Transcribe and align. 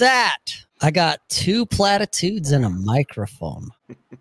where 0.00 0.08
it's 0.08 0.46
at. 0.46 0.64
I 0.80 0.90
got 0.90 1.20
two 1.28 1.66
platitudes 1.66 2.52
and 2.52 2.64
a 2.64 2.70
microphone. 2.70 3.68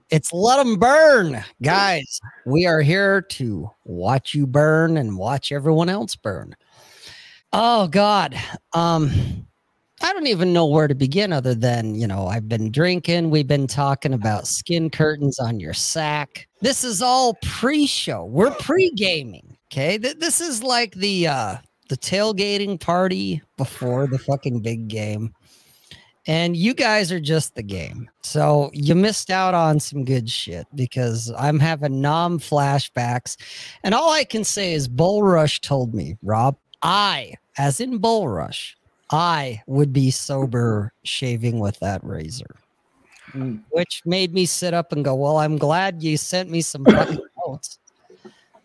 It's 0.10 0.34
let 0.34 0.58
them 0.64 0.78
burn, 0.78 1.44
guys. 1.62 2.20
We 2.46 2.66
are 2.66 2.82
here 2.82 3.22
to 3.22 3.70
watch 3.86 4.34
you 4.34 4.48
burn 4.48 4.98
and 4.98 5.18
watch 5.18 5.52
everyone 5.52 5.90
else 5.90 6.16
burn. 6.16 6.56
Oh 7.54 7.88
God. 7.88 8.36
Um 8.74 9.46
I 10.02 10.14
don't 10.14 10.28
even 10.28 10.54
know 10.54 10.68
where 10.68 10.88
to 10.88 10.94
begin 10.94 11.34
other 11.34 11.56
than, 11.56 11.96
you 11.96 12.06
know, 12.06 12.28
I've 12.28 12.48
been 12.48 12.72
drinking, 12.72 13.32
we've 13.32 13.48
been 13.48 13.66
talking 13.66 14.14
about 14.14 14.46
skin 14.46 14.92
curtains 14.92 15.40
on 15.40 15.60
your 15.60 15.74
sack. 15.74 16.48
This 16.62 16.84
is 16.84 17.02
all 17.02 17.36
pre-show. 17.42 18.26
We're 18.26 18.52
pre-gaming. 18.52 19.58
Okay? 19.72 19.98
Th- 19.98 20.18
this 20.18 20.40
is 20.40 20.64
like 20.64 20.94
the 20.96 21.28
uh 21.28 21.58
the 21.90 21.98
tailgating 21.98 22.80
party 22.80 23.42
before 23.58 24.08
the 24.08 24.20
fucking 24.20 24.60
big 24.62 24.88
game. 24.88 25.34
And 26.28 26.58
you 26.58 26.74
guys 26.74 27.10
are 27.12 27.22
just 27.22 27.56
the 27.56 27.64
game. 27.64 28.10
So 28.22 28.70
you 28.74 28.96
missed 28.96 29.32
out 29.32 29.54
on 29.54 29.80
some 29.80 30.04
good 30.04 30.30
shit 30.30 30.68
because 30.76 31.32
I'm 31.38 31.58
having 31.58 32.02
Nam 32.02 32.38
flashbacks. 32.38 33.38
And 33.84 33.96
all 33.96 34.12
I 34.12 34.26
can 34.26 34.44
say 34.44 34.74
is 34.74 34.90
Bull 34.90 35.24
Rush 35.24 35.62
told 35.62 35.94
me, 35.94 36.18
Rob, 36.22 36.58
I, 36.82 37.36
as 37.58 37.80
in 37.80 37.98
Bull 38.00 38.28
Rush, 38.28 38.78
I 39.10 39.62
would 39.68 39.94
be 39.94 40.12
sober 40.12 40.92
shaving 41.04 41.60
with 41.60 41.80
that 41.80 42.04
razor. 42.04 42.58
Mm. 43.32 43.62
Which 43.70 44.02
made 44.06 44.34
me 44.34 44.46
sit 44.46 44.74
up 44.74 44.92
and 44.92 45.04
go, 45.06 45.16
Well, 45.16 45.38
I'm 45.38 45.58
glad 45.58 46.04
you 46.04 46.18
sent 46.18 46.50
me 46.50 46.62
some 46.62 46.84
fucking 46.84 47.20
notes. 47.48 47.80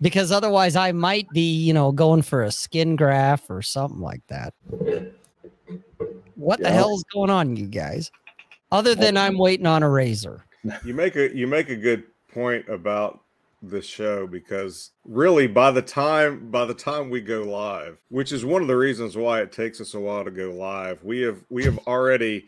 Because 0.01 0.33
otherwise 0.33 0.75
I 0.75 0.91
might 0.91 1.29
be, 1.31 1.55
you 1.55 1.73
know, 1.73 1.93
going 1.93 2.23
for 2.23 2.43
a 2.43 2.51
skin 2.51 2.97
graft 2.97 3.45
or 3.49 3.63
something 3.63 4.01
like 4.01 4.27
that. 4.27 4.53
What 6.43 6.59
the 6.59 6.65
Yeah. 6.69 6.75
hell 6.75 6.95
is 6.97 7.05
going 7.13 7.31
on, 7.31 7.55
you 7.57 7.67
guys? 7.67 8.11
Other 8.73 8.95
than 8.97 9.17
I'm 9.17 9.39
waiting 9.39 9.67
on 9.67 9.83
a 9.83 9.89
razor. 9.89 10.45
You 10.85 10.95
make 10.95 11.17
a 11.17 11.35
you 11.37 11.47
make 11.47 11.69
a 11.71 11.77
good 11.77 12.05
point 12.33 12.69
about 12.69 13.21
the 13.63 13.83
show 13.83 14.27
because 14.29 14.91
really 15.05 15.47
by 15.47 15.71
the 15.73 15.83
time 15.83 16.51
by 16.51 16.65
the 16.65 16.75
time 16.75 17.11
we 17.11 17.21
go 17.21 17.43
live, 17.43 17.99
which 18.11 18.33
is 18.33 18.45
one 18.45 18.63
of 18.63 18.69
the 18.69 18.77
reasons 18.77 19.17
why 19.17 19.41
it 19.41 19.51
takes 19.53 19.81
us 19.81 19.95
a 19.95 20.01
while 20.01 20.25
to 20.25 20.31
go 20.31 20.51
live, 20.51 21.03
we 21.03 21.21
have 21.23 21.45
we 21.51 21.65
have 21.65 21.79
already 21.87 22.47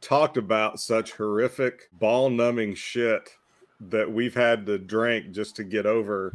talked 0.00 0.36
about 0.36 0.78
such 0.80 1.12
horrific 1.12 1.88
ball 1.92 2.28
numbing 2.30 2.74
shit 2.74 3.30
that 3.80 4.10
we've 4.10 4.34
had 4.34 4.66
to 4.66 4.78
drink 4.78 5.30
just 5.32 5.56
to 5.56 5.64
get 5.64 5.86
over 5.86 6.34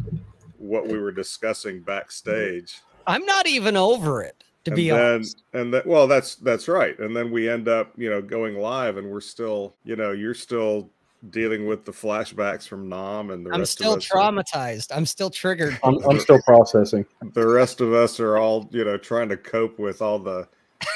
what 0.58 0.88
we 0.88 1.00
were 1.00 1.12
discussing 1.12 1.82
backstage. 1.82 2.82
I'm 3.08 3.26
not 3.26 3.48
even 3.48 3.78
over 3.78 4.22
it, 4.24 4.44
to 4.66 4.72
and 4.72 4.76
be 4.76 4.90
then, 4.90 5.00
honest. 5.00 5.44
And 5.54 5.74
that 5.74 5.86
well, 5.86 6.08
that's 6.08 6.36
that's 6.36 6.68
right. 6.68 6.98
And 7.00 7.16
then 7.16 7.32
we 7.32 7.50
end 7.50 7.68
up, 7.68 7.94
you 7.98 8.10
know, 8.10 8.22
going 8.22 8.58
live, 8.58 8.98
and 8.98 9.10
we're 9.10 9.22
still, 9.22 9.76
you 9.84 9.96
know, 9.96 10.12
you're 10.12 10.34
still 10.34 10.90
dealing 11.32 11.66
with 11.66 11.84
the 11.84 11.92
flashbacks 11.92 12.68
from 12.68 12.88
Nam, 12.88 13.32
and 13.32 13.46
the 13.46 13.52
I'm 13.52 13.62
rest 13.62 13.74
still 13.74 13.94
of 13.94 14.00
us. 14.00 14.12
are- 14.12 14.18
traumatized. 14.18 14.88
I'm 14.96 15.06
still 15.06 15.30
triggered. 15.30 15.78
I'm, 15.84 15.98
I'm 16.06 16.20
still 16.20 16.42
processing. 16.44 17.06
the 17.34 17.48
rest 17.48 17.82
of 17.82 17.94
us 17.94 18.20
are 18.20 18.38
all, 18.38 18.70
you 18.72 18.86
know, 18.86 18.98
trying 18.98 19.30
to 19.30 19.38
cope 19.38 19.80
with 19.80 20.02
all 20.02 20.20
the 20.20 20.48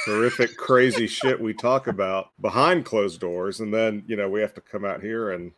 horrific, 0.05 0.55
crazy 0.55 1.07
shit 1.07 1.39
we 1.39 1.53
talk 1.53 1.87
about 1.87 2.29
behind 2.41 2.85
closed 2.85 3.19
doors, 3.19 3.59
and 3.59 3.73
then 3.73 4.03
you 4.07 4.15
know 4.15 4.29
we 4.29 4.39
have 4.41 4.53
to 4.53 4.61
come 4.61 4.85
out 4.85 5.01
here 5.01 5.31
and 5.31 5.51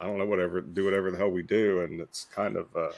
I 0.00 0.06
don't 0.06 0.18
know 0.18 0.26
whatever 0.26 0.60
do 0.60 0.84
whatever 0.84 1.10
the 1.10 1.16
hell 1.16 1.30
we 1.30 1.42
do, 1.42 1.80
and 1.82 2.00
it's 2.00 2.24
kind 2.24 2.56
of 2.56 2.66
uh, 2.76 2.90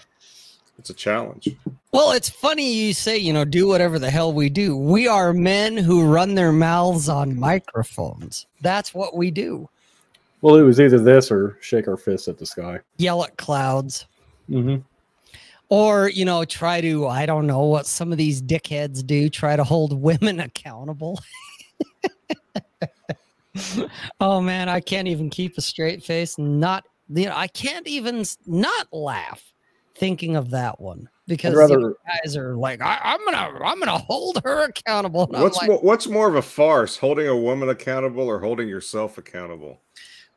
it's 0.80 0.90
a 0.90 0.94
challenge. 0.94 1.48
Well, 1.92 2.12
it's 2.12 2.30
funny 2.30 2.72
you 2.72 2.94
say, 2.94 3.18
you 3.18 3.34
know, 3.34 3.44
do 3.44 3.68
whatever 3.68 3.98
the 3.98 4.10
hell 4.10 4.32
we 4.32 4.48
do. 4.48 4.74
We 4.74 5.06
are 5.06 5.34
men 5.34 5.76
who 5.76 6.06
run 6.06 6.34
their 6.34 6.52
mouths 6.52 7.08
on 7.08 7.38
microphones. 7.38 8.46
That's 8.62 8.94
what 8.94 9.14
we 9.14 9.30
do. 9.30 9.68
Well, 10.40 10.56
it 10.56 10.62
was 10.62 10.80
either 10.80 10.98
this 10.98 11.30
or 11.30 11.58
shake 11.60 11.86
our 11.86 11.98
fists 11.98 12.28
at 12.28 12.38
the 12.38 12.46
sky. 12.46 12.80
Yell 12.96 13.22
at 13.24 13.36
clouds. 13.36 14.06
Mm-hmm. 14.48 14.76
Or, 15.68 16.08
you 16.08 16.24
know, 16.24 16.46
try 16.46 16.80
to, 16.80 17.06
I 17.06 17.26
don't 17.26 17.46
know 17.46 17.64
what 17.64 17.86
some 17.86 18.10
of 18.10 18.16
these 18.16 18.40
dickheads 18.40 19.06
do, 19.06 19.28
try 19.28 19.54
to 19.54 19.62
hold 19.62 19.92
women 19.92 20.40
accountable. 20.40 21.20
oh 24.20 24.40
man, 24.40 24.70
I 24.70 24.80
can't 24.80 25.08
even 25.08 25.28
keep 25.28 25.58
a 25.58 25.60
straight 25.60 26.02
face. 26.02 26.38
Not, 26.38 26.86
you 27.10 27.26
know, 27.26 27.36
I 27.36 27.48
can't 27.48 27.86
even 27.86 28.24
not 28.46 28.88
laugh 28.92 29.50
thinking 30.00 30.34
of 30.34 30.50
that 30.50 30.80
one 30.80 31.08
because 31.28 31.52
you 31.52 31.58
rather- 31.58 31.78
know, 31.78 31.94
guys 32.24 32.36
are 32.36 32.56
like, 32.56 32.80
I, 32.82 32.98
I'm 33.04 33.24
gonna, 33.24 33.64
I'm 33.64 33.78
gonna 33.78 33.98
hold 33.98 34.40
her 34.44 34.64
accountable. 34.64 35.28
And 35.32 35.42
What's 35.42 35.58
like, 35.58 35.68
more, 35.68 35.78
what's 35.78 36.08
more 36.08 36.26
of 36.26 36.34
a 36.34 36.42
farce, 36.42 36.96
holding 36.96 37.28
a 37.28 37.36
woman 37.36 37.68
accountable 37.68 38.26
or 38.26 38.40
holding 38.40 38.66
yourself 38.68 39.18
accountable? 39.18 39.80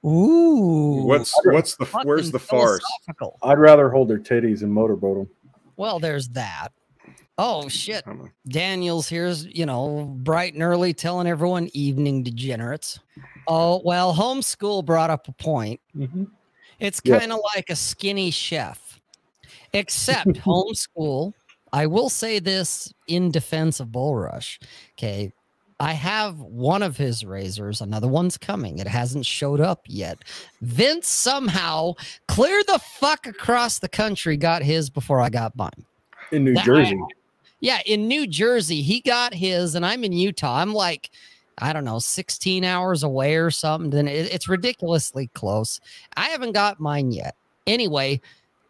Ooh, 0.06 1.03
What's 1.06 1.34
what's 1.46 1.75
the 1.78 1.85
where's 2.03 2.29
the 2.29 2.38
farce? 2.40 2.84
I'd 3.41 3.57
rather 3.57 3.90
hold 3.90 4.09
their 4.09 4.19
titties 4.19 4.62
and 4.62 4.72
motorboat 4.72 5.18
them. 5.18 5.29
Well, 5.78 6.00
there's 6.00 6.28
that. 6.29 6.73
Oh 7.38 7.68
shit. 7.69 8.03
Daniel's 8.47 9.07
here's, 9.07 9.46
you 9.46 9.66
know, 9.66 10.13
bright 10.19 10.53
and 10.53 10.62
early 10.62 10.94
telling 10.94 11.25
everyone 11.25 11.69
evening 11.73 12.22
degenerates. 12.22 13.00
Oh, 13.47 13.81
well, 13.84 14.13
homeschool 14.13 14.85
brought 14.85 15.09
up 15.09 15.28
a 15.28 15.31
point. 15.31 15.79
Mm-hmm. 15.96 16.25
It's 16.79 17.00
kind 17.00 17.31
of 17.31 17.40
like 17.56 17.69
a 17.69 17.75
skinny 17.75 18.29
chef, 18.29 18.92
except 19.73 20.28
homeschool. 20.29 21.34
I 21.72 21.88
will 21.88 22.09
say 22.09 22.39
this 22.39 22.94
in 23.07 23.31
defense 23.31 23.79
of 23.79 23.91
Bull 23.91 24.16
Rush. 24.16 24.59
Okay. 24.97 25.31
I 25.79 25.94
have 25.94 26.39
one 26.39 26.84
of 26.84 26.95
his 26.95 27.25
razors, 27.25 27.81
another 27.81 28.07
one's 28.07 28.38
coming. 28.38 28.78
It 28.78 28.88
hasn't 28.88 29.25
showed 29.25 29.59
up 29.59 29.81
yet. 29.88 30.19
Vince 30.61 31.09
somehow 31.09 31.95
clear 32.28 32.63
the 32.67 32.79
fuck 32.79 33.25
across 33.28 33.79
the 33.79 33.89
country 33.89 34.38
got 34.38 34.61
his 34.61 34.89
before 34.89 35.19
I 35.19 35.29
got 35.29 35.56
mine. 35.57 35.72
In 36.31 36.45
New 36.45 36.53
That- 36.53 36.66
Jersey. 36.66 37.01
Yeah, 37.59 37.79
in 37.85 38.07
New 38.07 38.28
Jersey, 38.28 38.81
he 38.81 39.00
got 39.01 39.34
his, 39.34 39.73
and 39.75 39.85
I'm 39.85 40.03
in 40.03 40.11
Utah. 40.11 40.57
I'm 40.57 40.73
like, 40.73 41.09
I 41.59 41.72
don't 41.73 41.85
know, 41.85 42.00
16 42.00 42.63
hours 42.66 43.03
away 43.03 43.35
or 43.35 43.51
something. 43.51 43.90
Then 43.90 44.07
it, 44.07 44.34
it's 44.34 44.50
ridiculously 44.50 45.28
close. 45.34 45.79
I 46.17 46.25
haven't 46.29 46.51
got 46.51 46.79
mine 46.79 47.11
yet. 47.11 47.35
Anyway, 47.66 48.19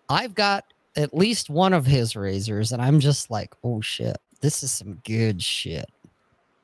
I've 0.09 0.35
got 0.35 0.65
at 0.95 1.13
least 1.13 1.49
one 1.49 1.73
of 1.73 1.85
his 1.85 2.15
razors, 2.15 2.71
and 2.71 2.81
I'm 2.81 2.99
just 2.99 3.29
like, 3.29 3.53
oh 3.63 3.81
shit, 3.81 4.17
this 4.41 4.63
is 4.63 4.71
some 4.71 4.99
good 5.05 5.41
shit. 5.41 5.89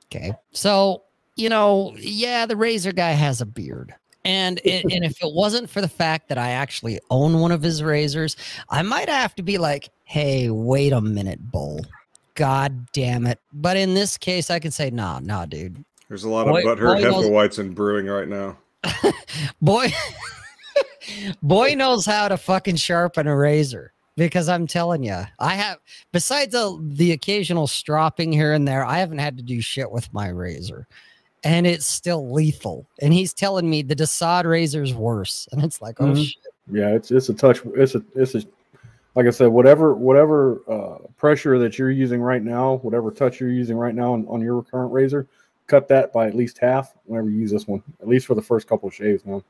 Okay, 0.05 0.33
so 0.51 1.03
you 1.35 1.49
know, 1.49 1.95
yeah, 1.97 2.45
the 2.45 2.55
razor 2.55 2.91
guy 2.91 3.11
has 3.11 3.41
a 3.41 3.45
beard. 3.45 3.93
And, 4.25 4.59
and 4.65 4.83
and 4.91 5.05
if 5.05 5.21
it 5.23 5.33
wasn't 5.33 5.69
for 5.69 5.81
the 5.81 5.87
fact 5.87 6.29
that 6.29 6.37
I 6.37 6.51
actually 6.51 6.99
own 7.09 7.39
one 7.39 7.51
of 7.51 7.61
his 7.61 7.81
razors, 7.81 8.35
I 8.69 8.81
might 8.81 9.09
have 9.09 9.35
to 9.35 9.43
be 9.43 9.57
like, 9.57 9.89
hey, 10.03 10.49
wait 10.49 10.93
a 10.93 11.01
minute, 11.01 11.51
Bull. 11.51 11.85
God 12.35 12.91
damn 12.93 13.25
it. 13.27 13.39
But 13.53 13.77
in 13.77 13.93
this 13.93 14.17
case, 14.17 14.49
I 14.49 14.59
can 14.59 14.71
say, 14.71 14.89
nah, 14.89 15.19
nah, 15.19 15.45
dude. 15.45 15.83
There's 16.07 16.23
a 16.23 16.29
lot 16.29 16.47
Boy- 16.47 16.59
of 16.59 16.77
butthurt 16.77 16.95
boy 16.95 17.01
knows- 17.01 17.25
Hefeweights 17.25 17.59
in 17.59 17.73
brewing 17.73 18.07
right 18.07 18.27
now. 18.27 18.57
Boy, 19.61 19.89
boy 21.43 21.75
knows 21.75 22.05
how 22.05 22.29
to 22.29 22.37
fucking 22.37 22.77
sharpen 22.77 23.27
a 23.27 23.35
razor. 23.35 23.91
Because 24.19 24.49
I'm 24.49 24.67
telling 24.67 25.01
you, 25.01 25.21
I 25.39 25.55
have, 25.55 25.77
besides 26.11 26.51
the, 26.51 26.77
the 26.81 27.13
occasional 27.13 27.67
stropping 27.67 28.33
here 28.33 28.51
and 28.51 28.67
there, 28.67 28.85
I 28.85 28.97
haven't 28.97 29.19
had 29.19 29.37
to 29.37 29.43
do 29.43 29.61
shit 29.61 29.89
with 29.89 30.13
my 30.13 30.27
razor. 30.27 30.87
And 31.45 31.65
it's 31.65 31.85
still 31.85 32.33
lethal. 32.33 32.85
And 33.01 33.13
he's 33.13 33.33
telling 33.33 33.69
me 33.69 33.81
the 33.81 33.95
Desaad 33.95 34.43
razor's 34.43 34.93
worse. 34.93 35.47
And 35.53 35.63
it's 35.63 35.81
like, 35.81 36.01
oh 36.01 36.07
Mhm. 36.07 36.25
shit. 36.25 36.53
Yeah, 36.69 36.89
it's 36.89 37.11
it's 37.11 37.29
a 37.29 37.33
touch. 37.33 37.61
It's 37.75 37.95
a 37.95 38.03
it's 38.13 38.35
a 38.35 38.43
like 39.15 39.25
I 39.25 39.29
said, 39.29 39.47
whatever 39.47 39.95
whatever 39.95 40.61
uh, 40.67 40.97
pressure 41.17 41.57
that 41.57 41.79
you're 41.79 41.89
using 41.89 42.21
right 42.21 42.43
now, 42.43 42.75
whatever 42.83 43.11
touch 43.11 43.39
you're 43.39 43.49
using 43.49 43.77
right 43.77 43.95
now 43.95 44.13
on, 44.13 44.27
on 44.27 44.41
your 44.41 44.63
current 44.63 44.91
razor, 44.91 45.27
cut 45.67 45.87
that 45.87 46.11
by 46.11 46.27
at 46.27 46.35
least 46.35 46.57
half 46.57 46.93
whenever 47.05 47.29
you 47.29 47.37
use 47.37 47.51
this 47.51 47.67
one. 47.67 47.81
At 48.01 48.09
least 48.09 48.27
for 48.27 48.35
the 48.35 48.41
first 48.41 48.67
couple 48.67 48.89
of 48.89 48.93
shaves, 48.93 49.25
man. 49.25 49.41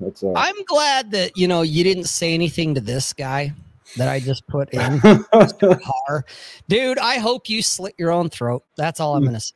That's 0.00 0.22
uh, 0.22 0.32
I'm 0.34 0.64
glad 0.64 1.12
that, 1.12 1.36
you 1.36 1.48
know, 1.48 1.62
you 1.62 1.82
didn't 1.84 2.04
say 2.04 2.34
anything 2.34 2.74
to 2.74 2.80
this 2.80 3.12
guy 3.12 3.52
that 3.96 4.08
I 4.08 4.20
just 4.20 4.46
put 4.46 4.70
in. 4.70 5.00
car. 5.32 6.24
Dude, 6.68 6.98
I 6.98 7.18
hope 7.18 7.48
you 7.48 7.62
slit 7.62 7.94
your 7.98 8.10
own 8.10 8.28
throat. 8.28 8.64
That's 8.76 9.00
all 9.00 9.16
I'm 9.16 9.22
going 9.22 9.34
to 9.34 9.40
say. 9.40 9.54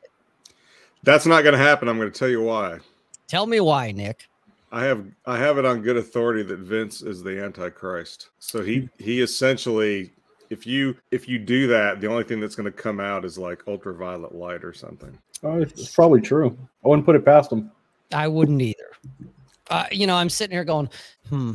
That's 1.03 1.25
not 1.25 1.43
going 1.43 1.53
to 1.53 1.59
happen. 1.59 1.87
I'm 1.87 1.97
going 1.97 2.11
to 2.11 2.17
tell 2.17 2.29
you 2.29 2.41
why. 2.41 2.79
Tell 3.27 3.45
me 3.45 3.59
why, 3.59 3.91
Nick. 3.91 4.27
I 4.71 4.85
have 4.85 5.05
I 5.27 5.37
have 5.37 5.59
it 5.59 5.65
on 5.65 5.81
good 5.81 5.97
authority 5.97 6.41
that 6.43 6.57
Vince 6.59 7.03
is 7.03 7.21
the 7.21 7.43
Antichrist. 7.43 8.29
So 8.39 8.63
he 8.63 8.89
he 8.97 9.21
essentially, 9.21 10.11
if 10.49 10.65
you 10.65 10.95
if 11.11 11.29
you 11.29 11.37
do 11.37 11.67
that, 11.67 12.01
the 12.01 12.07
only 12.07 12.23
thing 12.23 12.39
that's 12.39 12.55
going 12.55 12.65
to 12.65 12.71
come 12.71 12.99
out 12.99 13.23
is 13.23 13.37
like 13.37 13.61
ultraviolet 13.67 14.33
light 14.33 14.63
or 14.63 14.73
something. 14.73 15.15
oh, 15.43 15.61
it's, 15.61 15.79
it's 15.79 15.93
probably 15.93 16.21
true. 16.21 16.57
I 16.83 16.87
wouldn't 16.87 17.05
put 17.05 17.15
it 17.15 17.23
past 17.23 17.51
him. 17.51 17.71
I 18.11 18.27
wouldn't 18.27 18.61
either. 18.61 18.91
Uh, 19.69 19.85
you 19.91 20.07
know, 20.07 20.15
I'm 20.15 20.29
sitting 20.29 20.55
here 20.55 20.65
going, 20.65 20.89
hmm. 21.29 21.53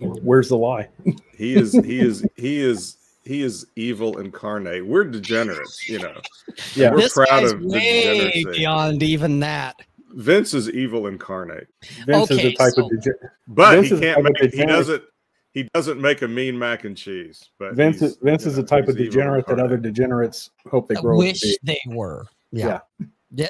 Where's 0.00 0.48
the 0.48 0.56
lie? 0.58 0.88
He 1.36 1.54
is 1.54 1.72
he 1.72 2.00
is 2.00 2.26
he 2.36 2.60
is 2.60 2.96
he 3.24 3.42
is 3.42 3.66
evil 3.76 4.18
incarnate. 4.18 4.86
We're 4.86 5.04
degenerates, 5.04 5.88
you 5.88 5.98
know. 5.98 6.20
Yeah. 6.74 6.90
We're 6.90 6.98
this 7.02 7.12
proud 7.14 7.44
of 7.44 7.60
way 7.62 8.44
beyond 8.52 9.02
even 9.02 9.40
that. 9.40 9.76
Vince 10.14 10.54
is 10.54 10.70
evil 10.70 11.08
incarnate, 11.08 11.68
Vince 12.06 12.30
is 12.30 12.38
Okay, 12.38 12.48
the 12.48 12.54
type 12.56 12.72
so- 12.72 12.86
of 12.86 12.90
dege- 12.92 13.28
but 13.48 13.74
Vince 13.74 13.88
he 13.88 13.94
is 13.94 14.00
can't 14.00 14.22
make. 14.22 14.54
He 14.54 14.64
doesn't. 14.64 15.02
He 15.52 15.68
doesn't 15.72 16.00
make 16.00 16.20
a 16.22 16.28
mean 16.28 16.58
mac 16.58 16.84
and 16.84 16.96
cheese. 16.96 17.50
But 17.58 17.74
Vince 17.74 18.02
is 18.02 18.16
Vince 18.22 18.44
is 18.46 18.56
know, 18.56 18.62
the 18.62 18.68
type 18.68 18.88
of 18.88 18.96
degenerate 18.96 19.46
that 19.46 19.58
other 19.58 19.76
degenerates 19.78 20.50
hope 20.70 20.88
they 20.88 20.94
grow 20.96 21.14
up 21.16 21.18
wish 21.18 21.42
they 21.62 21.78
were. 21.86 22.26
Yeah. 22.52 22.80
Yeah, 23.00 23.06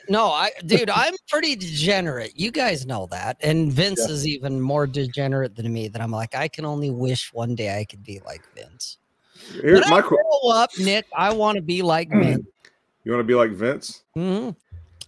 No, 0.09 0.27
I 0.27 0.51
dude, 0.67 0.91
I'm 0.91 1.15
pretty 1.29 1.57
degenerate. 1.57 2.33
You 2.35 2.51
guys 2.51 2.87
know 2.87 3.07
that. 3.11 3.37
And 3.41 3.73
Vince 3.73 4.05
Yeah. 4.07 4.13
is 4.15 4.27
even 4.27 4.61
more 4.61 4.87
degenerate 4.87 5.55
than 5.57 5.73
me 5.73 5.89
that 5.89 6.01
I'm 6.01 6.11
like, 6.11 6.35
I 6.35 6.49
can 6.49 6.65
only 6.65 6.91
wish 6.91 7.33
one 7.33 7.55
day 7.55 7.79
I 7.79 7.85
could 7.85 8.03
be 8.03 8.21
like 8.27 8.43
Vince. 8.55 8.99
Here's 9.61 9.83
when 9.83 9.91
my. 9.91 9.99
I 9.99 10.01
grow 10.03 10.51
up, 10.51 10.71
Nick, 10.79 11.07
I 11.17 11.33
want 11.33 11.57
to 11.57 11.63
be 11.63 11.83
like 11.83 12.09
Vince. 12.13 12.47
You 13.05 13.13
want 13.13 13.21
to 13.21 13.25
be 13.27 13.35
like 13.35 13.51
Vince? 13.53 14.03
Mm-hmm. 14.17 14.51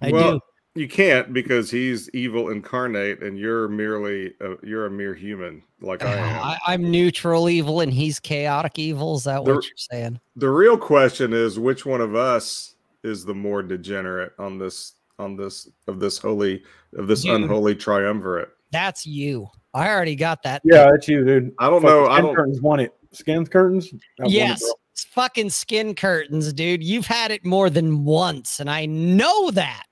I 0.01 0.13
well, 0.13 0.33
do. 0.35 0.41
you 0.83 0.87
can't 0.89 1.33
because 1.33 1.71
he's 1.71 2.09
evil 2.11 2.51
incarnate, 2.51 3.21
and 3.23 3.37
you're 3.37 3.67
merely 3.67 4.35
a, 4.41 4.55
you're 4.65 4.87
a 4.87 4.91
mere 4.91 5.15
human 5.15 5.63
like 5.81 6.05
I 6.05 6.13
am. 6.17 6.43
I, 6.45 6.59
I'm 6.69 6.89
neutral 6.91 7.49
evil 7.49 7.81
and 7.81 7.93
he's 7.93 8.21
chaotic 8.21 8.79
evil. 8.79 9.17
Is 9.17 9.25
that 9.25 9.45
The- 9.45 9.55
what 9.55 9.65
you're 9.65 9.73
saying? 9.77 10.21
the 10.37 10.51
real 10.51 10.79
question 10.79 11.33
is 11.33 11.59
which 11.59 11.85
one 11.85 12.01
of 12.01 12.15
us 12.15 12.77
is 13.05 13.25
the 13.25 13.35
more 13.35 13.63
degenerate 13.63 14.33
on 14.39 14.59
this 14.59 14.95
on 15.19 15.37
this 15.37 15.69
of 15.87 15.99
this 16.01 16.19
holy 16.19 16.63
of 16.97 17.07
this 17.09 17.25
You. 17.25 17.35
unholy 17.35 17.75
triumvirate. 17.75 18.51
That's 18.71 19.07
you. 19.07 19.49
I 19.75 19.89
already 19.89 20.17
got 20.17 20.43
that. 20.45 20.63
Yeah, 20.65 20.89
that's 20.91 21.09
you, 21.09 21.25
dude. 21.25 21.55
I 21.59 21.69
don't 21.71 21.83
Fucking 21.83 21.97
know. 21.97 22.07
I 22.09 22.21
don't. 22.21 22.35
curtains 22.35 22.61
won 22.61 22.81
it. 22.81 22.93
Skin 23.13 23.47
curtains. 23.47 23.91
that 23.91 24.01
won 24.21 24.27
it, 24.29 24.33
Yes. 24.33 24.63
fucking 25.11 25.51
skin 25.51 25.95
curtains, 25.95 26.53
dude. 26.53 26.83
You've 26.83 27.07
had 27.07 27.31
it 27.31 27.45
more 27.45 27.71
than 27.71 28.05
once, 28.05 28.61
and 28.61 28.69
I 28.71 28.87
know 28.87 29.51
that. 29.53 29.85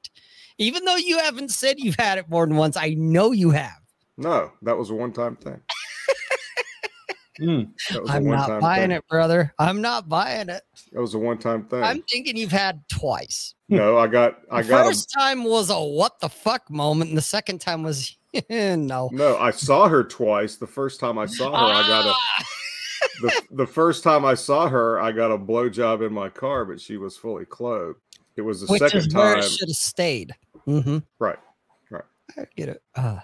Even 0.59 0.85
though 0.85 0.97
you 0.97 1.19
haven't 1.19 1.51
said 1.51 1.79
you've 1.79 1.97
had 1.99 2.19
it 2.19 2.29
more 2.29 2.47
than 2.47 2.57
once, 2.57 2.77
I 2.77 2.91
know 2.91 3.33
you 3.33 3.51
have. 3.51 3.79
No, 4.17 4.53
that 4.63 4.77
was 4.77 4.91
a 4.91 4.95
one 4.95 5.13
time 5.13 5.37
thing. 5.37 5.61
Mm. 7.41 7.69
That 7.91 8.03
was 8.03 8.11
a 8.11 8.15
I'm 8.15 8.25
not 8.25 8.61
buying 8.61 8.83
thing. 8.89 8.91
it, 8.93 9.09
brother. 9.09 9.53
I'm 9.59 9.81
not 9.81 10.09
buying 10.09 10.49
it. 10.49 10.63
That 10.93 11.01
was 11.01 11.15
a 11.15 11.19
one 11.19 11.39
time 11.39 11.65
thing. 11.65 11.83
I'm 11.83 12.03
thinking 12.03 12.37
you've 12.37 12.53
had 12.53 12.83
twice. 12.89 13.55
no, 13.69 13.99
I 13.99 14.07
got 14.07 14.39
I 14.51 14.63
the 14.63 14.69
got 14.69 14.87
a, 14.87 14.89
first 14.89 15.13
time 15.17 15.45
was 15.45 15.71
a 15.71 15.79
what 15.81 16.19
the 16.21 16.29
fuck 16.29 16.71
moment, 16.71 17.11
and 17.11 17.17
the 17.19 17.23
second 17.23 17.61
time 17.61 17.83
was 17.83 18.17
no. 18.51 19.11
no. 19.13 19.37
I 19.39 19.51
saw 19.51 19.89
her 19.89 20.03
twice. 20.05 20.57
The 20.57 20.67
first 20.67 21.01
time 21.01 21.19
I 21.19 21.27
saw 21.27 21.51
her, 21.51 21.75
I 21.75 21.87
got 21.87 22.07
a 22.07 22.13
Ah! 22.13 22.45
the, 23.23 23.43
the 23.53 23.67
first 23.67 24.03
time 24.05 24.25
I 24.25 24.35
saw 24.35 24.69
her, 24.69 25.01
I 25.01 25.13
got 25.13 25.31
a 25.31 25.39
blowjob 25.39 26.07
in 26.07 26.13
my 26.13 26.29
car, 26.29 26.65
but 26.65 26.81
she 26.81 26.97
was 26.97 27.17
fully 27.17 27.45
clothed. 27.45 27.99
It 28.37 28.43
was 28.43 28.61
the 28.61 28.67
which 28.67 28.81
second 28.81 28.99
is 28.99 29.15
where 29.15 29.35
time. 29.37 29.43
it 29.43 29.49
should 29.49 29.69
have 29.69 29.77
stayed. 29.77 30.35
Mm-hmm. 30.67 30.99
Right, 31.19 31.39
right. 31.91 32.05
I 32.37 32.45
get 32.57 32.69
it. 32.69 32.83
Uh, 32.95 33.21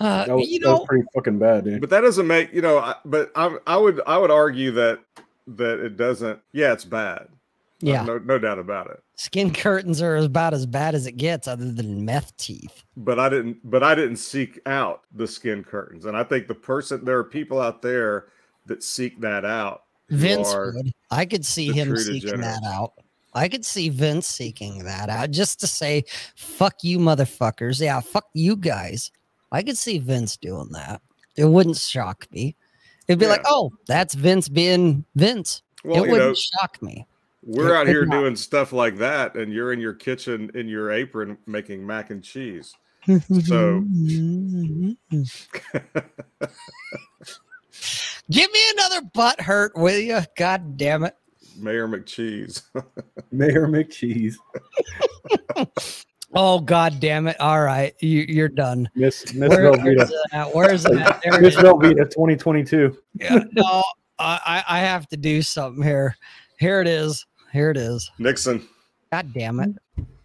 uh, 0.00 0.26
That, 0.26 0.36
was, 0.36 0.48
you 0.48 0.60
that 0.60 0.70
was 0.70 0.86
pretty 0.86 1.04
fucking 1.14 1.38
bad, 1.38 1.64
dude. 1.64 1.80
But 1.80 1.90
that 1.90 2.00
doesn't 2.02 2.26
make 2.26 2.52
you 2.52 2.62
know. 2.62 2.78
I, 2.78 2.94
but 3.04 3.30
I 3.34 3.56
I 3.66 3.76
would 3.76 4.00
I 4.06 4.18
would 4.18 4.30
argue 4.30 4.70
that 4.72 5.00
that 5.48 5.80
it 5.80 5.96
doesn't. 5.96 6.40
Yeah, 6.52 6.72
it's 6.72 6.84
bad. 6.84 7.28
yeah, 7.80 8.04
no 8.04 8.18
no 8.18 8.38
doubt 8.38 8.58
about 8.58 8.90
it. 8.90 9.02
skin 9.16 9.52
curtains 9.52 10.02
are 10.02 10.16
about 10.16 10.54
as 10.54 10.66
bad 10.66 10.94
as 10.94 11.06
it 11.06 11.16
gets, 11.16 11.48
other 11.48 11.70
than 11.70 12.04
meth 12.04 12.36
teeth. 12.36 12.84
But 12.96 13.18
I 13.18 13.28
didn't. 13.28 13.58
But 13.68 13.82
I 13.82 13.94
didn't 13.94 14.16
seek 14.16 14.60
out 14.66 15.02
the 15.14 15.26
skin 15.26 15.64
curtains, 15.64 16.04
and 16.04 16.16
I 16.16 16.24
think 16.24 16.48
the 16.48 16.54
person 16.54 17.04
there 17.04 17.18
are 17.18 17.24
people 17.24 17.60
out 17.60 17.82
there 17.82 18.26
that 18.66 18.82
seek 18.82 19.20
that 19.20 19.44
out. 19.44 19.84
Vince 20.10 20.54
would. 20.54 20.92
I 21.10 21.24
could 21.24 21.44
see 21.44 21.72
him 21.72 21.96
seeking 21.96 22.20
degenerates. 22.20 22.60
that 22.60 22.66
out. 22.66 22.92
I 23.34 23.48
could 23.48 23.64
see 23.64 23.88
Vince 23.90 24.26
seeking 24.26 24.84
that 24.84 25.10
out 25.10 25.30
just 25.30 25.60
to 25.60 25.66
say, 25.66 26.04
fuck 26.34 26.76
you, 26.82 26.98
motherfuckers. 26.98 27.80
Yeah, 27.80 28.00
fuck 28.00 28.26
you 28.32 28.56
guys. 28.56 29.10
I 29.52 29.62
could 29.62 29.78
see 29.78 29.98
Vince 29.98 30.36
doing 30.36 30.68
that. 30.72 31.00
It 31.36 31.44
wouldn't 31.46 31.76
shock 31.76 32.26
me. 32.32 32.56
It'd 33.06 33.18
be 33.18 33.26
like, 33.26 33.44
oh, 33.46 33.72
that's 33.86 34.14
Vince 34.14 34.48
being 34.48 35.04
Vince. 35.14 35.62
Well, 35.84 36.04
it 36.04 36.10
wouldn't 36.10 36.30
know, 36.30 36.34
shock 36.34 36.82
me. 36.82 37.06
we're 37.42 37.74
it 37.74 37.76
out 37.76 37.86
here 37.86 38.04
not. 38.04 38.20
doing 38.20 38.36
stuff 38.36 38.72
like 38.72 38.96
that, 38.98 39.34
and 39.36 39.52
you're 39.52 39.72
in 39.72 39.80
your 39.80 39.94
kitchen 39.94 40.50
in 40.54 40.68
your 40.68 40.90
apron 40.90 41.38
making 41.46 41.86
mac 41.86 42.10
and 42.10 42.22
cheese. 42.22 42.74
So- 43.44 43.84
Give 48.30 48.52
me 48.52 48.60
another 48.72 49.02
butt 49.14 49.40
hurt, 49.40 49.72
will 49.74 49.98
you? 49.98 50.20
God 50.36 50.76
damn 50.76 51.04
it. 51.04 51.16
Mayor 51.56 51.88
McCheese. 51.88 52.62
Mayor 53.32 53.66
McCheese, 53.66 54.36
Oh, 56.40 56.60
god 56.60 57.00
damn 57.00 57.26
it. 57.26 57.38
All 57.40 57.60
right. 57.60 57.94
You, 57.98 58.24
you're 58.28 58.48
done. 58.48 58.88
Miss 58.94 59.34
Miss 59.34 59.48
Where- 59.50 59.72
where's 59.72 59.80
Velveeta, 59.80 60.10
it 60.10 60.32
at? 60.32 60.54
Where's 60.54 60.84
it 60.84 60.96
at? 60.96 61.20
There 61.24 61.40
Miss 61.40 61.56
is. 61.56 61.60
Velveeta, 61.60 62.08
2022. 62.10 62.96
Yeah, 63.14 63.42
no, 63.52 63.82
I, 64.20 64.38
I 64.46 64.64
I 64.68 64.78
have 64.78 65.08
to 65.08 65.16
do 65.16 65.42
something 65.42 65.82
here. 65.82 66.16
Here 66.60 66.80
it 66.80 66.86
is. 66.86 67.26
Here 67.52 67.70
it 67.70 67.76
is. 67.76 68.08
Nixon. 68.20 68.68
God 69.12 69.34
damn 69.34 69.58
it. 69.58 69.70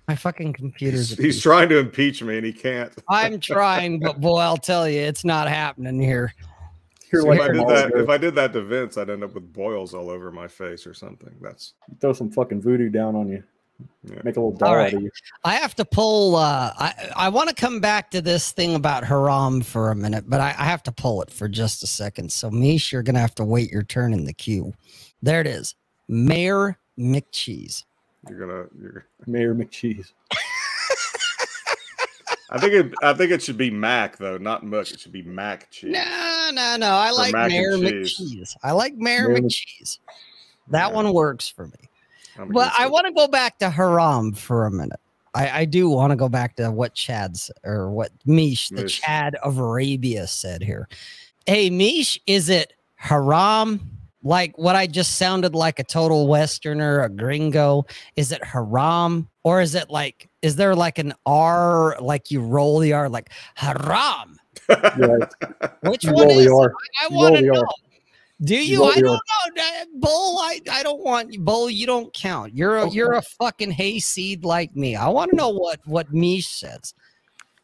My 0.07 0.15
fucking 0.15 0.53
computer's. 0.53 1.09
He's, 1.09 1.17
he's 1.17 1.41
trying 1.41 1.69
to 1.69 1.79
impeach 1.79 2.21
me, 2.21 2.37
and 2.37 2.45
he 2.45 2.53
can't. 2.53 2.93
I'm 3.09 3.39
trying, 3.39 3.99
but 3.99 4.21
boy, 4.21 4.37
I'll 4.37 4.55
tell 4.55 4.87
you, 4.87 4.99
it's 4.99 5.25
not 5.25 5.47
happening 5.49 5.99
here. 5.99 6.31
You're 7.11 7.23
like 7.23 7.39
if 7.39 7.41
I 7.41 7.47
a 7.47 7.53
did 7.53 7.67
that, 7.67 7.91
if 7.95 8.09
I 8.09 8.17
did 8.17 8.35
that 8.35 8.53
to 8.53 8.61
Vince, 8.61 8.99
I'd 8.99 9.09
end 9.09 9.23
up 9.23 9.33
with 9.33 9.51
boils 9.51 9.95
all 9.95 10.11
over 10.11 10.31
my 10.31 10.47
face 10.47 10.85
or 10.85 10.93
something. 10.93 11.33
That's 11.41 11.73
throw 11.99 12.13
some 12.13 12.29
fucking 12.29 12.61
voodoo 12.61 12.89
down 12.89 13.15
on 13.15 13.29
you. 13.29 13.43
Yeah. 14.03 14.15
Make 14.23 14.35
a 14.35 14.39
little 14.41 14.51
doll 14.51 14.69
All 14.69 14.75
right. 14.75 14.87
out 14.87 14.97
of 14.97 15.01
you. 15.03 15.11
I 15.43 15.55
have 15.55 15.75
to 15.75 15.85
pull. 15.85 16.35
Uh, 16.35 16.73
I 16.77 17.09
I 17.15 17.29
want 17.29 17.49
to 17.49 17.55
come 17.55 17.79
back 17.79 18.11
to 18.11 18.21
this 18.21 18.51
thing 18.51 18.75
about 18.75 19.03
Haram 19.03 19.61
for 19.61 19.91
a 19.91 19.95
minute, 19.95 20.25
but 20.27 20.41
I, 20.41 20.49
I 20.49 20.65
have 20.65 20.83
to 20.83 20.91
pull 20.91 21.21
it 21.21 21.29
for 21.31 21.47
just 21.47 21.83
a 21.83 21.87
second. 21.87 22.31
So, 22.31 22.49
Mish, 22.51 22.91
you're 22.91 23.03
gonna 23.03 23.19
have 23.19 23.35
to 23.35 23.43
wait 23.45 23.71
your 23.71 23.83
turn 23.83 24.13
in 24.13 24.25
the 24.25 24.33
queue. 24.33 24.73
There 25.21 25.39
it 25.41 25.47
is, 25.47 25.75
Mayor 26.07 26.77
McCheese. 26.99 27.85
you're 28.29 28.39
gonna. 28.39 28.65
You're, 28.81 29.05
Mayor 29.27 29.55
McCheese. 29.55 30.11
I 32.49 32.59
think 32.59 32.73
it. 32.73 32.93
I 33.01 33.13
think 33.13 33.31
it 33.31 33.41
should 33.41 33.57
be 33.57 33.71
Mac 33.71 34.17
though, 34.17 34.37
not 34.37 34.63
Muck. 34.63 34.91
It 34.91 34.99
should 34.99 35.11
be 35.11 35.23
Mac 35.23 35.71
cheese. 35.71 35.91
No, 35.93 36.49
no, 36.53 36.75
no. 36.77 36.87
I 36.91 37.09
like 37.11 37.33
mac 37.33 37.49
Mayor 37.49 37.77
cheese. 37.77 38.19
McCheese. 38.19 38.55
I 38.61 38.71
like 38.73 38.93
Mayor 38.95 39.29
Mayor 39.29 39.41
McCheese. 39.41 39.99
That 40.69 40.89
Yeah, 40.89 40.93
one 40.95 41.13
works 41.13 41.47
for 41.49 41.65
me. 41.65 41.89
I'm 42.37 42.49
But 42.49 42.71
I 42.77 42.87
want 42.87 43.05
to 43.07 43.13
go 43.13 43.27
back 43.27 43.59
to 43.59 43.69
Haram 43.69 44.33
for 44.33 44.65
a 44.65 44.71
minute. 44.71 44.99
I, 45.35 45.61
I 45.61 45.65
do 45.65 45.89
want 45.89 46.11
to 46.11 46.15
go 46.15 46.29
back 46.29 46.55
to 46.57 46.69
what 46.71 46.93
Chad's 46.93 47.49
or 47.63 47.91
what 47.91 48.11
Mish, 48.25 48.69
the 48.69 48.83
Mish. 48.83 49.01
Chad 49.01 49.35
of 49.43 49.57
Arabia 49.57 50.27
said 50.27 50.61
here. 50.61 50.87
Hey, 51.45 51.69
Mish, 51.69 52.19
is 52.27 52.49
it 52.49 52.73
Haram? 52.95 53.89
Like 54.25 54.57
what 54.57 54.75
I 54.75 54.87
just 54.87 55.17
sounded 55.17 55.53
like 55.53 55.79
a 55.79 55.83
total 55.83 56.27
Westerner, 56.27 57.01
a 57.01 57.09
gringo. 57.09 57.85
Is 58.15 58.31
it 58.31 58.43
Haram? 58.43 59.27
Or 59.43 59.59
is 59.59 59.75
it 59.75 59.89
like, 59.89 60.29
is 60.41 60.55
there 60.55 60.75
like 60.75 60.97
an 60.99 61.13
R, 61.25 61.97
like 61.99 62.31
you 62.31 62.39
roll 62.41 62.79
the 62.79 62.93
R, 62.93 63.09
like 63.09 63.31
Haram? 63.55 64.37
Yeah, 64.69 65.17
Which 65.81 66.05
you 66.05 66.13
one 66.13 66.29
roll 66.29 66.39
is 66.39 66.45
the 66.45 66.51
it? 66.51 66.55
R. 66.55 66.73
I 67.01 67.07
You 67.09 67.17
want 67.17 67.35
to 67.35 67.41
roll 67.41 67.55
the 67.57 67.63
know. 67.63 67.67
Do 68.43 68.55
you? 68.55 68.83
I 68.83 68.99
don't 68.99 69.03
know. 69.55 69.63
Bull, 69.95 70.37
I, 70.39 70.59
I 70.69 70.83
don't 70.83 71.01
want 71.03 71.37
Bull. 71.45 71.69
You 71.69 71.85
don't 71.85 72.13
count. 72.13 72.55
You're 72.55 72.77
a 72.77 72.85
Okay. 72.85 72.95
you're 72.95 73.13
a 73.13 73.21
fucking 73.21 73.71
hayseed 73.71 74.43
like 74.43 74.75
me. 74.75 74.95
I 74.95 75.07
want 75.07 75.31
to 75.31 75.37
know 75.37 75.49
what 75.49 75.79
what 75.85 76.11
Mish 76.13 76.47
says 76.47 76.93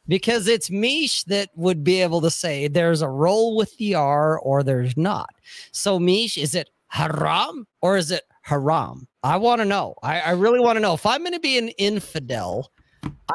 because 0.08 0.48
it's 0.48 0.70
Mish 0.70 1.24
that 1.26 1.50
would 1.56 1.84
be 1.84 2.02
able 2.02 2.22
to 2.22 2.32
say 2.32 2.68
there's 2.68 3.02
a 3.02 3.10
roll 3.10 3.56
with 3.56 3.76
the 3.78 3.96
R 3.96 4.40
or 4.40 4.64
there's 4.64 4.96
not. 4.96 5.30
So 5.72 6.00
Mish, 6.00 6.38
is 6.38 6.56
it 6.56 6.70
haram 6.88 7.68
or 7.82 7.98
is 7.98 8.12
it 8.12 8.24
haram? 8.42 9.08
I 9.24 9.38
want 9.38 9.60
to 9.60 9.66
know. 9.66 9.96
I, 10.02 10.22
I 10.22 10.32
really 10.32 10.60
want 10.60 10.78
to 10.78 10.82
know. 10.82 10.94
If 10.94 11.06
I'm 11.06 11.22
going 11.22 11.34
to 11.34 11.40
be 11.40 11.58
an 11.58 11.70
infidel, 11.70 12.72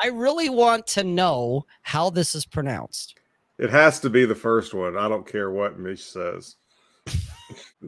I 0.03 0.09
really 0.09 0.49
want 0.49 0.87
to 0.89 1.05
know 1.05 1.67
how 1.83 2.11
this 2.11 2.35
is 2.35 2.47
pronounced. 2.47 3.19
It 3.59 3.71
has 3.71 4.01
to 4.01 4.11
be 4.11 4.25
the 4.25 4.35
first 4.35 4.73
one. 4.75 4.97
I 4.97 5.09
don't 5.09 5.27
care 5.27 5.51
what 5.51 5.79
Mish 5.79 6.03
says. 6.03 6.57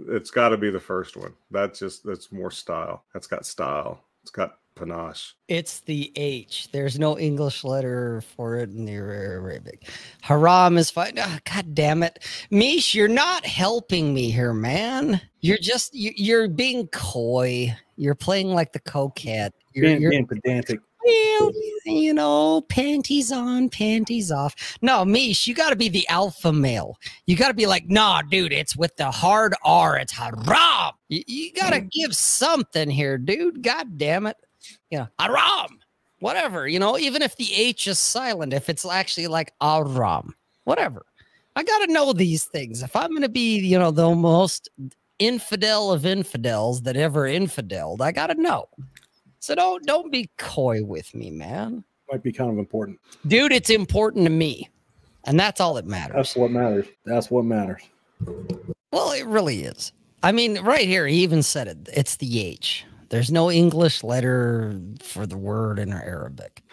It's 0.08 0.30
got 0.30 0.50
to 0.50 0.56
be 0.56 0.70
the 0.70 0.80
first 0.80 1.16
one. 1.16 1.34
That's 1.50 1.78
just 1.78 2.04
that's 2.04 2.32
more 2.32 2.50
style. 2.50 3.04
That's 3.12 3.26
got 3.26 3.46
style. 3.46 4.04
It's 4.22 4.30
got 4.30 4.58
panache. 4.74 5.34
It's 5.48 5.80
the 5.80 6.12
H. 6.16 6.68
There's 6.72 6.98
no 6.98 7.18
English 7.18 7.64
letter 7.64 8.22
for 8.36 8.56
it 8.56 8.70
in 8.70 8.84
the 8.84 8.92
Arabic. 8.92 9.88
Haram 10.20 10.76
is 10.78 10.90
fine. 10.90 11.14
Ah, 11.18 11.38
God 11.52 11.74
damn 11.74 12.02
it, 12.02 12.24
Mish, 12.50 12.94
you're 12.94 13.08
not 13.08 13.44
helping 13.44 14.14
me 14.14 14.30
here, 14.30 14.52
man. 14.52 15.20
You're 15.40 15.58
just 15.58 15.94
you, 15.94 16.12
you're 16.16 16.48
being 16.48 16.88
coy. 16.88 17.74
You're 17.96 18.14
playing 18.14 18.48
like 18.48 18.72
the 18.72 18.80
coquette. 18.80 19.54
You're, 19.72 19.86
Being, 19.86 20.02
you're 20.02 20.10
being 20.10 20.26
pedantic. 20.26 20.80
Well, 21.06 21.52
you 21.84 22.12
know, 22.12 22.62
panties 22.62 23.30
on, 23.30 23.68
panties 23.68 24.32
off. 24.32 24.76
No, 24.82 25.04
Mish, 25.04 25.46
you 25.46 25.54
got 25.54 25.70
to 25.70 25.76
be 25.76 25.88
the 25.88 26.06
alpha 26.08 26.52
male. 26.52 26.98
You 27.26 27.36
got 27.36 27.48
to 27.48 27.54
be 27.54 27.66
like, 27.66 27.88
nah, 27.88 28.22
dude, 28.22 28.52
it's 28.52 28.76
with 28.76 28.96
the 28.96 29.10
hard 29.10 29.54
R. 29.64 29.96
It's 29.96 30.12
haram. 30.12 30.92
You, 31.08 31.22
you 31.26 31.52
got 31.52 31.72
to 31.72 31.80
mm. 31.80 31.90
give 31.90 32.14
something 32.14 32.90
here, 32.90 33.18
dude. 33.18 33.62
God 33.62 33.98
damn 33.98 34.26
it. 34.26 34.36
You 34.90 34.98
know, 34.98 35.08
haram. 35.18 35.78
Whatever, 36.20 36.66
you 36.66 36.78
know, 36.78 36.96
even 36.98 37.20
if 37.20 37.36
the 37.36 37.52
H 37.54 37.86
is 37.86 37.98
silent, 37.98 38.54
if 38.54 38.70
it's 38.70 38.86
actually 38.86 39.26
like 39.26 39.52
aram, 39.62 40.34
whatever. 40.64 41.04
I 41.56 41.62
got 41.62 41.86
to 41.86 41.92
know 41.92 42.12
these 42.12 42.44
things. 42.44 42.82
If 42.82 42.96
I'm 42.96 43.10
going 43.10 43.22
to 43.22 43.28
be, 43.28 43.58
you 43.58 43.78
know, 43.78 43.90
the 43.90 44.14
most 44.14 44.70
infidel 45.18 45.92
of 45.92 46.06
infidels 46.06 46.82
that 46.82 46.96
ever 46.96 47.26
infideled, 47.26 48.00
I 48.00 48.12
got 48.12 48.28
to 48.28 48.34
know. 48.34 48.66
So 49.46 49.54
don't 49.54 49.86
don't 49.86 50.10
be 50.10 50.28
coy 50.38 50.82
with 50.82 51.14
me, 51.14 51.30
man. 51.30 51.84
Might 52.10 52.24
be 52.24 52.32
kind 52.32 52.50
of 52.50 52.58
important. 52.58 52.98
Dude, 53.28 53.52
it's 53.52 53.70
important 53.70 54.24
to 54.24 54.30
me. 54.30 54.68
And 55.22 55.38
that's 55.38 55.60
all 55.60 55.74
that 55.74 55.86
matters. 55.86 56.16
That's 56.16 56.34
what 56.34 56.50
matters. 56.50 56.86
That's 57.04 57.30
what 57.30 57.44
matters. 57.44 57.80
Well, 58.90 59.12
it 59.12 59.24
really 59.24 59.62
is. 59.62 59.92
I 60.24 60.32
mean, 60.32 60.58
right 60.62 60.88
here, 60.88 61.06
he 61.06 61.22
even 61.22 61.44
said 61.44 61.68
it. 61.68 61.88
It's 61.92 62.16
the 62.16 62.40
H. 62.40 62.86
There's 63.10 63.30
no 63.30 63.48
English 63.48 64.02
letter 64.02 64.80
for 65.00 65.28
the 65.28 65.38
word 65.38 65.78
in 65.78 65.92
Arabic. 65.92 66.64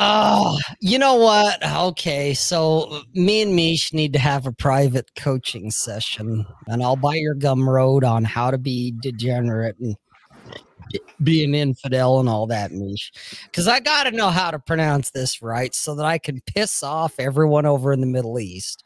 Oh, 0.00 0.58
you 0.80 0.98
know 0.98 1.14
what? 1.14 1.64
Okay, 1.64 2.34
so 2.34 3.02
me 3.14 3.42
and 3.42 3.54
Mish 3.54 3.92
need 3.92 4.14
to 4.14 4.18
have 4.18 4.48
a 4.48 4.52
private 4.52 5.14
coaching 5.14 5.70
session, 5.70 6.44
and 6.66 6.82
I'll 6.82 6.96
buy 6.96 7.14
your 7.14 7.36
Gumroad 7.36 8.02
on 8.02 8.24
how 8.24 8.50
to 8.50 8.58
be 8.58 8.96
degenerate 9.00 9.78
and 9.78 9.94
be 11.22 11.44
an 11.44 11.54
infidel 11.54 12.20
and 12.20 12.28
all 12.28 12.46
that, 12.46 12.72
Mish. 12.72 13.12
Because 13.44 13.68
I 13.68 13.80
got 13.80 14.04
to 14.04 14.10
know 14.10 14.30
how 14.30 14.50
to 14.50 14.58
pronounce 14.58 15.10
this 15.10 15.42
right 15.42 15.74
so 15.74 15.94
that 15.94 16.06
I 16.06 16.18
can 16.18 16.40
piss 16.42 16.82
off 16.82 17.14
everyone 17.18 17.66
over 17.66 17.92
in 17.92 18.00
the 18.00 18.06
Middle 18.06 18.38
East, 18.38 18.84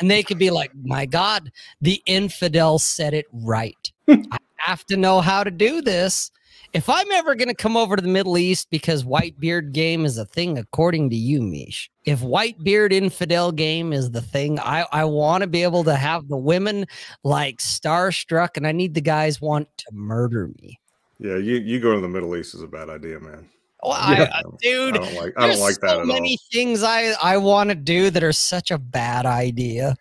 and 0.00 0.10
they 0.10 0.22
could 0.22 0.38
be 0.38 0.50
like, 0.50 0.72
"My 0.82 1.06
God, 1.06 1.50
the 1.80 2.02
infidel 2.06 2.78
said 2.78 3.14
it 3.14 3.26
right." 3.32 3.92
I 4.08 4.38
have 4.58 4.84
to 4.86 4.96
know 4.96 5.20
how 5.20 5.44
to 5.44 5.50
do 5.50 5.82
this 5.82 6.30
if 6.74 6.88
I'm 6.88 7.10
ever 7.12 7.36
going 7.36 7.48
to 7.48 7.54
come 7.54 7.76
over 7.76 7.94
to 7.94 8.02
the 8.02 8.08
Middle 8.08 8.36
East 8.36 8.68
because 8.68 9.04
white 9.04 9.38
beard 9.38 9.72
game 9.72 10.04
is 10.04 10.18
a 10.18 10.24
thing, 10.24 10.58
according 10.58 11.08
to 11.10 11.16
you, 11.16 11.40
Mish, 11.40 11.88
if 12.04 12.20
white 12.20 12.62
beard 12.64 12.92
infidel 12.92 13.52
game 13.52 13.92
is 13.92 14.10
the 14.10 14.20
thing, 14.20 14.58
I, 14.58 14.84
I 14.90 15.04
want 15.04 15.42
to 15.42 15.46
be 15.46 15.62
able 15.62 15.84
to 15.84 15.94
have 15.94 16.26
the 16.26 16.36
women 16.36 16.86
like 17.22 17.58
starstruck, 17.58 18.56
and 18.56 18.66
I 18.66 18.72
need 18.72 18.94
the 18.94 19.00
guys 19.00 19.40
want 19.40 19.68
to 19.78 19.86
murder 19.92 20.50
me. 20.60 20.80
Yeah, 21.18 21.36
you, 21.36 21.56
you 21.56 21.80
go 21.80 21.94
to 21.94 22.00
the 22.00 22.08
Middle 22.08 22.36
East 22.36 22.54
is 22.54 22.62
a 22.62 22.66
bad 22.66 22.88
idea, 22.90 23.20
man. 23.20 23.48
Well, 23.82 23.92
yeah. 24.10 24.30
I, 24.32 24.42
dude, 24.60 24.96
I 24.96 24.98
don't 24.98 25.14
like 25.14 25.34
I 25.36 25.46
don't 25.46 25.60
like 25.60 25.80
that 25.80 25.90
so 25.90 26.00
at 26.00 26.06
many 26.06 26.32
all. 26.32 26.48
things 26.50 26.82
I 26.82 27.12
I 27.22 27.36
want 27.36 27.70
to 27.70 27.76
do 27.76 28.10
that 28.10 28.22
are 28.22 28.32
such 28.32 28.70
a 28.70 28.78
bad 28.78 29.26
idea. 29.26 29.96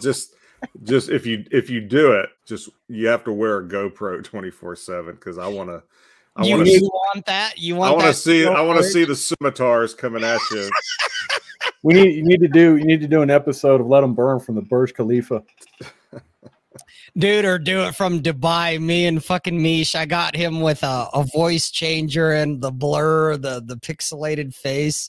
Just 0.00 0.34
just 0.82 1.10
if 1.10 1.26
you 1.26 1.44
if 1.50 1.70
you 1.70 1.80
do 1.80 2.12
it, 2.12 2.28
just 2.46 2.68
you 2.88 3.06
have 3.08 3.24
to 3.24 3.32
wear 3.32 3.58
a 3.58 3.64
GoPro 3.64 4.22
twenty 4.22 4.50
four 4.50 4.76
seven 4.76 5.14
because 5.14 5.38
I 5.38 5.46
want 5.46 5.70
to. 5.70 5.82
I 6.36 6.44
you 6.44 6.56
want 6.56 6.66
you 6.66 6.80
to. 6.80 6.84
want 6.84 7.26
that? 7.26 7.58
You 7.58 7.76
I 7.76 7.78
want? 7.78 7.92
want 7.96 8.02
to 8.02 8.08
that 8.08 8.14
see. 8.14 8.46
I 8.46 8.60
want 8.60 8.78
to 8.78 8.84
see 8.84 9.04
the 9.04 9.14
scimitars 9.14 9.94
coming 9.94 10.24
at 10.24 10.40
you. 10.50 10.70
We 11.84 11.92
need 11.92 12.16
you 12.16 12.24
need 12.24 12.40
to 12.40 12.48
do 12.48 12.76
you 12.78 12.84
need 12.84 13.02
to 13.02 13.06
do 13.06 13.20
an 13.20 13.28
episode 13.28 13.78
of 13.78 13.86
Let 13.86 14.00
Them 14.00 14.14
Burn 14.14 14.40
from 14.40 14.54
the 14.54 14.62
Burj 14.62 14.94
Khalifa. 14.94 15.42
dude, 17.16 17.44
or 17.44 17.58
do 17.58 17.82
it 17.82 17.94
from 17.94 18.20
Dubai. 18.20 18.80
Me 18.80 19.06
and 19.06 19.24
fucking 19.24 19.60
Mish, 19.60 19.94
I 19.94 20.06
got 20.06 20.36
him 20.36 20.60
with 20.60 20.82
a, 20.82 21.08
a 21.14 21.24
voice 21.24 21.70
changer 21.70 22.32
and 22.32 22.60
the 22.60 22.70
blur, 22.70 23.36
the 23.36 23.62
the 23.64 23.76
pixelated 23.76 24.54
face. 24.54 25.08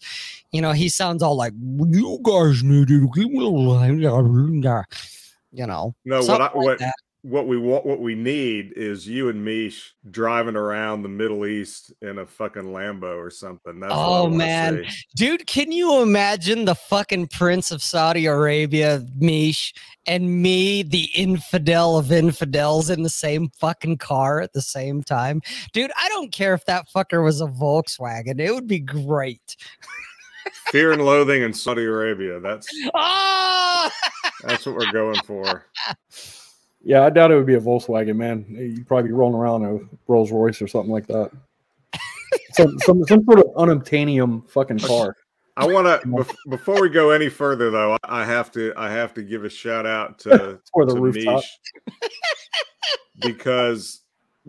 You 0.51 0.61
know, 0.61 0.71
he 0.71 0.89
sounds 0.89 1.21
all 1.23 1.35
like 1.35 1.53
you 1.57 2.19
guys 2.23 2.63
need 2.63 2.87
to 2.87 3.09
give 3.13 3.29
me 3.29 3.45
a 3.45 3.49
line." 3.49 3.99
You 3.99 5.65
know, 5.65 5.95
No, 6.03 6.21
what 6.21 6.41
I, 6.41 6.49
what 6.53 6.79
that. 6.79 6.95
What 7.25 7.47
we 7.47 7.57
want, 7.57 7.87
what 7.87 7.99
we 7.99 8.13
need 8.13 8.73
is 8.75 9.07
you 9.07 9.29
and 9.29 9.43
Mish 9.43 9.95
driving 10.11 10.55
around 10.55 11.01
the 11.01 11.09
Middle 11.09 11.47
East 11.47 11.91
in 12.03 12.19
a 12.19 12.25
fucking 12.25 12.65
Lambo 12.65 13.17
or 13.17 13.31
something. 13.31 13.79
That's 13.79 13.91
Oh, 13.95 14.29
man. 14.29 14.85
see. 14.87 14.95
Dude, 15.15 15.47
can 15.47 15.71
you 15.71 16.01
imagine 16.03 16.65
the 16.65 16.75
fucking 16.75 17.29
Prince 17.29 17.71
of 17.71 17.81
Saudi 17.81 18.27
Arabia, 18.27 19.03
Mish, 19.17 19.73
and 20.05 20.43
me, 20.43 20.83
the 20.83 21.09
infidel 21.15 21.97
of 21.97 22.11
infidels, 22.11 22.91
in 22.91 23.01
the 23.01 23.09
same 23.09 23.49
fucking 23.59 23.97
car 23.97 24.39
at 24.39 24.53
the 24.53 24.61
same 24.61 25.01
time? 25.01 25.41
Dude, 25.73 25.91
I 25.97 26.07
don't 26.09 26.31
care 26.31 26.53
if 26.53 26.63
that 26.65 26.85
fucker 26.95 27.23
was 27.23 27.41
a 27.41 27.47
Volkswagen. 27.47 28.39
It 28.39 28.53
would 28.53 28.67
be 28.67 28.79
great. 28.79 29.55
Fear 30.67 30.91
and 30.91 31.03
loathing 31.03 31.41
in 31.41 31.53
Saudi 31.53 31.85
Arabia. 31.85 32.39
That's 32.39 32.67
Oh, 32.93 33.89
that's 34.43 34.67
what 34.67 34.75
we're 34.75 34.91
going 34.91 35.19
for. 35.25 35.65
Yeah, 36.85 37.03
I 37.03 37.09
doubt 37.09 37.31
it 37.31 37.35
would 37.35 37.47
be 37.47 37.55
a 37.55 37.59
Volkswagen, 37.59 38.15
man. 38.15 38.45
You'd 38.47 38.87
probably 38.87 39.09
be 39.09 39.13
rolling 39.13 39.35
around 39.35 39.65
a 39.65 39.79
Rolls 40.07 40.31
Royce 40.31 40.61
or 40.61 40.67
something 40.67 40.91
like 40.91 41.07
that. 41.07 41.31
some, 42.51 42.77
some 42.79 43.03
some 43.05 43.25
sort 43.25 43.39
of 43.39 43.45
unobtainium 43.55 44.47
fucking 44.47 44.79
car. 44.79 45.15
I 45.57 45.65
want 45.65 45.87
to 45.87 46.25
before 46.47 46.79
we 46.79 46.89
go 46.89 47.09
any 47.09 47.27
further 47.27 47.71
though. 47.71 47.97
I 48.03 48.23
have 48.23 48.51
to 48.51 48.71
I 48.77 48.91
have 48.91 49.15
to 49.15 49.23
give 49.23 49.45
a 49.45 49.49
shout 49.49 49.87
out 49.87 50.19
to 50.19 50.59
For 50.73 50.85
the 50.85 50.93
to 50.93 51.01
rooftop. 51.01 51.35
Mish 51.37 51.99
because 53.19 54.01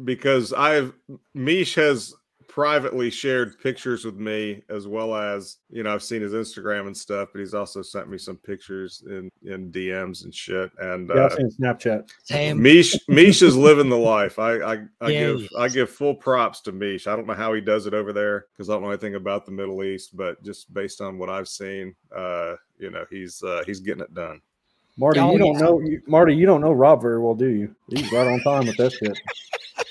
because 0.04 0.52
I've 0.52 0.92
Mish 1.32 1.74
has 1.76 2.14
privately 2.56 3.10
shared 3.10 3.60
pictures 3.60 4.06
with 4.06 4.14
me 4.16 4.62
as 4.70 4.88
well 4.88 5.14
as 5.14 5.58
you 5.68 5.82
know 5.82 5.92
I've 5.92 6.02
seen 6.02 6.22
his 6.22 6.32
Instagram 6.32 6.86
and 6.86 6.96
stuff, 6.96 7.28
but 7.30 7.40
he's 7.40 7.52
also 7.52 7.82
sent 7.82 8.08
me 8.08 8.16
some 8.16 8.38
pictures 8.38 9.04
in 9.06 9.30
in 9.42 9.70
DMs 9.70 10.24
and 10.24 10.34
shit. 10.34 10.70
And 10.78 11.10
Yeah, 11.10 11.16
uh, 11.16 11.24
I've 11.26 11.32
seen 11.34 11.50
Snapchat. 11.50 12.08
Damn. 12.26 12.62
Mish 12.62 12.96
Mish 13.08 13.42
is 13.42 13.58
living 13.58 13.90
the 13.90 13.98
life. 13.98 14.38
I 14.38 14.54
I, 14.54 14.72
I 15.02 15.10
Yeah, 15.10 15.20
give 15.20 15.48
I 15.58 15.68
give 15.68 15.90
full 15.90 16.14
props 16.14 16.62
to 16.62 16.72
Mish. 16.72 17.06
I 17.06 17.14
don't 17.14 17.26
know 17.26 17.34
how 17.34 17.52
he 17.52 17.60
does 17.60 17.84
it 17.84 17.92
over 17.92 18.14
there 18.14 18.46
because 18.52 18.70
I 18.70 18.72
don't 18.72 18.84
know 18.84 18.88
anything 18.88 19.16
about 19.16 19.44
the 19.44 19.52
Middle 19.52 19.84
East, 19.84 20.16
but 20.16 20.42
just 20.42 20.72
based 20.72 21.02
on 21.02 21.18
what 21.18 21.28
I've 21.28 21.48
seen, 21.48 21.94
uh, 22.16 22.54
you 22.78 22.90
know, 22.90 23.04
he's 23.10 23.42
uh, 23.42 23.64
he's 23.66 23.80
getting 23.80 24.02
it 24.02 24.14
done. 24.14 24.40
Marty, 24.96 25.20
you 25.20 25.36
don't 25.36 25.58
know 25.58 25.78
you, 25.80 26.00
Marty, 26.06 26.34
you 26.34 26.46
don't 26.46 26.62
know 26.62 26.72
Rob 26.72 27.02
very 27.02 27.20
well, 27.20 27.34
do 27.34 27.48
you? 27.48 27.76
He's 27.90 28.10
right 28.12 28.26
on 28.26 28.40
time 28.40 28.66
with 28.66 28.78
that 28.78 28.92
shit. 28.92 29.18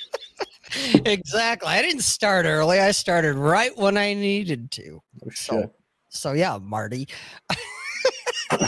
exactly. 1.06 1.70
I 1.70 1.82
didn't 1.82 2.04
start 2.04 2.46
early. 2.46 2.80
I 2.80 2.92
started 2.92 3.36
right 3.36 3.76
when 3.78 3.98
I 3.98 4.14
needed 4.14 4.72
to. 4.72 5.02
Oh, 5.26 5.30
So, 5.34 5.62
shit. 5.62 5.72
so 6.10 6.32
yeah, 6.34 6.58
Marty. 6.62 7.08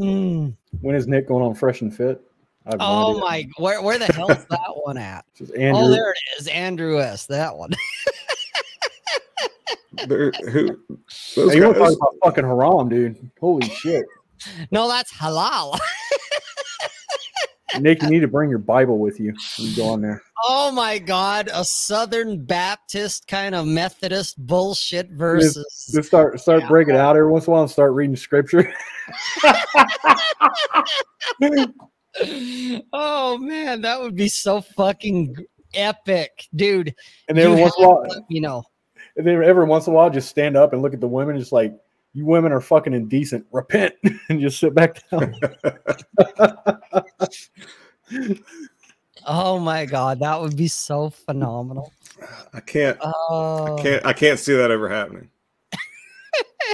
When 0.00 0.54
is 0.94 1.08
Nick 1.08 1.26
going 1.28 1.44
on 1.44 1.54
Fresh 1.54 1.80
and 1.80 1.94
Fit? 1.94 2.20
I 2.66 2.70
have 2.70 2.76
Oh 2.80 3.10
idea. 3.10 3.20
my! 3.20 3.46
Where 3.58 3.82
where 3.82 3.98
the 3.98 4.06
hell 4.12 4.30
is 4.30 4.44
that 4.50 4.70
one 4.84 4.96
at? 4.96 5.24
Andrew. 5.56 5.72
Oh, 5.74 5.90
there 5.90 6.12
it 6.12 6.18
is, 6.40 6.46
Andrew 6.48 7.00
S. 7.00 7.26
That 7.26 7.56
one. 7.56 7.70
There- 10.06 10.30
who, 10.30 10.78
Hey, 11.34 11.56
you 11.56 11.64
want 11.64 11.74
to 11.74 11.80
talk 11.80 11.92
about 11.96 12.14
fucking 12.22 12.44
haram, 12.44 12.88
dude? 12.88 13.30
Holy 13.40 13.68
shit, 13.68 14.04
No, 14.70 14.86
that's 14.86 15.12
halal. 15.12 15.76
Nick! 17.78 18.02
You 18.02 18.08
need 18.08 18.20
to 18.20 18.28
bring 18.28 18.50
your 18.50 18.58
Bible 18.58 18.98
with 18.98 19.20
you 19.20 19.34
when 19.58 19.68
you 19.68 19.76
go 19.76 19.88
on 19.88 20.00
there. 20.00 20.22
Oh 20.44 20.70
my 20.70 20.98
God! 20.98 21.50
A 21.52 21.64
Southern 21.64 22.44
Baptist 22.44 23.26
kind 23.28 23.54
of 23.54 23.66
Methodist 23.66 24.38
bullshit 24.38 25.10
versus. 25.10 25.90
Just 25.92 26.08
start 26.08 26.40
start 26.40 26.62
Yeah. 26.62 26.68
breaking 26.68 26.96
out 26.96 27.16
every 27.16 27.30
once 27.30 27.46
in 27.46 27.50
a 27.50 27.54
while 27.54 27.62
and 27.62 27.70
start 27.70 27.92
reading 27.92 28.16
scripture. 28.16 28.72
oh 32.92 33.38
man, 33.38 33.82
that 33.82 34.00
would 34.00 34.16
be 34.16 34.28
so 34.28 34.60
fucking 34.60 35.36
epic, 35.74 36.48
dude. 36.54 36.94
And 37.28 37.38
every 37.38 37.60
once 37.60 37.74
in 37.78 37.84
a 37.84 37.88
while, 37.88 38.26
You 38.28 38.40
know, 38.40 38.64
and 39.16 39.26
then 39.26 39.42
every 39.42 39.64
once 39.64 39.86
in 39.86 39.92
a 39.92 39.96
while, 39.96 40.10
just 40.10 40.28
stand 40.28 40.56
up 40.56 40.72
and 40.72 40.82
look 40.82 40.94
at 40.94 41.00
the 41.00 41.08
women, 41.08 41.38
just 41.38 41.52
like 41.52 41.74
you 42.18 42.26
women 42.26 42.50
are 42.50 42.60
fucking 42.60 42.92
indecent. 42.94 43.46
Repent 43.52 43.94
and 44.28 44.40
just 44.40 44.58
sit 44.58 44.74
back 44.74 45.08
down. 45.08 45.34
oh 49.26 49.58
my 49.58 49.84
God, 49.86 50.20
that 50.20 50.40
would 50.40 50.56
be 50.56 50.68
so 50.68 51.10
phenomenal. 51.10 51.92
I 52.52 52.60
can't 52.60 52.98
Oh, 53.00 53.76
I 53.78 53.82
can't 53.82 54.06
I 54.06 54.12
can't 54.12 54.38
see 54.38 54.54
that 54.56 54.70
ever 54.70 54.88
happening. 54.88 55.30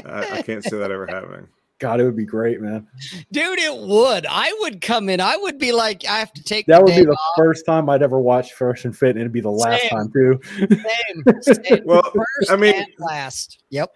I, 0.06 0.38
I 0.38 0.42
can't 0.42 0.64
see 0.64 0.76
that 0.76 0.90
ever 0.90 1.06
happening. 1.06 1.46
God, 1.78 2.00
it 2.00 2.04
would 2.04 2.16
be 2.16 2.24
great, 2.24 2.60
man. 2.62 2.86
dude, 3.32 3.58
it 3.58 3.76
would. 3.76 4.26
I 4.28 4.56
would 4.62 4.80
come 4.80 5.08
in. 5.10 5.20
I 5.20 5.36
would 5.36 5.58
be 5.58 5.72
like, 5.72 6.04
I 6.06 6.18
have 6.20 6.32
to 6.32 6.42
take 6.42 6.66
That 6.66 6.78
the 6.78 6.84
would 6.84 6.90
day 6.92 7.00
be 7.00 7.04
the 7.06 7.12
off. 7.12 7.34
first 7.36 7.66
time 7.66 7.90
I'd 7.90 8.02
ever 8.02 8.18
watch 8.18 8.54
Fresh 8.54 8.84
and 8.86 8.96
Fit, 8.96 9.10
and 9.10 9.18
it'd 9.20 9.32
be 9.32 9.40
the 9.40 9.50
last 9.50 9.82
Same. 9.82 9.90
time 9.90 10.12
too. 10.12 10.40
Same, 10.56 11.42
same. 11.42 11.82
Well, 11.84 12.02
First 12.02 12.50
I 12.50 12.56
mean- 12.56 12.74
and 12.76 12.86
last. 12.98 13.62
Yep. 13.70 13.92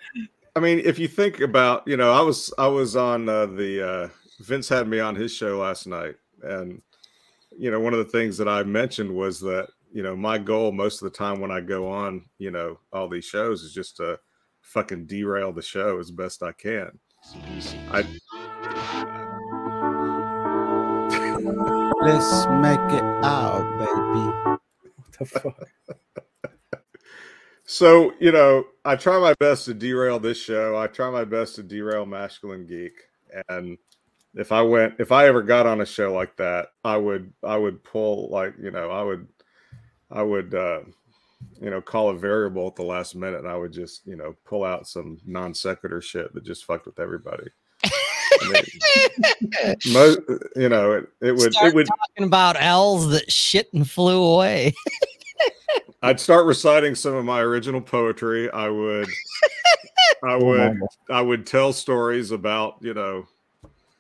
I 0.59 0.61
mean, 0.61 0.81
if 0.85 0.99
you 0.99 1.07
think 1.07 1.38
about, 1.38 1.87
you 1.87 1.97
know, 1.97 2.12
I 2.12 2.21
was 2.21 2.53
I 2.59 2.67
was 2.67 2.97
on 2.97 3.29
uh, 3.29 3.47
the 3.47 3.88
uh, 3.88 4.09
Vince 4.41 4.69
had 4.69 4.88
me 4.88 4.99
on 4.99 5.15
his 5.15 5.33
show 5.33 5.59
last 5.59 5.87
night, 5.87 6.17
and 6.43 6.83
you 7.57 7.71
know, 7.71 7.79
one 7.79 7.93
of 7.93 8.00
the 8.00 8.11
things 8.11 8.37
that 8.38 8.49
I 8.49 8.65
mentioned 8.65 9.15
was 9.15 9.38
that 9.43 9.69
you 9.93 10.03
know, 10.03 10.17
my 10.17 10.37
goal 10.37 10.73
most 10.73 11.00
of 11.00 11.12
the 11.12 11.17
time 11.17 11.38
when 11.38 11.53
I 11.53 11.61
go 11.61 11.88
on, 11.88 12.25
you 12.38 12.50
know, 12.50 12.81
all 12.93 13.07
these 13.07 13.25
shows 13.25 13.62
is 13.62 13.73
just 13.73 13.99
to 13.99 14.19
fucking 14.62 15.07
derail 15.07 15.53
the 15.53 15.62
show 15.62 16.00
as 16.00 16.11
best 16.11 16.43
I 16.43 16.50
can. 16.50 16.99
I 17.93 18.03
Let's 22.03 22.47
make 22.49 22.99
it 22.99 23.05
out, 23.23 23.62
baby. 23.79 24.59
What 24.97 25.12
the 25.21 25.25
fuck? 25.25 25.99
so 27.71 28.15
you 28.19 28.33
know, 28.33 28.65
I 28.87 28.97
try 28.97 29.19
my 29.19 29.35
best 29.35 29.67
to 29.67 29.75
derail 29.75 30.19
this 30.19 30.39
show. 30.39 30.77
I 30.77 30.87
try 30.87 31.11
my 31.11 31.25
best 31.25 31.55
to 31.57 31.63
derail 31.63 32.07
Masculine 32.07 32.67
Geek, 32.67 32.95
and 33.51 33.77
if 34.35 34.53
I 34.53 34.63
went, 34.63 34.95
if 34.99 35.13
I 35.13 35.27
ever 35.27 35.43
got 35.43 35.67
on 35.67 35.81
a 35.83 35.87
show 35.87 36.15
like 36.15 36.35
that, 36.37 36.69
I 36.83 36.97
would, 36.97 37.33
I 37.43 37.57
would 37.57 37.83
pull 37.85 38.29
like, 38.31 38.55
you 38.59 38.71
know, 38.71 38.91
I 38.91 39.03
would, 39.03 39.27
I 40.11 40.23
would, 40.23 40.55
uh, 40.55 40.81
you 41.61 41.71
know, 41.71 41.81
call 41.83 42.09
a 42.09 42.15
variable 42.17 42.67
at 42.69 42.77
the 42.77 42.85
last 42.85 43.15
minute, 43.15 43.41
and 43.41 43.49
I 43.49 43.57
would 43.57 43.73
just, 43.73 44.07
you 44.07 44.17
know, 44.17 44.35
pull 44.47 44.65
out 44.65 44.87
some 44.87 45.19
non 45.27 45.53
sequitur 45.53 46.01
shit 46.01 46.33
that 46.33 46.45
just 46.45 46.65
fucked 46.65 46.87
with 46.87 47.01
everybody. 47.01 47.49
I 47.85 48.53
mean, 48.53 49.75
mo- 49.93 50.39
you 50.57 50.69
know, 50.69 50.93
it, 50.93 51.09
it 51.21 51.33
would, 51.33 51.53
Start 51.53 51.73
it 51.73 51.75
would. 51.75 51.87
talking 51.87 52.25
about 52.27 52.57
owls 52.57 53.11
that 53.11 53.31
shit 53.31 53.69
and 53.75 53.89
flew 53.89 54.23
away. 54.23 54.73
I'd 56.02 56.21
start 56.21 56.47
reciting 56.47 56.95
some 56.95 57.14
of 57.14 57.25
my 57.25 57.40
original 57.40 57.81
poetry. 57.81 58.50
I 58.50 58.69
would, 58.69 59.09
I 60.25 60.37
would, 60.43 60.78
I 61.11 61.21
would 61.21 61.47
tell 61.47 61.73
stories 61.73 62.31
about, 62.31 62.76
you 62.81 62.95
know, 62.95 63.26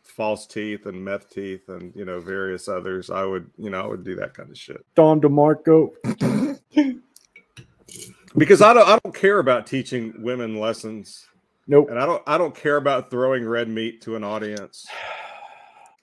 false 0.02 0.46
teeth 0.46 0.86
and 0.86 1.04
meth 1.04 1.30
teeth 1.30 1.68
and 1.68 1.94
you 1.94 2.04
know 2.04 2.20
various 2.20 2.68
others. 2.68 3.08
I 3.10 3.24
would, 3.24 3.48
you 3.56 3.70
know, 3.70 3.80
I 3.80 3.86
would 3.86 4.04
do 4.04 4.14
that 4.16 4.34
kind 4.34 4.50
of 4.50 4.58
shit 4.58 4.84
Don 4.96 5.20
DeMarco. 5.20 5.90
because 8.36 8.60
I 8.62 8.74
don't, 8.74 8.88
I 8.88 8.98
don't 9.02 9.14
care 9.14 9.38
about 9.38 9.66
teaching 9.66 10.12
women 10.18 10.58
lessons, 10.58 11.26
Nope. 11.66 11.90
and 11.90 11.98
I 11.98 12.06
don't, 12.06 12.22
I 12.26 12.36
don't 12.38 12.54
care 12.54 12.76
about 12.76 13.10
throwing 13.10 13.46
red 13.46 13.68
meat 13.68 14.02
to 14.02 14.16
an 14.16 14.24
audience. 14.24 14.86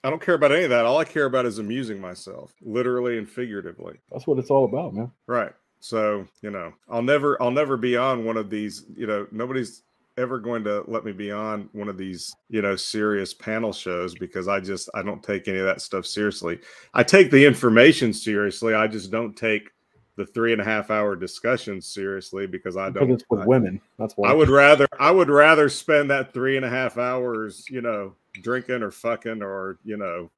I 0.02 0.10
don't 0.10 0.22
care 0.22 0.34
about 0.34 0.52
any 0.52 0.64
of 0.64 0.70
that. 0.70 0.86
All 0.86 0.98
I 0.98 1.04
care 1.04 1.26
about 1.26 1.46
is 1.46 1.58
amusing 1.58 2.00
myself, 2.00 2.54
literally 2.62 3.18
and 3.18 3.28
figuratively. 3.28 3.98
That's 4.10 4.26
what 4.26 4.38
it's 4.38 4.50
all 4.50 4.64
about, 4.64 4.94
man. 4.94 5.10
Right. 5.26 5.52
So, 5.80 6.26
you 6.42 6.50
know, 6.50 6.72
I'll 6.88 7.02
never 7.02 7.40
I'll 7.42 7.50
never 7.50 7.76
be 7.76 7.96
on 7.96 8.24
one 8.24 8.36
of 8.36 8.50
these, 8.50 8.86
you 8.96 9.06
know, 9.06 9.26
nobody's 9.30 9.82
ever 10.18 10.38
going 10.38 10.64
to 10.64 10.82
let 10.88 11.04
me 11.04 11.12
be 11.12 11.30
on 11.30 11.68
one 11.72 11.88
of 11.88 11.98
these, 11.98 12.34
you 12.48 12.62
know, 12.62 12.74
serious 12.74 13.34
panel 13.34 13.72
shows 13.72 14.14
because 14.14 14.48
I 14.48 14.60
just 14.60 14.88
I 14.94 15.02
don't 15.02 15.22
take 15.22 15.46
any 15.48 15.58
of 15.58 15.66
that 15.66 15.82
stuff 15.82 16.06
seriously. 16.06 16.58
I 16.94 17.02
take 17.02 17.30
the 17.30 17.44
information 17.44 18.12
seriously. 18.12 18.74
I 18.74 18.86
just 18.86 19.10
don't 19.10 19.36
take 19.36 19.70
the 20.16 20.26
three 20.26 20.52
and 20.52 20.62
a 20.62 20.64
half 20.64 20.90
hour 20.90 21.14
discussions 21.14 21.86
seriously 21.86 22.46
because 22.46 22.76
I 22.76 22.88
Because 22.88 23.06
don't 23.06 23.14
it's 23.16 23.24
with 23.28 23.40
I, 23.40 23.46
women. 23.46 23.80
That's 23.98 24.14
why. 24.14 24.30
I 24.30 24.32
would 24.32 24.48
rather 24.48 24.88
I 24.98 25.10
would 25.10 25.28
rather 25.28 25.68
spend 25.68 26.10
that 26.10 26.32
three 26.32 26.56
and 26.56 26.64
a 26.64 26.70
half 26.70 26.96
hours, 26.96 27.66
you 27.68 27.82
know, 27.82 28.14
drinking 28.42 28.82
or 28.82 28.90
fucking 28.90 29.42
or, 29.42 29.78
you 29.84 29.98
know, 29.98 30.30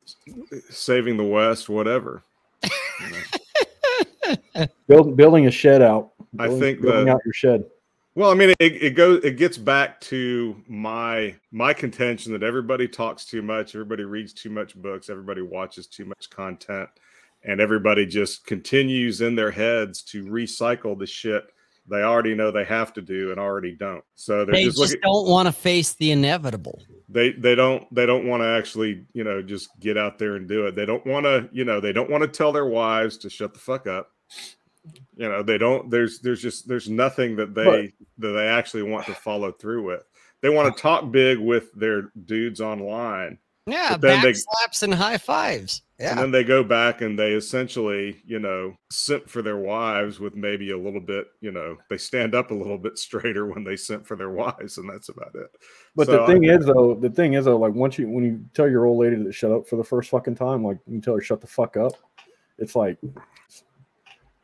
saving 0.71 1.16
the 1.16 1.25
West, 1.25 1.68
whatever. 1.68 2.22
You 2.64 3.11
know? 3.12 3.38
Build, 4.86 5.16
building 5.16 5.46
a 5.46 5.50
shed 5.50 5.82
out. 5.82 6.12
I 6.38 6.48
think 6.48 6.80
building 6.80 7.06
the- 7.06 7.12
out 7.12 7.20
your 7.24 7.34
shed. 7.34 7.64
Well, 8.14 8.32
I 8.32 8.34
mean, 8.34 8.50
it, 8.50 8.82
it 8.82 8.96
goes 8.96 9.22
it 9.22 9.36
gets 9.36 9.56
back 9.56 10.00
to 10.02 10.56
my 10.66 11.36
my 11.52 11.72
contention 11.72 12.32
that 12.32 12.42
everybody 12.42 12.88
talks 12.88 13.24
too 13.24 13.42
much, 13.42 13.76
everybody 13.76 14.02
reads 14.02 14.32
too 14.32 14.50
much 14.50 14.74
books, 14.74 15.08
everybody 15.08 15.40
watches 15.40 15.86
too 15.86 16.04
much 16.04 16.28
content, 16.28 16.88
and 17.44 17.60
everybody 17.60 18.06
just 18.06 18.44
continues 18.44 19.20
in 19.20 19.36
their 19.36 19.52
heads 19.52 20.02
to 20.02 20.24
recycle 20.24 20.98
the 20.98 21.06
shit 21.06 21.44
they 21.88 22.02
already 22.02 22.34
know 22.34 22.50
they 22.50 22.64
have 22.64 22.92
to 22.94 23.02
do 23.02 23.30
and 23.30 23.40
already 23.40 23.72
don't. 23.72 24.04
So 24.14 24.44
they're 24.44 24.54
they 24.54 24.64
just 24.64 24.78
just 24.78 24.92
looking 24.92 25.00
don't 25.02 25.28
want 25.28 25.46
to 25.46 25.52
face 25.52 25.94
the 25.94 26.10
inevitable. 26.12 26.82
they 27.08 27.32
they 27.32 27.54
don't 27.54 27.92
they 27.94 28.06
don't 28.06 28.26
want 28.26 28.42
to 28.42 28.46
actually, 28.46 29.06
you 29.12 29.24
know, 29.24 29.42
just 29.42 29.68
get 29.80 29.96
out 29.96 30.18
there 30.18 30.36
and 30.36 30.46
do 30.46 30.66
it. 30.66 30.74
They 30.74 30.86
don't 30.86 31.04
want 31.06 31.24
to, 31.24 31.48
you 31.52 31.64
know, 31.64 31.80
they 31.80 31.92
don't 31.92 32.10
want 32.10 32.22
to 32.22 32.28
tell 32.28 32.52
their 32.52 32.66
wives 32.66 33.16
to 33.18 33.30
shut 33.30 33.54
the 33.54 33.60
fuck 33.60 33.86
up. 33.86 34.10
You 35.16 35.28
know, 35.28 35.42
they 35.42 35.58
don't 35.58 35.90
there's 35.90 36.20
there's 36.20 36.40
just 36.40 36.68
there's 36.68 36.88
nothing 36.88 37.36
that 37.36 37.54
they 37.54 37.64
But- 37.64 38.06
that 38.18 38.32
they 38.32 38.46
actually 38.48 38.84
want 38.84 39.06
to 39.06 39.14
follow 39.14 39.52
through 39.52 39.84
with. 39.84 40.04
They 40.40 40.48
want 40.48 40.74
to 40.74 40.80
talk 40.88 41.10
big 41.10 41.38
with 41.38 41.72
their 41.74 42.12
dudes 42.24 42.60
online. 42.60 43.38
Yeah, 43.66 43.98
then 43.98 44.16
back 44.18 44.22
they- 44.24 44.32
slaps 44.34 44.82
and 44.82 44.94
high 44.94 45.18
fives. 45.18 45.82
yeah 45.98 46.12
And 46.12 46.18
then 46.20 46.30
they 46.30 46.42
go 46.42 46.64
back 46.64 47.02
and 47.02 47.18
they 47.18 47.32
essentially, 47.34 48.22
you 48.24 48.38
know, 48.38 48.74
simp 48.90 49.28
for 49.28 49.42
their 49.42 49.58
wives 49.58 50.18
with 50.18 50.34
maybe 50.34 50.70
a 50.70 50.78
little 50.78 51.00
bit, 51.02 51.26
you 51.42 51.50
know, 51.52 51.76
they 51.90 51.98
stand 51.98 52.34
up 52.34 52.50
a 52.50 52.54
little 52.54 52.78
bit 52.78 52.96
straighter 53.06 53.44
when 53.44 53.64
they 53.64 53.76
simp 53.76 54.06
for 54.06 54.16
their 54.16 54.30
wives, 54.30 54.78
and 54.78 54.88
that's 54.88 55.10
about 55.10 55.34
it. 55.34 55.48
But 55.94 56.06
So 56.06 56.12
the 56.12 56.22
I- 56.22 56.26
thing 56.28 56.44
is, 56.44 56.64
though, 56.64 56.94
the 56.94 57.10
thing 57.10 57.34
is, 57.34 57.44
though, 57.44 57.58
like 57.58 57.74
once 57.74 57.98
you 57.98 58.08
when 58.08 58.24
you 58.24 58.42
tell 58.54 58.70
your 58.70 58.86
old 58.86 58.98
lady 59.00 59.22
to 59.22 59.32
shut 59.32 59.52
up 59.52 59.66
for 59.68 59.76
the 59.76 59.84
first 59.84 60.08
fucking 60.08 60.36
time, 60.36 60.64
like 60.64 60.78
you 60.86 61.00
tell 61.02 61.14
her 61.16 61.20
shut 61.20 61.42
the 61.42 61.46
fuck 61.46 61.76
up, 61.76 61.92
it's 62.56 62.74
like 62.74 62.96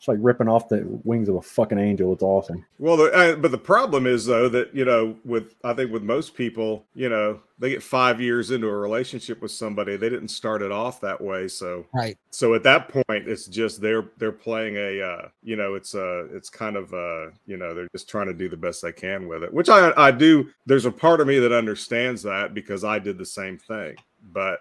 it's 0.04 0.08
like 0.08 0.18
ripping 0.20 0.48
off 0.48 0.68
the 0.68 0.84
wings 1.04 1.30
of 1.30 1.36
a 1.36 1.40
fucking 1.40 1.78
angel. 1.78 2.12
It's 2.12 2.22
awesome. 2.22 2.62
Well, 2.78 2.98
the, 2.98 3.04
uh, 3.04 3.36
but 3.36 3.50
the 3.50 3.56
problem 3.56 4.06
is 4.06 4.26
though 4.26 4.50
that 4.50 4.74
you 4.74 4.84
know, 4.84 5.16
with 5.24 5.54
I 5.64 5.72
think 5.72 5.90
with 5.90 6.02
most 6.02 6.34
people, 6.34 6.84
you 6.94 7.08
know, 7.08 7.40
they 7.58 7.70
get 7.70 7.82
five 7.82 8.20
years 8.20 8.50
into 8.50 8.66
a 8.66 8.76
relationship 8.76 9.40
with 9.40 9.50
somebody, 9.50 9.96
they 9.96 10.10
didn't 10.10 10.28
start 10.28 10.60
it 10.60 10.70
off 10.70 11.00
that 11.00 11.18
way, 11.18 11.48
so 11.48 11.86
right. 11.94 12.18
so 12.28 12.52
at 12.52 12.62
that 12.64 12.90
point, 12.90 13.26
it's 13.26 13.46
just 13.46 13.80
they're 13.80 14.10
they're 14.18 14.30
playing 14.30 14.76
a, 14.76 15.00
uh, 15.00 15.28
you 15.42 15.56
know, 15.56 15.72
it's 15.72 15.94
uh 15.94 16.26
it's 16.34 16.50
kind 16.50 16.76
of 16.76 16.92
uh, 16.92 17.30
you 17.46 17.56
know, 17.56 17.72
they're 17.72 17.88
just 17.92 18.06
trying 18.06 18.26
to 18.26 18.34
do 18.34 18.50
the 18.50 18.58
best 18.58 18.82
they 18.82 18.92
can 18.92 19.26
with 19.26 19.42
it, 19.42 19.54
which 19.54 19.70
I 19.70 19.90
I 19.96 20.10
do. 20.10 20.50
There's 20.66 20.84
a 20.84 20.92
part 20.92 21.22
of 21.22 21.26
me 21.26 21.38
that 21.38 21.52
understands 21.52 22.22
that 22.24 22.52
because 22.52 22.84
I 22.84 22.98
did 22.98 23.16
the 23.16 23.24
same 23.24 23.56
thing, 23.56 23.96
but 24.34 24.60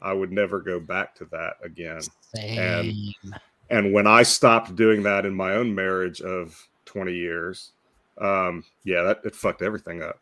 I 0.00 0.14
would 0.14 0.32
never 0.32 0.60
go 0.60 0.80
back 0.80 1.14
to 1.16 1.26
that 1.26 1.56
again. 1.62 2.00
Same. 2.34 2.58
And 2.58 3.40
when 3.70 4.06
I 4.06 4.22
stopped 4.22 4.74
doing 4.76 5.02
that 5.04 5.26
in 5.26 5.34
my 5.34 5.52
own 5.54 5.74
marriage 5.74 6.20
of 6.20 6.68
20 6.86 7.12
years, 7.12 7.72
um, 8.18 8.64
yeah, 8.84 9.02
that 9.02 9.20
it 9.24 9.34
fucked 9.36 9.62
everything 9.62 10.02
up. 10.02 10.18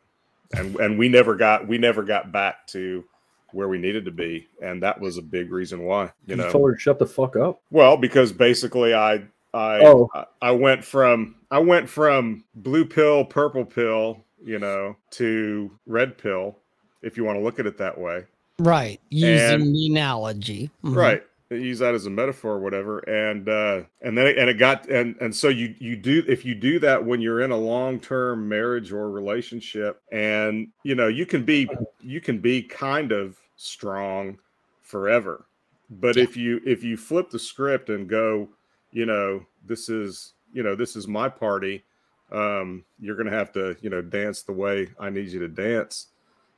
And 0.53 0.77
and 0.77 0.99
we 0.99 1.09
never 1.09 1.35
got 1.35 1.67
we 1.67 1.77
never 1.79 2.03
got 2.05 2.31
back 2.31 2.67
to 2.69 3.05
where 3.53 3.69
we 3.69 3.79
needed 3.79 4.05
to 4.05 4.11
be. 4.13 4.47
And 4.63 4.83
that 4.83 5.01
was 5.01 5.17
a 5.19 5.23
big 5.23 5.51
reason 5.51 5.83
why, 5.83 6.05
you 6.05 6.11
You, 6.27 6.37
know. 6.37 6.51
told 6.53 6.69
her 6.69 6.75
to 6.75 6.81
shut 6.81 6.99
the 6.99 7.07
fuck 7.07 7.37
up. 7.37 7.61
Well, 7.71 7.97
because 7.97 8.33
basically 8.33 8.95
I 8.95 9.23
I 9.55 9.81
Oh. 9.81 10.09
I, 10.15 10.25
I 10.43 10.51
went 10.53 10.85
from 10.85 11.37
I 11.51 11.59
went 11.59 11.89
from 11.89 12.45
blue 12.55 12.85
pill, 12.85 13.25
purple 13.25 13.65
pill, 13.65 14.25
you 14.45 14.59
know, 14.59 14.97
to 15.13 15.71
red 15.87 16.17
pill, 16.19 16.59
if 17.03 17.17
you 17.17 17.25
want 17.25 17.39
to 17.39 17.43
look 17.43 17.59
at 17.59 17.67
it 17.67 17.79
that 17.79 17.99
way. 17.99 18.25
Right. 18.59 19.01
Using 19.11 19.63
And- 19.63 19.75
the 19.75 19.87
analogy. 19.87 20.71
Mhm. 20.85 20.95
right 20.97 21.23
use 21.51 21.79
that 21.79 21.95
as 21.95 22.07
a 22.07 22.11
metaphor 22.11 22.53
or 22.55 22.59
whatever 22.59 22.99
and 23.09 23.49
uh 23.49 23.83
and 24.03 24.19
then 24.19 24.27
it, 24.27 24.37
and 24.39 24.51
it 24.51 24.55
got 24.55 24.89
and 24.91 25.15
and 25.21 25.35
so 25.35 25.49
you 25.49 25.75
you 25.79 25.95
do 25.97 26.25
if 26.27 26.45
you 26.45 26.55
do 26.55 26.79
that 26.81 27.05
when 27.05 27.21
you're 27.21 27.41
in 27.41 27.53
a 27.53 27.57
long-term 27.57 28.49
marriage 28.49 28.91
or 28.93 29.11
relationship 29.11 30.03
and 30.11 30.69
you 30.83 30.95
know 30.97 31.07
you 31.07 31.25
can 31.25 31.45
be 31.45 31.69
you 32.01 32.21
can 32.21 32.39
be 32.39 32.63
kind 32.63 33.13
of 33.13 33.37
strong 33.57 34.37
forever 34.83 35.47
but 35.89 36.17
Yeah. 36.17 36.25
if 36.25 36.37
you 36.37 36.61
if 36.67 36.83
you 36.83 36.97
flip 36.97 37.31
the 37.31 37.39
script 37.39 37.91
and 37.91 38.09
go 38.09 38.49
you 38.91 39.07
know 39.07 39.45
this 39.65 39.89
is 39.89 40.33
you 40.53 40.65
know 40.65 40.75
this 40.75 40.97
is 40.97 41.07
my 41.07 41.29
party 41.29 41.85
um 42.33 42.85
you're 42.99 43.17
gonna 43.17 43.31
have 43.31 43.53
to 43.53 43.77
you 43.83 43.89
know 43.91 44.03
dance 44.03 44.43
the 44.43 44.53
way 44.53 44.89
i 44.99 45.09
need 45.09 45.29
you 45.29 45.39
to 45.39 45.49
dance 45.49 46.09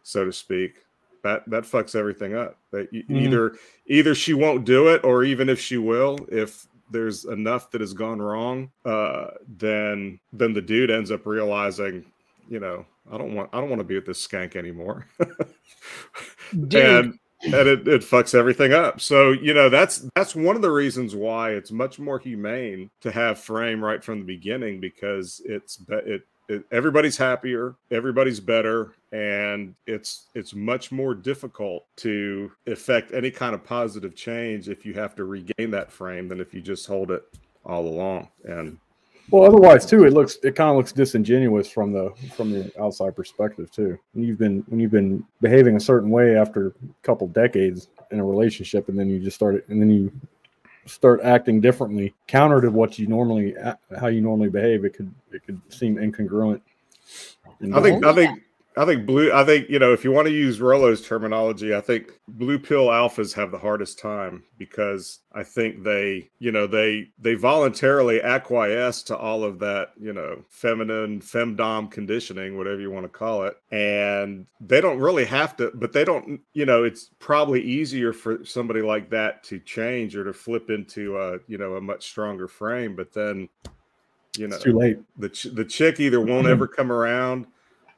so 0.03 0.25
to 0.25 0.33
speak 0.33 0.85
that 1.23 1.49
that 1.49 1.65
fucks 1.65 1.95
everything 1.95 2.35
up. 2.35 2.57
That 2.73 2.93
Mhm. 2.93 3.05
either 3.11 3.55
either 3.87 4.15
she 4.15 4.35
won't 4.35 4.65
do 4.65 4.89
it 4.89 5.03
or 5.05 5.25
even 5.25 5.49
if 5.49 5.61
she 5.61 5.77
will 5.79 6.19
if 6.31 6.67
there's 6.91 7.25
enough 7.27 7.71
that 7.71 7.83
has 7.83 7.93
gone 7.93 8.19
wrong 8.21 8.71
uh 8.87 9.27
then 9.59 10.19
then 10.33 10.55
the 10.55 10.63
dude 10.63 10.91
ends 10.91 11.11
up 11.11 11.27
realizing 11.27 12.03
you 12.49 12.59
know 12.59 12.87
i 13.13 13.19
don't 13.19 13.35
want 13.35 13.51
i 13.53 13.61
don't 13.61 13.69
want 13.69 13.79
to 13.81 13.85
be 13.85 13.95
with 13.95 14.07
this 14.07 14.27
skank 14.27 14.57
anymore. 14.57 15.07
And 16.53 17.19
and 17.45 17.69
it, 17.69 17.87
it 17.87 18.01
fucks 18.03 18.35
everything 18.35 18.73
up. 18.73 19.01
So 19.01 19.33
you 19.33 19.55
know 19.55 19.69
that's 19.69 20.09
that's 20.17 20.35
one 20.35 20.57
of 20.57 20.63
the 20.63 20.71
reasons 20.71 21.15
why 21.15 21.51
it's 21.53 21.71
much 21.71 21.99
more 21.99 22.19
humane 22.19 22.91
to 23.03 23.13
have 23.13 23.39
frame 23.39 23.85
right 23.85 24.03
from 24.03 24.21
the 24.21 24.25
beginning 24.25 24.81
because 24.81 25.41
it's 25.45 25.79
it 25.89 26.23
everybody's 26.73 27.17
happier 27.17 27.75
everybody's 27.91 28.41
better 28.41 28.95
and 29.13 29.75
it's 29.87 30.29
it's 30.35 30.55
much 30.55 30.91
more 30.91 31.15
difficult 31.15 31.85
to 31.97 32.51
effect 32.67 33.13
any 33.13 33.31
kind 33.31 33.55
of 33.55 33.65
positive 33.65 34.15
change 34.15 34.69
if 34.69 34.87
you 34.87 34.95
have 34.95 35.15
to 35.15 35.25
regain 35.25 35.71
that 35.71 35.91
frame 35.93 36.29
than 36.29 36.41
if 36.41 36.55
you 36.55 36.61
just 36.61 36.87
hold 36.87 37.11
it 37.11 37.23
all 37.65 37.87
along 37.87 38.29
and 38.45 38.79
Well, 39.31 39.45
otherwise 39.45 39.85
too, 39.85 40.05
it 40.05 40.15
looks 40.15 40.39
it 40.43 40.57
kind 40.57 40.71
of 40.71 40.77
looks 40.77 40.93
disingenuous 40.93 41.69
from 41.69 41.93
the 41.93 42.15
from 42.35 42.51
the 42.51 42.73
outside 42.81 43.15
perspective 43.15 43.71
too. 43.71 43.99
When 44.15 44.25
you've 44.25 44.39
been 44.39 44.65
when 44.69 44.81
you've 44.81 44.91
been 44.91 45.23
behaving 45.43 45.77
a 45.77 45.81
certain 45.81 46.09
way 46.09 46.35
after 46.37 46.69
a 46.69 46.73
couple 47.03 47.29
decades 47.29 47.89
in 48.11 48.21
a 48.21 48.25
relationship, 48.25 48.89
and 48.89 48.99
then 48.99 49.11
you 49.11 49.19
just 49.21 49.37
started, 49.37 49.65
and 49.69 49.81
then 49.83 49.91
you 49.91 50.11
start 50.89 51.21
acting 51.23 51.61
differently, 51.61 52.15
counter 52.27 52.61
to 52.61 52.71
what 52.71 52.99
you 52.99 53.07
normally 53.07 53.55
how 53.99 54.09
you 54.09 54.21
normally 54.21 54.49
behave, 54.49 54.85
it 54.85 54.95
could 54.95 55.13
it 55.33 55.45
could 55.45 55.61
seem 55.69 55.97
incongruent. 55.97 56.61
I 57.75 57.81
think 57.81 58.05
I 58.05 58.13
think 58.15 58.43
I 58.77 58.85
think 58.85 59.07
blue 59.07 59.33
I 59.33 59.45
think 59.45 59.69
you 59.69 59.79
know 59.79 59.93
if 59.93 60.05
you 60.05 60.13
want 60.13 60.29
to 60.29 60.33
use 60.33 60.61
Rollo's 60.61 61.05
terminology, 61.05 61.75
I 61.75 61.81
think 61.81 62.13
blue 62.29 62.59
pill 62.59 62.89
alphas 62.89 63.35
have 63.35 63.51
the 63.51 63.59
hardest 63.59 63.99
time 63.99 64.45
because 64.57 65.21
I 65.33 65.43
think 65.43 65.83
they, 65.83 66.31
you 66.39 66.53
know, 66.53 66.67
they 66.67 67.11
they 67.19 67.35
voluntarily 67.35 68.23
acquiesce 68.23 69.03
to 69.05 69.17
all 69.17 69.43
of 69.43 69.59
that, 69.61 69.93
you 70.01 70.13
know, 70.13 70.45
feminine 70.49 71.21
femdom 71.21 71.91
conditioning, 71.91 72.57
whatever 72.57 72.81
you 72.81 72.91
want 72.91 73.05
to 73.05 73.09
call 73.09 73.45
it. 73.45 73.57
And 73.73 74.47
they 74.61 74.81
don't 74.81 74.99
really 74.99 75.25
have 75.25 75.57
to, 75.57 75.73
but 75.75 75.93
they 75.93 76.05
don't, 76.05 76.41
you 76.55 76.67
know, 76.67 76.85
it's 76.85 77.11
probably 77.19 77.63
easier 77.63 78.13
for 78.13 78.45
somebody 78.45 78.83
like 78.83 79.11
that 79.11 79.43
to 79.45 79.59
change 79.59 80.15
or 80.15 80.25
to 80.25 80.33
flip 80.33 80.71
into 80.71 81.19
a, 81.19 81.39
you 81.49 81.59
know, 81.59 81.75
a 81.75 81.81
much 81.81 82.09
stronger 82.09 82.47
frame, 82.47 82.95
but 82.95 83.13
then 83.13 83.49
you 84.37 84.47
know 84.47 84.57
it's 84.57 84.65
too 84.65 84.77
late. 84.77 84.99
the 85.19 85.29
ch- 85.29 85.55
the 85.55 85.65
chick 85.65 86.01
either 86.01 86.21
won't 86.21 86.47
ever 86.49 86.67
come 86.67 86.93
around, 86.93 87.47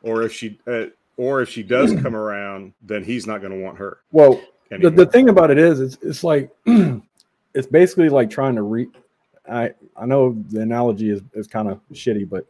or 0.02 0.22
if 0.22 0.32
she 0.32 0.58
uh, 0.66 0.86
or 1.16 1.42
if 1.42 1.48
she 1.48 1.62
does 1.62 1.92
come 2.00 2.16
around, 2.24 2.72
then 2.82 3.04
he's 3.04 3.26
not 3.26 3.40
going 3.40 3.52
to 3.52 3.58
want 3.58 3.78
her. 3.78 3.98
Well, 4.12 4.40
the, 4.70 4.90
the 4.90 5.06
thing 5.06 5.28
about 5.28 5.50
it 5.50 5.58
is, 5.58 5.80
it's 5.80 5.98
it's 6.02 6.24
like 6.24 6.50
it's 7.54 7.66
basically 7.66 8.08
like 8.08 8.30
trying 8.30 8.54
to 8.56 8.62
re. 8.62 8.88
I 9.50 9.72
I 9.96 10.06
know 10.06 10.36
the 10.48 10.60
analogy 10.60 11.10
is 11.10 11.20
is 11.34 11.46
kind 11.46 11.68
of 11.68 11.80
shitty, 11.92 12.28
but 12.28 12.46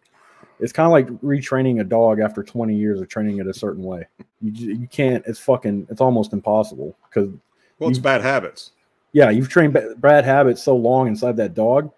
it's 0.58 0.72
kind 0.72 0.86
of 0.86 0.92
like 0.92 1.08
retraining 1.22 1.80
a 1.80 1.84
dog 1.84 2.20
after 2.20 2.42
20 2.42 2.74
years 2.74 3.00
of 3.00 3.08
training 3.08 3.38
it 3.38 3.46
a 3.46 3.54
certain 3.54 3.82
way. 3.82 4.06
You 4.42 4.74
you 4.74 4.86
can't. 4.86 5.24
It's 5.26 5.38
fucking. 5.40 5.86
It's 5.90 6.00
almost 6.00 6.32
impossible 6.32 6.96
because 7.08 7.30
well, 7.78 7.90
it's 7.90 7.98
bad 7.98 8.20
habits. 8.20 8.72
yeah, 9.12 9.30
you've 9.30 9.48
trained 9.48 9.78
bad 9.98 10.24
habits 10.24 10.62
so 10.62 10.76
long 10.76 11.08
inside 11.08 11.36
that 11.38 11.54
dog 11.54 11.90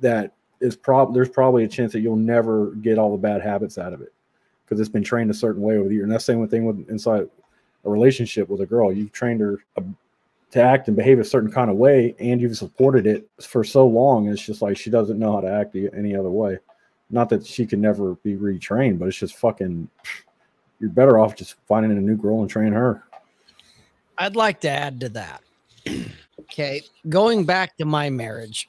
that 0.00 0.32
is 0.60 0.76
prob 0.76 1.12
there's 1.12 1.28
probably 1.28 1.64
a 1.64 1.68
chance 1.68 1.92
that 1.92 2.00
you'll 2.00 2.16
never 2.16 2.70
get 2.76 2.98
all 2.98 3.10
the 3.12 3.18
bad 3.18 3.42
habits 3.42 3.78
out 3.78 3.92
of 3.92 4.00
it 4.00 4.12
because 4.64 4.80
it's 4.80 4.88
been 4.88 5.02
trained 5.02 5.30
a 5.30 5.34
certain 5.34 5.62
way 5.62 5.76
over 5.76 5.88
the 5.88 5.94
year. 5.94 6.04
And 6.04 6.12
that's 6.12 6.26
the 6.26 6.32
same 6.32 6.48
thing 6.48 6.64
with 6.64 6.88
inside 6.88 7.28
a 7.84 7.90
relationship 7.90 8.48
with 8.48 8.60
a 8.60 8.66
girl. 8.66 8.92
You've 8.92 9.12
trained 9.12 9.40
her 9.40 9.58
to 10.52 10.62
act 10.62 10.88
and 10.88 10.96
behave 10.96 11.18
a 11.18 11.24
certain 11.24 11.50
kind 11.50 11.70
of 11.70 11.76
way, 11.76 12.14
and 12.18 12.40
you've 12.40 12.56
supported 12.56 13.06
it 13.06 13.28
for 13.42 13.64
so 13.64 13.86
long. 13.86 14.28
It's 14.28 14.42
just 14.42 14.62
like 14.62 14.76
she 14.76 14.90
doesn't 14.90 15.18
know 15.18 15.32
how 15.32 15.40
to 15.40 15.50
act 15.50 15.74
any 15.74 16.14
other 16.14 16.30
way. 16.30 16.58
Not 17.10 17.28
that 17.30 17.46
she 17.46 17.66
can 17.66 17.80
never 17.80 18.14
be 18.16 18.36
retrained, 18.36 18.98
but 18.98 19.08
it's 19.08 19.18
just 19.18 19.36
fucking. 19.36 19.88
You're 20.80 20.90
better 20.90 21.18
off 21.18 21.36
just 21.36 21.54
finding 21.68 21.92
a 21.92 22.00
new 22.00 22.16
girl 22.16 22.40
and 22.40 22.50
train 22.50 22.72
her. 22.72 23.04
I'd 24.18 24.36
like 24.36 24.60
to 24.62 24.68
add 24.68 25.00
to 25.00 25.08
that. 25.10 25.42
okay, 26.40 26.82
going 27.08 27.44
back 27.44 27.76
to 27.76 27.84
my 27.84 28.10
marriage 28.10 28.68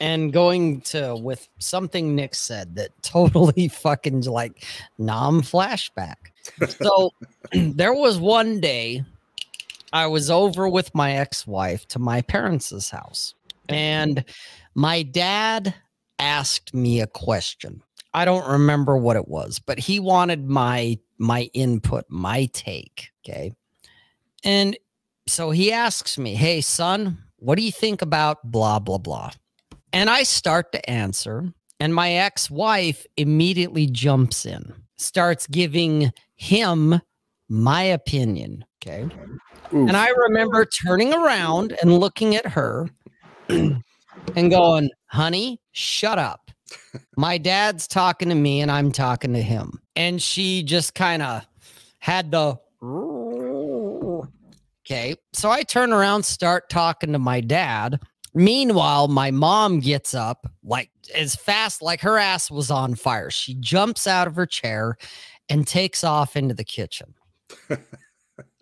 and 0.00 0.32
going 0.32 0.80
to 0.82 1.16
with 1.16 1.48
something 1.58 2.14
Nick 2.14 2.34
said 2.34 2.76
that 2.76 2.90
totally 3.02 3.68
fucking 3.68 4.22
like 4.22 4.64
Nam 4.98 5.42
flashback. 5.42 6.16
So 6.68 7.10
there 7.52 7.94
was 7.94 8.18
one 8.18 8.60
day 8.60 9.04
I 9.92 10.06
was 10.06 10.30
over 10.30 10.68
with 10.68 10.94
my 10.94 11.12
ex-wife 11.12 11.86
to 11.88 11.98
my 11.98 12.22
parents' 12.22 12.90
house 12.90 13.34
and 13.68 14.24
my 14.74 15.02
dad 15.02 15.74
asked 16.18 16.74
me 16.74 17.00
a 17.00 17.06
question. 17.06 17.82
I 18.12 18.24
don't 18.24 18.48
remember 18.48 18.96
what 18.96 19.16
it 19.16 19.28
was, 19.28 19.58
but 19.58 19.78
he 19.78 20.00
wanted 20.00 20.48
my 20.48 20.98
my 21.18 21.50
input, 21.54 22.04
my 22.08 22.46
take, 22.46 23.10
okay? 23.24 23.54
And 24.42 24.76
so 25.26 25.50
he 25.50 25.72
asks 25.72 26.18
me, 26.18 26.34
Hey, 26.34 26.60
son, 26.60 27.23
what 27.44 27.58
do 27.58 27.64
you 27.64 27.72
think 27.72 28.00
about 28.00 28.38
blah, 28.42 28.78
blah, 28.78 28.96
blah? 28.96 29.30
And 29.92 30.08
I 30.08 30.22
start 30.22 30.72
to 30.72 30.90
answer, 30.90 31.52
and 31.78 31.94
my 31.94 32.12
ex 32.12 32.50
wife 32.50 33.04
immediately 33.18 33.86
jumps 33.86 34.46
in, 34.46 34.72
starts 34.96 35.46
giving 35.46 36.10
him 36.36 37.00
my 37.50 37.82
opinion. 37.82 38.64
Okay. 38.82 39.02
Oof. 39.02 39.88
And 39.88 39.96
I 39.96 40.08
remember 40.08 40.64
turning 40.64 41.12
around 41.12 41.76
and 41.82 41.98
looking 41.98 42.34
at 42.34 42.46
her 42.46 42.88
and 43.48 43.82
going, 44.34 44.90
honey, 45.06 45.60
shut 45.72 46.18
up. 46.18 46.50
My 47.16 47.36
dad's 47.36 47.86
talking 47.86 48.30
to 48.30 48.34
me 48.34 48.62
and 48.62 48.70
I'm 48.70 48.90
talking 48.90 49.34
to 49.34 49.42
him. 49.42 49.80
And 49.96 50.20
she 50.20 50.62
just 50.62 50.94
kind 50.94 51.22
of 51.22 51.46
had 51.98 52.30
the 52.30 52.56
okay. 54.86 55.16
So 55.32 55.50
I 55.50 55.62
turn 55.62 55.92
around, 55.92 56.24
start 56.24 56.68
talking 56.68 57.12
to 57.12 57.18
my 57.18 57.40
dad. 57.40 58.00
Meanwhile, 58.34 59.08
my 59.08 59.30
mom 59.30 59.80
gets 59.80 60.14
up 60.14 60.46
like 60.64 60.90
as 61.14 61.36
fast, 61.36 61.82
like 61.82 62.00
her 62.00 62.18
ass 62.18 62.50
was 62.50 62.70
on 62.70 62.94
fire. 62.94 63.30
She 63.30 63.54
jumps 63.54 64.06
out 64.06 64.26
of 64.26 64.36
her 64.36 64.46
chair 64.46 64.96
and 65.48 65.66
takes 65.66 66.02
off 66.02 66.36
into 66.36 66.54
the 66.54 66.64
kitchen. 66.64 67.14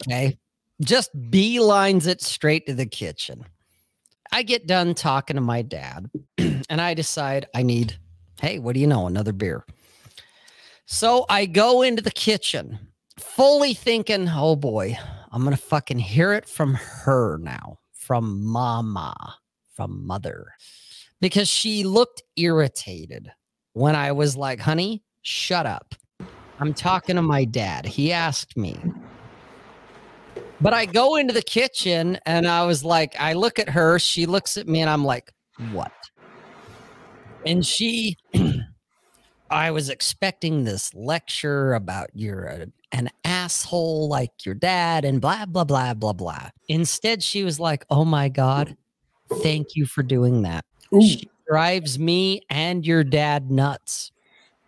Okay. 0.07 0.39
Just 0.83 1.15
beelines 1.31 2.07
it 2.07 2.21
straight 2.23 2.67
to 2.67 2.75
the 2.75 2.87
kitchen. 2.87 3.45
I 4.33 4.43
get 4.43 4.67
done 4.67 4.95
talking 4.95 5.37
to 5.37 5.41
my 5.41 5.63
dad 5.63 6.11
and 6.39 6.81
I 6.81 6.95
decide 6.95 7.47
I 7.55 7.63
need, 7.63 7.97
hey, 8.41 8.59
what 8.59 8.75
do 8.75 8.81
you 8.81 8.87
know? 8.87 9.07
Another 9.07 9.33
beer. 9.33 9.65
So 10.87 11.25
I 11.29 11.47
go 11.47 11.83
into 11.83 12.03
the 12.03 12.11
kitchen, 12.11 12.79
fully 13.19 13.75
thinking, 13.75 14.29
oh 14.29 14.57
boy, 14.57 14.99
I'm 15.33 15.43
going 15.45 15.57
to 15.57 15.63
fucking 15.63 15.99
hear 15.99 16.35
it 16.35 16.47
from 16.47 16.75
her 16.75 17.39
now, 17.39 17.79
from 17.95 18.45
mama, 18.45 19.15
from 19.75 20.07
mother, 20.07 20.53
because 21.23 21.49
she 21.49 21.85
looked 21.85 22.23
irritated 22.37 23.33
when 23.73 23.97
I 23.97 24.13
was 24.13 24.37
like, 24.37 24.61
honey, 24.61 25.03
shut 25.23 25.65
up. 25.65 25.95
I'm 26.61 26.75
talking 26.75 27.17
to 27.17 27.23
my 27.23 27.47
dad. 27.47 27.87
He 27.87 28.13
asked 28.13 28.59
me. 28.59 28.79
But 30.61 30.75
I 30.75 30.85
go 30.85 31.17
into 31.17 31.33
the 31.33 31.43
kitchen 31.43 32.19
and 32.27 32.47
I 32.47 32.67
was 32.67 32.85
like, 32.85 33.17
I 33.19 33.33
look 33.33 33.59
at 33.59 33.71
her, 33.71 33.99
she 33.99 34.27
looks 34.27 34.59
at 34.59 34.69
me, 34.69 34.81
and 34.81 34.91
I'm 34.91 35.05
like, 35.05 35.33
what? 35.73 35.93
And 37.47 37.65
she, 37.65 38.17
I 39.53 39.71
was 39.71 39.91
expecting 39.91 40.65
this 40.65 40.95
lecture 40.95 41.75
about 41.75 42.09
you're 42.15 42.45
a, 42.47 42.67
an 42.91 43.11
asshole 43.25 44.09
like 44.09 44.47
your 44.47 44.55
dad 44.55 45.05
and 45.05 45.21
blah, 45.21 45.45
blah, 45.45 45.65
blah, 45.65 45.93
blah, 45.93 46.15
blah. 46.15 46.49
Instead, 46.69 47.23
she 47.23 47.45
was 47.45 47.61
like, 47.61 47.85
oh 47.91 48.07
my 48.07 48.31
God, 48.31 48.75
thank 49.43 49.77
you 49.77 49.85
for 49.85 50.03
doing 50.03 50.41
that. 50.43 50.65
Ooh. 50.95 51.03
She 51.03 51.29
drives 51.47 51.99
me 51.99 52.41
and 52.49 52.87
your 52.87 53.05
dad 53.05 53.51
nuts. 53.51 54.11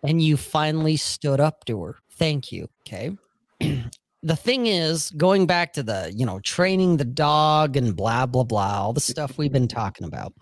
And 0.03 0.21
you 0.21 0.37
finally 0.37 0.99
stood 0.99 1.41
up 1.41 1.65
to 1.65 1.83
her. 1.83 1.97
Thank 2.11 2.53
you. 2.53 2.69
Okay. 2.87 3.17
the 4.23 4.37
thing 4.37 4.67
is, 4.67 5.11
going 5.13 5.47
back 5.47 5.73
to 5.75 5.83
the, 5.83 6.13
you 6.15 6.27
know, 6.27 6.41
training 6.41 6.99
the 6.99 7.05
dog 7.07 7.77
and 7.77 7.97
blah, 7.97 8.27
blah, 8.27 8.45
blah, 8.45 8.81
all 8.83 8.93
the 8.93 9.01
stuff 9.01 9.39
we've 9.39 9.53
been 9.53 9.69
talking 9.69 10.07
about, 10.07 10.35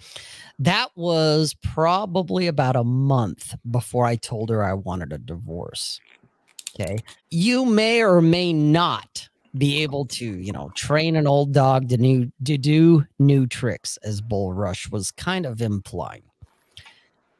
that 0.65 0.89
was 0.95 1.55
probably 1.63 2.47
about 2.47 2.77
a 2.77 2.85
month 2.85 3.55
before 3.71 4.07
I 4.07 4.17
told 4.17 4.51
her 4.51 4.63
I 4.63 4.75
wanted 4.75 5.13
a 5.13 5.19
divorce. 5.19 6.01
Okay. 6.81 6.99
You 7.31 7.65
may 7.65 8.03
or 8.03 8.21
may 8.21 8.53
not 8.53 9.29
be 9.59 9.83
able 9.83 10.07
to, 10.07 10.25
you 10.25 10.53
know, 10.53 10.71
train 10.75 11.17
an 11.17 11.27
old 11.27 11.53
dog 11.53 11.89
to 11.91 11.97
new 11.99 12.33
to 12.45 12.57
do 12.57 13.05
new 13.19 13.47
tricks, 13.47 13.99
as 13.99 14.21
Bull 14.21 14.53
Rush 14.53 14.91
was 14.91 15.11
kind 15.11 15.45
of 15.45 15.61
implying. 15.61 16.23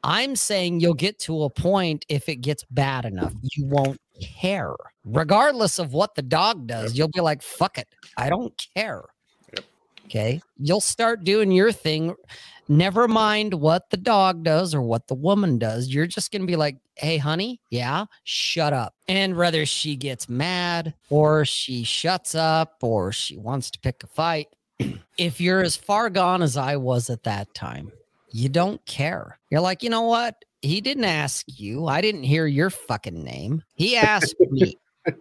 I'm 0.03 0.35
saying 0.35 0.81
you'll 0.81 0.93
get 0.93 1.17
to 1.19 1.43
a 1.43 1.49
point 1.49 2.05
if 2.09 2.27
it 2.27 2.37
gets 2.37 2.65
bad 2.69 3.05
enough, 3.05 3.33
you 3.41 3.65
won't 3.65 3.99
care. 4.21 4.75
Regardless 5.05 5.79
of 5.79 5.93
what 5.93 6.15
the 6.15 6.21
dog 6.21 6.67
does, 6.67 6.97
you'll 6.97 7.07
be 7.07 7.21
like, 7.21 7.41
fuck 7.41 7.77
it. 7.77 7.87
I 8.17 8.29
don't 8.29 8.53
care. 8.75 9.03
Okay. 10.05 10.41
You'll 10.57 10.81
start 10.81 11.23
doing 11.23 11.51
your 11.51 11.71
thing. 11.71 12.15
Never 12.67 13.07
mind 13.07 13.53
what 13.53 13.89
the 13.89 13.97
dog 13.97 14.43
does 14.43 14.73
or 14.73 14.81
what 14.81 15.07
the 15.07 15.15
woman 15.15 15.57
does. 15.57 15.89
You're 15.89 16.07
just 16.07 16.31
going 16.31 16.41
to 16.41 16.47
be 16.47 16.55
like, 16.55 16.77
hey, 16.95 17.17
honey, 17.17 17.59
yeah, 17.69 18.05
shut 18.23 18.73
up. 18.73 18.95
And 19.07 19.35
whether 19.35 19.65
she 19.65 19.95
gets 19.95 20.29
mad 20.29 20.93
or 21.09 21.45
she 21.45 21.83
shuts 21.83 22.35
up 22.35 22.77
or 22.81 23.11
she 23.11 23.37
wants 23.37 23.71
to 23.71 23.79
pick 23.79 24.03
a 24.03 24.07
fight, 24.07 24.47
if 25.17 25.41
you're 25.41 25.61
as 25.61 25.75
far 25.75 26.09
gone 26.09 26.41
as 26.41 26.55
I 26.55 26.77
was 26.77 27.09
at 27.09 27.23
that 27.23 27.53
time, 27.53 27.91
you 28.31 28.49
don't 28.49 28.83
care. 28.85 29.37
You're 29.49 29.61
like, 29.61 29.83
you 29.83 29.89
know 29.89 30.03
what? 30.03 30.43
He 30.61 30.79
didn't 30.79 31.03
ask 31.03 31.45
you. 31.47 31.87
I 31.87 32.01
didn't 32.01 32.23
hear 32.23 32.47
your 32.47 32.69
fucking 32.69 33.23
name. 33.23 33.63
He 33.75 33.97
asked 33.97 34.35
me. 34.39 34.77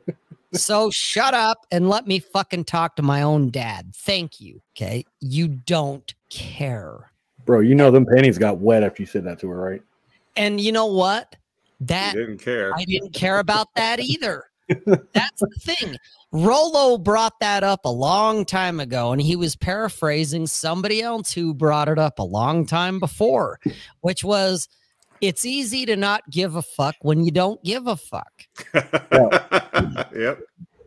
So 0.53 0.91
shut 0.91 1.35
up 1.35 1.67
and 1.71 1.89
let 1.89 2.07
me 2.07 2.19
fucking 2.19 2.65
talk 2.65 2.97
to 2.97 3.03
my 3.03 3.23
own 3.23 3.51
dad. 3.51 3.93
Thank 3.95 4.41
you. 4.41 4.61
Okay. 4.77 5.05
You 5.21 5.49
don't 5.49 6.13
care. 6.31 7.11
Bro, 7.45 7.61
you 7.61 7.75
know 7.75 7.91
them 7.91 8.07
panties 8.07 8.39
got 8.39 8.59
wet 8.59 8.83
after 8.83 9.03
you 9.03 9.07
said 9.07 9.25
that 9.25 9.41
to 9.41 9.49
her, 9.49 9.57
right? 9.57 9.83
And 10.37 10.61
you 10.61 10.73
know 10.73 10.87
what? 10.87 11.37
He 11.79 11.87
That 11.87 12.15
didn't 12.15 12.39
care. 12.39 12.73
I 12.75 12.85
didn't 12.85 13.13
care 13.13 13.39
about 13.39 13.69
that 13.77 14.01
either. 14.03 14.45
That's 14.69 15.41
the 15.41 15.51
thing. 15.59 15.97
Rollo 16.31 16.97
brought 16.97 17.39
that 17.41 17.63
up 17.63 17.85
a 17.85 17.91
long 17.91 18.45
time 18.45 18.81
ago, 18.81 19.13
and 19.13 19.21
he 19.21 19.37
was 19.37 19.55
paraphrasing 19.57 20.47
somebody 20.47 21.03
else 21.03 21.33
who 21.33 21.53
brought 21.53 21.89
it 21.89 21.99
up 21.99 22.19
a 22.19 22.23
long 22.23 22.65
time 22.65 22.99
before, 22.99 23.59
which 24.01 24.25
was 24.25 24.69
it's 25.23 25.47
easy 25.47 25.87
to 25.87 25.97
not 25.97 26.29
give 26.31 26.57
a 26.57 26.63
fuck 26.63 26.97
when 27.01 27.25
you 27.25 27.31
don't 27.31 27.63
give 27.63 27.87
a 27.87 27.97
fuck. 27.97 28.43
yep. 30.15 30.41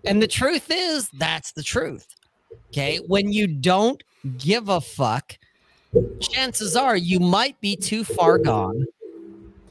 And 0.05 0.21
the 0.21 0.27
truth 0.27 0.69
is, 0.69 1.09
that's 1.17 1.53
the 1.53 1.63
truth. 1.63 2.05
Okay. 2.67 2.99
When 3.07 3.31
you 3.31 3.47
don't 3.47 4.03
give 4.37 4.67
a 4.67 4.81
fuck, 4.81 5.37
chances 6.19 6.75
are 6.75 6.97
you 6.97 7.21
might 7.21 7.59
be 7.61 7.77
too 7.77 8.03
far 8.03 8.37
gone 8.37 8.85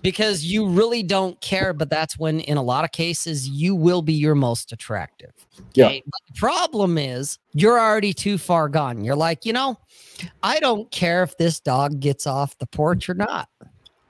because 0.00 0.44
you 0.44 0.66
really 0.66 1.02
don't 1.02 1.38
care. 1.42 1.74
But 1.74 1.90
that's 1.90 2.18
when, 2.18 2.40
in 2.40 2.56
a 2.56 2.62
lot 2.62 2.84
of 2.84 2.92
cases, 2.92 3.46
you 3.46 3.74
will 3.74 4.00
be 4.00 4.14
your 4.14 4.34
most 4.34 4.72
attractive. 4.72 5.32
Yeah. 5.74 5.86
Okay? 5.86 6.02
But 6.06 6.20
the 6.28 6.40
problem 6.40 6.96
is, 6.96 7.38
you're 7.52 7.78
already 7.78 8.14
too 8.14 8.38
far 8.38 8.70
gone. 8.70 9.04
You're 9.04 9.14
like, 9.14 9.44
you 9.44 9.52
know, 9.52 9.78
I 10.42 10.58
don't 10.58 10.90
care 10.90 11.22
if 11.22 11.36
this 11.36 11.60
dog 11.60 12.00
gets 12.00 12.26
off 12.26 12.56
the 12.58 12.66
porch 12.66 13.10
or 13.10 13.14
not. 13.14 13.50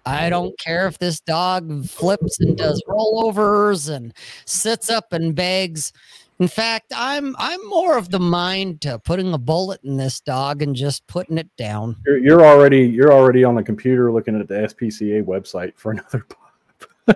I 0.06 0.28
don't 0.30 0.58
care 0.58 0.86
if 0.86 0.98
this 0.98 1.20
dog 1.20 1.86
flips 1.86 2.40
and 2.40 2.56
does 2.56 2.82
rollovers 2.88 3.88
and 3.94 4.12
sits 4.44 4.90
up 4.90 5.12
and 5.12 5.34
begs. 5.34 5.92
In 6.40 6.48
fact, 6.48 6.92
I'm 6.94 7.34
I'm 7.38 7.64
more 7.68 7.96
of 7.96 8.10
the 8.10 8.18
mind 8.18 8.80
to 8.82 8.98
putting 8.98 9.32
a 9.32 9.38
bullet 9.38 9.80
in 9.84 9.96
this 9.96 10.20
dog 10.20 10.62
and 10.62 10.74
just 10.74 11.06
putting 11.06 11.38
it 11.38 11.48
down. 11.56 11.96
You're, 12.04 12.18
you're 12.18 12.44
already 12.44 12.80
you're 12.80 13.12
already 13.12 13.44
on 13.44 13.54
the 13.54 13.62
computer 13.62 14.12
looking 14.12 14.38
at 14.38 14.48
the 14.48 14.54
SPCA 14.54 15.22
website 15.24 15.72
for 15.76 15.92
another. 15.92 16.26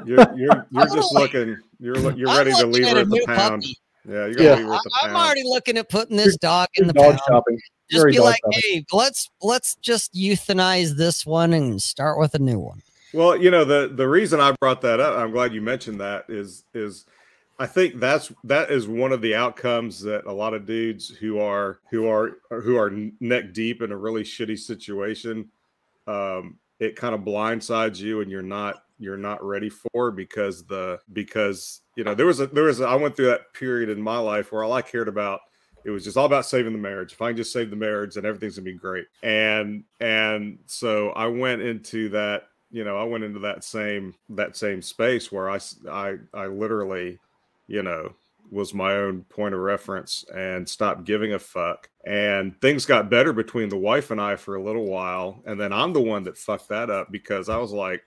You're 0.04 0.18
you're, 0.36 0.66
you're 0.70 0.86
just 0.86 1.14
oh. 1.14 1.20
looking. 1.20 1.56
You're 1.80 1.98
you're 2.12 2.28
ready 2.28 2.52
to 2.52 2.66
leave 2.66 2.88
her 2.88 2.98
at 2.98 3.08
the 3.08 3.24
pound. 3.26 3.62
puppy. 3.62 3.76
Yeah, 4.06 4.26
you're 4.26 4.40
Yeah. 4.42 4.48
gonna 4.50 4.56
leave 4.60 4.66
her 4.68 4.74
at 4.74 4.80
the 4.84 4.90
I- 5.02 5.06
I'm 5.06 5.12
pound. 5.14 5.24
already 5.24 5.42
looking 5.44 5.78
at 5.78 5.88
putting 5.88 6.16
this 6.18 6.36
dog 6.36 6.68
in 6.74 6.86
the 6.86 6.92
dog 6.92 7.04
pound. 7.16 7.20
shopping. 7.26 7.58
Just 7.90 8.06
be 8.06 8.18
like, 8.18 8.40
dog 8.42 8.52
shopping. 8.52 8.70
hey, 8.72 8.86
let's 8.92 9.30
let's 9.42 9.76
just 9.76 10.14
euthanize 10.14 10.96
this 10.96 11.24
one 11.24 11.52
and 11.52 11.80
start 11.80 12.18
with 12.18 12.34
a 12.34 12.38
new 12.38 12.58
one. 12.58 12.82
Well, 13.12 13.36
you 13.36 13.50
know 13.50 13.64
the 13.64 13.90
the 13.94 14.08
reason 14.08 14.40
I 14.40 14.52
brought 14.52 14.82
that 14.82 15.00
up, 15.00 15.18
I'm 15.18 15.30
glad 15.30 15.54
you 15.54 15.62
mentioned 15.62 16.00
that 16.00 16.26
is 16.28 16.64
is 16.74 17.06
I 17.58 17.66
think 17.66 17.98
that's 17.98 18.32
that 18.44 18.70
is 18.70 18.86
one 18.86 19.12
of 19.12 19.20
the 19.20 19.34
outcomes 19.34 20.00
that 20.02 20.26
a 20.26 20.32
lot 20.32 20.54
of 20.54 20.66
dudes 20.66 21.08
who 21.08 21.40
are 21.40 21.80
who 21.90 22.08
are 22.08 22.38
who 22.50 22.76
are 22.76 22.92
neck 23.20 23.52
deep 23.52 23.82
in 23.82 23.90
a 23.90 23.96
really 23.96 24.22
shitty 24.22 24.58
situation, 24.58 25.48
um, 26.06 26.58
it 26.78 26.94
kind 26.94 27.14
of 27.14 27.22
blindsides 27.22 27.98
you 27.98 28.20
and 28.20 28.30
you're 28.30 28.42
not 28.42 28.84
you're 29.00 29.16
not 29.16 29.42
ready 29.42 29.70
for 29.70 30.10
because 30.10 30.64
the 30.64 30.98
because 31.12 31.80
you 31.96 32.04
know 32.04 32.14
there 32.14 32.26
was 32.26 32.40
a 32.40 32.46
there 32.46 32.64
was 32.64 32.80
a, 32.80 32.86
I 32.86 32.94
went 32.94 33.16
through 33.16 33.26
that 33.26 33.52
period 33.54 33.88
in 33.88 34.00
my 34.00 34.18
life 34.18 34.52
where 34.52 34.62
all 34.62 34.72
I 34.72 34.82
cared 34.82 35.08
about 35.08 35.40
it 35.88 35.90
was 35.90 36.04
just 36.04 36.18
all 36.18 36.26
about 36.26 36.44
saving 36.44 36.74
the 36.74 36.78
marriage. 36.78 37.14
If 37.14 37.22
I 37.22 37.30
can 37.30 37.38
just 37.38 37.50
save 37.50 37.70
the 37.70 37.76
marriage, 37.76 38.14
then 38.14 38.26
everything's 38.26 38.56
gonna 38.56 38.66
be 38.66 38.74
great. 38.74 39.06
And 39.22 39.84
and 40.00 40.58
so 40.66 41.10
I 41.10 41.26
went 41.26 41.62
into 41.62 42.10
that 42.10 42.48
you 42.70 42.84
know, 42.84 42.98
I 42.98 43.04
went 43.04 43.24
into 43.24 43.38
that 43.40 43.64
same 43.64 44.14
that 44.28 44.54
same 44.54 44.82
space 44.82 45.32
where 45.32 45.48
I 45.48 45.58
I 45.90 46.16
I 46.34 46.46
literally, 46.46 47.18
you 47.68 47.82
know, 47.82 48.12
was 48.50 48.74
my 48.74 48.92
own 48.92 49.22
point 49.30 49.54
of 49.54 49.60
reference 49.60 50.26
and 50.34 50.68
stopped 50.68 51.04
giving 51.04 51.32
a 51.32 51.38
fuck. 51.38 51.88
And 52.04 52.60
things 52.60 52.84
got 52.84 53.08
better 53.08 53.32
between 53.32 53.70
the 53.70 53.78
wife 53.78 54.10
and 54.10 54.20
I 54.20 54.36
for 54.36 54.56
a 54.56 54.62
little 54.62 54.84
while, 54.84 55.42
and 55.46 55.58
then 55.58 55.72
I'm 55.72 55.94
the 55.94 56.02
one 56.02 56.22
that 56.24 56.36
fucked 56.36 56.68
that 56.68 56.90
up 56.90 57.10
because 57.10 57.48
I 57.48 57.56
was 57.56 57.72
like, 57.72 58.04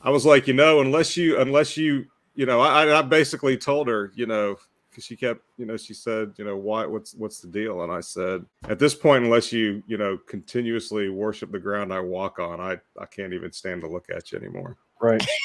I 0.00 0.08
was 0.08 0.24
like, 0.24 0.48
you 0.48 0.54
know, 0.54 0.80
unless 0.80 1.14
you 1.14 1.38
unless 1.38 1.76
you 1.76 2.06
you 2.34 2.46
know, 2.46 2.60
I 2.60 3.00
I 3.00 3.02
basically 3.02 3.58
told 3.58 3.88
her, 3.88 4.12
you 4.14 4.24
know, 4.24 4.56
because 4.90 5.04
she 5.04 5.16
kept, 5.16 5.42
you 5.56 5.66
know, 5.66 5.76
she 5.76 5.94
said, 5.94 6.32
you 6.36 6.44
know, 6.44 6.56
why, 6.56 6.86
what's, 6.86 7.14
what's 7.14 7.40
the 7.40 7.48
deal? 7.48 7.82
And 7.82 7.92
I 7.92 8.00
said, 8.00 8.44
at 8.68 8.78
this 8.78 8.94
point, 8.94 9.24
unless 9.24 9.52
you, 9.52 9.82
you 9.86 9.98
know, 9.98 10.18
continuously 10.28 11.08
worship 11.08 11.52
the 11.52 11.58
ground 11.58 11.92
I 11.92 12.00
walk 12.00 12.38
on, 12.38 12.60
I, 12.60 12.78
I 12.98 13.06
can't 13.06 13.32
even 13.32 13.52
stand 13.52 13.82
to 13.82 13.88
look 13.88 14.06
at 14.14 14.32
you 14.32 14.38
anymore. 14.38 14.76
Right. 15.00 15.24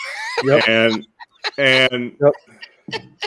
Yep. 0.44 0.68
And, 0.68 1.08
and, 1.60 2.18
Yep. 2.20 2.34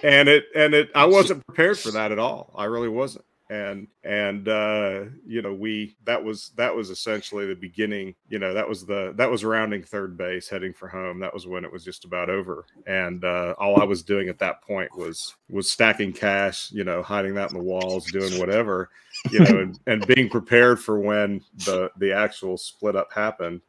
and 0.03 0.29
it, 0.29 0.47
and 0.57 0.75
it, 0.75 0.91
I 0.95 1.05
wasn't 1.07 1.47
prepared 1.47 1.79
for 1.79 1.93
that 1.93 2.11
at 2.11 2.19
all. 2.19 2.53
I 2.57 2.65
really 2.65 2.89
wasn't. 2.89 3.25
And, 3.49 3.87
and, 4.03 4.49
uh, 4.49 5.05
you 5.25 5.41
know, 5.41 5.55
we, 5.55 5.95
that 6.05 6.23
was, 6.23 6.51
that 6.57 6.75
was 6.75 6.91
essentially 6.91 7.47
the 7.47 7.55
beginning, 7.55 8.17
you 8.29 8.41
know, 8.41 8.53
that 8.53 8.69
was 8.69 8.85
the, 8.85 9.13
that 9.17 9.31
was 9.31 9.45
rounding 9.45 9.85
third 9.85 10.17
base, 10.17 10.49
heading 10.49 10.73
for 10.73 10.89
home. 10.89 11.21
That 11.21 11.33
was 11.33 11.47
when 11.47 11.65
it 11.65 11.73
was 11.73 11.85
just 11.85 12.05
about 12.05 12.29
over. 12.29 12.65
And, 12.89 13.25
uh, 13.25 13.55
all 13.57 13.81
I 13.81 13.85
was 13.85 14.03
doing 14.03 14.29
at 14.29 14.41
that 14.41 14.63
point 14.63 14.97
was, 14.99 15.37
was 15.49 15.71
stacking 15.71 16.13
cash, 16.13 16.73
you 16.73 16.83
know, 16.83 17.03
hiding 17.05 17.35
that 17.35 17.53
in 17.53 17.57
the 17.57 17.63
walls, 17.63 18.11
doing 18.11 18.37
whatever, 18.41 18.91
you 19.31 19.39
know, 19.39 19.61
and, 19.61 19.79
and 19.87 20.07
being 20.09 20.29
prepared 20.29 20.81
for 20.81 20.99
when 20.99 21.41
the, 21.67 21.89
the 21.99 22.13
actual 22.13 22.57
split 22.57 22.97
up 22.97 23.13
happened. 23.13 23.61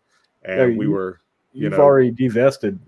And 0.44 0.72
Yeah, 0.74 0.78
we 0.80 0.88
were, 0.88 1.22
you 1.54 1.66
You've 1.66 1.74
know- 1.74 1.82
already 1.82 2.10
divested. 2.10 2.80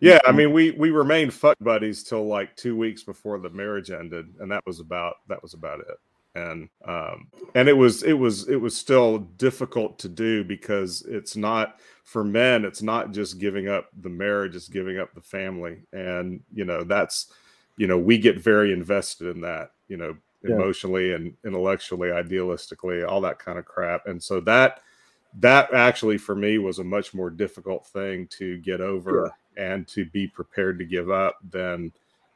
Yeah, 0.00 0.18
I 0.26 0.32
mean, 0.32 0.52
we 0.52 0.72
we 0.72 0.90
remained 0.90 1.32
fuck 1.34 1.56
buddies 1.60 2.02
till 2.02 2.26
like 2.26 2.54
two 2.56 2.76
weeks 2.76 3.02
before 3.02 3.38
the 3.38 3.50
marriage 3.50 3.90
ended, 3.90 4.34
and 4.40 4.50
that 4.50 4.64
was 4.66 4.80
about 4.80 5.16
that 5.28 5.42
was 5.42 5.54
about 5.54 5.80
it. 5.80 5.96
And 6.34 6.68
um, 6.84 7.28
and 7.54 7.68
it 7.68 7.72
was 7.72 8.02
it 8.02 8.12
was 8.12 8.48
it 8.48 8.56
was 8.56 8.76
still 8.76 9.18
difficult 9.18 9.98
to 10.00 10.08
do 10.08 10.44
because 10.44 11.02
it's 11.08 11.34
not 11.36 11.80
for 12.04 12.22
men. 12.24 12.64
It's 12.64 12.82
not 12.82 13.12
just 13.12 13.38
giving 13.38 13.68
up 13.68 13.88
the 14.02 14.10
marriage; 14.10 14.54
it's 14.54 14.68
giving 14.68 14.98
up 14.98 15.14
the 15.14 15.22
family. 15.22 15.78
And 15.92 16.42
you 16.52 16.64
know, 16.66 16.84
that's 16.84 17.32
you 17.78 17.86
know, 17.86 17.98
we 17.98 18.18
get 18.18 18.38
very 18.38 18.72
invested 18.72 19.28
in 19.34 19.40
that. 19.42 19.70
You 19.88 19.96
know, 19.96 20.16
Yeah. 20.42 20.56
emotionally 20.56 21.12
and 21.14 21.34
intellectually, 21.44 22.10
idealistically, 22.10 23.06
all 23.08 23.20
that 23.22 23.38
kind 23.38 23.58
of 23.58 23.64
crap. 23.64 24.06
And 24.06 24.22
so 24.22 24.40
that 24.40 24.80
that 25.34 25.72
actually 25.74 26.18
for 26.18 26.34
me 26.34 26.58
was 26.58 26.78
a 26.78 26.84
much 26.84 27.12
more 27.14 27.30
difficult 27.30 27.86
thing 27.86 28.26
to 28.28 28.58
get 28.58 28.80
over 28.80 29.32
and 29.56 29.86
to 29.88 30.04
be 30.06 30.26
prepared 30.26 30.78
to 30.78 30.84
give 30.84 31.10
up 31.10 31.38
than 31.50 31.92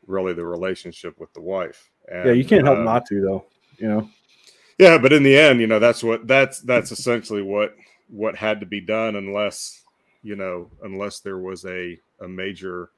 really 0.06 0.32
the 0.32 0.44
relationship 0.44 1.18
with 1.18 1.32
the 1.32 1.40
wife. 1.40 1.90
And, 2.10 2.26
yeah, 2.26 2.32
you 2.32 2.44
can't 2.44 2.64
help 2.64 2.78
uh, 2.78 2.82
not 2.82 3.06
to 3.06 3.20
though. 3.20 3.46
You 3.78 3.88
know. 3.88 4.10
Yeah, 4.78 4.96
but 4.98 5.12
in 5.12 5.22
the 5.22 5.36
end, 5.36 5.60
you 5.60 5.66
know, 5.66 5.78
that's 5.78 6.02
what 6.02 6.26
that's 6.26 6.60
that's 6.60 6.90
essentially 6.90 7.42
what 7.42 7.76
what 8.08 8.34
had 8.34 8.60
to 8.60 8.66
be 8.66 8.80
done 8.80 9.16
unless, 9.16 9.84
you 10.22 10.36
know, 10.36 10.70
unless 10.82 11.20
there 11.20 11.38
was 11.38 11.64
a 11.66 11.98
a 12.20 12.28
major 12.28 12.90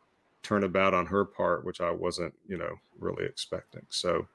turnabout 0.42 0.94
on 0.94 1.06
her 1.06 1.24
part, 1.24 1.64
which 1.64 1.80
I 1.80 1.90
wasn't, 1.90 2.34
you 2.48 2.56
know, 2.56 2.74
really 2.98 3.24
expecting. 3.24 3.82
So 3.88 4.26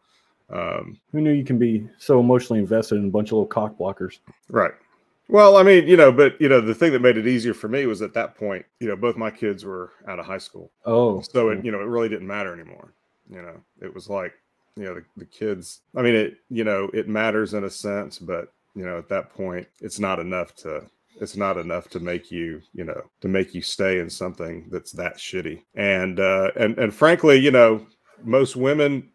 um 0.49 0.99
Who 1.11 1.21
knew 1.21 1.31
you 1.31 1.43
can 1.43 1.57
be 1.57 1.89
so 1.97 2.19
emotionally 2.19 2.59
invested 2.59 2.95
in 2.95 3.05
a 3.05 3.09
bunch 3.09 3.29
of 3.29 3.33
little 3.33 3.47
cock 3.47 3.77
blockers? 3.77 4.19
Right. 4.49 4.73
Well, 5.29 5.57
I 5.57 5.63
mean, 5.63 5.87
you 5.87 5.97
know, 5.97 6.11
but 6.11 6.39
you 6.39 6.47
know, 6.47 6.61
the 6.61 6.73
thing 6.73 6.93
that 6.93 7.01
made 7.01 7.17
it 7.17 7.27
easier 7.27 7.53
for 7.53 7.67
me 7.67 7.85
was 7.85 8.01
at 8.01 8.13
that 8.13 8.35
point, 8.35 8.65
you 8.79 8.87
know, 8.87 8.95
both 8.95 9.17
my 9.17 9.29
kids 9.29 9.65
were 9.65 9.91
out 10.07 10.19
of 10.19 10.25
high 10.25 10.37
school, 10.37 10.71
Oh, 10.85 11.21
so 11.21 11.49
it, 11.49 11.65
you 11.65 11.71
know, 11.71 11.81
it 11.81 11.85
really 11.85 12.09
didn't 12.09 12.27
matter 12.27 12.53
anymore. 12.53 12.93
You 13.29 13.41
know, 13.41 13.59
it 13.81 13.93
was 13.93 14.09
like, 14.09 14.33
you 14.77 14.83
know, 14.83 14.95
the, 14.95 15.03
the 15.17 15.25
kids. 15.25 15.81
I 15.95 16.01
mean, 16.01 16.15
it, 16.15 16.37
you 16.49 16.63
know, 16.63 16.89
it 16.93 17.09
matters 17.09 17.53
in 17.53 17.65
a 17.65 17.69
sense, 17.69 18.19
but 18.19 18.53
you 18.73 18.85
know, 18.85 18.97
at 18.97 19.09
that 19.09 19.29
point, 19.33 19.67
it's 19.81 19.99
not 19.99 20.19
enough 20.19 20.55
to. 20.57 20.83
It's 21.19 21.35
not 21.35 21.57
enough 21.57 21.89
to 21.89 21.99
make 21.99 22.29
you, 22.29 22.61
you 22.73 22.83
know, 22.83 23.01
to 23.21 23.27
make 23.27 23.55
you 23.55 23.61
stay 23.63 23.97
in 23.99 24.07
something 24.07 24.67
that's 24.69 24.91
that 24.91 25.17
shitty. 25.17 25.63
And 25.73 26.19
uh, 26.19 26.51
and 26.55 26.77
and 26.77 26.93
frankly, 26.93 27.37
you 27.37 27.49
know, 27.49 27.87
most 28.23 28.55
women, 28.55 29.09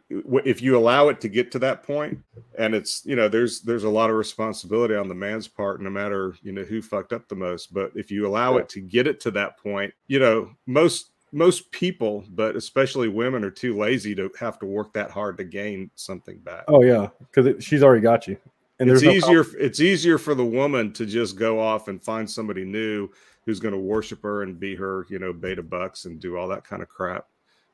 if 0.45 0.61
you 0.61 0.77
allow 0.77 1.09
it 1.09 1.21
to 1.21 1.29
get 1.29 1.51
to 1.53 1.59
that 1.61 1.83
point, 1.83 2.19
and 2.59 2.75
it's 2.75 3.05
you 3.05 3.17
know 3.17 3.29
there's 3.29 3.61
there's 3.61 3.85
a 3.85 3.89
lot 3.89 4.11
of 4.11 4.17
responsibility 4.17 4.95
on 4.95 5.09
the 5.09 5.15
man's 5.15 5.49
part 5.49 5.81
no 5.81 5.91
matter 5.91 6.35
you 6.43 6.53
know 6.53 6.63
who 6.63 6.83
fucked 6.83 7.13
up 7.13 7.29
the 7.29 7.35
most. 7.35 7.73
But 7.73 7.93
if 7.95 8.11
you 8.11 8.27
allow 8.27 8.57
it 8.57 8.69
to 8.71 8.81
get 8.81 9.07
it 9.07 9.21
to 9.21 9.31
that 9.33 9.59
point 9.59 9.93
you 10.07 10.19
know 10.19 10.51
most 10.67 11.11
most 11.33 11.71
people 11.73 12.25
but 12.31 12.57
especially 12.57 13.09
women 13.09 13.43
are 13.43 13.51
too 13.51 13.77
lazy 13.77 14.15
to 14.15 14.31
have 14.39 14.59
to 14.59 14.67
work 14.67 14.93
that 14.93 15.11
hard 15.11 15.39
to 15.39 15.45
gain 15.45 15.91
something 15.95 16.39
back. 16.41 16.65
Oh 16.69 16.83
yeah, 16.83 17.09
because 17.19 17.65
she's 17.65 17.83
already 17.83 18.03
got 18.03 18.27
you. 18.27 18.37
And 18.79 18.91
it's 18.91 19.03
no 19.03 19.11
easier 19.11 19.45
it's 19.59 19.81
easier 19.81 20.19
for 20.19 20.35
the 20.35 20.45
woman 20.45 20.93
to 20.95 21.07
just 21.07 21.37
go 21.37 21.61
off 21.61 21.89
and 21.89 22.03
find 22.03 22.29
somebody 22.29 22.65
new 22.65 23.09
who's 23.45 23.61
going 23.61 23.75
to 23.75 23.81
worship 23.81 24.23
her 24.23 24.43
and 24.43 24.59
be 24.59 24.75
her 24.75 25.07
you 25.09 25.19
know 25.19 25.33
beta 25.33 25.63
bucks 25.63 26.05
and 26.05 26.21
do 26.21 26.37
all 26.37 26.49
that 26.49 26.65
kind 26.65 26.83
of 26.83 26.89
crap 26.89 27.27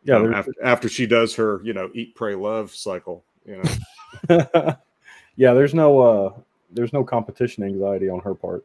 Yeah, 0.08 0.16
um, 0.16 0.32
after, 0.32 0.52
after 0.62 0.88
she 0.88 1.06
does 1.06 1.34
her 1.34 1.60
you 1.62 1.74
know 1.74 1.90
eat 1.92 2.14
pray 2.14 2.34
love 2.34 2.74
cycle 2.74 3.24
you 3.44 3.62
know 3.62 4.46
yeah, 5.36 5.52
there's 5.52 5.74
no 5.74 6.00
uh 6.00 6.32
there's 6.70 6.94
no 6.94 7.04
competition 7.04 7.62
anxiety 7.62 8.08
on 8.08 8.20
her 8.20 8.34
part. 8.34 8.64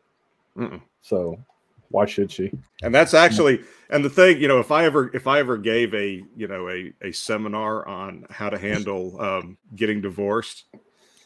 Mm-mm. 0.57 0.81
So 1.01 1.37
why 1.89 2.05
should 2.05 2.31
she? 2.31 2.51
and 2.81 2.95
that's 2.95 3.13
actually 3.13 3.61
and 3.89 4.05
the 4.05 4.09
thing 4.09 4.39
you 4.39 4.47
know 4.47 4.59
if 4.59 4.71
i 4.71 4.85
ever 4.85 5.11
if 5.13 5.27
i 5.27 5.39
ever 5.39 5.57
gave 5.57 5.93
a 5.93 6.23
you 6.35 6.47
know 6.47 6.69
a, 6.69 6.91
a 7.01 7.11
seminar 7.11 7.87
on 7.87 8.25
how 8.29 8.49
to 8.49 8.57
handle 8.57 9.19
um, 9.21 9.57
getting 9.75 10.01
divorced 10.01 10.63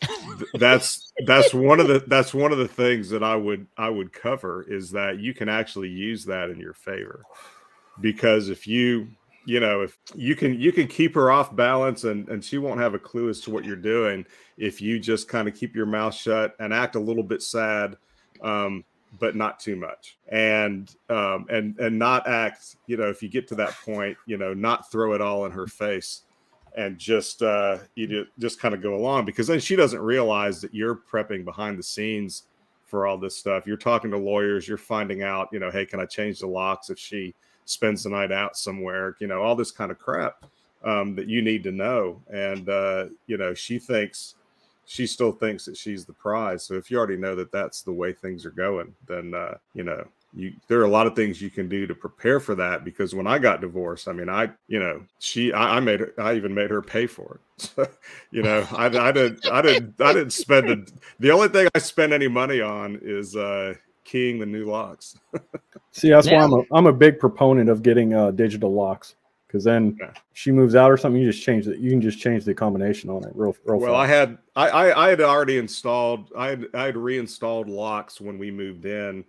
th- 0.02 0.50
that's 0.56 1.14
that's 1.26 1.54
one 1.54 1.80
of 1.80 1.88
the 1.88 2.04
that's 2.08 2.34
one 2.34 2.52
of 2.52 2.58
the 2.58 2.68
things 2.68 3.10
that 3.10 3.24
i 3.24 3.36
would 3.36 3.66
i 3.78 3.90
would 3.90 4.12
cover 4.12 4.66
is 4.68 4.92
that 4.92 5.20
you 5.20 5.34
can 5.34 5.48
actually 5.48 5.90
use 5.90 6.26
that 6.26 6.50
in 6.50 6.60
your 6.60 6.74
favor 6.74 7.24
because 8.02 8.50
if 8.50 8.68
you 8.68 9.08
you 9.48 9.62
know, 9.62 9.82
if 9.82 9.98
you 10.14 10.36
can 10.36 10.60
you 10.60 10.74
can 10.74 10.88
keep 10.88 11.16
her 11.16 11.32
off 11.32 11.56
balance 11.56 12.04
and 12.04 12.28
and 12.28 12.44
she 12.44 12.58
won't 12.58 12.82
have 12.82 12.94
a 12.94 13.00
clue 13.00 13.30
as 13.30 13.40
to 13.42 13.50
what 13.50 13.64
you're 13.64 13.78
doing 13.78 14.26
if 14.58 14.82
you 14.82 15.00
just 15.00 15.30
kind 15.30 15.48
of 15.48 15.56
keep 15.56 15.74
your 15.74 15.86
mouth 15.86 16.14
shut 16.14 16.54
and 16.60 16.74
act 16.74 16.96
a 16.96 17.00
little 17.00 17.24
bit 17.24 17.42
sad. 17.42 17.96
Um, 18.42 18.84
but 19.20 19.38
not 19.38 19.58
too 19.58 19.78
much 19.78 20.18
and 20.28 20.96
um 21.10 21.46
and 21.50 21.80
and 21.80 21.98
not 21.98 22.28
act 22.28 22.76
you 22.88 22.98
know 22.98 23.10
if 23.10 23.24
you 23.24 23.30
get 23.30 23.48
to 23.48 23.56
that 23.56 23.72
point 23.86 24.18
you 24.26 24.38
know 24.38 24.54
not 24.54 24.92
throw 24.92 25.14
it 25.14 25.22
all 25.22 25.46
in 25.46 25.52
her 25.52 25.66
face 25.66 26.24
and 26.76 26.98
just 26.98 27.42
uh 27.42 27.78
you 27.96 28.26
just 28.38 28.60
kind 28.60 28.76
of 28.76 28.82
go 28.82 28.96
along 28.96 29.24
because 29.24 29.48
then 29.48 29.62
she 29.62 29.78
doesn't 29.78 30.02
realize 30.02 30.60
that 30.60 30.74
you're 30.74 31.00
prepping 31.10 31.46
behind 31.46 31.80
the 31.80 31.84
scenes 31.84 32.44
for 32.86 33.08
all 33.08 33.18
this 33.18 33.38
stuff 33.38 33.66
you're 33.66 33.78
talking 33.78 34.12
to 34.12 34.18
lawyers 34.18 34.68
you're 34.68 34.78
finding 34.78 35.24
out 35.24 35.48
you 35.54 35.60
know 35.60 35.72
hey 35.72 35.86
can 35.86 36.02
i 36.02 36.06
change 36.06 36.40
the 36.40 36.48
locks 36.48 36.90
if 36.90 37.00
she 37.00 37.34
spends 37.68 38.04
the 38.04 38.10
night 38.10 38.32
out 38.32 38.58
somewhere 38.58 39.16
you 39.20 39.28
know 39.28 39.42
all 39.42 39.56
this 39.56 39.72
kind 39.72 39.92
of 39.92 40.00
crap 40.00 40.46
um, 40.84 41.16
that 41.16 41.28
you 41.28 41.42
need 41.42 41.64
to 41.64 41.72
know 41.72 42.22
and 42.34 42.70
uh 42.70 43.06
you 43.28 43.38
know 43.38 43.54
she 43.54 43.80
thinks 43.80 44.36
she 44.88 45.06
still 45.06 45.34
thinks 45.34 45.66
that 45.66 45.78
she's 45.78 46.06
the 46.06 46.14
prize. 46.14 46.64
So 46.64 46.76
if 46.76 46.90
you 46.90 46.98
already 46.98 47.18
know 47.18 47.36
that 47.36 47.52
that's 47.52 47.82
the 47.82 47.92
way 47.92 48.14
things 48.14 48.46
are 48.46 48.52
going, 48.52 48.96
then 49.06 49.34
uh, 49.34 49.58
you 49.74 49.84
know 49.84 50.08
you 50.34 50.54
there 50.68 50.80
are 50.80 50.86
a 50.86 50.90
lot 50.90 51.08
of 51.08 51.16
things 51.16 51.42
you 51.42 51.50
can 51.50 51.68
do 51.68 51.86
to 51.86 51.94
prepare 51.94 52.40
for 52.40 52.56
that. 52.56 52.86
Because 52.86 53.14
when 53.14 53.28
I 53.28 53.38
got 53.38 53.60
divorced, 53.60 54.08
I 54.08 54.14
mean, 54.14 54.30
I 54.30 54.50
you 54.68 54.80
know 54.80 55.04
she 55.20 55.52
I, 55.52 55.78
I 55.78 55.80
made 55.82 56.00
her, 56.00 56.14
I 56.18 56.36
even 56.36 56.54
made 56.54 56.70
her 56.72 56.82
pay 56.82 57.06
for 57.06 57.42
it. 57.78 57.90
you 58.32 58.42
know, 58.42 58.66
I, 58.72 58.86
I 58.86 59.12
didn't 59.12 59.46
I 59.52 59.62
didn't 59.62 60.02
I 60.02 60.14
didn't 60.14 60.32
spend 60.32 60.70
a, 60.70 60.86
the 61.20 61.32
only 61.32 61.50
thing 61.50 61.68
I 61.76 61.80
spend 61.80 62.14
any 62.14 62.30
money 62.30 62.62
on 62.62 62.98
is 63.02 63.36
uh, 63.36 63.74
keying 64.08 64.40
the 64.40 64.46
new 64.46 64.66
locks. 64.66 65.18
See, 65.92 66.10
that's 66.10 66.28
yeah. 66.28 66.38
why 66.38 66.44
I'm 66.44 66.54
a 66.54 66.64
I'm 66.72 66.86
a 66.88 66.94
big 66.94 67.20
proponent 67.20 67.70
of 67.70 67.84
getting 67.84 68.14
uh, 68.14 68.32
digital 68.32 68.74
locks 68.74 69.16
because 69.48 69.64
then 69.64 69.98
yeah. 70.00 70.12
she 70.34 70.52
moves 70.52 70.76
out 70.76 70.92
or 70.92 70.98
something, 70.98 71.22
you 71.22 71.32
just 71.32 71.44
change 71.44 71.68
it. 71.68 71.80
You 71.80 71.90
can 71.90 72.02
just 72.02 72.20
change 72.20 72.44
the 72.44 72.54
combination 72.54 73.10
on 73.10 73.24
it 73.24 73.32
real, 73.34 73.56
real 73.66 73.80
well. 73.80 73.94
Fast. 73.94 74.00
I 74.00 74.08
had 74.08 74.38
I, 74.56 74.70
I, 74.70 75.06
I 75.06 75.10
had 75.10 75.22
already 75.22 75.58
installed 75.58 76.32
I 76.38 76.50
had 76.50 76.68
I 76.74 76.86
had 76.86 76.98
reinstalled 76.98 77.70
locks 77.70 78.20
when 78.20 78.38
we 78.38 78.50
moved 78.50 78.86
in, 78.86 79.24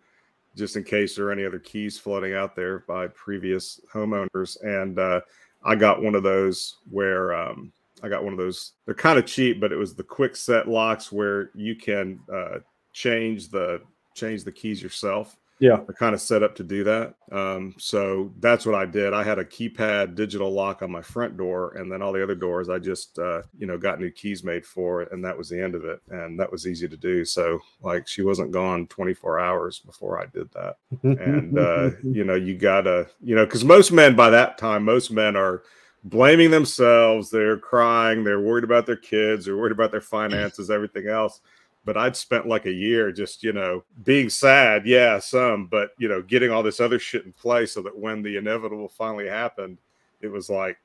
just 0.56 0.76
in 0.76 0.84
case 0.84 1.16
there 1.16 1.26
are 1.26 1.32
any 1.32 1.44
other 1.44 1.58
keys 1.58 1.98
floating 1.98 2.34
out 2.34 2.56
there 2.56 2.80
by 2.80 3.08
previous 3.08 3.80
homeowners, 3.92 4.62
and 4.62 4.98
uh, 4.98 5.20
I 5.64 5.74
got 5.74 6.02
one 6.02 6.14
of 6.14 6.22
those 6.22 6.76
where 6.90 7.34
um, 7.34 7.72
I 8.02 8.08
got 8.08 8.24
one 8.24 8.32
of 8.32 8.38
those. 8.38 8.72
They're 8.86 8.94
kind 8.94 9.18
of 9.18 9.26
cheap, 9.26 9.60
but 9.60 9.72
it 9.72 9.76
was 9.76 9.94
the 9.94 10.04
Kwikset 10.04 10.66
locks 10.66 11.12
where 11.12 11.50
you 11.54 11.74
can 11.76 12.20
uh, 12.32 12.58
change 12.92 13.48
the 13.48 13.80
change 14.18 14.44
the 14.44 14.52
keys 14.52 14.82
yourself 14.82 15.36
yeah, 15.60 15.80
are 15.88 15.94
kind 15.94 16.14
of 16.14 16.20
set 16.20 16.42
up 16.42 16.54
to 16.56 16.62
do 16.62 16.84
that. 16.84 17.14
Um, 17.32 17.74
so 17.78 18.32
that's 18.38 18.64
what 18.64 18.76
I 18.76 18.86
did. 18.86 19.12
I 19.12 19.24
had 19.24 19.40
a 19.40 19.44
keypad 19.44 20.14
digital 20.14 20.52
lock 20.52 20.82
on 20.82 20.90
my 20.90 21.02
front 21.02 21.36
door, 21.36 21.74
and 21.76 21.90
then 21.90 22.00
all 22.00 22.12
the 22.12 22.22
other 22.22 22.36
doors 22.36 22.68
I 22.68 22.78
just 22.78 23.18
uh, 23.18 23.42
you 23.58 23.66
know 23.66 23.76
got 23.76 24.00
new 24.00 24.10
keys 24.10 24.44
made 24.44 24.64
for 24.64 25.02
it, 25.02 25.10
and 25.10 25.24
that 25.24 25.36
was 25.36 25.48
the 25.48 25.60
end 25.60 25.74
of 25.74 25.84
it. 25.84 26.00
And 26.10 26.38
that 26.38 26.50
was 26.50 26.66
easy 26.66 26.86
to 26.88 26.96
do. 26.96 27.24
So 27.24 27.58
like 27.82 28.06
she 28.06 28.22
wasn't 28.22 28.52
gone 28.52 28.86
24 28.86 29.40
hours 29.40 29.80
before 29.80 30.20
I 30.20 30.26
did 30.26 30.48
that. 30.52 30.76
and 31.02 31.58
uh, 31.58 31.90
you 32.04 32.24
know 32.24 32.36
you 32.36 32.56
gotta 32.56 33.08
you 33.20 33.34
know 33.34 33.44
because 33.44 33.64
most 33.64 33.90
men 33.90 34.14
by 34.14 34.30
that 34.30 34.58
time 34.58 34.84
most 34.84 35.10
men 35.10 35.34
are 35.34 35.62
blaming 36.04 36.52
themselves. 36.52 37.30
They're 37.30 37.58
crying. 37.58 38.22
They're 38.22 38.40
worried 38.40 38.64
about 38.64 38.86
their 38.86 38.96
kids. 38.96 39.44
They're 39.44 39.56
worried 39.56 39.72
about 39.72 39.90
their 39.90 40.00
finances, 40.00 40.70
everything 40.70 41.08
else 41.08 41.40
but 41.84 41.96
I'd 41.96 42.16
spent 42.16 42.46
like 42.46 42.66
a 42.66 42.72
year 42.72 43.12
just, 43.12 43.42
you 43.42 43.52
know, 43.52 43.82
being 44.04 44.28
sad. 44.28 44.86
Yeah, 44.86 45.18
some, 45.18 45.66
but, 45.66 45.92
you 45.98 46.08
know, 46.08 46.22
getting 46.22 46.50
all 46.50 46.62
this 46.62 46.80
other 46.80 46.98
shit 46.98 47.24
in 47.24 47.32
place 47.32 47.72
so 47.72 47.82
that 47.82 47.96
when 47.96 48.22
the 48.22 48.36
inevitable 48.36 48.88
finally 48.88 49.28
happened, 49.28 49.78
it 50.20 50.28
was 50.28 50.50
like 50.50 50.78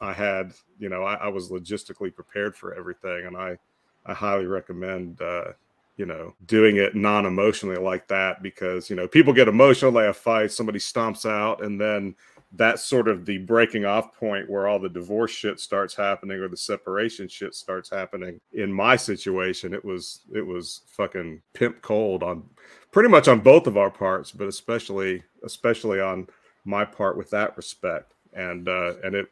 I 0.00 0.12
had, 0.12 0.52
you 0.78 0.88
know, 0.88 1.02
I, 1.02 1.14
I 1.14 1.28
was 1.28 1.50
logistically 1.50 2.14
prepared 2.14 2.56
for 2.56 2.74
everything. 2.74 3.26
And 3.26 3.36
I, 3.36 3.58
I 4.06 4.14
highly 4.14 4.46
recommend, 4.46 5.20
uh, 5.20 5.52
you 5.96 6.06
know, 6.06 6.34
doing 6.46 6.76
it 6.76 6.94
non 6.94 7.26
emotionally 7.26 7.76
like 7.76 8.06
that 8.08 8.42
because, 8.42 8.90
you 8.90 8.96
know, 8.96 9.08
people 9.08 9.32
get 9.32 9.48
emotional, 9.48 9.92
they 9.92 10.04
have 10.04 10.16
fights, 10.16 10.56
somebody 10.56 10.78
stomps 10.78 11.28
out, 11.28 11.64
and 11.64 11.80
then 11.80 12.14
that's 12.56 12.84
sort 12.84 13.08
of 13.08 13.24
the 13.26 13.38
breaking 13.38 13.84
off 13.84 14.14
point 14.14 14.48
where 14.48 14.66
all 14.66 14.78
the 14.78 14.88
divorce 14.88 15.30
shit 15.30 15.58
starts 15.58 15.94
happening 15.94 16.38
or 16.38 16.48
the 16.48 16.56
separation 16.56 17.28
shit 17.28 17.54
starts 17.54 17.90
happening. 17.90 18.40
In 18.52 18.72
my 18.72 18.96
situation 18.96 19.74
it 19.74 19.84
was 19.84 20.20
it 20.34 20.46
was 20.46 20.82
fucking 20.86 21.42
pimp 21.52 21.82
cold 21.82 22.22
on 22.22 22.44
pretty 22.92 23.08
much 23.08 23.28
on 23.28 23.40
both 23.40 23.66
of 23.66 23.76
our 23.76 23.90
parts 23.90 24.30
but 24.30 24.48
especially 24.48 25.22
especially 25.44 26.00
on 26.00 26.26
my 26.64 26.84
part 26.84 27.16
with 27.16 27.30
that 27.30 27.56
respect. 27.56 28.14
And 28.32 28.68
uh 28.68 28.94
and 29.02 29.14
it 29.14 29.26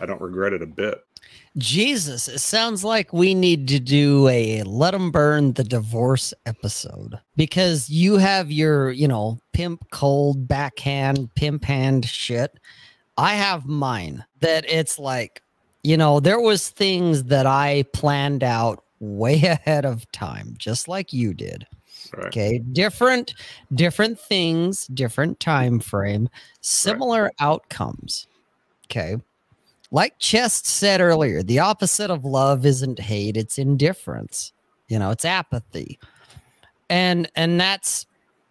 i 0.00 0.06
don't 0.06 0.20
regret 0.20 0.52
it 0.52 0.62
a 0.62 0.66
bit 0.66 1.04
Jesus, 1.58 2.28
it 2.28 2.40
sounds 2.40 2.84
like 2.84 3.14
we 3.14 3.34
need 3.34 3.66
to 3.68 3.80
do 3.80 4.28
a 4.28 4.62
let 4.64 4.90
them 4.90 5.10
burn 5.10 5.54
the 5.54 5.64
divorce 5.64 6.34
episode 6.44 7.18
because 7.34 7.88
you 7.88 8.18
have 8.18 8.50
your, 8.50 8.90
you 8.90 9.08
know, 9.08 9.38
pimp 9.52 9.88
cold 9.90 10.46
backhand, 10.46 11.34
pimp 11.34 11.64
hand 11.64 12.04
shit. 12.04 12.58
I 13.16 13.36
have 13.36 13.64
mine 13.64 14.22
that 14.40 14.68
it's 14.68 14.98
like, 14.98 15.42
you 15.82 15.96
know, 15.96 16.20
there 16.20 16.40
was 16.40 16.68
things 16.68 17.24
that 17.24 17.46
I 17.46 17.84
planned 17.94 18.44
out 18.44 18.84
way 19.00 19.42
ahead 19.42 19.86
of 19.86 20.10
time, 20.12 20.56
just 20.58 20.88
like 20.88 21.14
you 21.14 21.32
did. 21.32 21.66
Right. 22.14 22.26
Okay, 22.26 22.58
different 22.58 23.34
different 23.74 24.20
things, 24.20 24.86
different 24.88 25.40
time 25.40 25.80
frame, 25.80 26.28
similar 26.60 27.24
right. 27.24 27.34
outcomes. 27.40 28.26
Okay 28.84 29.16
like 29.90 30.18
Chest 30.18 30.66
said 30.66 31.00
earlier, 31.00 31.42
the 31.42 31.58
opposite 31.58 32.10
of 32.10 32.24
love 32.24 32.66
isn't 32.66 32.98
hate, 32.98 33.36
it's 33.36 33.58
indifference. 33.58 34.52
You 34.88 34.98
know, 34.98 35.10
it's 35.10 35.24
apathy. 35.24 35.98
And 36.88 37.30
and 37.34 37.60
that's 37.60 38.06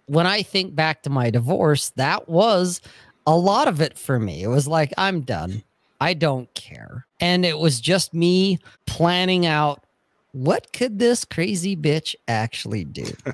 when 0.07 0.27
I 0.27 0.43
think 0.43 0.75
back 0.75 1.03
to 1.03 1.09
my 1.09 1.29
divorce, 1.29 1.91
that 1.95 2.29
was 2.29 2.81
a 3.25 3.35
lot 3.35 3.67
of 3.67 3.81
it 3.81 3.97
for 3.97 4.19
me. 4.19 4.43
It 4.43 4.47
was 4.47 4.67
like 4.67 4.93
I'm 4.97 5.21
done. 5.21 5.63
I 6.01 6.13
don't 6.13 6.53
care. 6.53 7.05
And 7.19 7.45
it 7.45 7.57
was 7.57 7.79
just 7.79 8.13
me 8.13 8.59
planning 8.85 9.45
out 9.45 9.85
what 10.33 10.73
could 10.73 10.99
this 10.99 11.23
crazy 11.23 11.75
bitch 11.75 12.15
actually 12.27 12.83
do? 12.85 13.07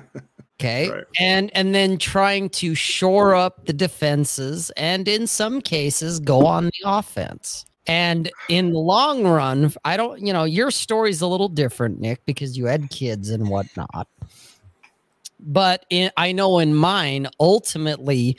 Okay. 0.60 0.90
Right. 0.90 1.04
And 1.18 1.50
and 1.56 1.74
then 1.74 1.98
trying 1.98 2.48
to 2.50 2.76
shore 2.76 3.34
up 3.34 3.66
the 3.66 3.72
defenses 3.72 4.70
and 4.76 5.08
in 5.08 5.26
some 5.26 5.60
cases 5.60 6.20
go 6.20 6.46
on 6.46 6.66
the 6.66 6.82
offense. 6.84 7.64
And 7.86 8.30
in 8.48 8.72
the 8.72 8.78
long 8.78 9.24
run, 9.24 9.72
I 9.84 9.96
don't, 9.96 10.24
you 10.24 10.32
know, 10.32 10.44
your 10.44 10.70
story's 10.70 11.20
a 11.20 11.26
little 11.26 11.48
different, 11.48 12.00
Nick, 12.00 12.24
because 12.24 12.56
you 12.56 12.66
had 12.66 12.90
kids 12.90 13.30
and 13.30 13.48
whatnot. 13.48 14.06
But 15.40 15.84
in, 15.90 16.12
I 16.16 16.30
know 16.30 16.60
in 16.60 16.74
mine, 16.74 17.26
ultimately, 17.40 18.36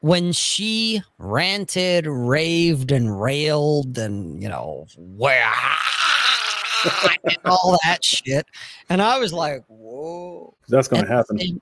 when 0.00 0.32
she 0.32 1.02
ranted, 1.18 2.06
raved, 2.06 2.92
and 2.92 3.20
railed, 3.20 3.98
and 3.98 4.42
you 4.42 4.48
know, 4.48 4.86
where 4.96 5.52
and 7.24 7.38
all 7.44 7.78
that 7.84 8.02
shit, 8.02 8.46
and 8.88 9.02
I 9.02 9.18
was 9.18 9.34
like, 9.34 9.62
"Whoa, 9.68 10.54
that's 10.68 10.88
going 10.88 11.04
to 11.04 11.08
happen." 11.08 11.38
Same, 11.38 11.60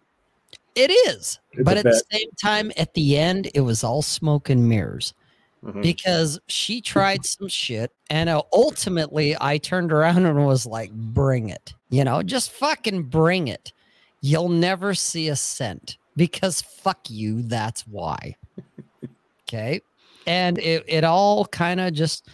it 0.77 0.91
is, 0.91 1.41
it's 1.53 1.65
but 1.65 1.77
at 1.77 1.85
bet. 1.85 1.93
the 1.93 2.17
same 2.17 2.31
time, 2.41 2.73
at 2.77 2.95
the 2.95 3.19
end, 3.19 3.51
it 3.55 3.61
was 3.61 3.83
all 3.83 4.03
smoke 4.03 4.49
and 4.49 4.69
mirrors 4.69 5.13
mm-hmm. 5.65 5.81
because 5.81 6.41
she 6.47 6.81
tried 6.81 7.25
some 7.25 7.49
shit. 7.49 7.93
And 8.09 8.29
uh, 8.29 8.43
ultimately, 8.53 9.37
I 9.41 9.59
turned 9.59 9.93
around 9.93 10.27
and 10.27 10.47
was 10.47 10.67
like, 10.67 10.93
bring 10.93 11.49
it. 11.49 11.75
You 11.91 12.05
know, 12.05 12.23
just 12.23 12.53
fucking 12.53 13.05
bring 13.05 13.49
it. 13.49 13.73
You'll 14.21 14.49
never 14.49 14.95
see 14.95 15.29
a 15.29 15.37
cent 15.37 15.97
because 16.17 16.61
fuck 16.61 17.09
you. 17.09 17.43
That's 17.43 17.87
why. 17.87 18.37
okay. 19.49 19.81
And 20.27 20.59
it, 20.59 20.85
it 20.87 21.05
all 21.05 21.47
kind 21.47 21.81
of 21.81 21.93
just 21.93 22.29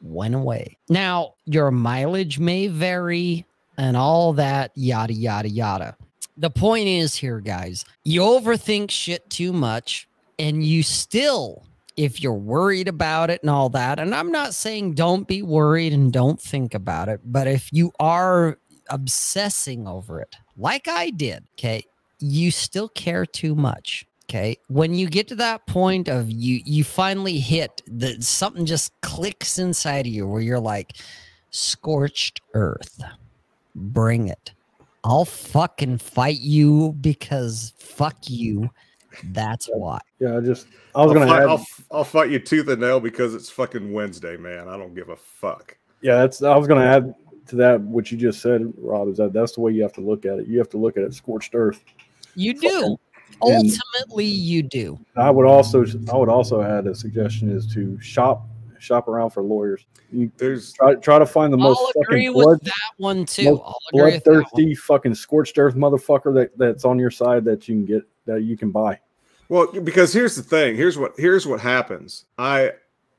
went 0.00 0.34
away. 0.34 0.78
Now, 0.88 1.34
your 1.44 1.70
mileage 1.70 2.38
may 2.38 2.68
vary 2.68 3.44
and 3.76 3.96
all 3.96 4.32
that, 4.34 4.70
yada, 4.74 5.12
yada, 5.12 5.48
yada. 5.48 5.96
The 6.38 6.50
point 6.50 6.86
is 6.86 7.14
here, 7.14 7.40
guys, 7.40 7.84
you 8.04 8.20
overthink 8.20 8.90
shit 8.90 9.28
too 9.30 9.52
much 9.52 10.08
and 10.38 10.64
you 10.64 10.82
still 10.82 11.65
if 11.96 12.20
you're 12.22 12.34
worried 12.34 12.88
about 12.88 13.30
it 13.30 13.42
and 13.42 13.50
all 13.50 13.68
that, 13.70 13.98
and 13.98 14.14
I'm 14.14 14.30
not 14.30 14.54
saying 14.54 14.94
don't 14.94 15.26
be 15.26 15.42
worried 15.42 15.92
and 15.92 16.12
don't 16.12 16.40
think 16.40 16.74
about 16.74 17.08
it, 17.08 17.20
but 17.24 17.46
if 17.46 17.68
you 17.72 17.92
are 17.98 18.58
obsessing 18.90 19.88
over 19.88 20.20
it, 20.20 20.36
like 20.56 20.88
I 20.88 21.10
did, 21.10 21.44
okay, 21.54 21.84
you 22.18 22.50
still 22.50 22.88
care 22.88 23.26
too 23.26 23.54
much. 23.54 24.06
Okay. 24.28 24.56
When 24.66 24.92
you 24.94 25.08
get 25.08 25.28
to 25.28 25.36
that 25.36 25.66
point 25.66 26.08
of 26.08 26.28
you, 26.28 26.60
you 26.64 26.82
finally 26.82 27.38
hit 27.38 27.80
that 27.86 28.24
something 28.24 28.66
just 28.66 28.92
clicks 29.00 29.56
inside 29.56 30.06
of 30.06 30.12
you 30.12 30.26
where 30.26 30.42
you're 30.42 30.58
like, 30.58 30.94
scorched 31.50 32.40
earth, 32.52 33.00
bring 33.76 34.26
it. 34.26 34.52
I'll 35.04 35.24
fucking 35.24 35.98
fight 35.98 36.40
you 36.40 36.96
because 37.00 37.72
fuck 37.78 38.16
you 38.28 38.68
That's 39.24 39.68
why. 39.72 39.98
Yeah, 40.20 40.36
I 40.36 40.40
just 40.40 40.66
I 40.94 41.02
was 41.04 41.12
I'll 41.12 41.14
gonna 41.14 41.26
fight, 41.26 41.42
add, 41.42 41.48
I'll, 41.48 41.66
I'll 41.90 42.04
fight 42.04 42.30
you 42.30 42.38
tooth 42.38 42.68
and 42.68 42.80
nail 42.80 43.00
because 43.00 43.34
it's 43.34 43.50
fucking 43.50 43.92
Wednesday, 43.92 44.36
man. 44.36 44.68
I 44.68 44.76
don't 44.76 44.94
give 44.94 45.08
a 45.08 45.16
fuck. 45.16 45.76
yeah, 46.02 46.16
that's 46.16 46.42
I 46.42 46.56
was 46.56 46.66
gonna 46.66 46.84
add 46.84 47.14
to 47.48 47.56
that 47.56 47.80
what 47.80 48.10
you 48.10 48.18
just 48.18 48.40
said, 48.40 48.72
Rob, 48.78 49.08
is 49.08 49.18
that 49.18 49.32
that's 49.32 49.52
the 49.52 49.60
way 49.60 49.72
you 49.72 49.82
have 49.82 49.92
to 49.94 50.00
look 50.00 50.24
at 50.26 50.38
it. 50.38 50.46
You 50.46 50.58
have 50.58 50.68
to 50.70 50.78
look 50.78 50.96
at 50.96 51.04
it 51.04 51.14
scorched 51.14 51.54
earth. 51.54 51.82
You 52.34 52.54
do. 52.54 52.84
And- 52.86 52.98
Ultimately, 53.42 54.24
you 54.24 54.62
do. 54.62 54.98
I 55.16 55.30
would 55.30 55.46
also 55.46 55.84
I 56.10 56.16
would 56.16 56.28
also 56.30 56.62
add 56.62 56.86
a 56.86 56.94
suggestion 56.94 57.50
is 57.50 57.66
to 57.74 58.00
shop 58.00 58.48
shop 58.78 59.08
around 59.08 59.30
for 59.30 59.42
lawyers. 59.42 59.84
You 60.12 60.30
There's 60.38 60.72
try 60.72 60.94
try 60.94 61.18
to 61.18 61.26
find 61.26 61.52
the 61.52 61.56
most 61.58 61.78
I'll 61.78 62.02
agree 62.02 62.26
fucking 62.28 62.34
with 62.34 62.44
blood, 62.44 62.60
that 62.64 62.90
one 62.98 63.26
too. 63.26 63.44
most 63.50 63.62
I'll 63.64 63.78
agree 63.92 64.12
with 64.14 64.24
that 64.24 64.30
one. 64.30 64.40
bloodthirsty 64.42 64.74
fucking 64.76 65.14
scorched 65.16 65.58
earth 65.58 65.74
motherfucker 65.74 66.32
that, 66.34 66.56
that's 66.56 66.84
on 66.84 66.98
your 66.98 67.10
side 67.10 67.44
that 67.46 67.68
you 67.68 67.74
can 67.74 67.84
get 67.84 68.02
that 68.26 68.42
you 68.42 68.56
can 68.56 68.70
buy. 68.70 68.98
Well, 69.48 69.66
because 69.72 70.12
here's 70.12 70.36
the 70.36 70.42
thing. 70.42 70.76
Here's 70.76 70.98
what 70.98 71.14
here's 71.16 71.46
what 71.46 71.60
happens. 71.60 72.24
I 72.38 72.72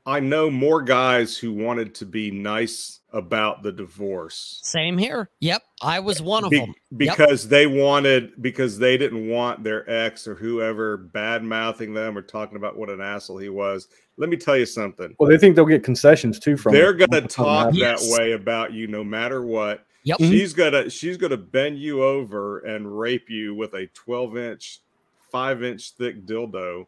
I 0.06 0.20
know 0.20 0.50
more 0.50 0.80
guys 0.82 1.36
who 1.36 1.52
wanted 1.52 1.94
to 1.96 2.06
be 2.06 2.30
nice 2.30 3.00
about 3.12 3.62
the 3.62 3.72
divorce 3.72 4.60
Same 4.62 4.98
here. 4.98 5.30
Yep, 5.40 5.62
I 5.82 6.00
was 6.00 6.20
one 6.22 6.44
of 6.44 6.50
be- 6.50 6.58
them. 6.60 6.74
because 6.96 7.48
they 7.48 7.66
wanted 7.66 8.32
because 8.42 8.78
they 8.78 8.96
didn't 8.98 9.28
want 9.28 9.64
their 9.64 9.88
ex 9.90 10.26
or 10.28 10.34
whoever 10.34 10.96
bad 10.98 11.42
mouthing 11.42 11.94
them 11.94 12.16
or 12.18 12.22
talking 12.22 12.56
about 12.56 12.76
what 12.76 12.90
an 12.90 13.00
asshole 13.00 13.38
he 13.38 13.48
was. 13.48 13.88
Let 14.18 14.28
me 14.28 14.36
tell 14.36 14.56
you 14.56 14.66
something. 14.66 15.14
Well, 15.18 15.28
they 15.30 15.38
think 15.38 15.56
they'll 15.56 15.64
get 15.66 15.84
concessions 15.84 16.38
too 16.38 16.56
from. 16.56 16.72
They're 16.74 16.92
gonna 16.94 17.26
talk 17.26 17.74
Yes. 17.74 18.08
that 18.10 18.18
way 18.18 18.32
about 18.32 18.72
you 18.72 18.86
no 18.86 19.02
matter 19.04 19.42
what. 19.42 19.86
Yep. 20.04 20.18
Mhm. 20.18 20.30
She's 20.30 20.52
gonna 20.54 20.90
she's 20.90 21.16
gonna 21.16 21.36
bend 21.36 21.78
you 21.78 22.02
over 22.02 22.60
and 22.60 22.98
rape 22.98 23.28
you 23.30 23.54
with 23.54 23.74
a 23.74 23.86
12 23.88 24.36
inch, 24.36 24.80
five 25.30 25.62
inch 25.62 25.92
thick 25.92 26.26
dildo, 26.26 26.86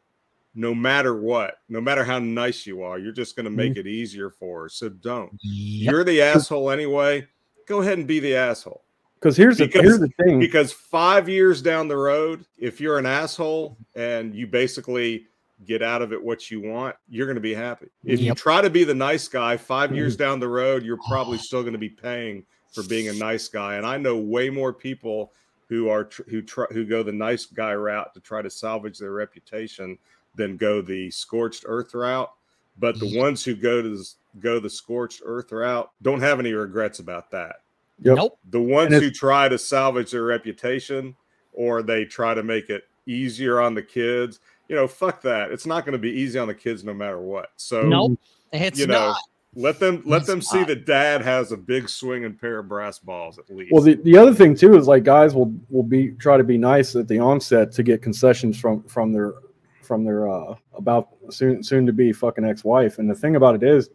no 0.55 0.75
matter 0.75 1.15
what, 1.17 1.59
no 1.69 1.81
matter 1.81 2.05
how 2.05 2.19
nice 2.19 2.67
you 2.67 2.83
are. 2.83 2.99
You're 2.99 3.13
just 3.13 3.37
gonna 3.37 3.51
make 3.51 3.73
mm-hmm. 3.73 3.81
it 3.81 3.87
easier 3.87 4.31
for 4.31 4.63
her. 4.63 4.69
So 4.69 4.89
don't. 4.89 5.31
Yep. 5.43 5.93
You're 5.93 6.05
the 6.05 6.23
asshole 6.23 6.71
anyway. 6.71 7.27
Go 7.67 7.81
ahead 7.81 7.99
and 7.99 8.07
be 8.07 8.21
the 8.21 8.35
asshole. 8.35 8.83
Because 9.21 9.37
here's 9.37 9.59
the 9.59 9.67
Because- 9.67 9.83
here's 9.83 10.01
the 10.01 10.11
thing. 10.25 10.39
Because 10.39 10.73
five 10.73 11.29
years 11.29 11.61
down 11.61 11.89
the 11.89 11.97
road, 11.97 12.45
if 12.59 12.81
you're 12.81 12.99
an 12.99 13.07
asshole 13.07 13.77
and 13.95 14.35
you 14.35 14.47
basically 14.47 15.27
get 15.67 15.83
out 15.83 16.01
of 16.01 16.13
it 16.13 16.23
what 16.23 16.51
you 16.51 16.61
want, 16.61 16.97
you're 17.09 17.27
going 17.27 17.35
to 17.35 17.41
be 17.41 17.53
happy. 17.53 17.89
If 18.03 18.21
you 18.21 18.35
try 18.35 18.63
to 18.63 18.71
be 18.71 18.83
the 18.83 18.95
nice 18.95 19.29
guy, 19.29 19.59
five 19.59 19.95
years 19.95 20.15
mm-hmm. 20.15 20.23
down 20.23 20.41
the 20.41 20.49
road, 20.49 20.83
you're 20.83 20.99
probably 21.07 21.37
still 21.39 21.61
going 21.61 21.75
to 21.75 21.79
be 21.79 21.91
paying 21.91 22.45
for 22.73 22.83
being 22.85 23.09
a 23.09 23.13
nice 23.13 23.49
guy. 23.49 23.75
And 23.75 23.85
I 23.85 23.99
know 23.99 24.17
way 24.17 24.49
more 24.49 24.73
people 24.73 25.33
who 25.71 25.89
are 25.89 26.11
who 26.29 26.43
try 26.43 26.67
who 26.73 26.85
go 26.85 27.03
the 27.03 27.13
nice 27.13 27.47
guy 27.47 27.73
route 27.73 28.13
to 28.13 28.21
try 28.21 28.43
to 28.43 28.51
salvage 28.51 28.99
their 28.99 29.13
reputation 29.13 29.97
than 30.35 30.57
go 30.57 30.83
the 30.83 31.11
scorched 31.13 31.65
earth 31.67 31.95
route. 31.95 32.31
But 32.79 32.99
the 32.99 33.17
ones 33.19 33.45
who 33.45 33.55
go 33.55 33.81
to 33.81 33.97
this, 33.97 34.17
go 34.41 34.59
the 34.59 34.69
scorched 34.69 35.23
earth 35.25 35.53
route 35.53 35.91
don't 36.03 36.21
have 36.21 36.41
any 36.41 36.53
regrets 36.53 36.99
about 36.99 37.31
that 37.31 37.57
Yep. 38.03 38.17
Nope. 38.17 38.39
the 38.49 38.61
ones 38.61 38.95
And 38.95 39.03
who 39.03 39.11
try 39.11 39.49
to 39.49 39.59
salvage 39.59 40.13
their 40.13 40.23
reputation 40.25 41.15
or 41.53 41.83
they 41.83 42.05
try 42.05 42.33
to 42.33 42.43
make 42.43 42.71
it 42.71 42.85
easier 43.07 43.61
on 43.61 43.75
the 43.75 43.83
kids 43.83 44.41
you 44.69 44.77
know 44.77 44.89
fuck 44.89 45.21
that 45.23 45.51
it's 45.51 45.67
not 45.67 45.85
going 45.85 45.93
to 45.93 45.99
be 45.99 46.11
easy 46.11 46.39
on 46.39 46.49
the 46.49 46.55
kids 46.55 46.85
no 46.85 46.95
matter 46.95 47.21
what 47.21 47.51
so 47.57 47.83
Nope. 47.83 48.19
It's 48.53 48.79
you 48.79 48.87
know 48.87 49.09
not. 49.11 49.21
Let 49.55 49.81
them 49.81 50.03
let 50.07 50.19
It's 50.19 50.27
them 50.29 50.41
see 50.41 50.63
that 50.65 50.87
dad 50.87 51.23
has 51.23 51.51
a 51.51 51.57
big 51.57 51.89
swinging 51.89 52.35
pair 52.35 52.61
of 52.61 52.69
brass 52.69 52.99
balls 52.99 53.39
at 53.39 53.51
least 53.51 53.73
Well, 53.73 53.83
the, 53.83 53.95
the 53.97 54.17
other 54.17 54.33
thing 54.33 54.55
too 54.55 54.77
is 54.77 54.87
like 54.87 55.03
guys 55.03 55.35
will 55.35 55.53
will 55.69 55.83
be 55.83 56.13
try 56.13 56.37
to 56.37 56.45
be 56.45 56.57
nice 56.57 56.95
at 56.95 57.09
the 57.09 57.19
onset 57.19 57.73
to 57.73 57.83
get 57.83 58.03
concessions 58.03 58.59
from 58.59 58.83
from 58.85 59.13
their 59.13 59.35
from 59.83 60.05
their 60.05 60.29
uh 60.29 60.55
about 60.75 61.09
soon 61.31 61.65
soon 61.65 61.85
to 61.87 61.93
be 61.93 62.13
fucking 62.13 62.45
ex 62.45 62.63
wife. 62.63 62.99
And 62.99 63.11
the 63.11 63.15
thing 63.15 63.35
about 63.35 63.57
it 63.57 63.65
is, 63.65 63.91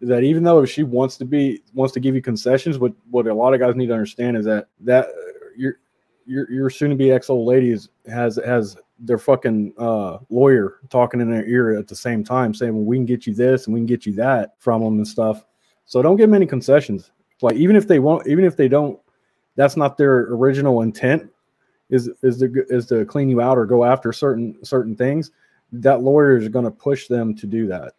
is 0.00 0.08
that 0.08 0.22
even 0.22 0.44
though 0.44 0.62
if 0.62 0.70
she 0.70 0.84
wants 0.84 1.16
to 1.16 1.24
be 1.24 1.60
wants 1.74 1.92
to 1.94 2.00
give 2.00 2.14
you 2.14 2.22
concessions, 2.22 2.78
what 2.78 2.92
what 3.10 3.26
a 3.26 3.34
lot 3.34 3.52
of 3.52 3.58
guys 3.58 3.74
need 3.74 3.88
to 3.88 3.92
understand 3.92 4.36
is 4.36 4.44
that 4.44 4.68
that 4.80 5.06
uh, 5.06 5.10
your 5.56 5.80
your 6.24 6.48
your 6.52 6.70
soon 6.70 6.90
to 6.90 6.96
be 6.96 7.10
ex 7.10 7.28
old 7.30 7.48
ladies 7.48 7.88
has 8.06 8.38
has 8.46 8.76
their 9.00 9.18
fucking 9.18 9.72
uh 9.78 10.18
lawyer 10.28 10.78
talking 10.90 11.20
in 11.20 11.30
their 11.30 11.46
ear 11.46 11.78
at 11.78 11.88
the 11.88 11.96
same 11.96 12.22
time 12.22 12.52
saying, 12.54 12.74
well, 12.74 12.84
we 12.84 12.96
can 12.96 13.06
get 13.06 13.26
you 13.26 13.34
this 13.34 13.66
and 13.66 13.74
we 13.74 13.80
can 13.80 13.86
get 13.86 14.06
you 14.06 14.12
that 14.14 14.54
from 14.58 14.82
them 14.82 14.98
and 14.98 15.08
stuff. 15.08 15.44
So 15.86 16.02
don't 16.02 16.16
give 16.16 16.28
them 16.28 16.34
any 16.34 16.46
concessions. 16.46 17.10
Like 17.42 17.56
even 17.56 17.76
if 17.76 17.88
they 17.88 17.98
won't, 17.98 18.26
even 18.26 18.44
if 18.44 18.56
they 18.56 18.68
don't, 18.68 18.98
that's 19.56 19.76
not 19.76 19.96
their 19.96 20.32
original 20.32 20.82
intent. 20.82 21.30
Is 21.88 22.08
is 22.22 22.38
to 22.38 22.64
is 22.68 22.86
to 22.86 23.04
clean 23.04 23.28
you 23.28 23.40
out 23.40 23.58
or 23.58 23.66
go 23.66 23.84
after 23.84 24.12
certain 24.12 24.56
certain 24.64 24.94
things. 24.94 25.32
That 25.72 26.02
lawyer 26.02 26.36
is 26.36 26.48
going 26.48 26.64
to 26.64 26.70
push 26.70 27.08
them 27.08 27.34
to 27.36 27.46
do 27.46 27.66
that. 27.68 27.94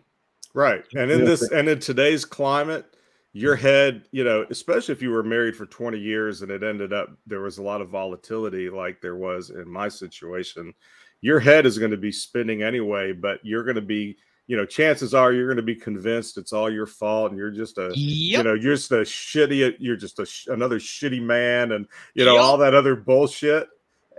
right 0.53 0.83
and 0.95 1.11
in 1.11 1.19
Yeah, 1.19 1.25
this 1.25 1.51
and 1.51 1.67
in 1.67 1.79
today's 1.79 2.23
climate 2.23 2.90
your 3.33 3.55
head 3.55 4.03
you 4.11 4.23
know 4.23 4.45
especially 4.49 4.91
if 4.91 5.01
you 5.01 5.09
were 5.09 5.23
married 5.23 5.55
for 5.55 5.65
20 5.65 5.97
years 5.97 6.41
and 6.41 6.51
it 6.51 6.63
ended 6.63 6.91
up 6.91 7.09
there 7.25 7.39
was 7.41 7.59
a 7.59 7.63
lot 7.63 7.79
of 7.81 7.89
volatility 7.89 8.69
like 8.69 8.99
there 9.01 9.15
was 9.15 9.49
in 9.51 9.69
my 9.69 9.87
situation 9.87 10.73
your 11.21 11.39
head 11.39 11.65
is 11.65 11.77
going 11.77 11.91
to 11.91 11.97
be 11.97 12.11
spinning 12.11 12.61
anyway 12.63 13.13
but 13.13 13.39
you're 13.43 13.63
going 13.63 13.75
to 13.75 13.81
be 13.81 14.17
you 14.47 14.57
know 14.57 14.65
chances 14.65 15.13
are 15.13 15.31
you're 15.31 15.47
going 15.47 15.55
to 15.55 15.63
be 15.63 15.75
convinced 15.75 16.37
it's 16.37 16.51
all 16.51 16.69
your 16.69 16.85
fault 16.85 17.31
and 17.31 17.37
you're 17.39 17.51
just 17.51 17.77
a 17.77 17.93
you 17.95 18.43
know 18.43 18.53
you're 18.53 18.75
just 18.75 18.91
a 18.91 18.95
shitty 18.97 19.75
you're 19.79 19.95
just 19.95 20.19
a 20.19 20.27
another 20.51 20.77
shitty 20.79 21.21
man 21.21 21.71
and 21.71 21.87
you 22.15 22.25
know 22.25 22.33
Yep. 22.33 22.43
all 22.43 22.57
that 22.57 22.73
other 22.73 22.97
bullshit 22.97 23.69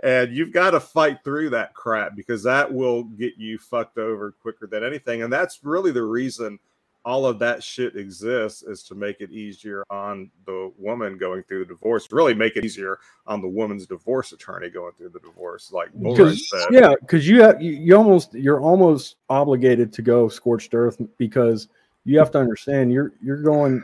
and 0.01 0.35
you've 0.35 0.51
got 0.51 0.71
to 0.71 0.79
fight 0.79 1.19
through 1.23 1.51
that 1.51 1.75
crap 1.75 2.15
because 2.15 2.41
that 2.43 2.73
will 2.73 3.03
get 3.03 3.33
you 3.37 3.59
fucked 3.59 3.99
over 3.99 4.31
quicker 4.31 4.65
than 4.65 4.83
anything 4.83 5.21
and 5.21 5.31
that's 5.31 5.59
really 5.63 5.91
the 5.91 6.01
reason 6.01 6.57
all 7.05 7.25
of 7.25 7.39
that 7.39 7.61
shit 7.61 7.95
exists 7.95 8.63
is 8.63 8.83
to 8.83 8.95
make 8.95 9.19
it 9.19 9.29
easier 9.31 9.83
on 9.89 10.31
the 10.45 10.71
woman 10.77 11.17
going 11.17 11.43
through 11.43 11.59
the 11.59 11.65
divorce 11.65 12.07
really 12.11 12.33
make 12.33 12.55
it 12.55 12.63
easier 12.63 12.99
on 13.27 13.41
the 13.41 13.47
woman's 13.47 13.85
divorce 13.85 14.31
attorney 14.31 14.69
going 14.69 14.91
through 14.97 15.09
the 15.09 15.19
divorce 15.19 15.71
like 15.71 15.89
Because 16.01 16.49
said. 16.49 16.67
yeah, 16.71 16.93
because 17.01 17.27
you 17.27 17.41
have 17.41 17.61
you, 17.61 17.73
you 17.73 17.95
almost 17.95 18.33
you're 18.33 18.61
almost 18.61 19.17
obligated 19.29 19.91
to 19.93 20.01
go 20.01 20.29
scorched 20.29 20.73
earth 20.73 21.01
because 21.17 21.67
you 22.05 22.17
have 22.19 22.31
to 22.31 22.39
understand 22.39 22.91
you're 22.91 23.13
you're 23.21 23.41
going 23.41 23.83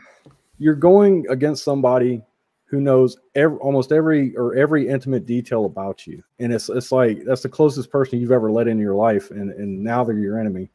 you're 0.59 0.76
going 0.76 1.26
against 1.30 1.63
somebody 1.63 2.22
who 2.65 2.80
knows 2.80 3.17
every, 3.34 3.57
almost 3.57 3.91
every 3.91 4.36
or 4.38 4.55
every 4.55 4.88
intimate 4.88 5.26
detail 5.26 5.65
about 5.65 6.05
you, 6.05 6.24
and 6.38 6.53
it's 6.53 6.70
it's 6.70 6.91
like 6.91 7.24
that's 7.26 7.41
the 7.41 7.49
closest 7.49 7.89
person 7.89 8.20
you've 8.20 8.32
ever 8.32 8.51
let 8.51 8.67
into 8.67 8.84
your 8.84 8.93
life, 8.93 9.32
and 9.32 9.51
and 9.51 9.84
now 9.84 10.03
they're 10.03 10.20
your 10.20 10.39
enemy, 10.39 10.70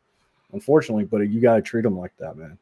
unfortunately. 0.55 1.05
But 1.05 1.28
you 1.28 1.40
got 1.40 1.57
to 1.57 1.62
treat 1.62 1.82
them 1.82 1.98
like 1.98 2.16
that, 2.18 2.36
man. 2.36 2.57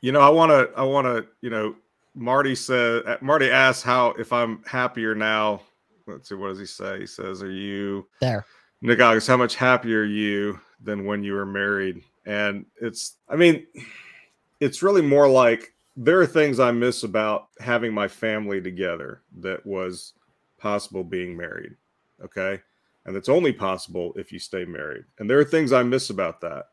You 0.00 0.12
know, 0.12 0.20
I 0.20 0.28
want 0.30 0.50
to, 0.50 0.70
I 0.76 0.82
want 0.82 1.06
to, 1.06 1.26
you 1.42 1.50
know, 1.50 1.76
Marty 2.14 2.54
said, 2.54 3.06
uh, 3.06 3.18
Marty 3.20 3.50
asked 3.50 3.84
how, 3.84 4.10
if 4.18 4.32
I'm 4.32 4.62
happier 4.64 5.14
now. 5.14 5.62
Let's 6.06 6.28
see, 6.28 6.34
what 6.34 6.48
does 6.48 6.58
he 6.58 6.66
say? 6.66 7.00
He 7.00 7.06
says, 7.06 7.42
Are 7.42 7.50
you, 7.50 8.08
There. 8.20 8.44
Nick 8.82 9.00
August, 9.00 9.28
how 9.28 9.36
much 9.36 9.54
happier 9.54 10.00
are 10.00 10.04
you 10.04 10.58
than 10.82 11.04
when 11.04 11.22
you 11.22 11.34
were 11.34 11.46
married? 11.46 12.02
And 12.26 12.64
it's, 12.80 13.16
I 13.28 13.36
mean, 13.36 13.66
it's 14.58 14.82
really 14.82 15.02
more 15.02 15.28
like 15.28 15.72
there 15.96 16.20
are 16.20 16.26
things 16.26 16.58
I 16.58 16.72
miss 16.72 17.02
about 17.02 17.48
having 17.60 17.92
my 17.92 18.08
family 18.08 18.60
together 18.60 19.22
that 19.38 19.64
was 19.64 20.14
possible 20.58 21.04
being 21.04 21.36
married. 21.36 21.76
Okay. 22.24 22.60
And 23.06 23.16
it's 23.16 23.28
only 23.28 23.52
possible 23.52 24.12
if 24.16 24.32
you 24.32 24.38
stay 24.38 24.64
married. 24.64 25.04
And 25.18 25.28
there 25.28 25.38
are 25.38 25.44
things 25.44 25.72
I 25.72 25.82
miss 25.82 26.10
about 26.10 26.40
that. 26.42 26.68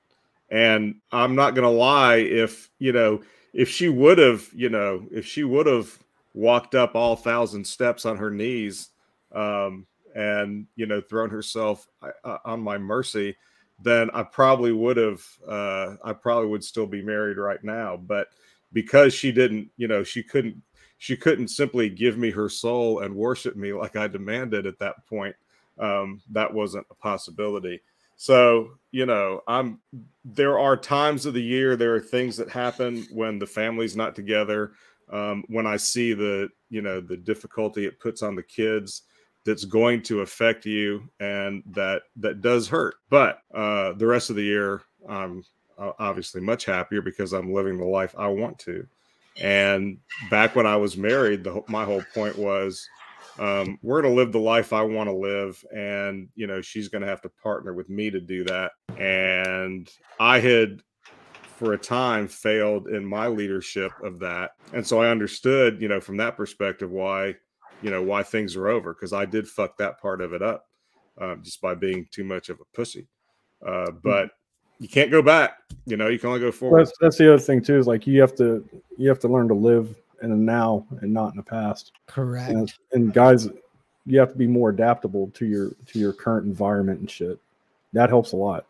And 0.50 0.96
I'm 1.12 1.36
not 1.36 1.56
going 1.56 1.64
to 1.64 1.70
lie, 1.70 2.18
if, 2.18 2.70
you 2.80 2.94
know, 2.94 3.22
if 3.54 3.70
she 3.70 3.90
would 3.90 4.18
have, 4.18 4.48
you 4.54 4.70
know, 4.70 5.06
if 5.12 5.26
she 5.26 5.44
would 5.44 5.66
have 5.66 5.98
walked 6.34 6.76
up 6.76 6.96
all 6.96 7.16
thousand 7.16 7.66
steps 7.66 8.06
on 8.06 8.16
her 8.18 8.30
knees 8.30 8.90
um, 9.34 9.86
and, 10.16 10.68
you 10.76 10.86
know, 10.86 11.02
thrown 11.02 11.30
herself 11.30 11.88
uh, 12.24 12.38
on 12.46 12.62
my 12.62 12.78
mercy, 12.78 13.36
then 13.84 14.10
I 14.14 14.24
probably 14.24 14.72
would 14.72 14.98
have, 14.98 15.22
uh, 15.48 15.96
I 16.04 16.14
probably 16.14 16.48
would 16.48 16.64
still 16.64 16.88
be 16.88 17.02
married 17.02 17.38
right 17.38 17.64
now. 17.64 17.98
But 17.98 18.30
because 18.72 19.14
she 19.14 19.32
didn't, 19.32 19.70
you 19.78 19.88
know, 19.88 20.04
she 20.04 20.24
couldn't, 20.24 20.62
she 20.98 21.16
couldn't 21.18 21.50
simply 21.50 21.90
give 21.90 22.18
me 22.18 22.32
her 22.32 22.50
soul 22.50 23.00
and 23.00 23.16
worship 23.16 23.56
me 23.56 23.74
like 23.74 23.96
I 23.96 24.08
demanded 24.08 24.66
at 24.66 24.80
that 24.80 25.06
point. 25.08 25.36
Um, 25.78 26.22
that 26.32 26.52
wasn't 26.52 26.88
a 26.90 26.96
possibility. 26.96 27.82
So, 28.18 28.72
you 28.92 29.06
know, 29.06 29.42
I'm 29.48 29.80
there 30.26 30.60
are 30.60 30.76
times 30.76 31.26
of 31.26 31.34
the 31.34 31.42
year, 31.42 31.76
there 31.76 31.96
are 31.96 32.02
things 32.02 32.36
that 32.38 32.50
happen 32.50 33.06
when 33.12 33.40
the 33.40 33.46
family's 33.46 33.96
not 33.96 34.16
together. 34.16 34.74
Um, 35.10 35.46
when 35.48 35.66
I 35.66 35.78
see 35.78 36.14
the, 36.14 36.50
you 36.70 36.82
know, 36.82 37.00
the 37.00 37.16
difficulty 37.16 37.86
it 37.86 38.00
puts 38.00 38.22
on 38.24 38.36
the 38.36 38.44
kids, 38.44 39.04
that's 39.46 39.64
going 39.64 40.02
to 40.02 40.22
affect 40.22 40.66
you 40.66 41.10
and 41.22 41.64
that 41.68 42.02
that 42.18 42.42
does 42.42 42.68
hurt. 42.68 42.96
But 43.10 43.40
uh, 43.54 43.94
the 43.94 44.08
rest 44.08 44.30
of 44.30 44.36
the 44.36 44.44
year, 44.44 44.82
I'm 45.08 45.44
obviously 45.78 46.42
much 46.42 46.66
happier 46.66 47.02
because 47.02 47.34
I'm 47.34 47.54
living 47.54 47.78
the 47.78 47.86
life 47.86 48.16
I 48.18 48.28
want 48.28 48.60
to. 48.60 48.86
And 49.40 50.00
back 50.32 50.56
when 50.56 50.66
I 50.66 50.76
was 50.76 50.98
married, 50.98 51.44
the, 51.44 51.64
my 51.68 51.86
whole 51.86 52.04
point 52.14 52.38
was 52.38 52.88
Um, 53.40 53.78
we're 53.82 54.02
going 54.02 54.14
to 54.14 54.18
live 54.18 54.32
the 54.32 54.40
life 54.40 54.74
I 54.74 54.82
want 54.82 55.10
to 55.10 55.16
live. 55.16 55.64
And, 55.76 56.30
you 56.36 56.48
know, 56.48 56.62
she's 56.62 56.88
going 56.88 57.02
to 57.02 57.08
have 57.08 57.22
to 57.22 57.30
partner 57.42 57.74
with 57.74 57.90
me 57.90 58.10
to 58.10 58.20
do 58.20 58.44
that. 58.46 58.72
And 58.98 59.90
I 60.20 60.40
had, 60.40 60.82
for 61.58 61.74
a 61.74 61.78
time, 61.78 62.28
failed 62.28 62.88
in 62.88 63.06
my 63.06 63.28
leadership 63.28 63.92
of 64.04 64.20
that. 64.20 64.52
And 64.74 64.86
so 64.86 65.02
I 65.02 65.10
understood, 65.10 65.82
you 65.82 65.88
know, 65.88 66.00
from 66.00 66.18
that 66.18 66.38
perspective, 66.38 66.92
why, 66.92 67.36
you 67.82 67.92
know, 67.92 68.02
why 68.02 68.24
things 68.24 68.56
are 68.56 68.68
over 68.68 68.94
because 68.94 69.14
I 69.14 69.26
did 69.26 69.48
fuck 69.48 69.78
that 69.78 70.00
part 70.00 70.22
of 70.22 70.34
it 70.34 70.42
up 70.42 70.66
um, 71.22 71.42
just 71.44 71.62
by 71.62 71.76
being 71.76 72.08
too 72.12 72.24
much 72.24 72.50
of 72.50 72.60
a 72.60 72.76
pussy. 72.76 73.08
Uh, 73.66 73.92
but 74.04 74.30
you 74.80 74.88
can't 74.88 75.12
go 75.12 75.22
back. 75.22 75.58
You 75.86 75.98
know, 75.98 76.08
you 76.08 76.20
can 76.20 76.30
only 76.30 76.42
go 76.42 76.52
forward. 76.52 76.80
That's 76.80 76.94
that's 77.00 77.18
the 77.18 77.34
other 77.34 77.42
thing 77.42 77.62
too. 77.62 77.78
Is 77.78 77.88
like 77.88 78.06
you 78.06 78.22
have 78.22 78.36
to 78.36 78.68
you 78.98 79.10
have 79.10 79.20
to 79.20 79.28
learn 79.28 79.48
to 79.48 79.54
live 79.54 79.96
in 80.22 80.30
the 80.30 80.36
now 80.36 80.86
and 81.02 81.14
not 81.14 81.32
in 81.32 81.38
the 81.38 81.44
past. 81.44 81.92
Correct. 82.08 82.52
And, 82.52 82.74
and 82.92 83.14
guys, 83.14 83.50
you 84.06 84.20
have 84.20 84.32
to 84.32 84.38
be 84.38 84.48
more 84.48 84.70
adaptable 84.70 85.30
to 85.36 85.46
your 85.46 85.72
to 85.88 86.00
your 86.00 86.14
current 86.14 86.46
environment 86.46 87.00
and 87.00 87.10
shit. 87.10 87.40
That 87.94 88.10
helps 88.10 88.32
a 88.32 88.38
lot. 88.38 88.66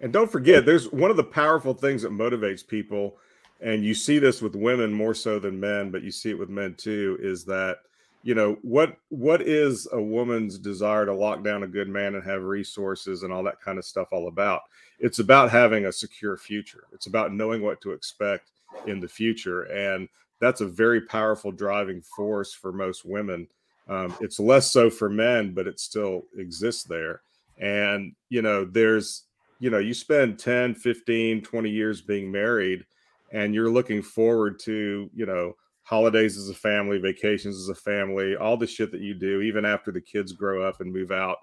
And 0.00 0.12
don't 0.12 0.30
forget, 0.30 0.66
there's 0.66 0.92
one 0.92 1.10
of 1.10 1.16
the 1.16 1.24
powerful 1.24 1.72
things 1.72 2.02
that 2.02 2.12
motivates 2.12 2.66
people, 2.66 3.16
and 3.60 3.84
you 3.84 3.94
see 3.94 4.18
this 4.18 4.42
with 4.42 4.54
women 4.54 4.92
more 4.92 5.14
so 5.14 5.38
than 5.38 5.58
men, 5.58 5.90
but 5.90 6.02
you 6.02 6.10
see 6.10 6.30
it 6.30 6.38
with 6.38 6.50
men 6.50 6.74
too, 6.74 7.18
is 7.20 7.44
that 7.46 7.78
you 8.26 8.34
know 8.34 8.58
what 8.62 8.96
what 9.08 9.40
is 9.40 9.86
a 9.92 10.02
woman's 10.02 10.58
desire 10.58 11.06
to 11.06 11.14
lock 11.14 11.44
down 11.44 11.62
a 11.62 11.68
good 11.68 11.88
man 11.88 12.16
and 12.16 12.24
have 12.24 12.42
resources 12.42 13.22
and 13.22 13.32
all 13.32 13.44
that 13.44 13.60
kind 13.60 13.78
of 13.78 13.84
stuff 13.84 14.08
all 14.10 14.26
about 14.26 14.62
it's 14.98 15.20
about 15.20 15.48
having 15.48 15.86
a 15.86 15.92
secure 15.92 16.36
future 16.36 16.84
it's 16.92 17.06
about 17.06 17.32
knowing 17.32 17.62
what 17.62 17.80
to 17.80 17.92
expect 17.92 18.50
in 18.88 18.98
the 18.98 19.06
future 19.08 19.62
and 19.64 20.08
that's 20.40 20.60
a 20.60 20.66
very 20.66 21.00
powerful 21.00 21.50
driving 21.50 22.00
force 22.00 22.52
for 22.52 22.72
most 22.72 23.04
women 23.04 23.46
um, 23.88 24.14
it's 24.20 24.40
less 24.40 24.70
so 24.70 24.90
for 24.90 25.08
men 25.08 25.52
but 25.52 25.66
it 25.66 25.78
still 25.78 26.22
exists 26.36 26.84
there 26.84 27.22
and 27.58 28.12
you 28.28 28.42
know 28.42 28.64
there's 28.64 29.24
you 29.60 29.70
know 29.70 29.78
you 29.78 29.94
spend 29.94 30.38
10 30.38 30.74
15 30.74 31.42
20 31.42 31.70
years 31.70 32.00
being 32.00 32.30
married 32.30 32.84
and 33.32 33.54
you're 33.54 33.70
looking 33.70 34.02
forward 34.02 34.58
to 34.58 35.10
you 35.14 35.26
know 35.26 35.54
holidays 35.86 36.36
as 36.36 36.48
a 36.48 36.54
family, 36.54 36.98
vacations 36.98 37.56
as 37.56 37.68
a 37.68 37.74
family, 37.74 38.34
all 38.34 38.56
the 38.56 38.66
shit 38.66 38.90
that 38.90 39.00
you 39.00 39.14
do, 39.14 39.40
even 39.40 39.64
after 39.64 39.92
the 39.92 40.00
kids 40.00 40.32
grow 40.32 40.60
up 40.60 40.80
and 40.80 40.92
move 40.92 41.12
out, 41.12 41.38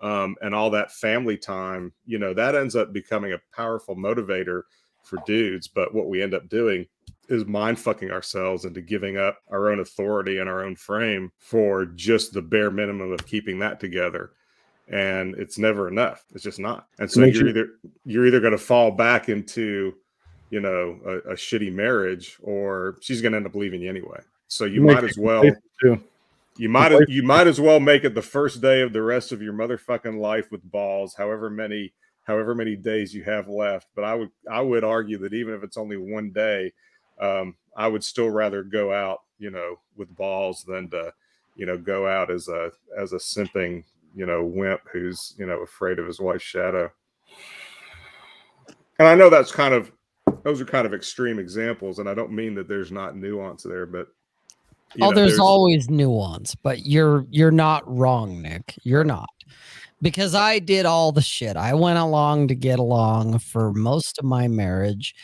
um, 0.00 0.36
and 0.40 0.54
all 0.54 0.70
that 0.70 0.92
family 0.92 1.36
time, 1.36 1.92
you 2.06 2.16
know, 2.16 2.32
that 2.32 2.54
ends 2.54 2.76
up 2.76 2.92
becoming 2.92 3.32
a 3.32 3.40
powerful 3.52 3.96
motivator 3.96 4.62
for 5.02 5.18
dudes. 5.26 5.66
But 5.66 5.92
what 5.92 6.08
we 6.08 6.22
end 6.22 6.32
up 6.32 6.48
doing 6.48 6.86
is 7.28 7.46
mind 7.46 7.78
fucking 7.78 8.10
ourselves 8.10 8.64
into 8.64 8.80
giving 8.80 9.16
up 9.16 9.38
our 9.50 9.70
own 9.70 9.80
authority 9.80 10.38
and 10.38 10.48
our 10.48 10.64
own 10.64 10.76
frame 10.76 11.30
for 11.38 11.84
just 11.84 12.32
the 12.32 12.42
bare 12.42 12.70
minimum 12.70 13.12
of 13.12 13.26
keeping 13.26 13.58
that 13.58 13.80
together. 13.80 14.32
And 14.90 15.34
it's 15.36 15.58
never 15.58 15.88
enough. 15.88 16.24
It's 16.34 16.44
just 16.44 16.58
not. 16.58 16.86
And 16.98 17.10
so 17.10 17.24
you're 17.24 17.48
either 17.48 17.68
you're 18.06 18.26
either 18.26 18.40
going 18.40 18.52
to 18.52 18.58
fall 18.58 18.90
back 18.90 19.28
into 19.28 19.94
you 20.50 20.60
know, 20.60 20.98
a, 21.04 21.32
a 21.32 21.34
shitty 21.34 21.72
marriage, 21.72 22.38
or 22.42 22.96
she's 23.00 23.20
going 23.20 23.32
to 23.32 23.38
end 23.38 23.46
up 23.46 23.54
leaving 23.54 23.82
you 23.82 23.90
anyway. 23.90 24.20
So 24.48 24.64
you 24.64 24.80
might 24.80 25.04
as 25.04 25.18
well. 25.18 25.44
You 26.56 26.68
might 26.68 27.08
you 27.08 27.22
might 27.22 27.46
as 27.46 27.60
well 27.60 27.78
make 27.78 28.02
it 28.02 28.14
the 28.14 28.22
first 28.22 28.60
day 28.60 28.80
of 28.80 28.92
the 28.92 29.02
rest 29.02 29.30
of 29.30 29.40
your 29.40 29.52
motherfucking 29.52 30.18
life 30.18 30.50
with 30.50 30.68
balls, 30.68 31.14
however 31.14 31.48
many 31.50 31.92
however 32.24 32.52
many 32.52 32.74
days 32.74 33.14
you 33.14 33.22
have 33.22 33.48
left. 33.48 33.86
But 33.94 34.04
I 34.04 34.14
would 34.14 34.30
I 34.50 34.60
would 34.60 34.82
argue 34.82 35.18
that 35.18 35.34
even 35.34 35.54
if 35.54 35.62
it's 35.62 35.76
only 35.76 35.96
one 35.96 36.32
day, 36.32 36.72
um, 37.20 37.56
I 37.76 37.88
would 37.88 38.04
still 38.04 38.30
rather 38.30 38.62
go 38.62 38.92
out, 38.92 39.20
you 39.38 39.50
know, 39.50 39.78
with 39.96 40.14
balls 40.14 40.64
than 40.66 40.90
to, 40.90 41.12
you 41.56 41.66
know, 41.66 41.76
go 41.76 42.06
out 42.06 42.30
as 42.30 42.48
a 42.48 42.70
as 42.98 43.12
a 43.12 43.16
simping, 43.16 43.84
you 44.14 44.26
know, 44.26 44.44
wimp 44.44 44.80
who's 44.92 45.34
you 45.38 45.46
know 45.46 45.60
afraid 45.60 45.98
of 45.98 46.06
his 46.06 46.20
wife's 46.20 46.44
shadow. 46.44 46.90
And 48.98 49.06
I 49.06 49.14
know 49.14 49.30
that's 49.30 49.52
kind 49.52 49.74
of 49.74 49.92
those 50.42 50.60
are 50.60 50.66
kind 50.66 50.86
of 50.86 50.94
extreme 50.94 51.38
examples, 51.38 51.98
and 51.98 52.08
I 52.08 52.14
don't 52.14 52.32
mean 52.32 52.54
that 52.56 52.68
there's 52.68 52.92
not 52.92 53.16
nuance 53.16 53.62
there, 53.62 53.86
but 53.86 54.08
oh, 55.00 55.10
know, 55.10 55.14
there's, 55.14 55.30
there's 55.30 55.40
always 55.40 55.88
nuance, 55.88 56.54
but 56.54 56.86
you're 56.86 57.26
you're 57.30 57.50
not 57.50 57.82
wrong, 57.86 58.42
Nick. 58.42 58.74
You're 58.82 59.04
not 59.04 59.28
because 60.02 60.34
I 60.34 60.58
did 60.58 60.86
all 60.86 61.12
the 61.12 61.22
shit. 61.22 61.56
I 61.56 61.74
went 61.74 61.98
along 61.98 62.48
to 62.48 62.54
get 62.54 62.78
along 62.78 63.38
for 63.40 63.72
most 63.72 64.18
of 64.18 64.24
my 64.24 64.48
marriage. 64.48 65.14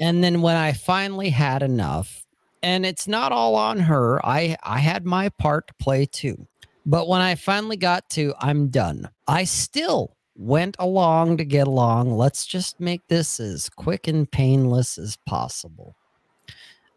And 0.00 0.22
then 0.22 0.42
when 0.42 0.56
I 0.56 0.72
finally 0.72 1.30
had 1.30 1.62
enough, 1.62 2.24
and 2.62 2.84
it's 2.86 3.08
not 3.08 3.32
all 3.32 3.54
on 3.54 3.78
her, 3.80 4.24
I 4.24 4.56
I 4.62 4.78
had 4.78 5.04
my 5.04 5.28
part 5.30 5.68
to 5.68 5.74
play 5.74 6.06
too. 6.06 6.46
But 6.86 7.08
when 7.08 7.20
I 7.20 7.34
finally 7.34 7.76
got 7.76 8.08
to 8.10 8.34
I'm 8.40 8.68
done, 8.68 9.08
I 9.26 9.44
still 9.44 10.16
went 10.36 10.76
along 10.78 11.36
to 11.38 11.44
get 11.44 11.66
along. 11.66 12.16
Let's 12.16 12.46
just 12.46 12.80
make 12.80 13.02
this 13.08 13.40
as 13.40 13.68
quick 13.68 14.08
and 14.08 14.30
painless 14.30 14.96
as 14.98 15.16
possible. 15.26 15.96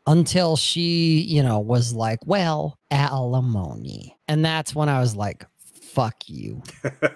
Until 0.08 0.56
she, 0.56 1.22
you 1.22 1.44
know, 1.44 1.60
was 1.60 1.94
like, 1.94 2.20
well, 2.26 2.80
alimony. 2.90 4.18
And 4.28 4.44
that's 4.44 4.74
when 4.74 4.90
I 4.90 5.00
was 5.00 5.16
like, 5.16 5.46
fuck 5.60 6.16
you. 6.28 6.64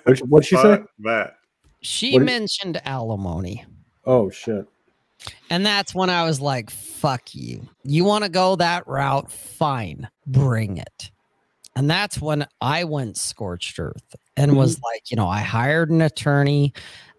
What'd 0.06 0.46
she 0.46 0.56
say? 0.56 0.84
That. 1.00 1.38
She 1.82 2.14
what 2.14 2.24
mentioned 2.24 2.80
alimony. 2.86 3.66
Oh, 4.06 4.30
shit. 4.30 4.68
And 5.50 5.66
that's 5.66 5.94
when 5.94 6.10
I 6.10 6.26
was 6.26 6.42
like, 6.42 6.70
fuck 6.70 7.34
you. 7.34 7.68
You 7.84 8.04
want 8.04 8.24
to 8.24 8.30
go 8.30 8.56
that 8.56 8.88
route? 8.88 9.32
Fine, 9.32 10.10
bring 10.26 10.78
it. 10.78 11.12
And 11.76 11.90
that's 11.90 12.22
when 12.22 12.48
I 12.62 12.86
went 12.86 13.18
scorched 13.18 13.80
earth 13.80 14.16
and 14.38 14.56
was 14.56 14.76
mm-hmm. 14.76 14.86
like, 14.86 15.12
you 15.12 15.18
know, 15.18 15.28
I 15.28 15.40
hired 15.42 15.90
an 15.90 16.02
attorney 16.02 16.74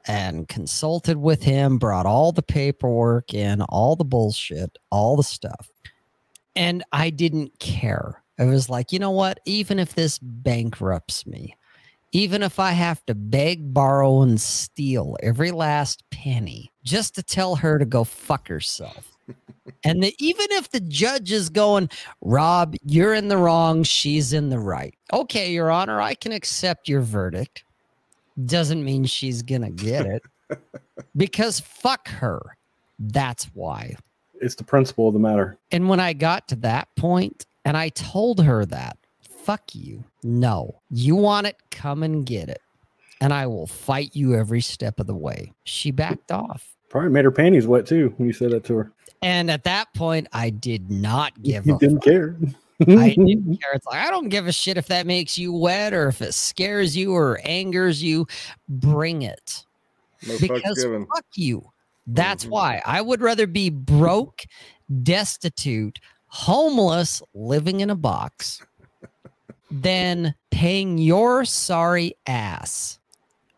and 0.06 0.48
consulted 0.48 1.16
with 1.16 1.42
him, 1.42 1.78
brought 1.78 2.06
all 2.06 2.32
the 2.32 2.42
paperwork 2.42 3.34
in, 3.34 3.62
all 3.62 3.96
the 3.96 4.04
bullshit, 4.04 4.78
all 4.90 5.16
the 5.16 5.22
stuff. 5.22 5.68
And 6.54 6.84
I 6.92 7.10
didn't 7.10 7.58
care. 7.58 8.22
I 8.38 8.44
was 8.44 8.70
like, 8.70 8.92
you 8.92 8.98
know 8.98 9.10
what? 9.10 9.40
Even 9.44 9.78
if 9.78 9.94
this 9.94 10.18
bankrupts 10.18 11.26
me, 11.26 11.56
even 12.16 12.42
if 12.42 12.58
I 12.58 12.70
have 12.72 13.04
to 13.06 13.14
beg, 13.14 13.74
borrow, 13.74 14.22
and 14.22 14.40
steal 14.40 15.18
every 15.22 15.50
last 15.50 16.02
penny 16.08 16.72
just 16.82 17.14
to 17.16 17.22
tell 17.22 17.56
her 17.56 17.78
to 17.78 17.84
go 17.84 18.04
fuck 18.04 18.48
herself, 18.48 19.12
and 19.84 20.02
the, 20.02 20.14
even 20.18 20.46
if 20.52 20.70
the 20.70 20.80
judge 20.80 21.30
is 21.30 21.50
going, 21.50 21.90
Rob, 22.22 22.74
you're 22.86 23.12
in 23.12 23.28
the 23.28 23.36
wrong, 23.36 23.82
she's 23.82 24.32
in 24.32 24.48
the 24.48 24.58
right. 24.58 24.94
Okay, 25.12 25.52
Your 25.52 25.70
Honor, 25.70 26.00
I 26.00 26.14
can 26.14 26.32
accept 26.32 26.88
your 26.88 27.02
verdict. 27.02 27.64
Doesn't 28.46 28.82
mean 28.82 29.04
she's 29.04 29.42
going 29.42 29.62
to 29.62 29.70
get 29.70 30.06
it 30.06 30.22
because 31.18 31.60
fuck 31.60 32.08
her. 32.08 32.40
That's 32.98 33.44
why. 33.52 33.94
It's 34.40 34.54
the 34.54 34.64
principle 34.64 35.08
of 35.08 35.12
the 35.12 35.20
matter. 35.20 35.58
And 35.70 35.86
when 35.86 36.00
I 36.00 36.14
got 36.14 36.48
to 36.48 36.56
that 36.56 36.88
point 36.96 37.44
and 37.66 37.76
I 37.76 37.90
told 37.90 38.42
her 38.42 38.64
that, 38.64 38.96
fuck 39.46 39.76
you. 39.76 40.02
No, 40.24 40.80
you 40.90 41.14
want 41.14 41.46
it, 41.46 41.56
come 41.70 42.02
and 42.02 42.26
get 42.26 42.48
it. 42.48 42.60
And 43.20 43.32
I 43.32 43.46
will 43.46 43.68
fight 43.68 44.10
you 44.14 44.34
every 44.34 44.60
step 44.60 44.98
of 44.98 45.06
the 45.06 45.14
way. 45.14 45.52
She 45.62 45.92
backed 45.92 46.32
off. 46.32 46.74
Probably 46.88 47.10
made 47.10 47.24
her 47.24 47.30
panties 47.30 47.66
wet 47.66 47.86
too 47.86 48.12
when 48.16 48.26
you 48.26 48.32
said 48.32 48.50
that 48.50 48.64
to 48.64 48.76
her. 48.76 48.92
And 49.22 49.50
at 49.50 49.62
that 49.64 49.94
point, 49.94 50.26
I 50.32 50.50
did 50.50 50.90
not 50.90 51.40
give. 51.42 51.64
You 51.64 51.78
didn't 51.78 51.98
fuck. 51.98 52.04
care. 52.04 52.36
I 52.80 53.10
didn't 53.16 53.58
care. 53.62 53.72
It's 53.72 53.86
like 53.86 54.04
I 54.04 54.10
don't 54.10 54.28
give 54.28 54.48
a 54.48 54.52
shit 54.52 54.76
if 54.76 54.88
that 54.88 55.06
makes 55.06 55.38
you 55.38 55.52
wet 55.52 55.94
or 55.94 56.08
if 56.08 56.20
it 56.20 56.34
scares 56.34 56.96
you 56.96 57.14
or 57.14 57.40
angers 57.44 58.02
you. 58.02 58.26
Bring 58.68 59.22
it. 59.22 59.64
No 60.26 60.36
because 60.40 60.84
fuck 60.84 61.24
you. 61.36 61.70
That's 62.08 62.44
mm-hmm. 62.44 62.52
why 62.52 62.82
I 62.84 63.00
would 63.00 63.20
rather 63.20 63.46
be 63.46 63.70
broke, 63.70 64.44
destitute, 65.02 66.00
homeless, 66.26 67.22
living 67.32 67.80
in 67.80 67.90
a 67.90 67.96
box 67.96 68.60
than 69.82 70.34
paying 70.50 70.98
your 70.98 71.44
sorry 71.44 72.14
ass 72.26 72.98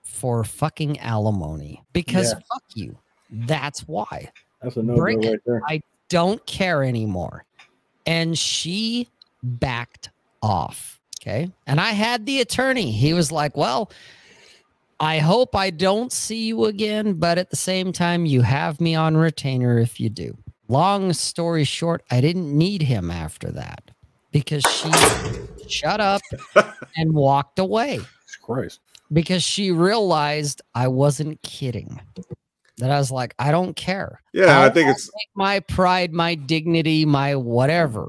for 0.02 0.44
fucking 0.44 0.98
alimony. 1.00 1.84
Because 1.92 2.32
yeah. 2.32 2.40
fuck 2.52 2.62
you. 2.74 2.98
That's 3.30 3.86
why. 3.86 4.30
That's 4.62 4.76
a 4.76 4.82
no 4.82 4.96
right 4.96 5.20
there. 5.46 5.62
I 5.68 5.82
don't 6.08 6.44
care 6.46 6.82
anymore. 6.82 7.44
And 8.06 8.36
she 8.36 9.08
backed 9.42 10.10
off. 10.42 11.00
Okay. 11.20 11.50
And 11.66 11.80
I 11.80 11.90
had 11.90 12.26
the 12.26 12.40
attorney. 12.40 12.90
He 12.90 13.12
was 13.12 13.30
like, 13.30 13.56
Well, 13.56 13.92
I 14.98 15.18
hope 15.18 15.54
I 15.54 15.70
don't 15.70 16.12
see 16.12 16.46
you 16.46 16.64
again, 16.64 17.14
but 17.14 17.38
at 17.38 17.50
the 17.50 17.56
same 17.56 17.92
time, 17.92 18.26
you 18.26 18.42
have 18.42 18.80
me 18.80 18.94
on 18.94 19.16
retainer 19.16 19.78
if 19.78 20.00
you 20.00 20.08
do. 20.08 20.36
Long 20.66 21.12
story 21.12 21.64
short, 21.64 22.02
I 22.10 22.20
didn't 22.20 22.56
need 22.56 22.82
him 22.82 23.10
after 23.10 23.50
that 23.52 23.92
because 24.38 24.62
she 24.64 24.90
shut 25.68 26.00
up 26.00 26.22
and 26.96 27.12
walked 27.12 27.58
away. 27.58 28.00
Christ. 28.42 28.80
Because 29.12 29.42
she 29.42 29.70
realized 29.70 30.62
I 30.74 30.88
wasn't 30.88 31.42
kidding 31.42 32.00
that 32.78 32.90
I 32.90 32.98
was 32.98 33.10
like, 33.10 33.34
I 33.38 33.50
don't 33.50 33.74
care. 33.74 34.22
Yeah, 34.32 34.60
I'll, 34.60 34.66
i 34.66 34.70
think 34.70 34.90
it's 34.90 35.10
my 35.34 35.60
pride, 35.60 36.12
my 36.12 36.34
dignity, 36.34 37.04
my 37.04 37.36
whatever. 37.36 38.08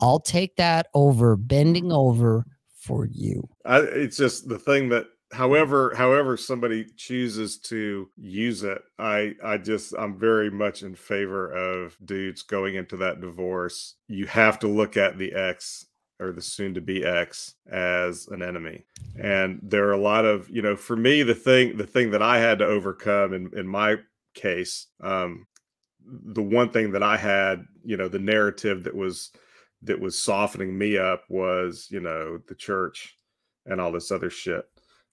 I'll 0.00 0.20
take 0.20 0.56
that 0.56 0.86
over 0.94 1.36
bending 1.36 1.90
over 1.90 2.44
for 2.78 3.06
you. 3.06 3.48
I, 3.64 3.80
it's 3.80 4.16
just 4.16 4.48
the 4.48 4.58
thing 4.58 4.90
that 4.90 5.06
however 5.34 5.92
however 5.96 6.36
somebody 6.36 6.86
chooses 6.96 7.58
to 7.58 8.08
use 8.16 8.62
it 8.62 8.80
i 9.00 9.32
i 9.44 9.58
just 9.58 9.92
i'm 9.98 10.16
very 10.16 10.48
much 10.48 10.82
in 10.84 10.94
favor 10.94 11.50
of 11.50 11.96
dudes 12.04 12.42
going 12.42 12.76
into 12.76 12.96
that 12.96 13.20
divorce. 13.20 13.96
You 14.08 14.26
have 14.26 14.58
to 14.60 14.68
look 14.68 14.96
at 14.96 15.18
the 15.18 15.34
ex 15.34 15.86
or 16.20 16.30
the 16.30 16.40
soon 16.40 16.74
to 16.74 16.80
be 16.80 17.04
ex 17.04 17.54
as 17.70 18.28
an 18.28 18.42
enemy. 18.42 18.84
And 19.20 19.58
there 19.62 19.88
are 19.88 19.92
a 19.92 20.00
lot 20.00 20.24
of 20.24 20.48
you 20.48 20.62
know 20.62 20.76
for 20.76 20.96
me 20.96 21.22
the 21.22 21.34
thing 21.34 21.76
the 21.76 21.86
thing 21.86 22.12
that 22.12 22.22
i 22.22 22.38
had 22.38 22.60
to 22.60 22.66
overcome 22.66 23.34
in 23.34 23.50
in 23.58 23.66
my 23.66 23.96
case 24.34 24.86
um 25.02 25.46
the 26.06 26.42
one 26.42 26.70
thing 26.70 26.92
that 26.92 27.02
i 27.02 27.16
had 27.16 27.64
you 27.84 27.96
know 27.96 28.08
the 28.08 28.18
narrative 28.18 28.84
that 28.84 28.94
was 28.94 29.30
that 29.82 30.00
was 30.00 30.18
softening 30.18 30.76
me 30.76 30.98
up 30.98 31.24
was 31.28 31.88
you 31.90 32.00
know 32.00 32.38
the 32.48 32.54
church 32.54 33.16
and 33.66 33.80
all 33.80 33.92
this 33.92 34.10
other 34.10 34.30
shit 34.30 34.64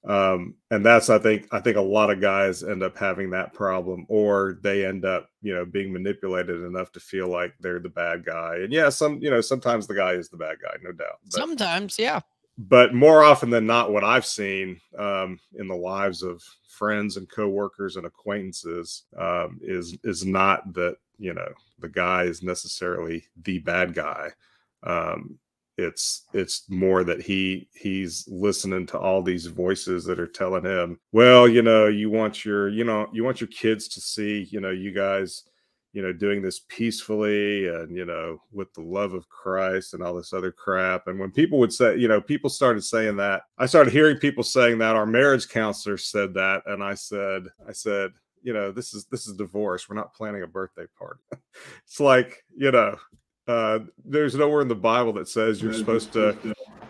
um 0.05 0.55
and 0.71 0.83
that's 0.83 1.11
i 1.11 1.19
think 1.19 1.47
i 1.51 1.59
think 1.59 1.77
a 1.77 1.81
lot 1.81 2.09
of 2.09 2.19
guys 2.19 2.63
end 2.63 2.81
up 2.81 2.97
having 2.97 3.29
that 3.29 3.53
problem 3.53 4.03
or 4.09 4.57
they 4.63 4.83
end 4.83 5.05
up 5.05 5.29
you 5.43 5.53
know 5.53 5.63
being 5.63 5.93
manipulated 5.93 6.63
enough 6.63 6.91
to 6.91 6.99
feel 6.99 7.27
like 7.27 7.53
they're 7.59 7.79
the 7.79 7.89
bad 7.89 8.25
guy 8.25 8.55
and 8.55 8.73
yeah 8.73 8.89
some 8.89 9.19
you 9.21 9.29
know 9.29 9.41
sometimes 9.41 9.85
the 9.85 9.93
guy 9.93 10.13
is 10.13 10.27
the 10.29 10.37
bad 10.37 10.57
guy 10.61 10.75
no 10.81 10.91
doubt 10.91 11.19
but, 11.25 11.33
Sometimes, 11.33 11.99
yeah. 11.99 12.19
but 12.57 12.95
more 12.95 13.23
often 13.23 13.51
than 13.51 13.67
not 13.67 13.91
what 13.93 14.03
i've 14.03 14.25
seen 14.25 14.79
um 14.97 15.39
in 15.59 15.67
the 15.67 15.75
lives 15.75 16.23
of 16.23 16.41
friends 16.67 17.17
and 17.17 17.29
coworkers 17.29 17.95
and 17.95 18.07
acquaintances 18.07 19.03
um 19.19 19.59
is 19.61 19.95
is 20.03 20.25
not 20.25 20.73
that 20.73 20.95
you 21.19 21.35
know 21.35 21.47
the 21.77 21.89
guy 21.89 22.23
is 22.23 22.41
necessarily 22.41 23.23
the 23.43 23.59
bad 23.59 23.93
guy 23.93 24.29
um 24.81 25.37
it's 25.77 26.25
it's 26.33 26.69
more 26.69 27.03
that 27.03 27.21
he 27.21 27.67
he's 27.73 28.27
listening 28.27 28.85
to 28.85 28.99
all 28.99 29.21
these 29.21 29.45
voices 29.45 30.03
that 30.05 30.19
are 30.19 30.27
telling 30.27 30.65
him 30.65 30.99
well 31.11 31.47
you 31.47 31.61
know 31.61 31.87
you 31.87 32.09
want 32.09 32.43
your 32.43 32.67
you 32.69 32.83
know 32.83 33.07
you 33.13 33.23
want 33.23 33.39
your 33.39 33.47
kids 33.47 33.87
to 33.87 34.01
see 34.01 34.47
you 34.51 34.59
know 34.59 34.69
you 34.69 34.91
guys 34.91 35.43
you 35.93 36.01
know 36.01 36.13
doing 36.13 36.41
this 36.41 36.61
peacefully 36.67 37.67
and 37.67 37.95
you 37.95 38.05
know 38.05 38.41
with 38.51 38.73
the 38.73 38.81
love 38.81 39.13
of 39.13 39.27
christ 39.29 39.93
and 39.93 40.01
all 40.03 40.13
this 40.13 40.33
other 40.33 40.51
crap. 40.51 41.07
And 41.07 41.19
when 41.19 41.31
people 41.31 41.59
would 41.59 41.73
say 41.73 41.97
you 41.97 42.07
know 42.07 42.21
people 42.21 42.49
started 42.49 42.83
saying 42.83 43.17
that 43.17 43.43
i 43.57 43.65
started 43.65 43.91
hearing 43.91 44.17
people 44.17 44.43
saying 44.43 44.77
that. 44.79 44.95
Our 44.95 45.05
marriage 45.05 45.49
counselor 45.49 45.97
said 45.97 46.33
that 46.35 46.63
and 46.65 46.83
i 46.83 46.93
said 46.93 47.47
i 47.67 47.71
said 47.71 48.11
you 48.43 48.53
know 48.53 48.71
this 48.71 48.93
is 48.93 49.05
this 49.05 49.27
is 49.27 49.35
divorce. 49.35 49.89
We're 49.89 49.95
not 49.95 50.13
planning 50.13 50.43
a 50.43 50.47
birthday 50.47 50.85
party. 50.97 51.21
It's 51.85 51.99
like 51.99 52.45
you 52.55 52.71
know 52.71 52.97
uh, 53.51 53.79
there's 54.05 54.35
nowhere 54.35 54.61
in 54.61 54.69
the 54.69 54.75
Bible 54.75 55.11
that 55.13 55.27
says 55.27 55.61
you're 55.61 55.73
supposed 55.73 56.13
to 56.13 56.37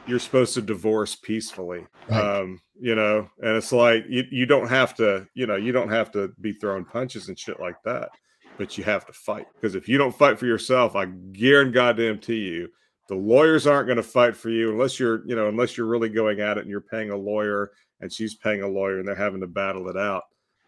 you're 0.05 0.20
supposed 0.20 0.53
to 0.53 0.62
divorce 0.62 1.16
peacefully. 1.16 1.88
Right. 2.07 2.39
Um, 2.39 2.62
you 2.80 2.93
know, 2.95 3.30
and 3.41 3.57
it's 3.57 3.72
like 3.72 4.05
you, 4.07 4.24
you 4.32 4.45
don't 4.45 4.68
have 4.68 4.93
to, 4.95 5.28
you 5.34 5.47
know, 5.47 5.55
you 5.55 5.72
don't 5.72 5.89
have 5.89 6.12
to 6.12 6.34
be 6.39 6.53
throwing 6.53 6.86
punches 6.86 7.30
and 7.30 7.38
shit 7.38 7.59
like 7.59 7.82
that, 7.86 8.09
but 8.57 8.78
you 8.78 8.84
have 8.84 9.05
to 9.07 9.14
fight. 9.14 9.47
Because 9.55 9.76
if 9.76 9.88
you 9.89 9.97
don't 9.97 10.16
fight 10.16 10.38
for 10.38 10.45
yourself, 10.45 10.95
I 10.95 11.05
guarantee 11.05 11.74
goddamn 11.74 12.20
to 12.20 12.34
you, 12.34 12.70
the 13.07 13.16
lawyers 13.16 13.66
aren't 13.66 13.88
going 13.88 13.97
to 13.97 14.03
fight 14.03 14.36
for 14.36 14.49
you 14.49 14.72
unless 14.72 14.99
you're, 14.99 15.28
you 15.28 15.36
know, 15.36 15.47
unless 15.47 15.78
you're 15.78 15.88
really 15.88 16.09
going 16.09 16.41
at 16.41 16.57
it 16.57 16.62
and 16.62 16.70
you're 16.70 16.82
paying 16.82 17.09
a 17.09 17.16
lawyer 17.16 17.72
and 17.99 18.12
she's 18.12 18.36
paying 18.36 18.62
a 18.62 18.68
lawyer 18.68 18.99
and 18.99 19.07
they're 19.07 19.16
having 19.16 19.41
to 19.41 19.47
battle 19.47 19.88
it 19.89 19.97
out. 19.97 20.24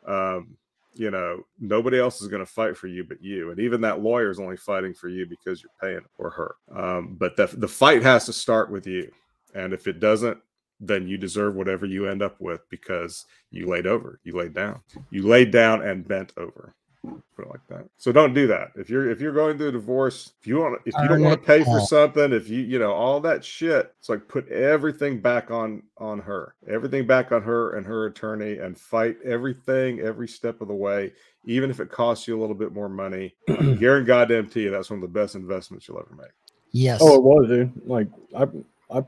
Um, 0.07 0.57
you 0.93 1.11
know, 1.11 1.43
nobody 1.59 1.99
else 1.99 2.21
is 2.21 2.27
going 2.27 2.41
to 2.41 2.51
fight 2.51 2.77
for 2.77 2.87
you 2.87 3.03
but 3.03 3.21
you. 3.21 3.51
And 3.51 3.59
even 3.59 3.81
that 3.81 4.01
lawyer 4.01 4.29
is 4.29 4.39
only 4.39 4.57
fighting 4.57 4.93
for 4.93 5.09
you 5.09 5.25
because 5.25 5.61
you're 5.61 5.71
paying 5.81 6.05
for 6.15 6.29
her. 6.29 6.55
Um, 6.75 7.15
but 7.19 7.35
the, 7.35 7.47
the 7.47 7.67
fight 7.67 8.03
has 8.03 8.25
to 8.25 8.33
start 8.33 8.71
with 8.71 8.87
you. 8.87 9.11
And 9.55 9.73
if 9.73 9.87
it 9.87 9.99
doesn't, 9.99 10.37
then 10.79 11.07
you 11.07 11.17
deserve 11.17 11.55
whatever 11.55 11.85
you 11.85 12.07
end 12.07 12.21
up 12.21 12.39
with 12.39 12.61
because 12.69 13.25
you 13.51 13.67
laid 13.67 13.87
over, 13.87 14.19
you 14.23 14.35
laid 14.35 14.53
down, 14.53 14.81
you 15.11 15.25
laid 15.27 15.51
down 15.51 15.81
and 15.81 16.07
bent 16.07 16.33
over. 16.37 16.73
Put 17.03 17.45
it 17.45 17.49
like 17.49 17.67
that. 17.67 17.85
So 17.97 18.13
don't 18.13 18.33
do 18.33 18.47
that. 18.47 18.71
If 18.75 18.89
you're 18.89 19.11
if 19.11 19.19
you're 19.19 19.33
going 19.33 19.57
through 19.57 19.69
a 19.69 19.71
divorce, 19.73 20.31
if 20.39 20.47
you 20.47 20.59
want 20.59 20.79
if 20.85 20.93
you 20.97 21.07
don't 21.09 21.21
want 21.21 21.41
to 21.41 21.45
pay 21.45 21.61
for 21.63 21.81
something, 21.81 22.31
if 22.31 22.47
you 22.47 22.61
you 22.61 22.79
know 22.79 22.93
all 22.93 23.19
that 23.21 23.43
shit, 23.43 23.93
it's 23.99 24.07
like 24.07 24.27
put 24.29 24.47
everything 24.49 25.19
back 25.19 25.51
on 25.51 25.83
on 25.97 26.19
her, 26.19 26.55
everything 26.65 27.05
back 27.05 27.33
on 27.33 27.41
her 27.41 27.75
and 27.75 27.85
her 27.85 28.05
attorney, 28.05 28.59
and 28.59 28.77
fight 28.77 29.17
everything 29.25 29.99
every 29.99 30.29
step 30.29 30.61
of 30.61 30.69
the 30.69 30.73
way, 30.73 31.11
even 31.45 31.69
if 31.69 31.81
it 31.81 31.91
costs 31.91 32.25
you 32.25 32.39
a 32.39 32.39
little 32.39 32.55
bit 32.55 32.71
more 32.71 32.87
money. 32.87 33.35
I 33.49 33.53
guarantee 33.79 34.61
you 34.61 34.71
that's 34.71 34.89
one 34.89 34.99
of 34.99 35.01
the 35.01 35.19
best 35.19 35.35
investments 35.35 35.89
you'll 35.89 35.99
ever 35.99 36.15
make. 36.15 36.31
Yes. 36.71 36.99
Oh, 37.03 37.15
it 37.15 37.23
was, 37.23 37.49
dude. 37.49 37.71
Like 37.85 38.07
I, 38.33 38.43
I, 38.89 39.03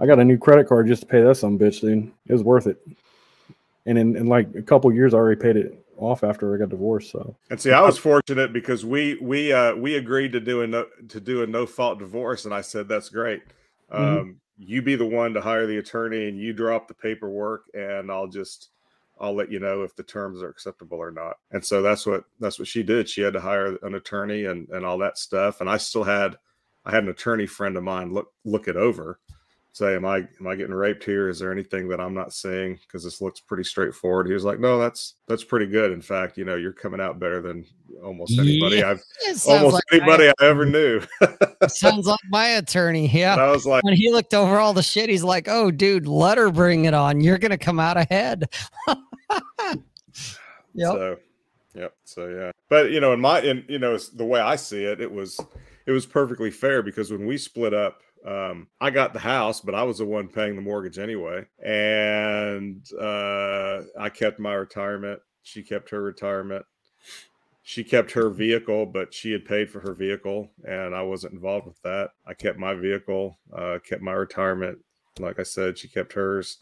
I 0.00 0.06
got 0.06 0.18
a 0.18 0.24
new 0.24 0.38
credit 0.38 0.66
card 0.66 0.86
just 0.86 1.02
to 1.02 1.08
pay 1.08 1.20
that 1.20 1.34
some 1.34 1.58
bitch, 1.58 1.82
dude. 1.82 2.10
It 2.26 2.32
was 2.32 2.42
worth 2.42 2.66
it. 2.66 2.78
And 3.84 3.98
in, 3.98 4.16
in 4.16 4.26
like 4.28 4.48
a 4.54 4.62
couple 4.62 4.90
years, 4.94 5.12
I 5.12 5.18
already 5.18 5.38
paid 5.38 5.56
it 5.56 5.83
off 5.96 6.24
after 6.24 6.54
I 6.54 6.58
got 6.58 6.70
divorced. 6.70 7.10
So 7.12 7.36
And 7.50 7.60
see, 7.60 7.72
I 7.72 7.80
was 7.80 7.98
fortunate 7.98 8.52
because 8.52 8.84
we 8.84 9.18
we 9.20 9.52
uh 9.52 9.74
we 9.74 9.96
agreed 9.96 10.32
to 10.32 10.40
do 10.40 10.62
a 10.62 10.66
no 10.66 10.86
to 11.08 11.20
do 11.20 11.42
a 11.42 11.46
no 11.46 11.66
fault 11.66 11.98
divorce, 11.98 12.44
and 12.44 12.54
I 12.54 12.62
said 12.62 12.88
that's 12.88 13.08
great. 13.10 13.42
Um, 13.90 14.00
Mhm. 14.00 14.36
you 14.56 14.82
be 14.82 14.96
the 14.96 15.06
one 15.06 15.34
to 15.34 15.40
hire 15.40 15.66
the 15.66 15.78
attorney, 15.78 16.28
and 16.28 16.38
you 16.38 16.52
drop 16.52 16.88
the 16.88 16.94
paperwork, 16.94 17.64
and 17.74 18.10
I'll 18.10 18.28
just 18.28 18.70
I'll 19.20 19.34
let 19.34 19.50
you 19.52 19.60
know 19.60 19.82
if 19.82 19.94
the 19.94 20.02
terms 20.02 20.42
are 20.42 20.48
acceptable 20.48 20.98
or 20.98 21.10
not. 21.10 21.36
And 21.52 21.64
so 21.64 21.82
that's 21.82 22.06
what 22.06 22.24
that's 22.40 22.58
what 22.58 22.68
she 22.68 22.82
did. 22.82 23.08
She 23.08 23.20
had 23.20 23.34
to 23.34 23.40
hire 23.40 23.76
an 23.82 23.94
attorney 23.94 24.44
and 24.46 24.68
and 24.70 24.84
all 24.84 24.98
that 24.98 25.18
stuff. 25.18 25.60
And 25.60 25.68
I 25.70 25.76
still 25.76 26.04
had 26.04 26.36
I 26.84 26.90
had 26.92 27.04
an 27.04 27.10
attorney 27.10 27.46
friend 27.46 27.76
of 27.76 27.82
mine 27.84 28.12
look 28.12 28.32
look 28.44 28.68
it 28.68 28.76
over, 28.76 29.20
say, 29.74 29.94
"Am 29.94 30.04
I 30.04 30.18
am 30.18 30.46
I 30.46 30.54
getting 30.54 30.74
raped 30.74 31.04
here? 31.04 31.28
Is 31.28 31.38
there 31.38 31.52
anything 31.52 31.88
that 31.88 32.00
I'm 32.00 32.14
not 32.14 32.32
seeing? 32.32 32.76
Because 32.76 33.04
this 33.04 33.20
looks 33.20 33.40
pretty 33.40 33.64
straightforward." 33.64 34.26
He 34.26 34.32
was 34.32 34.44
like, 34.44 34.60
"No, 34.60 34.78
that's 34.78 35.14
that's 35.28 35.44
pretty 35.44 35.66
good. 35.66 35.92
In 35.92 36.00
fact, 36.00 36.38
you 36.38 36.44
know, 36.44 36.54
you're 36.56 36.72
coming 36.72 37.00
out 37.00 37.18
better 37.18 37.42
than 37.42 37.66
almost 38.02 38.38
anybody 38.38 38.76
Yeah, 38.78 38.90
I've 38.90 39.02
almost 39.46 39.74
like 39.74 39.82
anybody 39.92 40.28
I 40.28 40.44
ever 40.44 40.64
knew." 40.64 41.02
sounds 41.68 42.06
like 42.06 42.20
my 42.30 42.46
attorney. 42.46 43.04
and 43.04 43.12
Yeah. 43.12 43.34
I 43.34 43.50
was 43.50 43.66
like, 43.66 43.82
When 43.84 43.94
he 43.94 44.10
looked 44.12 44.32
over 44.32 44.58
all 44.58 44.72
the 44.72 44.82
shit, 44.82 45.10
he's 45.10 45.24
like, 45.24 45.48
"Oh, 45.48 45.70
dude, 45.70 46.06
let 46.06 46.38
her 46.38 46.50
bring 46.50 46.84
it 46.86 46.94
on. 46.94 47.20
You're 47.20 47.38
gonna 47.38 47.58
come 47.58 47.80
out 47.80 47.96
ahead." 47.96 48.48
Yep. 50.76 50.92
So, 50.92 51.16
yep. 51.74 51.94
So 52.04 52.26
yeah, 52.28 52.50
but 52.68 52.90
you 52.90 53.00
know, 53.00 53.12
in 53.12 53.20
my, 53.20 53.40
in 53.40 53.64
you 53.68 53.78
know, 53.78 53.96
the 53.96 54.24
way 54.24 54.40
I 54.40 54.56
see 54.56 54.84
it, 54.84 55.00
it 55.00 55.10
was, 55.10 55.38
it 55.86 55.92
was 55.92 56.04
perfectly 56.04 56.50
fair 56.50 56.82
because 56.82 57.12
when 57.12 57.26
we 57.26 57.38
split 57.38 57.72
up, 57.72 58.00
um, 58.24 58.68
I 58.80 58.90
got 58.90 59.12
the 59.12 59.20
house, 59.20 59.60
but 59.60 59.74
I 59.74 59.82
was 59.82 59.98
the 59.98 60.06
one 60.06 60.28
paying 60.28 60.56
the 60.56 60.62
mortgage 60.62 60.98
anyway, 60.98 61.46
and 61.64 62.84
uh, 63.00 63.82
I 63.98 64.08
kept 64.10 64.38
my 64.38 64.54
retirement. 64.54 65.20
She 65.42 65.62
kept 65.62 65.90
her 65.90 66.02
retirement. 66.02 66.64
She 67.62 67.84
kept 67.84 68.12
her 68.12 68.30
vehicle, 68.30 68.86
but 68.86 69.14
she 69.14 69.32
had 69.32 69.46
paid 69.46 69.70
for 69.70 69.80
her 69.80 69.94
vehicle, 69.94 70.50
and 70.66 70.94
I 70.94 71.02
wasn't 71.02 71.34
involved 71.34 71.66
with 71.66 71.80
that. 71.82 72.10
I 72.26 72.34
kept 72.34 72.58
my 72.58 72.74
vehicle, 72.74 73.38
uh, 73.54 73.78
kept 73.86 74.02
my 74.02 74.12
retirement. 74.12 74.78
Like 75.18 75.38
I 75.38 75.44
said, 75.44 75.78
she 75.78 75.88
kept 75.88 76.14
hers 76.14 76.58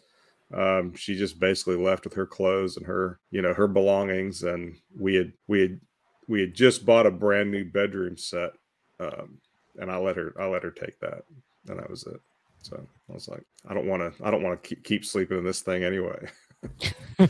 um, 0.54 0.94
she 0.94 1.16
just 1.16 1.40
basically 1.40 1.76
left 1.76 2.04
with 2.04 2.14
her 2.14 2.26
clothes 2.26 2.76
and 2.76 2.86
her 2.86 3.20
you 3.30 3.42
know 3.42 3.54
her 3.54 3.68
belongings 3.68 4.42
and 4.42 4.76
we 4.98 5.14
had 5.14 5.32
we 5.48 5.60
had 5.60 5.80
we 6.28 6.40
had 6.40 6.54
just 6.54 6.86
bought 6.86 7.06
a 7.06 7.10
brand 7.10 7.50
new 7.50 7.64
bedroom 7.64 8.16
set 8.16 8.52
um, 9.00 9.38
and 9.78 9.90
i 9.90 9.96
let 9.96 10.16
her 10.16 10.34
i 10.38 10.46
let 10.46 10.62
her 10.62 10.70
take 10.70 10.98
that 11.00 11.24
and 11.68 11.78
that 11.78 11.88
was 11.90 12.06
it 12.06 12.20
so 12.62 12.76
i 13.10 13.12
was 13.12 13.28
like 13.28 13.42
i 13.68 13.74
don't 13.74 13.86
want 13.86 14.00
to 14.16 14.24
i 14.26 14.30
don't 14.30 14.42
want 14.42 14.60
to 14.62 14.68
keep, 14.68 14.82
keep 14.84 15.04
sleeping 15.04 15.38
in 15.38 15.44
this 15.44 15.60
thing 15.62 15.84
anyway 15.84 16.18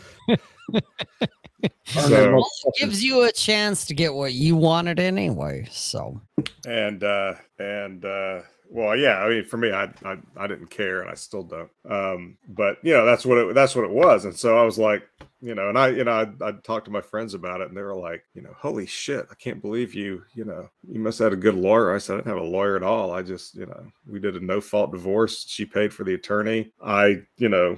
So- 1.84 2.32
Well, 2.32 2.46
it 2.64 2.74
gives 2.80 3.04
you 3.04 3.22
a 3.24 3.32
chance 3.32 3.84
to 3.86 3.94
get 3.94 4.12
what 4.14 4.32
you 4.32 4.56
wanted 4.56 4.98
anyway. 4.98 5.68
So 5.70 6.20
and 6.66 7.04
uh 7.04 7.34
and 7.58 8.04
uh 8.04 8.40
well 8.72 8.96
yeah 8.96 9.18
i 9.18 9.28
mean 9.28 9.44
for 9.44 9.58
me 9.58 9.70
I, 9.70 9.84
I 10.04 10.16
i 10.36 10.46
didn't 10.46 10.70
care 10.70 11.02
and 11.02 11.10
i 11.10 11.14
still 11.14 11.42
don't. 11.42 11.70
Um 11.88 12.38
but 12.48 12.78
you 12.82 12.92
know 12.92 13.04
that's 13.04 13.26
what 13.26 13.38
it 13.38 13.54
that's 13.54 13.76
what 13.76 13.84
it 13.84 13.90
was. 13.90 14.24
And 14.24 14.34
so 14.34 14.56
i 14.56 14.62
was 14.62 14.78
like 14.78 15.02
you 15.40 15.54
know 15.54 15.68
and 15.68 15.78
i 15.78 15.88
you 15.88 16.04
know 16.04 16.12
i 16.12 16.48
i 16.48 16.52
talked 16.52 16.86
to 16.86 16.90
my 16.90 17.00
friends 17.00 17.34
about 17.34 17.60
it 17.60 17.68
and 17.68 17.76
they 17.76 17.82
were 17.82 17.94
like 17.94 18.24
you 18.34 18.42
know 18.42 18.54
holy 18.56 18.86
shit 18.86 19.26
i 19.30 19.34
can't 19.34 19.60
believe 19.60 19.92
you 19.92 20.22
you 20.34 20.44
know 20.44 20.68
you 20.88 21.00
must 21.00 21.18
have 21.18 21.26
had 21.26 21.38
a 21.38 21.42
good 21.42 21.54
lawyer. 21.54 21.94
I 21.94 21.98
said 21.98 22.14
i 22.14 22.16
didn't 22.18 22.34
have 22.34 22.42
a 22.42 22.48
lawyer 22.48 22.76
at 22.76 22.82
all. 22.82 23.12
I 23.12 23.22
just 23.22 23.54
you 23.54 23.66
know 23.66 23.86
we 24.06 24.18
did 24.18 24.36
a 24.36 24.44
no 24.44 24.60
fault 24.60 24.92
divorce. 24.92 25.44
She 25.48 25.66
paid 25.66 25.92
for 25.92 26.04
the 26.04 26.14
attorney. 26.14 26.72
I 26.82 27.22
you 27.36 27.48
know 27.48 27.76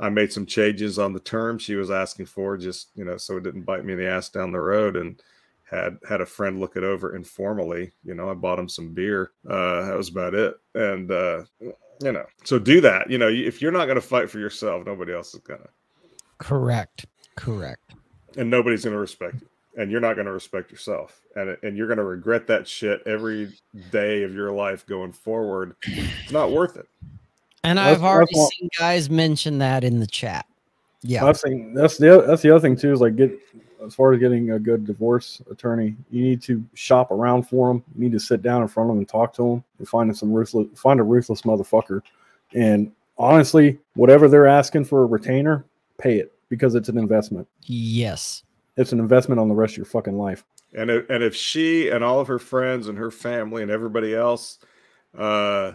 I 0.00 0.08
made 0.10 0.32
some 0.32 0.46
changes 0.46 0.98
on 0.98 1.12
the 1.12 1.20
terms 1.20 1.62
she 1.62 1.74
was 1.74 1.90
asking 1.90 2.26
for, 2.26 2.56
just 2.56 2.90
you 2.94 3.04
know, 3.04 3.16
so 3.16 3.36
it 3.36 3.42
didn't 3.42 3.62
bite 3.62 3.84
me 3.84 3.94
in 3.94 3.98
the 3.98 4.08
ass 4.08 4.28
down 4.28 4.52
the 4.52 4.60
road. 4.60 4.96
And 4.96 5.20
had 5.70 5.98
had 6.08 6.20
a 6.20 6.26
friend 6.26 6.60
look 6.60 6.76
it 6.76 6.84
over 6.84 7.14
informally. 7.14 7.92
You 8.04 8.14
know, 8.14 8.30
I 8.30 8.34
bought 8.34 8.58
him 8.58 8.68
some 8.68 8.94
beer. 8.94 9.32
Uh, 9.48 9.86
that 9.86 9.96
was 9.96 10.08
about 10.08 10.34
it. 10.34 10.54
And 10.74 11.10
uh, 11.10 11.44
you 11.60 12.12
know, 12.12 12.24
so 12.44 12.58
do 12.58 12.80
that. 12.80 13.10
You 13.10 13.18
know, 13.18 13.28
if 13.28 13.60
you're 13.60 13.72
not 13.72 13.86
going 13.86 13.96
to 13.96 14.00
fight 14.00 14.30
for 14.30 14.38
yourself, 14.38 14.86
nobody 14.86 15.12
else 15.12 15.34
is 15.34 15.40
gonna, 15.40 15.68
correct, 16.38 17.06
correct. 17.36 17.94
and 18.36 18.50
nobody's 18.50 18.84
going 18.84 18.94
to 18.94 19.00
respect 19.00 19.40
you, 19.40 19.48
and 19.76 19.90
you're 19.90 20.00
not 20.00 20.14
going 20.14 20.26
to 20.26 20.32
respect 20.32 20.70
yourself, 20.70 21.20
and 21.36 21.56
and 21.62 21.76
you're 21.76 21.88
going 21.88 21.98
to 21.98 22.04
regret 22.04 22.46
that 22.46 22.66
shit 22.66 23.02
every 23.06 23.52
day 23.90 24.22
of 24.22 24.34
your 24.34 24.52
life 24.52 24.86
going 24.86 25.12
forward. 25.12 25.74
It's 25.82 26.32
not 26.32 26.50
worth 26.50 26.76
it. 26.76 26.86
And 27.64 27.78
I've 27.78 28.04
already 28.04 28.34
seen 28.34 28.68
guys 28.78 29.10
mention 29.10 29.58
that 29.58 29.82
in 29.84 29.98
the 29.98 30.06
chat. 30.06 30.46
Yeah. 31.02 31.24
That's 31.24 31.42
the 31.42 31.72
that's 31.74 31.98
the 31.98 32.24
that's 32.26 32.42
the 32.42 32.50
other 32.50 32.60
thing 32.60 32.76
too 32.76 32.92
is 32.92 33.00
like 33.00 33.16
get 33.16 33.38
as 33.84 33.94
far 33.94 34.12
as 34.12 34.20
getting 34.20 34.50
a 34.50 34.58
good 34.58 34.86
divorce 34.86 35.40
attorney, 35.50 35.96
you 36.10 36.22
need 36.22 36.42
to 36.42 36.64
shop 36.74 37.10
around 37.10 37.44
for 37.44 37.68
them. 37.68 37.84
You 37.94 38.04
need 38.04 38.12
to 38.12 38.20
sit 38.20 38.42
down 38.42 38.62
in 38.62 38.68
front 38.68 38.90
of 38.90 38.94
them 38.94 38.98
and 38.98 39.08
talk 39.08 39.32
to 39.34 39.42
them 39.42 39.64
and 39.78 39.88
find 39.88 40.16
some 40.16 40.32
ruthless 40.32 40.66
find 40.74 41.00
a 41.00 41.04
ruthless 41.04 41.42
motherfucker. 41.42 42.02
And 42.54 42.92
honestly, 43.16 43.78
whatever 43.94 44.28
they're 44.28 44.46
asking 44.46 44.84
for 44.86 45.02
a 45.02 45.06
retainer, 45.06 45.64
pay 45.98 46.18
it 46.18 46.32
because 46.48 46.74
it's 46.74 46.88
an 46.88 46.98
investment. 46.98 47.46
Yes. 47.62 48.42
It's 48.76 48.92
an 48.92 49.00
investment 49.00 49.40
on 49.40 49.48
the 49.48 49.54
rest 49.54 49.74
of 49.74 49.78
your 49.78 49.86
fucking 49.86 50.18
life. 50.18 50.44
And 50.74 50.90
if, 50.90 51.10
and 51.10 51.22
if 51.22 51.34
she 51.34 51.88
and 51.88 52.04
all 52.04 52.20
of 52.20 52.28
her 52.28 52.38
friends 52.38 52.88
and 52.88 52.98
her 52.98 53.10
family 53.10 53.62
and 53.62 53.70
everybody 53.70 54.14
else 54.14 54.58
uh, 55.16 55.72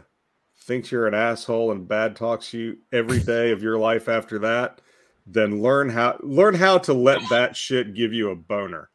thinks 0.62 0.92
you're 0.92 1.08
an 1.08 1.14
asshole 1.14 1.72
and 1.72 1.88
bad 1.88 2.16
talks 2.16 2.54
you 2.54 2.78
every 2.92 3.20
day 3.20 3.52
of 3.52 3.62
your 3.62 3.78
life 3.78 4.08
after 4.08 4.40
that, 4.40 4.82
then 5.26 5.62
learn 5.62 5.90
how 5.90 6.18
learn 6.22 6.56
how 6.56 6.78
to 6.80 6.94
let 6.94 7.22
that 7.30 7.56
shit 7.56 7.94
give 7.94 8.14
you 8.14 8.30
a 8.30 8.36
boner. 8.36 8.90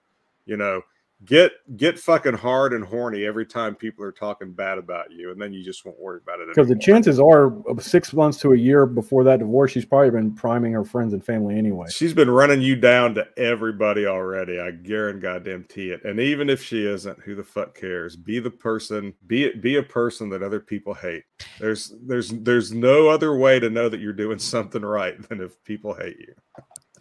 You 0.46 0.56
know, 0.56 0.82
get 1.24 1.52
get 1.76 1.98
fucking 1.98 2.34
hard 2.34 2.72
and 2.72 2.84
horny 2.84 3.24
every 3.24 3.46
time 3.46 3.74
people 3.74 4.04
are 4.04 4.12
talking 4.12 4.52
bad 4.52 4.78
about 4.78 5.10
you, 5.10 5.30
and 5.30 5.40
then 5.40 5.52
you 5.52 5.64
just 5.64 5.84
won't 5.84 5.98
worry 5.98 6.20
about 6.22 6.40
it. 6.40 6.48
Because 6.48 6.68
the 6.68 6.76
chances 6.76 7.18
are, 7.18 7.52
six 7.80 8.12
months 8.12 8.38
to 8.40 8.52
a 8.52 8.56
year 8.56 8.86
before 8.86 9.24
that 9.24 9.40
divorce, 9.40 9.72
she's 9.72 9.84
probably 9.84 10.10
been 10.10 10.34
priming 10.34 10.72
her 10.72 10.84
friends 10.84 11.12
and 11.12 11.24
family 11.24 11.56
anyway. 11.56 11.86
She's 11.90 12.14
been 12.14 12.30
running 12.30 12.62
you 12.62 12.76
down 12.76 13.14
to 13.14 13.26
everybody 13.36 14.06
already. 14.06 14.60
I 14.60 14.70
guarantee 14.70 15.20
goddamn 15.20 15.66
it. 15.70 16.04
And 16.04 16.20
even 16.20 16.48
if 16.48 16.62
she 16.62 16.86
isn't, 16.86 17.20
who 17.20 17.34
the 17.34 17.44
fuck 17.44 17.74
cares? 17.74 18.16
Be 18.16 18.38
the 18.38 18.50
person. 18.50 19.14
Be 19.26 19.52
be 19.54 19.76
a 19.76 19.82
person 19.82 20.28
that 20.30 20.42
other 20.42 20.60
people 20.60 20.94
hate. 20.94 21.24
There's 21.58 21.94
there's 22.02 22.30
there's 22.30 22.72
no 22.72 23.08
other 23.08 23.36
way 23.36 23.58
to 23.60 23.70
know 23.70 23.88
that 23.88 24.00
you're 24.00 24.12
doing 24.12 24.38
something 24.38 24.82
right 24.82 25.20
than 25.28 25.40
if 25.40 25.62
people 25.64 25.94
hate 25.94 26.18
you. 26.18 26.34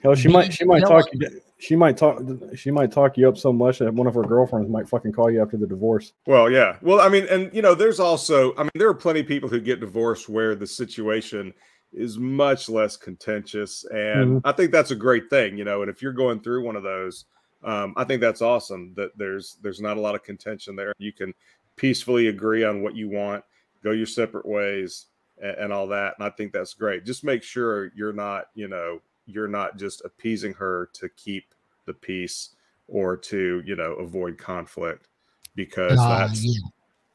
Hell, 0.03 0.15
she 0.15 0.27
might 0.27 0.53
she 0.53 0.65
might 0.65 0.81
talk 0.81 1.05
you 1.13 1.41
she 1.59 1.75
might 1.75 1.97
talk 1.97 2.21
she 2.55 2.71
might 2.71 2.91
talk 2.91 3.17
you 3.17 3.27
up 3.27 3.37
so 3.37 3.51
much 3.51 3.79
that 3.79 3.93
one 3.93 4.07
of 4.07 4.13
her 4.13 4.21
girlfriends 4.21 4.69
might 4.69 4.87
fucking 4.87 5.11
call 5.11 5.31
you 5.31 5.41
after 5.41 5.57
the 5.57 5.67
divorce. 5.67 6.13
Well, 6.25 6.51
yeah. 6.51 6.77
Well, 6.81 7.01
I 7.01 7.09
mean, 7.09 7.25
and 7.29 7.53
you 7.53 7.61
know, 7.61 7.73
there's 7.73 7.99
also, 7.99 8.55
I 8.55 8.63
mean, 8.63 8.71
there 8.75 8.89
are 8.89 8.93
plenty 8.93 9.21
of 9.21 9.27
people 9.27 9.49
who 9.49 9.59
get 9.59 9.79
divorced 9.79 10.29
where 10.29 10.55
the 10.55 10.67
situation 10.67 11.53
is 11.93 12.17
much 12.17 12.69
less 12.69 12.95
contentious, 12.95 13.85
and 13.85 14.41
I 14.43 14.51
think 14.51 14.71
that's 14.71 14.91
a 14.91 14.95
great 14.95 15.29
thing, 15.29 15.57
you 15.57 15.63
know. 15.63 15.81
And 15.81 15.89
if 15.89 16.01
you're 16.01 16.13
going 16.13 16.41
through 16.41 16.63
one 16.63 16.75
of 16.75 16.83
those, 16.83 17.25
um, 17.63 17.93
I 17.97 18.03
think 18.03 18.21
that's 18.21 18.41
awesome 18.41 18.93
that 18.95 19.17
there's 19.17 19.57
there's 19.63 19.81
not 19.81 19.97
a 19.97 20.01
lot 20.01 20.13
of 20.13 20.23
contention 20.23 20.75
there. 20.75 20.93
You 20.99 21.11
can 21.11 21.33
peacefully 21.75 22.27
agree 22.27 22.63
on 22.63 22.83
what 22.83 22.95
you 22.95 23.09
want, 23.09 23.43
go 23.83 23.91
your 23.91 24.05
separate 24.05 24.45
ways, 24.45 25.07
and, 25.41 25.55
and 25.57 25.73
all 25.73 25.87
that. 25.87 26.15
And 26.19 26.27
I 26.27 26.29
think 26.31 26.51
that's 26.51 26.75
great. 26.75 27.03
Just 27.03 27.23
make 27.23 27.41
sure 27.41 27.91
you're 27.95 28.13
not, 28.13 28.45
you 28.53 28.67
know, 28.67 28.99
you're 29.28 29.47
not 29.47 29.78
just 29.78 30.03
appeasing 30.05 30.53
her 30.53 30.89
to 30.93 31.09
keep 31.09 31.53
the 31.86 31.93
peace 31.93 32.55
or 32.88 33.15
to, 33.17 33.61
you 33.65 33.75
know, 33.75 33.93
avoid 33.93 34.38
conflict 34.38 35.09
because 35.55 35.99
Ah, 35.99 36.19
that's 36.19 36.43
yeah. 36.45 36.53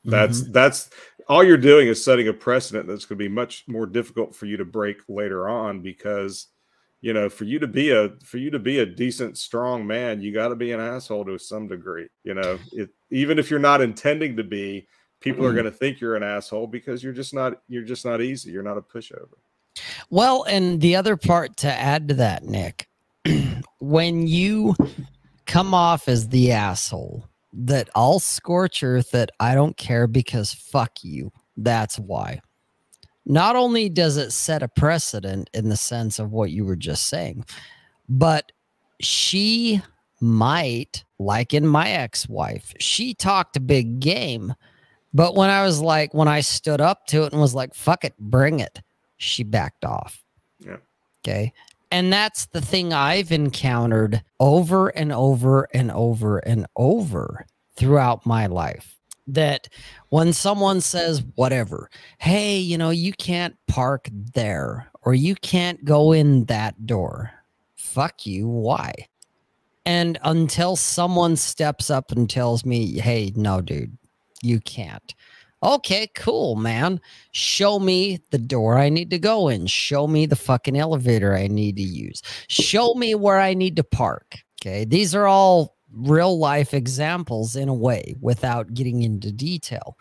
that's 0.05 0.43
Mhm. 0.43 0.53
that's 0.53 0.91
all 1.29 1.45
you're 1.45 1.57
doing 1.57 1.89
is 1.89 2.05
setting 2.05 2.29
a 2.29 2.33
precedent 2.33 2.89
that's 2.89 3.05
going 3.05 3.19
to 3.19 3.25
be 3.25 3.29
much 3.29 3.65
more 3.69 3.87
difficult 3.87 4.35
for 4.35 4.47
you 4.47 4.57
to 4.57 4.65
break 4.65 4.99
later 5.09 5.49
on 5.49 5.81
because 5.81 6.49
you 7.01 7.13
know 7.13 7.29
for 7.29 7.45
you 7.45 7.59
to 7.61 7.69
be 7.69 7.91
a 7.91 8.11
for 8.25 8.39
you 8.39 8.51
to 8.51 8.59
be 8.59 8.81
a 8.81 8.87
decent 8.87 9.39
strong 9.39 9.87
man 9.87 10.21
you 10.21 10.33
got 10.33 10.49
to 10.49 10.57
be 10.57 10.73
an 10.73 10.81
asshole 10.81 11.25
to 11.25 11.39
some 11.39 11.69
degree 11.69 12.09
you 12.25 12.35
know 12.35 12.59
it, 12.73 12.91
even 13.11 13.39
if 13.39 13.49
you're 13.51 13.61
not 13.61 13.81
intending 13.81 14.37
to 14.37 14.45
be 14.45 14.89
people 15.21 15.45
are 15.45 15.53
going 15.53 15.65
to 15.65 15.71
think 15.71 16.01
you're 16.01 16.17
an 16.17 16.23
asshole 16.25 16.67
because 16.67 17.03
you're 17.05 17.13
just 17.13 17.33
not 17.33 17.63
you're 17.69 17.85
just 17.85 18.05
not 18.05 18.21
easy 18.21 18.51
you're 18.51 18.63
not 18.63 18.77
a 18.79 18.83
pushover 18.83 19.39
Well, 20.11 20.45
and 20.45 20.81
the 20.81 20.97
other 20.97 21.17
part 21.17 21.57
to 21.59 21.69
add 21.69 22.09
to 22.09 22.15
that, 22.15 22.45
Nick, 22.45 22.89
when 23.81 24.27
you 24.27 24.75
come 25.47 25.75
off 25.75 26.09
as 26.09 26.29
the 26.29 26.53
asshole 26.53 27.29
that 27.53 27.91
I'll 27.95 28.21
scorch 28.21 28.83
earth 28.83 29.11
that 29.11 29.31
I 29.39 29.55
don't 29.55 29.77
care 29.77 30.07
because 30.07 30.53
fuck 30.53 31.05
you. 31.05 31.33
That's 31.57 31.99
why. 31.99 32.41
Not 33.27 33.57
only 33.57 33.89
does 33.89 34.17
it 34.17 34.33
set 34.33 34.63
a 34.63 34.69
precedent 34.69 35.51
in 35.53 35.69
the 35.69 35.77
sense 35.77 36.19
of 36.19 36.33
what 36.33 36.51
you 36.51 36.65
were 36.65 36.77
just 36.77 37.09
saying, 37.09 37.45
but 38.09 38.53
she 39.01 39.83
might, 40.21 41.05
like 41.19 41.55
in 41.55 41.67
my 41.67 41.91
ex 41.91 42.29
wife, 42.29 42.73
she 42.81 43.15
talked 43.15 43.65
big 43.67 44.01
game. 44.01 44.55
But 45.15 45.35
when 45.35 45.51
I 45.51 45.63
was 45.65 45.81
like, 45.81 46.15
when 46.15 46.29
I 46.29 46.41
stood 46.41 46.81
up 46.81 47.07
to 47.09 47.25
it 47.25 47.33
and 47.33 47.41
was 47.41 47.55
like, 47.55 47.75
fuck 47.75 48.05
it, 48.05 48.15
bring 48.19 48.61
it, 48.61 48.81
she 49.23 49.43
backed 49.43 49.85
off. 49.85 50.23
Yeah. 50.59 50.77
Okay. 51.25 51.53
And 51.91 52.13
that's 52.13 52.47
the 52.47 52.61
thing 52.61 52.93
I've 52.93 53.33
encountered 53.33 54.23
over 54.41 54.89
and 54.89 55.13
over 55.13 55.69
and 55.75 55.91
over 55.91 56.39
and 56.39 56.67
over 56.77 57.47
throughout 57.77 58.27
my 58.27 58.47
life. 58.47 58.97
That 59.29 59.69
when 60.09 60.33
someone 60.33 60.81
says, 60.81 61.23
whatever, 61.37 61.91
hey, 62.19 62.59
you 62.59 62.77
know, 62.77 62.91
you 62.91 63.13
can't 63.13 63.57
park 63.69 64.09
there 64.35 64.91
or 65.03 65.15
you 65.15 65.37
can't 65.37 65.85
go 65.85 66.13
in 66.13 66.47
that 66.47 66.87
door, 66.87 67.31
fuck 67.77 68.27
you. 68.27 68.49
Why? 68.49 68.93
And 69.85 70.19
until 70.25 70.77
someone 70.77 71.37
steps 71.37 71.89
up 71.91 72.11
and 72.11 72.29
tells 72.29 72.65
me, 72.65 72.99
hey, 72.99 73.33
no, 73.37 73.61
dude, 73.61 73.97
you 74.43 74.61
can't. 74.61 75.15
Okay, 75.63 76.09
cool, 76.17 76.57
man. 76.57 77.01
Show 77.31 77.79
me 77.79 78.21
the 78.31 78.39
door 78.39 78.79
I 78.79 78.89
need 78.89 79.11
to 79.11 79.19
go 79.19 79.49
in. 79.49 79.67
Show 79.67 80.09
me 80.09 80.27
the 80.27 80.37
fucking 80.37 80.77
elevator 80.77 81.37
I 81.37 81.47
need 81.47 81.77
to 81.77 81.83
use. 81.83 82.21
Show 82.49 82.95
me 82.95 83.15
where 83.15 83.39
I 83.41 83.55
need 83.55 83.77
to 83.77 83.85
park. 83.85 84.39
Okay, 84.61 84.85
these 84.85 85.15
are 85.15 85.27
all 85.27 85.77
real 85.93 86.39
life 86.39 86.75
examples 86.75 87.55
in 87.55 87.69
a 87.69 87.75
way 87.75 88.15
without 88.21 88.75
getting 88.75 89.03
into 89.03 89.31
detail. 89.31 89.97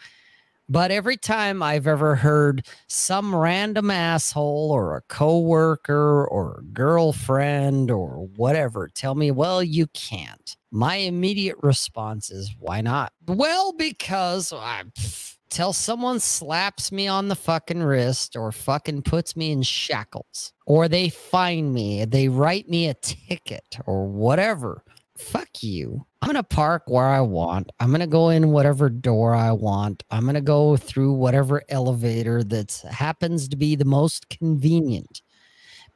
But 0.70 0.90
every 0.90 1.18
time 1.18 1.62
I've 1.62 1.86
ever 1.86 2.16
heard 2.16 2.66
some 2.88 3.36
random 3.36 3.92
asshole 3.92 4.72
or 4.72 4.96
a 4.96 5.02
coworker 5.02 6.26
or 6.26 6.60
a 6.60 6.64
girlfriend 6.64 7.92
or 7.92 8.30
whatever 8.38 8.88
tell 8.88 9.14
me, 9.14 9.32
well, 9.32 9.62
you 9.62 9.88
can't. 9.88 10.56
My 10.72 10.96
immediate 10.96 11.58
response 11.62 12.32
is, 12.32 12.56
why 12.58 12.80
not? 12.80 13.12
Well, 13.28 13.74
because 13.74 14.54
I 14.54 14.84
pff, 14.98 15.31
till 15.52 15.74
someone 15.74 16.20
slaps 16.20 16.92
me 16.92 17.08
on 17.08 17.28
the 17.28 17.36
fucking 17.36 17.84
wrist 17.84 18.36
or 18.36 18.52
fucking 18.52 19.04
puts 19.04 19.36
me 19.36 19.52
in 19.52 19.62
shackles 19.62 20.54
or 20.66 20.88
they 20.88 21.10
fine 21.10 21.72
me, 21.74 22.06
they 22.06 22.30
write 22.30 22.70
me 22.70 22.88
a 22.88 22.94
ticket 22.96 23.78
or 23.86 24.08
whatever. 24.08 24.84
Fuck 25.18 25.62
you. 25.62 26.06
I'm 26.22 26.28
going 26.28 26.36
to 26.38 26.44
park 26.44 26.84
where 26.88 27.06
I 27.06 27.22
want. 27.22 27.72
I'm 27.80 27.90
going 27.90 28.00
to 28.00 28.08
go 28.08 28.30
in 28.30 28.52
whatever 28.52 28.90
door 28.90 29.36
I 29.36 29.52
want. 29.52 30.04
I'm 30.10 30.24
going 30.24 30.36
to 30.36 30.42
go 30.42 30.78
through 30.78 31.14
whatever 31.14 31.62
elevator 31.70 32.44
that 32.46 32.84
happens 32.90 33.48
to 33.50 33.58
be 33.58 33.76
the 33.76 33.86
most 33.86 34.30
convenient. 34.30 35.22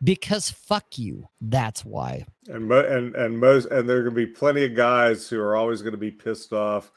Because 0.04 0.52
fuck 0.52 0.98
you. 0.98 1.28
That's 1.40 1.86
why. 1.86 2.26
and 2.48 2.72
and 2.72 3.16
and 3.16 3.40
most 3.40 3.68
and 3.68 3.88
there 3.88 3.98
are 3.98 4.04
going 4.04 4.16
to 4.16 4.26
be 4.26 4.32
plenty 4.32 4.66
of 4.66 4.76
guys 4.76 5.28
who 5.30 5.40
are 5.40 5.56
always 5.56 5.82
going 5.82 5.94
to 5.94 5.98
be 5.98 6.12
pissed 6.12 6.52
off 6.52 6.92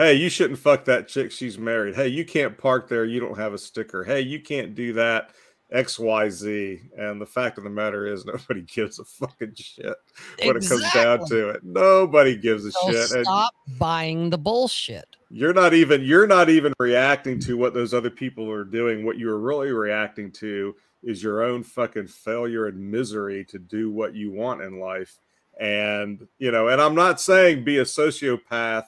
hey 0.00 0.14
you 0.14 0.30
shouldn't 0.30 0.58
fuck 0.58 0.86
that 0.86 1.08
chick 1.08 1.30
she's 1.30 1.58
married. 1.58 1.94
Hey 1.94 2.08
you 2.08 2.24
can't 2.24 2.56
park 2.56 2.88
there 2.88 3.04
you 3.04 3.20
don't 3.20 3.36
have 3.36 3.52
a 3.52 3.58
sticker. 3.58 4.02
Hey 4.02 4.20
you 4.22 4.40
can't 4.40 4.74
do 4.74 4.94
that 4.94 5.30
xyz 5.72 6.80
and 6.98 7.20
the 7.20 7.26
fact 7.26 7.56
of 7.56 7.62
the 7.62 7.70
matter 7.70 8.04
is 8.04 8.24
nobody 8.26 8.62
gives 8.62 8.98
a 8.98 9.04
fucking 9.04 9.52
shit 9.54 9.94
when 10.42 10.56
it 10.56 10.66
comes 10.66 10.90
down 10.94 11.26
to 11.26 11.50
it. 11.50 11.62
Nobody 11.62 12.34
gives 12.34 12.64
a 12.64 12.72
So 12.72 12.90
shit. 12.90 13.12
And 13.12 13.24
stop 13.26 13.54
buying 13.78 14.30
the 14.30 14.38
bullshit. 14.38 15.16
you're 15.28 15.52
not 15.52 15.74
even 15.74 16.02
you're 16.02 16.26
not 16.26 16.48
even 16.48 16.72
reacting 16.78 17.38
to 17.40 17.58
what 17.58 17.74
those 17.74 17.92
other 17.92 18.10
people 18.10 18.50
are 18.50 18.64
doing. 18.64 19.04
What 19.04 19.18
you're 19.18 19.38
really 19.38 19.70
reacting 19.70 20.32
to 20.32 20.74
is 21.02 21.22
your 21.22 21.42
own 21.42 21.62
fucking 21.62 22.06
failure 22.06 22.66
and 22.66 22.90
misery 22.90 23.44
to 23.46 23.58
do 23.58 23.90
what 23.90 24.14
you 24.14 24.32
want 24.32 24.62
in 24.62 24.80
life. 24.80 25.18
And 25.60 26.26
you 26.38 26.50
know 26.50 26.68
and 26.68 26.80
i'm 26.80 26.94
not 26.94 27.20
saying 27.20 27.64
be 27.64 27.76
a 27.78 27.84
sociopath 27.84 28.86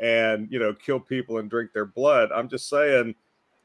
and 0.00 0.48
you 0.50 0.58
know 0.58 0.72
kill 0.74 0.98
people 1.00 1.38
and 1.38 1.48
drink 1.50 1.72
their 1.72 1.86
blood 1.86 2.30
i'm 2.32 2.48
just 2.48 2.68
saying 2.68 3.14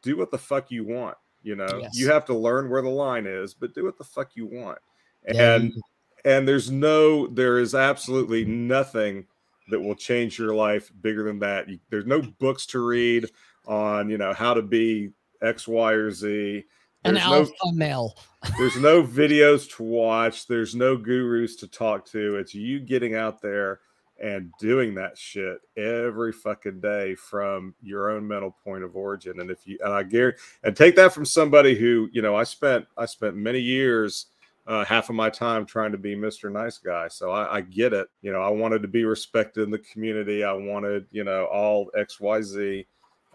do 0.02 0.16
what 0.18 0.32
the 0.32 0.38
fuck 0.38 0.70
you 0.72 0.84
want 0.84 1.18
you 1.42 1.56
know? 1.56 1.80
Yes. 1.82 1.98
you 1.98 2.10
have 2.12 2.26
to 2.26 2.34
learn 2.34 2.70
where 2.70 2.82
the 2.82 2.90
line 2.90 3.26
is 3.26 3.54
but 3.54 3.74
do 3.74 3.86
what 3.86 3.98
the 3.98 4.04
fuck 4.04 4.36
you 4.36 4.46
want. 4.46 4.78
And 5.26 5.72
you- 5.74 5.82
and 6.26 6.46
there's 6.48 6.70
no 6.70 7.28
there 7.28 7.60
is 7.60 7.74
absolutely 7.74 8.44
nothing 8.44 9.26
that 9.70 9.80
will 9.80 9.96
change 9.96 10.38
your 10.38 10.54
life 10.54 10.92
bigger 11.02 11.24
than 11.24 11.40
that. 11.40 11.70
You, 11.70 11.80
there's 11.90 12.06
no 12.06 12.22
books 12.22 12.66
to 12.68 12.86
read 12.86 13.30
on 13.68 14.10
you 14.10 14.18
know 14.18 14.34
how 14.34 14.54
to 14.54 14.62
be 14.62 15.12
x 15.42 15.66
y 15.68 15.94
or 15.94 16.12
z. 16.12 16.66
An 17.06 17.14
there's 17.14 17.26
no 17.26 17.34
alpha 17.36 17.72
male. 17.74 18.18
there's 18.58 18.76
no 18.76 19.02
videos 19.02 19.74
to 19.78 19.84
watch. 19.84 20.46
There's 20.48 20.76
no 20.76 20.98
gurus 20.98 21.56
to 21.58 21.68
talk 21.68 22.06
to. 22.08 22.36
It's 22.36 22.54
you 22.54 22.82
getting 22.82 23.16
out 23.16 23.42
there 23.42 23.80
and 24.22 24.52
doing 24.60 24.94
that 24.96 25.18
shit 25.18 25.60
every 25.78 26.32
fucking 26.32 26.80
day 26.82 27.16
from 27.16 27.74
your 27.82 28.10
own 28.10 28.28
mental 28.28 28.56
point 28.64 28.84
of 28.84 28.96
origin. 28.96 29.40
And 29.40 29.50
if 29.50 29.66
you 29.66 29.78
and 29.84 29.94
I 29.94 30.04
guarantee 30.04 30.40
and 30.64 30.76
take 30.76 30.96
that 30.96 31.14
from 31.14 31.26
somebody 31.26 31.76
who, 31.76 32.10
you 32.12 32.22
know, 32.22 32.36
I 32.36 32.44
spent 32.44 32.86
I 32.98 33.06
spent 33.06 33.36
many 33.36 33.60
years 33.60 34.28
uh, 34.70 34.86
half 34.86 35.10
of 35.10 35.16
my 35.16 35.32
time 35.32 35.66
trying 35.66 35.92
to 35.92 35.98
be 35.98 36.16
Mr. 36.16 36.52
Nice 36.52 36.78
Guy. 36.78 37.08
So 37.08 37.32
I, 37.32 37.56
I, 37.56 37.62
get 37.62 37.92
it. 37.92 38.08
You 38.22 38.32
know, 38.32 38.42
I 38.42 38.50
wanted 38.50 38.84
to 38.84 38.88
be 38.88 39.04
respected 39.04 39.64
in 39.64 39.72
the 39.72 39.80
community. 39.80 40.44
I 40.44 40.54
wanted, 40.54 41.08
you 41.12 41.24
know, 41.24 41.46
all 41.46 41.90
X, 41.98 42.20
Y, 42.20 42.42
Z. 42.44 42.86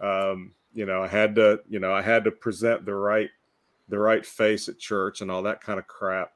Um, 0.00 0.52
you 0.74 0.86
know, 0.86 1.02
I 1.02 1.08
had 1.08 1.34
to, 1.34 1.60
you 1.68 1.80
know, 1.80 1.92
I 1.92 2.02
had 2.02 2.22
to 2.24 2.30
present 2.30 2.86
the 2.86 2.94
right, 2.94 3.30
the 3.88 3.98
right 3.98 4.24
face 4.24 4.68
at 4.68 4.78
church 4.78 5.22
and 5.22 5.30
all 5.30 5.42
that 5.42 5.60
kind 5.60 5.80
of 5.80 5.88
crap. 5.88 6.30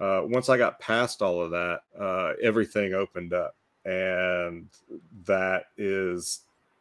Uh, 0.00 0.22
once 0.24 0.48
I 0.48 0.56
got 0.56 0.80
past 0.80 1.22
all 1.22 1.40
of 1.40 1.52
that, 1.52 1.82
uh, 1.98 2.32
everything 2.42 2.92
opened 2.92 3.32
up, 3.32 3.54
and 3.84 4.68
that 5.26 5.64
is, 5.76 6.40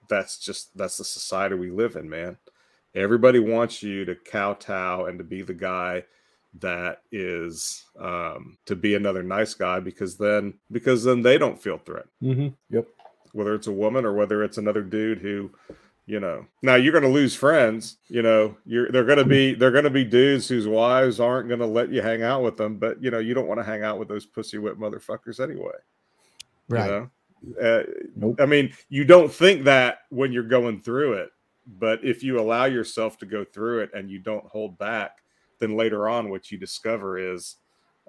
that's 0.10 0.38
just 0.40 0.76
that's 0.76 0.98
the 0.98 1.04
society 1.04 1.56
we 1.56 1.70
live 1.70 1.96
in, 1.96 2.10
man. 2.10 2.38
Everybody 2.96 3.40
wants 3.40 3.84
you 3.84 4.06
to 4.06 4.16
kowtow 4.16 5.06
and 5.06 5.18
to 5.20 5.24
be 5.24 5.42
the 5.42 5.54
guy 5.54 6.04
that 6.60 7.02
is 7.12 7.86
um, 8.00 8.58
to 8.66 8.76
be 8.76 8.96
another 8.96 9.24
nice 9.24 9.54
guy 9.54 9.80
because 9.80 10.18
then 10.18 10.54
because 10.72 11.04
then 11.04 11.22
they 11.22 11.38
don't 11.38 11.62
feel 11.62 11.78
threatened. 11.78 12.10
Mm-hmm. 12.22 12.76
Yep. 12.76 12.88
Whether 13.34 13.54
it's 13.54 13.68
a 13.68 13.72
woman 13.72 14.06
or 14.06 14.14
whether 14.14 14.44
it's 14.44 14.58
another 14.58 14.82
dude 14.82 15.20
who, 15.20 15.52
you 16.08 16.20
know, 16.20 16.48
now 16.64 16.76
you're 16.76 16.92
going 16.92 17.04
to 17.04 17.10
lose 17.10 17.36
friends. 17.36 17.98
You 18.08 18.24
know, 18.24 18.58
you're 18.66 18.92
they're 18.92 19.06
going 19.06 19.20
to 19.20 19.26
be 19.26 19.54
they're 19.54 19.72
going 19.72 19.84
to 19.84 19.92
be 19.92 20.04
dudes 20.04 20.48
whose 20.48 20.68
wives 20.68 21.20
aren't 21.20 21.48
going 21.48 21.60
to 21.60 21.68
let 21.68 21.90
you 21.90 22.02
hang 22.02 22.24
out 22.24 22.42
with 22.42 22.58
them. 22.58 22.78
But 22.78 23.02
you 23.04 23.12
know, 23.12 23.20
you 23.20 23.36
don't 23.36 23.48
want 23.48 23.60
to 23.60 23.66
hang 23.66 23.84
out 23.84 24.00
with 24.00 24.08
those 24.08 24.26
pussy 24.26 24.58
whip 24.58 24.78
motherfuckers 24.78 25.40
anyway. 25.40 25.78
Right. 26.70 26.86
You 26.86 26.92
know? 26.92 27.10
Uh, 27.62 27.84
nope. 28.16 28.40
I 28.40 28.46
mean, 28.46 28.74
you 28.90 29.06
don't 29.06 29.32
think 29.32 29.64
that 29.64 30.00
when 30.10 30.32
you're 30.32 30.44
going 30.44 30.82
through 30.82 31.14
it, 31.14 31.30
but 31.80 32.04
if 32.04 32.24
you 32.24 32.40
allow 32.40 32.66
yourself 32.66 33.18
to 33.20 33.26
go 33.26 33.44
through 33.44 33.80
it 33.80 33.92
and 33.94 34.10
you 34.10 34.20
don't 34.20 34.46
hold 34.46 34.78
back, 34.78 35.20
then 35.60 35.76
later 35.76 36.10
on 36.10 36.30
what 36.30 36.52
you 36.52 36.58
discover 36.58 37.18
is 37.18 37.58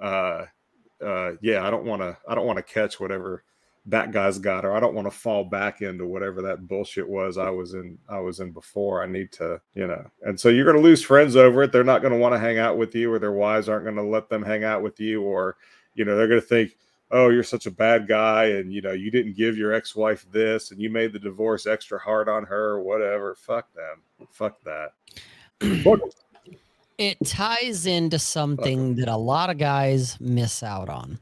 uh 0.00 0.46
uh 1.04 1.32
yeah 1.42 1.66
i 1.66 1.70
don't 1.70 1.84
want 1.84 2.00
to 2.00 2.16
i 2.28 2.34
don't 2.34 2.46
want 2.46 2.56
to 2.56 2.62
catch 2.62 2.98
whatever 2.98 3.44
that 3.86 4.12
guy's 4.12 4.38
got 4.38 4.64
or 4.64 4.72
i 4.72 4.80
don't 4.80 4.94
want 4.94 5.06
to 5.06 5.10
fall 5.10 5.44
back 5.44 5.82
into 5.82 6.06
whatever 6.06 6.40
that 6.40 6.66
bullshit 6.66 7.06
was 7.06 7.38
i 7.38 7.50
was 7.50 7.74
in 7.74 7.98
i 8.08 8.18
was 8.18 8.40
in 8.40 8.50
before 8.50 9.02
i 9.02 9.06
need 9.06 9.30
to 9.32 9.60
you 9.74 9.86
know 9.86 10.04
and 10.22 10.38
so 10.38 10.48
you're 10.48 10.64
going 10.64 10.76
to 10.76 10.82
lose 10.82 11.02
friends 11.02 11.36
over 11.36 11.62
it 11.62 11.72
they're 11.72 11.84
not 11.84 12.02
going 12.02 12.12
to 12.12 12.18
want 12.18 12.34
to 12.34 12.38
hang 12.38 12.58
out 12.58 12.78
with 12.78 12.94
you 12.94 13.12
or 13.12 13.18
their 13.18 13.32
wives 13.32 13.68
aren't 13.68 13.84
going 13.84 13.96
to 13.96 14.02
let 14.02 14.28
them 14.28 14.42
hang 14.42 14.64
out 14.64 14.82
with 14.82 15.00
you 15.00 15.22
or 15.22 15.56
you 15.94 16.04
know 16.04 16.16
they're 16.16 16.28
going 16.28 16.40
to 16.40 16.46
think 16.46 16.76
oh 17.10 17.28
you're 17.28 17.42
such 17.42 17.66
a 17.66 17.70
bad 17.70 18.06
guy 18.06 18.46
and 18.46 18.72
you 18.72 18.80
know 18.80 18.92
you 18.92 19.10
didn't 19.10 19.36
give 19.36 19.56
your 19.56 19.72
ex-wife 19.72 20.26
this 20.30 20.70
and 20.70 20.80
you 20.80 20.90
made 20.90 21.12
the 21.12 21.18
divorce 21.18 21.66
extra 21.66 21.98
hard 21.98 22.28
on 22.28 22.44
her 22.44 22.70
or 22.70 22.82
whatever 22.82 23.34
fuck 23.34 23.72
them 23.74 24.02
fuck 24.30 24.58
that 24.62 24.92
it 27.00 27.16
ties 27.24 27.86
into 27.86 28.18
something 28.18 28.96
that 28.96 29.08
a 29.08 29.16
lot 29.16 29.48
of 29.48 29.56
guys 29.56 30.18
miss 30.20 30.62
out 30.62 30.90
on. 30.90 31.18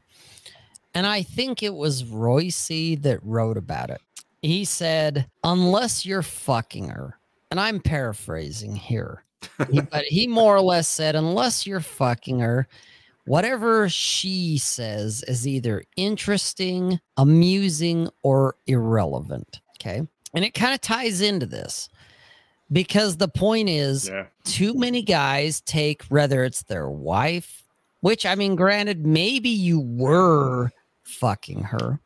And 0.93 1.07
I 1.07 1.21
think 1.23 1.63
it 1.63 1.73
was 1.73 2.03
Royce 2.03 2.67
that 2.67 3.19
wrote 3.23 3.55
about 3.55 3.89
it. 3.89 4.01
He 4.41 4.65
said, 4.65 5.27
unless 5.41 6.05
you're 6.05 6.21
fucking 6.21 6.89
her, 6.89 7.17
and 7.49 7.61
I'm 7.61 7.79
paraphrasing 7.79 8.75
here, 8.75 9.23
but 9.57 10.03
he 10.03 10.27
more 10.27 10.55
or 10.55 10.61
less 10.61 10.89
said, 10.89 11.15
unless 11.15 11.65
you're 11.65 11.79
fucking 11.79 12.39
her, 12.39 12.67
whatever 13.29 13.87
she 13.87 14.57
says 14.57 15.23
is 15.27 15.47
either 15.47 15.83
interesting, 15.95 16.99
amusing, 17.15 18.09
or 18.23 18.55
irrelevant. 18.65 19.61
Okay. 19.79 20.01
And 20.33 20.43
it 20.43 20.55
kind 20.55 20.73
of 20.73 20.81
ties 20.81 21.21
into 21.21 21.45
this 21.45 21.89
because 22.71 23.17
the 23.17 23.27
point 23.27 23.69
is 23.69 24.09
yeah. 24.09 24.25
too 24.45 24.73
many 24.73 25.03
guys 25.03 25.61
take 25.61 26.03
whether 26.05 26.43
it's 26.43 26.63
their 26.63 26.89
wife 26.89 27.63
which 28.01 28.25
i 28.27 28.35
mean 28.35 28.55
granted 28.55 29.05
maybe 29.05 29.49
you 29.49 29.79
were 29.79 30.69
fucking 31.01 31.63
her 31.63 31.99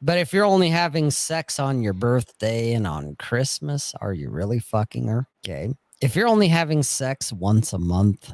but 0.00 0.18
if 0.18 0.32
you're 0.32 0.44
only 0.44 0.68
having 0.68 1.10
sex 1.10 1.58
on 1.58 1.82
your 1.82 1.92
birthday 1.92 2.74
and 2.74 2.86
on 2.86 3.16
christmas 3.16 3.92
are 4.00 4.12
you 4.12 4.30
really 4.30 4.60
fucking 4.60 5.08
her 5.08 5.26
okay 5.44 5.74
if 6.00 6.14
you're 6.14 6.28
only 6.28 6.48
having 6.48 6.82
sex 6.82 7.32
once 7.32 7.72
a 7.72 7.78
month 7.78 8.32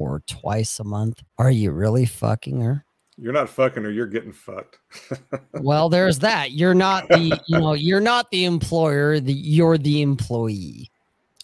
or 0.00 0.22
twice 0.26 0.80
a 0.80 0.84
month 0.84 1.22
are 1.38 1.50
you 1.50 1.70
really 1.70 2.06
fucking 2.06 2.60
her 2.60 2.84
you're 3.22 3.34
not 3.34 3.50
fucking 3.50 3.84
her, 3.84 3.90
you're 3.90 4.06
getting 4.06 4.32
fucked. 4.32 4.78
well, 5.60 5.90
there's 5.90 6.20
that. 6.20 6.52
You're 6.52 6.74
not 6.74 7.06
the, 7.08 7.38
you 7.46 7.58
know, 7.58 7.74
you're 7.74 8.00
not 8.00 8.30
the 8.30 8.46
employer, 8.46 9.20
the 9.20 9.34
you're 9.34 9.76
the 9.76 10.00
employee. 10.00 10.90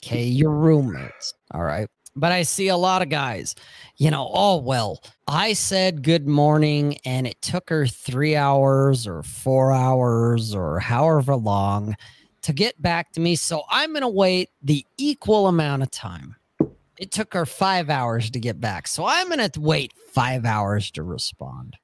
Okay, 0.03 0.25
your 0.25 0.53
roommates. 0.53 1.35
All 1.53 1.65
right. 1.65 1.87
But 2.15 2.33
I 2.33 2.43
see 2.43 2.69
a 2.69 2.79
lot 2.79 3.03
of 3.03 3.11
guys, 3.11 3.55
you 3.99 4.11
know, 4.11 4.31
oh, 4.33 4.57
well, 4.57 5.03
I 5.29 5.53
said 5.53 6.03
good 6.03 6.27
morning 6.27 6.97
and 7.05 7.27
it 7.27 7.43
took 7.43 7.69
her 7.69 7.87
three 7.87 8.37
hours 8.37 9.07
or 9.07 9.23
four 9.23 9.71
hours 9.71 10.55
or 10.55 10.81
however 10.81 11.37
long 11.37 11.95
to 12.41 12.55
get 12.55 12.81
back 12.81 13.13
to 13.13 13.21
me. 13.21 13.37
So 13.37 13.65
I'm 13.71 13.91
going 13.91 14.01
to 14.01 14.09
wait 14.09 14.49
the 14.63 14.87
equal 14.97 15.47
amount 15.47 15.83
of 15.83 15.91
time. 15.91 16.37
It 16.99 17.13
took 17.13 17.35
her 17.35 17.47
five 17.47 17.91
hours 17.91 18.31
to 18.31 18.41
get 18.41 18.61
back. 18.61 18.89
So 18.89 19.05
I'm 19.05 19.29
going 19.29 19.51
to 19.51 19.61
wait 19.61 19.93
five 20.13 20.45
hours 20.45 20.91
to 20.93 21.03
respond. 21.03 21.77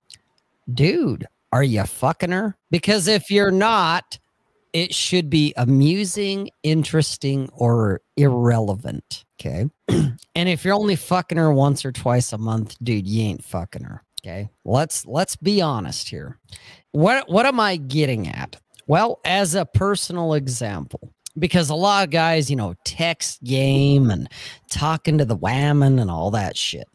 Dude, 0.73 1.27
are 1.53 1.63
you 1.63 1.85
fucking 1.85 2.31
her? 2.31 2.57
Because 2.71 3.09
if 3.09 3.31
you're 3.31 3.51
not, 3.51 4.19
it 4.73 4.95
should 4.95 5.29
be 5.29 5.53
amusing, 5.57 6.51
interesting, 6.63 7.51
or 7.53 8.01
irrelevant. 8.17 9.25
Okay. 9.41 9.69
and 9.89 10.49
if 10.49 10.65
you're 10.65 10.75
only 10.75 10.97
fucking 10.97 11.39
her 11.39 11.53
once 11.53 11.85
or 11.85 11.93
twice 11.93 12.33
a 12.33 12.39
month, 12.39 12.77
dude, 12.83 13.07
you 13.07 13.23
ain't 13.25 13.45
fucking 13.45 13.85
her. 13.85 14.03
Okay. 14.25 14.49
Let's 14.65 15.05
let's 15.05 15.37
be 15.37 15.61
honest 15.61 16.09
here. 16.09 16.39
What 16.93 17.29
what 17.29 17.45
am 17.45 17.59
I 17.59 17.77
getting 17.77 18.29
at? 18.29 18.57
Well, 18.87 19.21
as 19.25 19.55
a 19.55 19.67
personal 19.67 20.35
example, 20.35 21.13
because 21.39 21.71
a 21.71 21.75
lot 21.75 22.05
of 22.05 22.11
guys, 22.11 22.51
you 22.51 22.57
know, 22.57 22.75
text 22.85 23.43
game 23.43 24.11
and 24.11 24.29
talking 24.71 25.19
to 25.19 25.25
the 25.25 25.37
whammon 25.37 26.01
and 26.01 26.11
all 26.11 26.31
that 26.33 26.57
shit. 26.57 26.89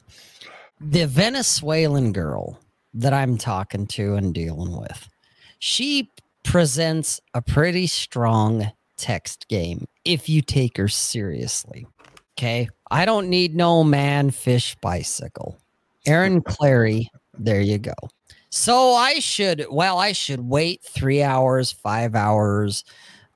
The 0.79 1.07
Venezuelan 1.07 2.13
girl 2.13 2.59
that 2.93 3.13
I'm 3.13 3.37
talking 3.37 3.87
to 3.87 4.15
and 4.15 4.33
dealing 4.33 4.77
with, 4.77 5.09
she 5.59 6.11
presents 6.43 7.19
a 7.33 7.41
pretty 7.41 7.87
strong 7.87 8.71
text 8.95 9.47
game 9.47 9.87
if 10.05 10.29
you 10.29 10.41
take 10.41 10.77
her 10.77 10.87
seriously. 10.87 11.85
Okay. 12.37 12.69
I 12.91 13.05
don't 13.05 13.29
need 13.29 13.55
no 13.55 13.83
man 13.83 14.29
fish 14.31 14.75
bicycle. 14.81 15.57
Aaron 16.05 16.41
Clarey, 16.41 17.07
there 17.37 17.61
you 17.61 17.77
go. 17.79 17.93
So 18.49 18.93
I 18.93 19.19
should, 19.19 19.65
well, 19.69 19.97
I 19.97 20.13
should 20.13 20.39
wait 20.39 20.81
three 20.83 21.21
hours, 21.21 21.71
five 21.71 22.15
hours 22.15 22.85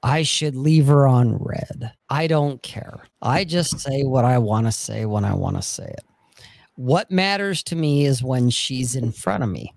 I 0.04 0.24
should 0.24 0.56
leave 0.56 0.88
her 0.88 1.08
on 1.08 1.38
read. 1.38 1.94
I 2.10 2.28
don't 2.28 2.62
care. 2.64 3.02
I 3.22 3.44
just 3.44 3.80
say 3.80 4.04
what 4.04 4.26
I 4.26 4.38
want 4.38 4.66
to 4.66 4.72
say 4.72 5.06
when 5.06 5.26
I 5.26 5.34
want 5.36 5.58
to 5.58 5.62
say 5.62 5.86
it. 5.86 6.06
What 6.76 7.12
matters 7.12 7.62
to 7.64 7.76
me 7.76 8.06
is 8.06 8.24
when 8.24 8.50
she's 8.50 8.96
in 8.96 9.12
front 9.12 9.44
of 9.44 9.50
me. 9.50 9.74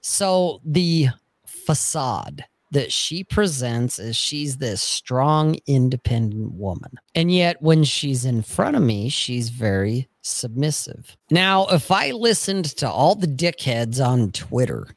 So 0.00 0.60
the 0.64 1.08
facade 1.46 2.44
that 2.70 2.92
she 2.92 3.24
presents 3.24 3.98
is 3.98 4.16
she's 4.16 4.58
this 4.58 4.82
strong, 4.82 5.56
independent 5.66 6.52
woman. 6.52 6.90
And 7.14 7.32
yet, 7.32 7.60
when 7.62 7.84
she's 7.84 8.24
in 8.24 8.42
front 8.42 8.76
of 8.76 8.82
me, 8.82 9.08
she's 9.08 9.48
very 9.48 10.08
submissive. 10.20 11.16
Now, 11.30 11.66
if 11.68 11.90
I 11.90 12.10
listened 12.10 12.66
to 12.76 12.90
all 12.90 13.14
the 13.14 13.26
dickheads 13.26 14.04
on 14.04 14.32
Twitter 14.32 14.88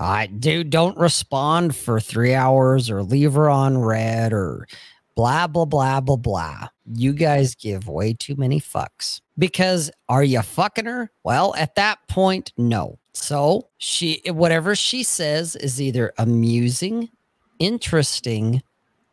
I 0.00 0.26
dude, 0.26 0.70
don't 0.70 0.96
respond 0.96 1.76
for 1.76 2.00
three 2.00 2.32
hours 2.32 2.88
or 2.88 3.02
leave 3.02 3.34
her 3.34 3.50
on 3.50 3.76
read 3.76 4.32
or 4.32 4.66
blah, 5.14 5.46
blah, 5.46 5.66
blah, 5.66 6.00
blah, 6.00 6.16
blah. 6.16 6.68
You 6.86 7.12
guys 7.12 7.54
give 7.54 7.86
way 7.86 8.14
too 8.14 8.34
many 8.36 8.60
fucks. 8.60 9.20
Because 9.38 9.90
are 10.08 10.24
you 10.24 10.40
fucking 10.40 10.86
her? 10.86 11.10
Well, 11.22 11.54
at 11.54 11.74
that 11.74 11.98
point, 12.08 12.52
no. 12.56 12.98
So 13.12 13.68
she, 13.76 14.22
whatever 14.26 14.74
she 14.74 15.02
says 15.02 15.54
is 15.56 15.82
either 15.82 16.14
amusing, 16.16 17.10
interesting, 17.58 18.62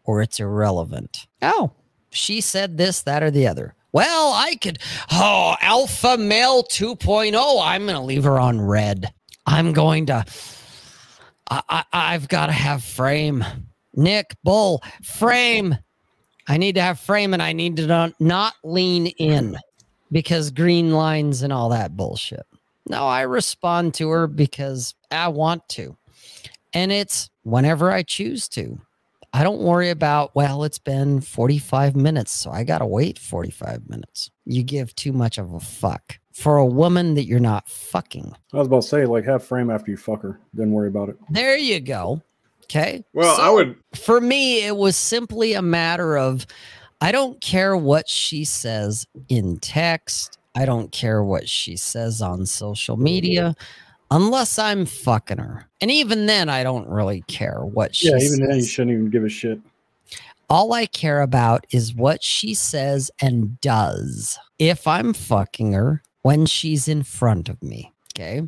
or 0.05 0.21
it's 0.21 0.39
irrelevant. 0.39 1.27
Oh, 1.41 1.73
she 2.09 2.39
said 2.39 2.77
this, 2.77 3.01
that, 3.01 3.23
or 3.23 3.31
the 3.31 3.47
other. 3.47 3.75
Well, 3.91 4.31
I 4.31 4.55
could, 4.55 4.79
oh, 5.11 5.55
alpha 5.59 6.17
male 6.17 6.63
2.0. 6.63 7.61
I'm 7.61 7.83
going 7.83 7.95
to 7.95 8.01
leave 8.01 8.23
her 8.23 8.39
on 8.39 8.61
read. 8.61 9.13
I'm 9.45 9.73
going 9.73 10.05
to 10.05 10.25
I, 11.49 11.83
I, 11.93 12.13
have 12.13 12.27
got 12.27 12.47
to 12.47 12.51
have 12.51 12.83
frame. 12.83 13.43
Nick 13.95 14.35
Bull, 14.43 14.83
frame. 15.03 15.77
I 16.47 16.57
need 16.57 16.75
to 16.75 16.81
have 16.81 16.99
frame 16.99 17.33
and 17.33 17.41
I 17.41 17.53
need 17.53 17.77
to 17.77 17.87
not, 17.87 18.13
not 18.19 18.53
lean 18.63 19.07
in 19.07 19.57
because 20.11 20.51
green 20.51 20.91
lines 20.91 21.41
and 21.41 21.51
all 21.51 21.69
that 21.69 21.95
bullshit. 21.95 22.45
No, 22.89 23.05
I 23.05 23.21
respond 23.21 23.93
to 23.95 24.09
her 24.09 24.27
because 24.27 24.95
I 25.11 25.27
want 25.27 25.67
to. 25.69 25.97
And 26.73 26.91
it's 26.91 27.29
whenever 27.43 27.91
I 27.91 28.03
choose 28.03 28.47
to. 28.49 28.79
I 29.33 29.43
don't 29.43 29.59
worry 29.59 29.89
about, 29.89 30.33
well, 30.35 30.63
it's 30.63 30.79
been 30.79 31.19
45 31.19 31.95
minutes, 31.95 32.31
so 32.31 32.49
I 32.49 32.63
got 32.63 32.79
to 32.79 32.85
wait 32.85 33.19
45 33.19 33.89
minutes. 33.89 34.31
You 34.45 34.63
give 34.63 34.95
too 34.95 35.11
much 35.11 35.37
of 35.37 35.53
a 35.53 35.59
fuck 35.59 36.17
for 36.37 36.57
a 36.57 36.65
woman 36.65 37.15
that 37.15 37.23
you're 37.23 37.39
not 37.39 37.67
fucking. 37.67 38.31
I 38.53 38.57
was 38.57 38.67
about 38.67 38.83
to 38.83 38.87
say, 38.87 39.05
like, 39.07 39.25
have 39.25 39.43
frame 39.43 39.71
after 39.71 39.89
you 39.89 39.97
fuck 39.97 40.21
her. 40.21 40.39
Then 40.53 40.71
worry 40.71 40.87
about 40.87 41.09
it. 41.09 41.17
There 41.31 41.57
you 41.57 41.79
go. 41.79 42.21
Okay. 42.65 43.03
Well, 43.13 43.41
I 43.41 43.49
would 43.49 43.75
For 43.95 44.21
me, 44.21 44.63
it 44.63 44.75
was 44.75 44.95
simply 44.95 45.53
a 45.53 45.63
matter 45.63 46.15
of 46.15 46.45
I 47.01 47.11
don't 47.11 47.41
care 47.41 47.75
what 47.75 48.07
she 48.07 48.43
says 48.45 49.07
in 49.29 49.57
text. 49.57 50.37
I 50.53 50.65
don't 50.65 50.91
care 50.91 51.23
what 51.23 51.49
she 51.49 51.75
says 51.75 52.21
on 52.21 52.45
social 52.45 52.97
media 52.97 53.55
unless 54.11 54.59
I'm 54.59 54.85
fucking 54.85 55.39
her. 55.39 55.65
And 55.81 55.89
even 55.89 56.27
then, 56.27 56.49
I 56.49 56.63
don't 56.63 56.87
really 56.87 57.23
care 57.27 57.61
what 57.63 57.95
she 57.95 58.09
Yeah, 58.09 58.19
says. 58.19 58.33
even 58.35 58.47
then, 58.47 58.57
you 58.59 58.65
shouldn't 58.65 58.91
even 58.91 59.09
give 59.09 59.23
a 59.23 59.29
shit. 59.29 59.59
All 60.49 60.73
I 60.73 60.85
care 60.85 61.21
about 61.23 61.65
is 61.71 61.95
what 61.95 62.23
she 62.23 62.53
says 62.53 63.09
and 63.21 63.59
does 63.59 64.37
if 64.59 64.85
I'm 64.87 65.13
fucking 65.13 65.73
her 65.73 66.03
when 66.27 66.45
she's 66.45 66.89
in 66.89 67.03
front 67.03 67.47
of 67.47 67.63
me. 67.63 67.93
Okay. 68.13 68.41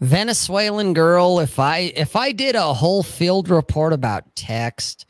Venezuelan 0.00 0.92
girl, 0.92 1.38
if 1.38 1.60
I 1.60 1.92
if 1.94 2.16
I 2.16 2.32
did 2.32 2.56
a 2.56 2.74
whole 2.74 3.04
field 3.04 3.48
report 3.48 3.92
about 3.92 4.34
text, 4.34 5.06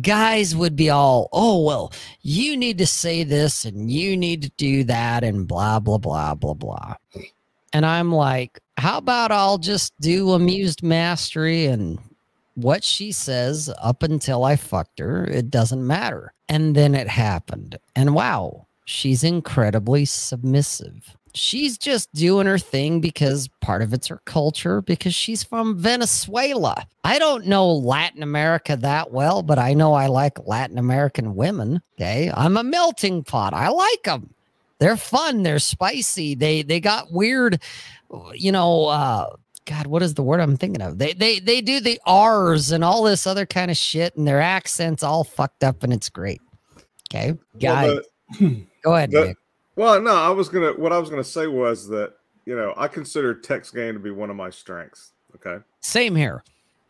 guys 0.00 0.56
would 0.56 0.74
be 0.74 0.88
all, 0.88 1.28
"Oh, 1.34 1.62
well, 1.62 1.92
you 2.22 2.56
need 2.56 2.78
to 2.78 2.86
say 2.86 3.24
this 3.24 3.66
and 3.66 3.90
you 3.90 4.16
need 4.16 4.40
to 4.40 4.50
do 4.56 4.84
that 4.84 5.22
and 5.22 5.46
blah 5.46 5.80
blah 5.80 5.98
blah 5.98 6.34
blah 6.34 6.54
blah." 6.54 6.94
And 7.74 7.84
I'm 7.84 8.10
like, 8.10 8.58
"How 8.78 8.96
about 8.96 9.30
I'll 9.30 9.58
just 9.58 9.92
do 10.00 10.32
amused 10.32 10.82
mastery 10.82 11.66
and 11.66 11.98
what 12.54 12.84
she 12.84 13.12
says 13.12 13.70
up 13.82 14.02
until 14.02 14.44
I 14.44 14.56
fucked 14.56 14.98
her, 14.98 15.26
it 15.26 15.50
doesn't 15.50 15.86
matter. 15.86 16.32
And 16.48 16.74
then 16.74 16.94
it 16.94 17.08
happened. 17.08 17.78
And 17.94 18.14
wow, 18.14 18.66
she's 18.86 19.22
incredibly 19.22 20.06
submissive. 20.06 21.16
She's 21.34 21.78
just 21.78 22.12
doing 22.12 22.46
her 22.46 22.58
thing 22.58 23.00
because 23.00 23.48
part 23.60 23.82
of 23.82 23.92
it's 23.92 24.08
her 24.08 24.20
culture, 24.24 24.80
because 24.82 25.14
she's 25.14 25.42
from 25.44 25.78
Venezuela. 25.78 26.86
I 27.04 27.18
don't 27.18 27.46
know 27.46 27.72
Latin 27.72 28.22
America 28.22 28.76
that 28.76 29.12
well, 29.12 29.42
but 29.42 29.58
I 29.58 29.74
know 29.74 29.92
I 29.94 30.06
like 30.06 30.44
Latin 30.46 30.76
American 30.78 31.36
women. 31.36 31.80
Okay. 31.98 32.30
I'm 32.34 32.56
a 32.56 32.64
melting 32.64 33.22
pot. 33.24 33.54
I 33.54 33.68
like 33.68 34.02
them. 34.04 34.34
They're 34.80 34.96
fun. 34.96 35.42
They're 35.42 35.58
spicy. 35.58 36.34
They 36.34 36.62
they 36.62 36.80
got 36.80 37.12
weird, 37.12 37.62
you 38.34 38.50
know, 38.50 38.86
uh, 38.86 39.30
God, 39.66 39.86
what 39.86 40.02
is 40.02 40.14
the 40.14 40.22
word 40.22 40.40
I'm 40.40 40.56
thinking 40.56 40.82
of? 40.82 40.98
They 40.98 41.12
they 41.12 41.38
they 41.38 41.60
do 41.60 41.80
the 41.80 42.00
R's 42.06 42.72
and 42.72 42.82
all 42.82 43.02
this 43.04 43.26
other 43.26 43.44
kind 43.46 43.70
of 43.70 43.76
shit, 43.76 44.16
and 44.16 44.26
their 44.26 44.40
accents 44.40 45.02
all 45.02 45.22
fucked 45.22 45.62
up, 45.62 45.82
and 45.82 45.92
it's 45.92 46.08
great. 46.08 46.40
Okay, 47.08 47.34
guy, 47.60 47.86
well, 48.40 48.50
go 48.82 48.94
ahead. 48.96 49.10
the- 49.10 49.26
Nick. 49.26 49.36
Well, 49.76 50.00
no, 50.00 50.14
I 50.14 50.30
was 50.30 50.48
gonna. 50.48 50.72
What 50.72 50.92
I 50.92 50.98
was 50.98 51.10
gonna 51.10 51.24
say 51.24 51.46
was 51.46 51.88
that 51.88 52.14
you 52.44 52.56
know 52.56 52.74
I 52.76 52.88
consider 52.88 53.34
text 53.34 53.74
game 53.74 53.94
to 53.94 54.00
be 54.00 54.10
one 54.10 54.30
of 54.30 54.36
my 54.36 54.50
strengths. 54.50 55.12
Okay. 55.36 55.62
Same 55.80 56.14
here. 56.14 56.44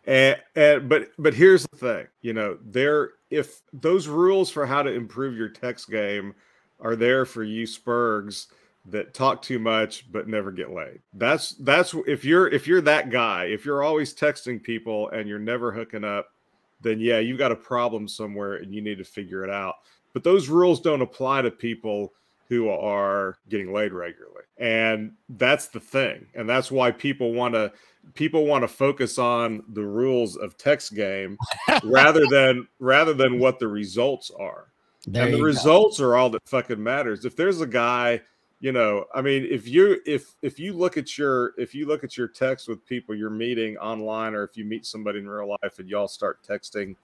And, 0.07 0.41
and 0.57 0.89
but 0.89 1.11
but 1.19 1.35
here's 1.35 1.67
the 1.69 1.77
thing, 1.77 2.07
you 2.23 2.33
know, 2.33 2.59
there 2.65 3.11
if 3.31 3.61
those 3.73 4.09
rules 4.09 4.51
for 4.51 4.67
how 4.67 4.83
to 4.83 4.91
improve 4.91 5.37
your 5.37 5.49
text 5.49 5.91
game 5.91 6.35
are 6.81 6.97
there 6.97 7.27
for 7.27 7.45
you 7.45 7.67
spurgs 7.67 8.47
that 8.87 9.13
talk 9.13 9.43
too 9.43 9.59
much 9.59 10.11
but 10.11 10.27
never 10.27 10.51
get 10.51 10.73
laid. 10.73 11.01
That's 11.13 11.53
that's 11.53 11.95
if 12.07 12.25
you're 12.25 12.49
if 12.49 12.67
you're 12.67 12.81
that 12.81 13.11
guy, 13.11 13.45
if 13.45 13.65
you're 13.65 13.83
always 13.83 14.15
texting 14.15 14.63
people 14.63 15.11
and 15.11 15.29
you're 15.29 15.39
never 15.39 15.71
hooking 15.71 16.05
up, 16.05 16.33
then 16.81 16.99
yeah, 16.99 17.19
you've 17.19 17.39
got 17.39 17.53
a 17.53 17.57
problem 17.57 18.09
somewhere 18.09 18.57
and 18.57 18.75
you 18.75 18.81
need 18.81 18.99
to 18.99 19.05
figure 19.05 19.45
it 19.45 19.51
out. 19.51 19.77
But 20.15 20.25
those 20.25 20.49
rules 20.49 20.81
don't 20.81 21.03
apply 21.03 21.43
to 21.43 21.51
people 21.51 22.15
who 22.51 22.69
are 22.69 23.39
getting 23.49 23.73
laid 23.73 23.93
regularly. 23.93 24.43
And 24.59 25.13
that's 25.31 25.69
the 25.69 25.79
thing. 25.79 26.27
And 26.35 26.49
that's 26.49 26.71
why 26.71 26.91
people 26.91 27.33
want 27.33 27.55
to 27.55 27.73
people 28.15 28.45
want 28.45 28.63
to 28.63 28.69
focus 28.69 29.19
on 29.19 29.63
the 29.69 29.85
rules 29.85 30.37
of 30.37 30.59
text 30.59 30.95
game 30.95 31.39
rather 31.85 32.27
than 32.29 32.67
rather 32.81 33.15
than 33.15 33.39
what 33.39 33.61
the 33.61 33.69
results 33.69 34.33
are. 34.39 34.67
There 35.07 35.23
and 35.23 35.33
the 35.33 35.39
you 35.39 35.45
go. 35.45 35.47
results 35.47 36.01
are 36.01 36.17
all 36.17 36.29
that 36.31 36.47
fucking 36.47 36.83
matters. 36.83 37.25
If 37.25 37.37
there's 37.37 37.61
a 37.61 37.67
guy, 37.67 38.21
you 38.59 38.73
know, 38.73 39.05
I 39.15 39.23
mean, 39.23 39.47
if 39.49 39.69
you 39.69 40.01
if 40.05 40.35
if 40.43 40.59
you 40.59 40.73
look 40.73 40.97
at 40.97 41.17
your 41.17 41.53
if 41.57 41.73
you 41.73 41.87
look 41.87 42.03
at 42.03 42.17
your 42.17 42.29
text 42.29 42.69
with 42.69 42.85
people 42.85 43.15
you're 43.15 43.31
meeting 43.31 43.77
online, 43.79 44.35
or 44.35 44.43
if 44.43 44.57
you 44.57 44.65
meet 44.65 44.85
somebody 44.85 45.21
in 45.21 45.29
real 45.29 45.57
life 45.63 45.79
and 45.79 45.89
y'all 45.89 46.09
start 46.09 46.43
texting 46.43 46.97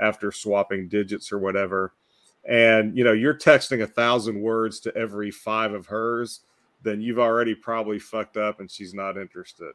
after 0.00 0.32
swapping 0.32 0.88
digits 0.88 1.30
or 1.30 1.38
whatever, 1.38 1.92
and 2.46 2.96
you 2.96 3.04
know 3.04 3.12
you're 3.12 3.34
texting 3.34 3.82
a 3.82 3.86
thousand 3.86 4.40
words 4.40 4.80
to 4.80 4.96
every 4.96 5.30
five 5.30 5.72
of 5.72 5.86
hers, 5.86 6.40
then 6.82 7.00
you've 7.00 7.18
already 7.18 7.54
probably 7.54 7.98
fucked 7.98 8.36
up 8.36 8.60
and 8.60 8.70
she's 8.70 8.94
not 8.94 9.16
interested. 9.16 9.72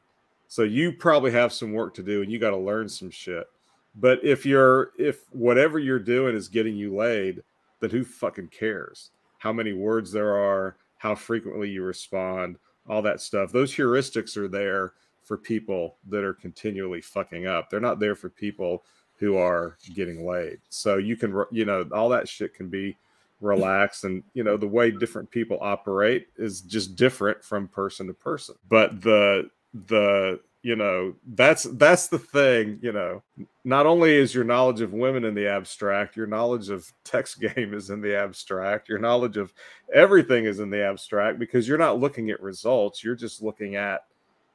So 0.47 0.63
you 0.63 0.91
probably 0.91 1.32
have 1.32 1.53
some 1.53 1.74
work 1.74 1.93
to 1.95 2.03
do 2.03 2.22
and 2.22 2.32
you 2.32 2.39
got 2.39 2.51
to 2.51 2.57
learn 2.57 2.89
some 2.89 3.11
shit. 3.11 3.47
But 3.95 4.24
if 4.24 4.45
you're 4.45 4.91
if 4.97 5.26
whatever 5.32 5.80
you're 5.80 5.99
doing 5.99 6.36
is 6.36 6.47
getting 6.47 6.76
you 6.76 6.95
laid, 6.95 7.41
then 7.80 7.89
who 7.89 8.03
fucking 8.03 8.49
cares 8.49 9.11
how 9.39 9.53
many 9.53 9.74
words 9.74 10.11
there 10.11 10.36
are, 10.36 10.78
how 10.97 11.15
frequently 11.15 11.70
you 11.70 11.82
respond, 11.82 12.57
all 12.88 13.01
that 13.01 13.22
stuff. 13.22 13.51
Those 13.51 13.74
heuristics 13.74 14.38
are 14.38 14.49
there 14.49 14.93
for 15.24 15.38
people 15.38 15.97
that 16.09 16.24
are 16.24 16.34
continually 16.34 17.01
fucking 17.01 17.47
up. 17.47 17.70
They're 17.70 17.80
not 17.80 17.99
there 17.99 18.15
for 18.15 18.30
people 18.30 18.84
who 19.20 19.38
are 19.38 19.78
getting 19.93 20.26
laid. 20.26 20.59
So 20.70 20.97
you 20.97 21.17
can, 21.17 21.43
you 21.51 21.65
know, 21.65 21.88
all 21.91 22.09
that 22.09 22.28
shit 22.28 22.53
can 22.53 22.70
be 22.70 22.97
relaxed 23.41 24.03
and 24.03 24.24
you 24.34 24.43
know 24.43 24.57
the 24.57 24.67
way 24.67 24.91
different 24.91 25.30
people 25.32 25.57
operate 25.61 26.28
is 26.38 26.61
just 26.61 26.95
different 26.97 27.41
from 27.41 27.70
person 27.70 28.05
to 28.05 28.13
person 28.13 28.53
but 28.67 29.01
the 29.01 29.49
the 29.88 30.38
you 30.61 30.76
know 30.76 31.13
that's 31.36 31.63
that's 31.63 32.07
the 32.07 32.20
thing 32.20 32.78
you 32.82 32.91
know 32.91 33.24
not 33.63 33.86
only 33.86 34.13
is 34.13 34.36
your 34.36 34.43
knowledge 34.43 34.82
of 34.82 34.91
women 34.91 35.24
in 35.24 35.34
the 35.34 35.47
abstract 35.47 36.17
your 36.17 36.28
knowledge 36.28 36.70
of 36.70 36.91
text 37.05 37.39
game 37.55 37.74
is 37.74 37.89
in 37.89 38.01
the 38.01 38.13
abstract 38.13 38.89
your 38.89 38.99
knowledge 38.99 39.38
of 39.38 39.53
everything 39.93 40.43
is 40.43 40.59
in 40.59 40.70
the 40.70 40.84
abstract 40.84 41.39
because 41.39 41.65
you're 41.65 41.78
not 41.78 41.99
looking 41.99 42.30
at 42.30 42.41
results 42.41 43.03
you're 43.05 43.15
just 43.15 43.41
looking 43.41 43.78
at 43.78 44.01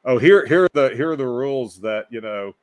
oh 0.05 0.19
here 0.19 0.45
here 0.45 0.65
are 0.65 0.71
the 0.75 0.95
here 0.95 1.11
are 1.11 1.17
the 1.17 1.27
rules 1.27 1.81
that 1.81 2.07
you 2.11 2.21
know 2.21 2.55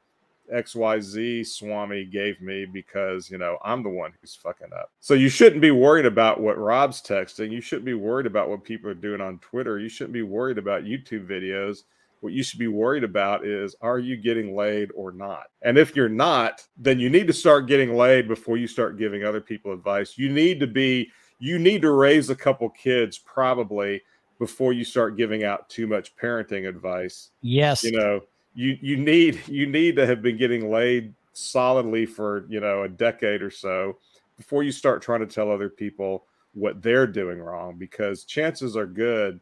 xyz 0.52 1.48
swami 1.48 2.06
gave 2.06 2.42
me 2.42 2.66
because 2.66 3.30
you 3.30 3.38
know 3.38 3.58
i'm 3.64 3.84
the 3.84 3.90
one 3.90 4.12
who's 4.20 4.36
fucking 4.36 4.74
up 4.74 4.92
so 5.00 5.14
you 5.14 5.30
shouldn't 5.30 5.62
be 5.62 5.72
worried 5.72 6.06
about 6.06 6.42
what 6.42 6.58
rob's 6.58 7.02
texting 7.02 7.52
you 7.52 7.62
shouldn't 7.62 7.86
be 7.86 7.94
worried 7.94 8.26
about 8.26 8.50
what 8.50 8.64
people 8.64 8.90
are 8.90 8.94
doing 8.96 9.22
on 9.22 9.40
twitter 9.40 9.80
you 9.80 9.90
shouldn't 9.90 10.14
be 10.14 10.22
worried 10.22 10.58
about 10.58 10.84
youtube 10.84 11.28
videos 11.28 11.84
what 12.22 12.34
you 12.34 12.44
should 12.44 12.60
be 12.60 12.68
worried 12.68 13.04
about 13.04 13.46
is 13.46 13.76
are 13.82 14.00
you 14.00 14.16
getting 14.16 14.56
laid 14.56 14.90
or 14.96 15.12
not? 15.12 15.48
And 15.64 15.78
if 15.78 15.96
you're 15.96 16.08
not, 16.08 16.64
then 16.78 17.00
you 17.00 17.10
need 17.10 17.28
to 17.28 17.34
start 17.34 17.68
getting 17.68 17.96
laid 17.96 18.28
before 18.28 18.58
you 18.58 18.68
start 18.68 18.98
giving 18.98 19.24
other 19.24 19.42
people 19.42 19.74
advice. 19.74 20.18
You 20.18 20.32
need 20.32 20.60
to 20.60 20.68
be, 20.68 21.12
you 21.40 21.58
need 21.58 21.82
to 21.82 21.92
raise 21.92 22.30
a 22.30 22.36
couple 22.36 22.70
kids 22.70 23.18
probably 23.18 24.02
before 24.38 24.72
you 24.72 24.84
start 24.84 25.18
giving 25.18 25.44
out 25.44 25.68
too 25.68 25.88
much 25.88 26.16
parenting 26.16 26.68
advice. 26.68 27.32
Yes. 27.42 27.84
You 27.84 27.94
know, 27.94 28.22
you 28.54 28.78
you 28.82 28.98
need 28.98 29.40
you 29.48 29.66
need 29.66 29.96
to 29.96 30.06
have 30.06 30.22
been 30.22 30.38
getting 30.38 30.72
laid 30.72 31.14
solidly 31.34 32.06
for, 32.06 32.46
you 32.50 32.60
know, 32.60 32.84
a 32.84 32.90
decade 32.90 33.42
or 33.42 33.52
so 33.52 33.98
before 34.38 34.64
you 34.64 34.72
start 34.72 35.02
trying 35.02 35.22
to 35.22 35.28
tell 35.28 35.52
other 35.52 35.70
people 35.70 36.26
what 36.54 36.82
they're 36.82 37.08
doing 37.08 37.40
wrong 37.40 37.78
because 37.78 38.26
chances 38.26 38.76
are 38.76 38.86
good 38.86 39.40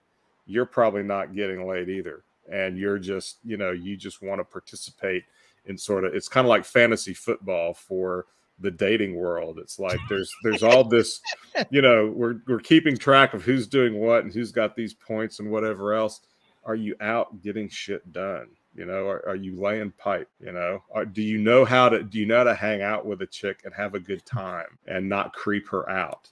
you're 0.49 0.65
probably 0.65 1.03
not 1.03 1.35
getting 1.35 1.67
laid 1.67 1.89
either. 1.89 2.23
And 2.51 2.77
you're 2.77 2.97
just 2.97 3.37
you 3.43 3.55
know 3.55 3.71
you 3.71 3.95
just 3.95 4.21
want 4.23 4.39
to 4.39 4.43
participate 4.43 5.23
in 5.65 5.77
sort 5.77 6.03
of 6.03 6.15
it's 6.15 6.27
kind 6.27 6.45
of 6.45 6.49
like 6.49 6.65
fantasy 6.65 7.13
football 7.13 7.75
for 7.75 8.25
the 8.59 8.71
dating 8.71 9.15
world. 9.15 9.59
It's 9.59 9.77
like 9.77 9.99
there's 10.09 10.33
there's 10.43 10.63
all 10.63 10.83
this 10.83 11.21
you 11.69 11.83
know 11.83 12.11
we're 12.13 12.37
we're 12.47 12.59
keeping 12.59 12.97
track 12.97 13.35
of 13.35 13.43
who's 13.43 13.67
doing 13.67 13.99
what 13.99 14.23
and 14.23 14.33
who's 14.33 14.51
got 14.51 14.75
these 14.75 14.95
points 14.95 15.39
and 15.39 15.51
whatever 15.51 15.93
else. 15.93 16.21
Are 16.65 16.75
you 16.75 16.95
out 16.99 17.41
getting 17.41 17.69
shit 17.69 18.11
done 18.11 18.47
you 18.75 18.85
know 18.85 19.07
are, 19.07 19.27
are 19.27 19.35
you 19.35 19.59
laying 19.59 19.91
pipe 19.91 20.29
you 20.39 20.51
know? 20.51 20.83
Or 20.89 21.05
do 21.05 21.21
you 21.21 21.37
know 21.37 21.65
how 21.65 21.89
to 21.89 22.03
do 22.03 22.19
you 22.19 22.25
know 22.25 22.37
how 22.37 22.43
to 22.45 22.55
hang 22.55 22.81
out 22.81 23.05
with 23.05 23.21
a 23.21 23.27
chick 23.27 23.61
and 23.65 23.73
have 23.73 23.95
a 23.95 23.99
good 23.99 24.25
time 24.25 24.77
and 24.87 25.07
not 25.07 25.33
creep 25.33 25.67
her 25.69 25.89
out? 25.89 26.29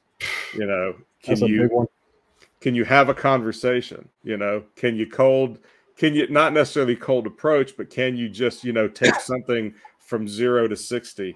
You 0.53 0.65
know 0.65 0.95
can 1.21 1.37
you 1.39 1.89
can 2.61 2.75
you 2.75 2.85
have 2.85 3.09
a 3.09 3.13
conversation? 3.13 4.07
You 4.23 4.37
know 4.37 4.63
can 4.75 4.95
you 4.95 5.07
cold 5.07 5.59
can 5.97 6.13
you 6.13 6.27
not 6.29 6.53
necessarily 6.53 6.95
cold 6.95 7.27
approach 7.27 7.75
but 7.75 7.89
can 7.89 8.15
you 8.15 8.29
just 8.29 8.63
you 8.63 8.73
know 8.73 8.87
take 8.87 9.15
something 9.15 9.73
from 9.99 10.27
zero 10.27 10.67
to 10.67 10.75
60 10.75 11.35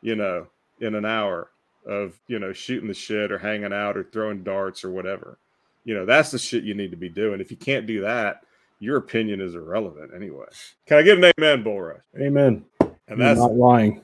you 0.00 0.16
know 0.16 0.46
in 0.80 0.94
an 0.94 1.04
hour 1.04 1.50
of 1.86 2.18
you 2.26 2.38
know 2.38 2.52
shooting 2.52 2.88
the 2.88 2.94
shit 2.94 3.30
or 3.30 3.38
hanging 3.38 3.72
out 3.72 3.96
or 3.96 4.04
throwing 4.04 4.42
darts 4.42 4.84
or 4.84 4.90
whatever? 4.90 5.38
You 5.84 5.94
know 5.94 6.06
that's 6.06 6.30
the 6.30 6.38
shit 6.38 6.64
you 6.64 6.74
need 6.74 6.90
to 6.90 6.96
be 6.96 7.08
doing. 7.08 7.40
If 7.40 7.50
you 7.50 7.56
can't 7.56 7.86
do 7.86 8.00
that 8.00 8.42
your 8.80 8.96
opinion 8.96 9.40
is 9.40 9.54
irrelevant 9.54 10.10
anyway 10.14 10.46
can 10.86 10.98
i 10.98 11.02
get 11.02 11.18
an 11.18 11.32
amen 11.38 11.62
bull 11.62 11.80
rush 11.80 12.00
Amen. 12.20 12.64
and 12.80 12.90
You're 13.08 13.16
that's 13.18 13.40
not 13.40 13.54
lying. 13.54 14.02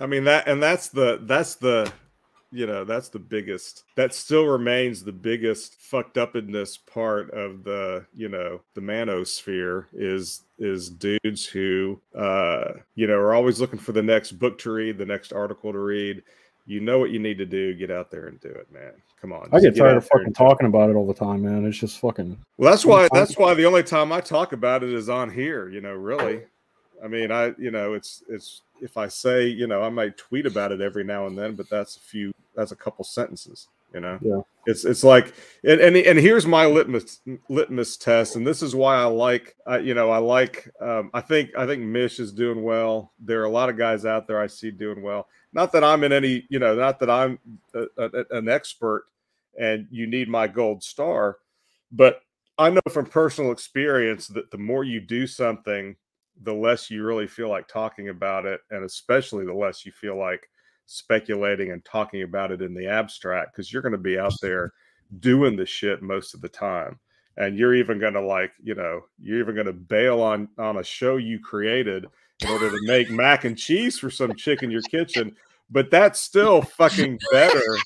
I 0.00 0.06
mean 0.06 0.24
that 0.24 0.48
and 0.48 0.62
that's 0.62 0.88
the 0.88 1.20
that's 1.22 1.56
the 1.56 1.92
you 2.52 2.66
know 2.66 2.84
that's 2.84 3.08
the 3.08 3.18
biggest 3.18 3.84
that 3.94 4.12
still 4.14 4.46
remains 4.46 5.04
the 5.04 5.12
biggest 5.12 5.76
fucked 5.80 6.18
up 6.18 6.34
in 6.34 6.50
this 6.50 6.76
part 6.76 7.30
of 7.30 7.62
the 7.64 8.04
you 8.14 8.28
know 8.28 8.60
the 8.74 8.80
manosphere 8.80 9.86
is 9.92 10.42
is 10.58 10.90
dudes 10.90 11.46
who 11.46 12.00
uh 12.14 12.72
you 12.94 13.06
know 13.06 13.14
are 13.14 13.34
always 13.34 13.60
looking 13.60 13.78
for 13.78 13.92
the 13.92 14.02
next 14.02 14.32
book 14.32 14.58
to 14.58 14.72
read 14.72 14.98
the 14.98 15.06
next 15.06 15.32
article 15.32 15.72
to 15.72 15.78
read 15.78 16.22
you 16.66 16.80
know 16.80 16.98
what 16.98 17.10
you 17.10 17.18
need 17.18 17.38
to 17.38 17.46
do 17.46 17.74
get 17.74 17.90
out 17.90 18.10
there 18.10 18.26
and 18.26 18.40
do 18.40 18.48
it 18.48 18.66
man 18.72 18.92
come 19.20 19.32
on 19.32 19.48
I 19.52 19.60
get 19.60 19.76
tired 19.76 19.90
out 19.90 19.96
of 19.98 20.08
fucking 20.08 20.32
talking 20.32 20.66
about 20.66 20.90
it 20.90 20.94
all 20.94 21.06
the 21.06 21.14
time, 21.14 21.42
man. 21.42 21.64
It's 21.66 21.78
just 21.78 21.98
fucking. 22.00 22.38
Well, 22.56 22.70
that's 22.70 22.84
why 22.86 23.08
that's 23.12 23.36
why 23.36 23.54
the 23.54 23.64
only 23.66 23.82
time 23.82 24.12
I 24.12 24.20
talk 24.20 24.52
about 24.52 24.82
it 24.82 24.92
is 24.92 25.08
on 25.08 25.30
here. 25.30 25.68
You 25.68 25.80
know, 25.80 25.94
really. 25.94 26.42
I 27.02 27.08
mean, 27.08 27.30
I 27.32 27.54
you 27.58 27.70
know, 27.70 27.94
it's 27.94 28.22
it's 28.28 28.62
if 28.80 28.96
I 28.96 29.08
say 29.08 29.46
you 29.46 29.66
know, 29.66 29.82
I 29.82 29.88
might 29.88 30.16
tweet 30.16 30.46
about 30.46 30.72
it 30.72 30.80
every 30.80 31.04
now 31.04 31.26
and 31.26 31.36
then, 31.36 31.54
but 31.54 31.68
that's 31.68 31.96
a 31.96 32.00
few, 32.00 32.32
that's 32.54 32.72
a 32.72 32.76
couple 32.76 33.04
sentences. 33.04 33.68
You 33.92 34.00
know, 34.00 34.18
Yeah. 34.22 34.40
it's 34.66 34.84
it's 34.84 35.02
like 35.02 35.34
and 35.64 35.80
and, 35.80 35.96
and 35.96 36.18
here's 36.18 36.46
my 36.46 36.64
litmus 36.66 37.20
litmus 37.48 37.96
test, 37.96 38.36
and 38.36 38.46
this 38.46 38.62
is 38.62 38.74
why 38.74 38.96
I 38.96 39.04
like 39.04 39.56
I 39.66 39.78
you 39.78 39.94
know 39.94 40.10
I 40.10 40.18
like 40.18 40.70
um, 40.80 41.10
I 41.12 41.20
think 41.20 41.50
I 41.58 41.66
think 41.66 41.82
Mish 41.82 42.20
is 42.20 42.32
doing 42.32 42.62
well. 42.62 43.12
There 43.18 43.40
are 43.40 43.46
a 43.46 43.50
lot 43.50 43.68
of 43.68 43.76
guys 43.76 44.04
out 44.04 44.26
there 44.28 44.40
I 44.40 44.46
see 44.46 44.70
doing 44.70 45.02
well. 45.02 45.26
Not 45.52 45.72
that 45.72 45.84
I'm 45.84 46.04
in 46.04 46.12
any 46.12 46.46
you 46.48 46.58
know, 46.58 46.74
not 46.74 47.00
that 47.00 47.10
I'm 47.10 47.38
a, 47.74 47.86
a, 47.98 48.24
an 48.30 48.48
expert 48.48 49.06
and 49.58 49.86
you 49.90 50.06
need 50.06 50.28
my 50.28 50.46
gold 50.46 50.82
star, 50.82 51.38
but 51.92 52.22
I 52.58 52.70
know 52.70 52.80
from 52.90 53.06
personal 53.06 53.52
experience 53.52 54.28
that 54.28 54.50
the 54.50 54.58
more 54.58 54.84
you 54.84 55.00
do 55.00 55.26
something, 55.26 55.96
the 56.42 56.54
less 56.54 56.90
you 56.90 57.04
really 57.04 57.26
feel 57.26 57.48
like 57.48 57.68
talking 57.68 58.10
about 58.10 58.46
it, 58.46 58.60
and 58.70 58.84
especially 58.84 59.44
the 59.44 59.54
less 59.54 59.84
you 59.84 59.92
feel 59.92 60.18
like 60.18 60.48
speculating 60.86 61.72
and 61.72 61.84
talking 61.84 62.22
about 62.22 62.50
it 62.50 62.62
in 62.62 62.74
the 62.74 62.86
abstract 62.86 63.52
because 63.52 63.72
you're 63.72 63.82
going 63.82 63.92
to 63.92 63.98
be 63.98 64.18
out 64.18 64.34
there 64.42 64.72
doing 65.20 65.56
the 65.56 65.66
shit 65.66 66.02
most 66.02 66.34
of 66.34 66.40
the 66.40 66.48
time. 66.48 66.98
And 67.36 67.56
you're 67.56 67.74
even 67.74 67.98
going 67.98 68.14
to 68.14 68.20
like, 68.20 68.52
you 68.62 68.74
know, 68.74 69.02
you're 69.18 69.40
even 69.40 69.54
going 69.54 69.66
to 69.66 69.72
bail 69.72 70.20
on 70.20 70.48
on 70.58 70.78
a 70.78 70.84
show 70.84 71.16
you 71.16 71.38
created 71.38 72.06
in 72.42 72.48
order 72.48 72.70
to 72.70 72.78
make 72.82 73.10
mac 73.10 73.44
and 73.44 73.56
cheese 73.56 73.98
for 73.98 74.10
some 74.10 74.34
chick 74.34 74.62
in 74.62 74.70
your 74.70 74.82
kitchen. 74.82 75.34
But 75.70 75.90
that's 75.90 76.20
still 76.20 76.62
fucking 76.62 77.18
better. 77.30 77.76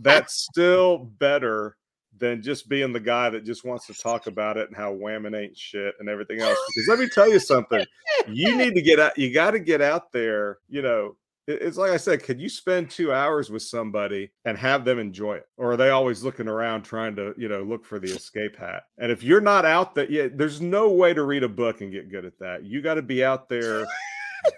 That's 0.00 0.34
still 0.34 0.98
better 0.98 1.76
than 2.16 2.42
just 2.42 2.68
being 2.68 2.92
the 2.92 3.00
guy 3.00 3.30
that 3.30 3.44
just 3.44 3.64
wants 3.64 3.86
to 3.86 3.94
talk 3.94 4.26
about 4.26 4.56
it 4.56 4.68
and 4.68 4.76
how 4.76 4.92
whammon 4.92 5.36
ain't 5.36 5.56
shit 5.56 5.94
and 6.00 6.08
everything 6.08 6.40
else. 6.40 6.58
Because 6.68 6.88
let 6.88 6.98
me 6.98 7.08
tell 7.08 7.28
you 7.30 7.38
something, 7.38 7.84
you 8.26 8.56
need 8.56 8.74
to 8.74 8.82
get 8.82 8.98
out, 8.98 9.16
you 9.16 9.32
got 9.32 9.52
to 9.52 9.60
get 9.60 9.80
out 9.80 10.12
there, 10.12 10.58
you 10.68 10.82
know. 10.82 11.16
It- 11.48 11.62
It's 11.62 11.76
like 11.76 11.90
I 11.90 11.96
said, 11.96 12.22
could 12.22 12.40
you 12.40 12.48
spend 12.48 12.90
two 12.90 13.12
hours 13.12 13.50
with 13.50 13.62
somebody 13.62 14.30
and 14.44 14.56
have 14.58 14.84
them 14.84 14.98
enjoy 14.98 15.36
it? 15.36 15.46
Or 15.56 15.72
are 15.72 15.76
they 15.76 15.90
always 15.90 16.22
looking 16.22 16.46
around 16.48 16.82
trying 16.82 17.16
to, 17.16 17.34
you 17.36 17.48
know, 17.48 17.62
look 17.62 17.84
for 17.84 17.98
the 17.98 18.10
escape 18.12 18.56
hat? 18.56 18.84
And 18.98 19.10
if 19.10 19.22
you're 19.22 19.40
not 19.40 19.64
out 19.64 19.94
there, 19.94 20.10
yeah, 20.10 20.28
there's 20.32 20.60
no 20.60 20.90
way 20.90 21.14
to 21.14 21.22
read 21.24 21.42
a 21.42 21.48
book 21.48 21.80
and 21.80 21.90
get 21.90 22.10
good 22.10 22.24
at 22.24 22.38
that. 22.38 22.64
You 22.64 22.82
got 22.82 22.94
to 22.94 23.02
be 23.02 23.24
out 23.24 23.48
there 23.48 23.84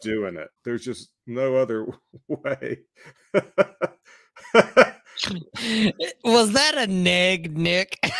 doing 0.02 0.36
it. 0.36 0.48
There's 0.64 0.84
just 0.84 1.10
no 1.26 1.56
other 1.56 1.86
way. 2.28 2.78
Was 6.24 6.52
that 6.52 6.74
a 6.76 6.86
neg, 6.86 7.56
Nick? 7.56 7.98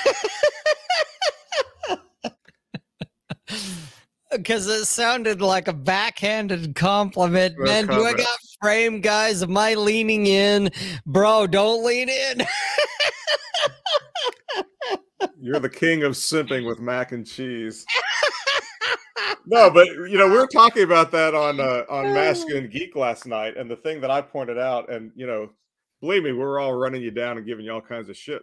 Because 4.30 4.68
it 4.68 4.84
sounded 4.84 5.42
like 5.42 5.66
a 5.66 5.72
backhanded 5.72 6.76
compliment. 6.76 7.58
Man, 7.58 7.88
do 7.88 8.04
I 8.04 8.12
got 8.12 8.38
frame 8.60 9.00
guys? 9.00 9.42
Am 9.42 9.56
I 9.56 9.74
leaning 9.74 10.26
in? 10.26 10.70
Bro, 11.06 11.48
don't 11.48 11.84
lean 11.84 12.08
in. 12.08 12.42
You're 15.40 15.60
the 15.60 15.68
king 15.68 16.02
of 16.04 16.12
simping 16.12 16.66
with 16.66 16.80
mac 16.80 17.12
and 17.12 17.26
cheese. 17.26 17.86
No, 19.46 19.70
but 19.70 19.86
you 19.88 20.18
know, 20.18 20.28
we 20.28 20.34
were 20.34 20.46
talking 20.46 20.82
about 20.82 21.10
that 21.12 21.34
on 21.34 21.60
uh, 21.60 21.84
on 21.88 22.12
Masculine 22.12 22.68
Geek 22.70 22.94
last 22.94 23.26
night, 23.26 23.56
and 23.56 23.70
the 23.70 23.76
thing 23.76 24.00
that 24.02 24.10
I 24.10 24.20
pointed 24.20 24.58
out, 24.58 24.90
and 24.92 25.10
you 25.16 25.26
know, 25.26 25.50
believe 26.00 26.22
me, 26.22 26.32
we're 26.32 26.60
all 26.60 26.74
running 26.74 27.02
you 27.02 27.10
down 27.10 27.36
and 27.36 27.46
giving 27.46 27.64
you 27.64 27.72
all 27.72 27.80
kinds 27.80 28.08
of 28.08 28.16
shit. 28.16 28.42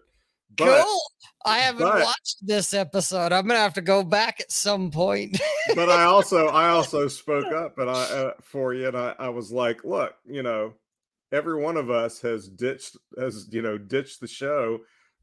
But 0.55 0.83
cool. 0.83 1.01
I 1.45 1.59
haven't 1.59 1.83
but- 1.87 2.03
watched 2.03 2.37
this 2.41 2.73
episode. 2.73 3.31
I'm 3.31 3.47
gonna 3.47 3.59
have 3.59 3.73
to 3.75 3.81
go 3.81 4.03
back 4.03 4.39
at 4.39 4.51
some 4.51 4.91
point. 4.91 5.39
but 5.75 5.89
I 5.89 6.03
also 6.05 6.47
I 6.47 6.69
also 6.69 7.07
spoke 7.07 7.51
up 7.53 7.77
and 7.77 7.89
I 7.89 7.93
uh, 7.93 8.31
for 8.41 8.73
you, 8.73 8.87
and 8.87 8.97
I, 8.97 9.13
I 9.19 9.29
was 9.29 9.51
like, 9.51 9.83
look, 9.83 10.13
you 10.25 10.43
know, 10.43 10.73
every 11.31 11.61
one 11.61 11.77
of 11.77 11.89
us 11.89 12.21
has 12.21 12.47
ditched 12.47 12.97
has 13.19 13.47
you 13.51 13.61
know 13.61 13.77
ditched 13.77 14.19
the 14.21 14.27
show 14.27 14.79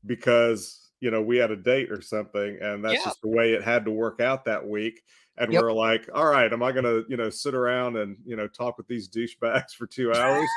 because 0.07 0.91
you 1.01 1.11
know 1.11 1.21
we 1.23 1.37
had 1.37 1.51
a 1.51 1.57
date 1.57 1.91
or 1.91 2.01
something, 2.01 2.59
and 2.61 2.85
that's 2.85 2.95
Yeah. 2.95 3.05
just 3.05 3.23
the 3.23 3.29
way 3.29 3.53
it 3.53 3.63
had 3.63 3.85
to 3.87 3.91
work 3.91 4.21
out 4.21 4.45
that 4.45 4.67
week. 4.67 5.03
And 5.37 5.53
Yep. 5.53 5.63
we're 5.63 5.73
like, 5.73 6.09
all 6.15 6.27
right, 6.27 6.53
am 6.53 6.63
I 6.63 6.71
gonna 6.73 7.03
you 7.09 7.17
know 7.17 7.29
sit 7.31 7.55
around 7.55 7.97
and 7.97 8.17
you 8.25 8.37
know 8.37 8.47
talk 8.47 8.79
with 8.79 8.87
these 8.87 9.09
douchebags 9.09 9.73
for 9.73 9.87
two 9.87 10.13
hours? 10.13 10.49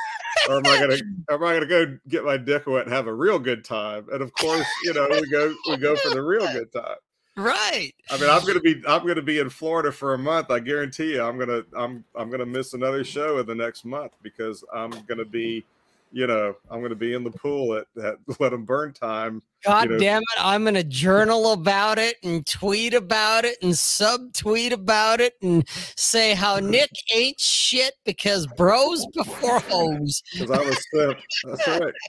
or 0.47 0.57
am 0.57 0.67
I 0.67 0.80
gonna 0.80 0.97
am 1.32 1.43
I 1.43 1.53
gonna 1.53 1.65
go 1.65 1.97
get 2.07 2.23
my 2.23 2.38
dick 2.38 2.67
wet 2.67 2.86
and 2.86 2.93
have 2.93 3.07
a 3.07 3.13
real 3.13 3.39
good 3.39 3.63
time? 3.63 4.07
And 4.11 4.21
of 4.21 4.32
course, 4.34 4.67
you 4.84 4.93
know, 4.93 5.07
we 5.09 5.30
go 5.30 5.53
we 5.69 5.78
go 5.78 5.95
for 5.95 6.09
the 6.11 6.21
real 6.21 6.47
good 6.47 6.71
time. 6.71 6.95
right. 7.36 7.91
I 8.09 8.17
mean, 8.17 8.30
I'm 8.30 8.45
gonna 8.45 8.61
be 8.61 8.82
I'm 8.88 9.05
gonna 9.05 9.21
be 9.21 9.39
in 9.39 9.49
Florida 9.49 9.91
for 9.91 10.13
a 10.13 10.17
month. 10.17 10.51
I 10.51 10.59
guarantee 10.59 11.13
you, 11.13 11.23
I'm 11.23 11.38
gonna 11.38 11.63
I'm 11.75 12.05
I'm 12.15 12.30
gonna 12.30 12.45
miss 12.45 12.73
another 12.73 13.03
show 13.03 13.39
in 13.39 13.45
the 13.45 13.55
next 13.55 13.84
month 13.84 14.13
because 14.21 14.63
I'm 14.73 14.91
gonna 15.07 15.25
be, 15.25 15.65
you 16.11 16.28
know, 16.28 16.55
I'm 16.69 16.82
gonna 16.82 16.95
be 16.95 17.13
in 17.13 17.23
the 17.23 17.32
pool 17.32 17.73
at, 17.75 17.88
at 18.01 18.17
them 18.39 18.63
Burn 18.63 18.93
time. 18.93 19.41
God 19.68 19.89
know- 19.89 19.97
damn 19.97 20.22
it. 20.22 20.38
I'm 20.39 20.63
going 20.63 20.76
to 20.76 20.84
journal 20.84 21.51
about 21.53 21.99
it 21.99 22.18
and 22.24 22.45
tweet 22.45 22.93
about 22.93 23.45
it 23.45 23.57
and 23.61 23.74
subtweet 23.74 24.72
about 24.72 25.22
it 25.22 25.34
and 25.41 25.68
say 25.95 26.34
how 26.34 26.59
Nick 26.59 26.91
ain't 27.13 27.39
shit 27.39 27.93
because 28.05 28.47
bros 28.57 29.05
before 29.13 29.59
hoes. 29.59 30.24
because 30.34 30.51
I 30.51 30.63
was 30.63 30.86
simp. 30.93 31.20
That's 31.43 31.68
right. 31.68 31.93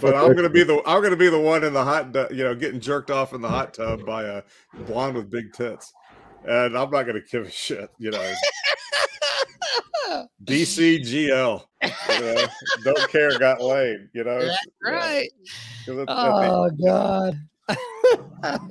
But 0.00 0.14
I'm 0.14 0.34
gonna 0.34 0.48
be 0.48 0.62
the 0.62 0.82
I'm 0.86 1.02
gonna 1.02 1.16
be 1.16 1.28
the 1.28 1.38
one 1.38 1.64
in 1.64 1.74
the 1.74 1.84
hot, 1.84 2.14
you 2.32 2.44
know, 2.44 2.54
getting 2.54 2.80
jerked 2.80 3.10
off 3.10 3.34
in 3.34 3.42
the 3.42 3.48
hot 3.48 3.74
tub 3.74 4.06
by 4.06 4.24
a 4.24 4.42
blonde 4.86 5.16
with 5.16 5.30
big 5.30 5.52
tits, 5.52 5.92
and 6.44 6.76
I'm 6.78 6.90
not 6.90 7.02
gonna 7.02 7.20
give 7.20 7.44
a 7.44 7.50
shit, 7.50 7.90
you 7.98 8.10
know. 8.10 8.32
DCGL, 10.44 11.64
you 11.82 12.20
know, 12.20 12.46
don't 12.84 13.08
care, 13.10 13.38
got 13.38 13.60
laid, 13.60 14.08
you 14.12 14.24
know. 14.24 14.44
That's 14.44 14.58
you 14.64 14.90
know, 14.90 14.96
right. 14.96 15.30
'cause 15.86 15.98
at- 15.98 16.08
at 16.08 16.08
oh, 16.08 16.70
the- 16.76 17.36
Oh, 17.68 17.76
God. 18.56 18.70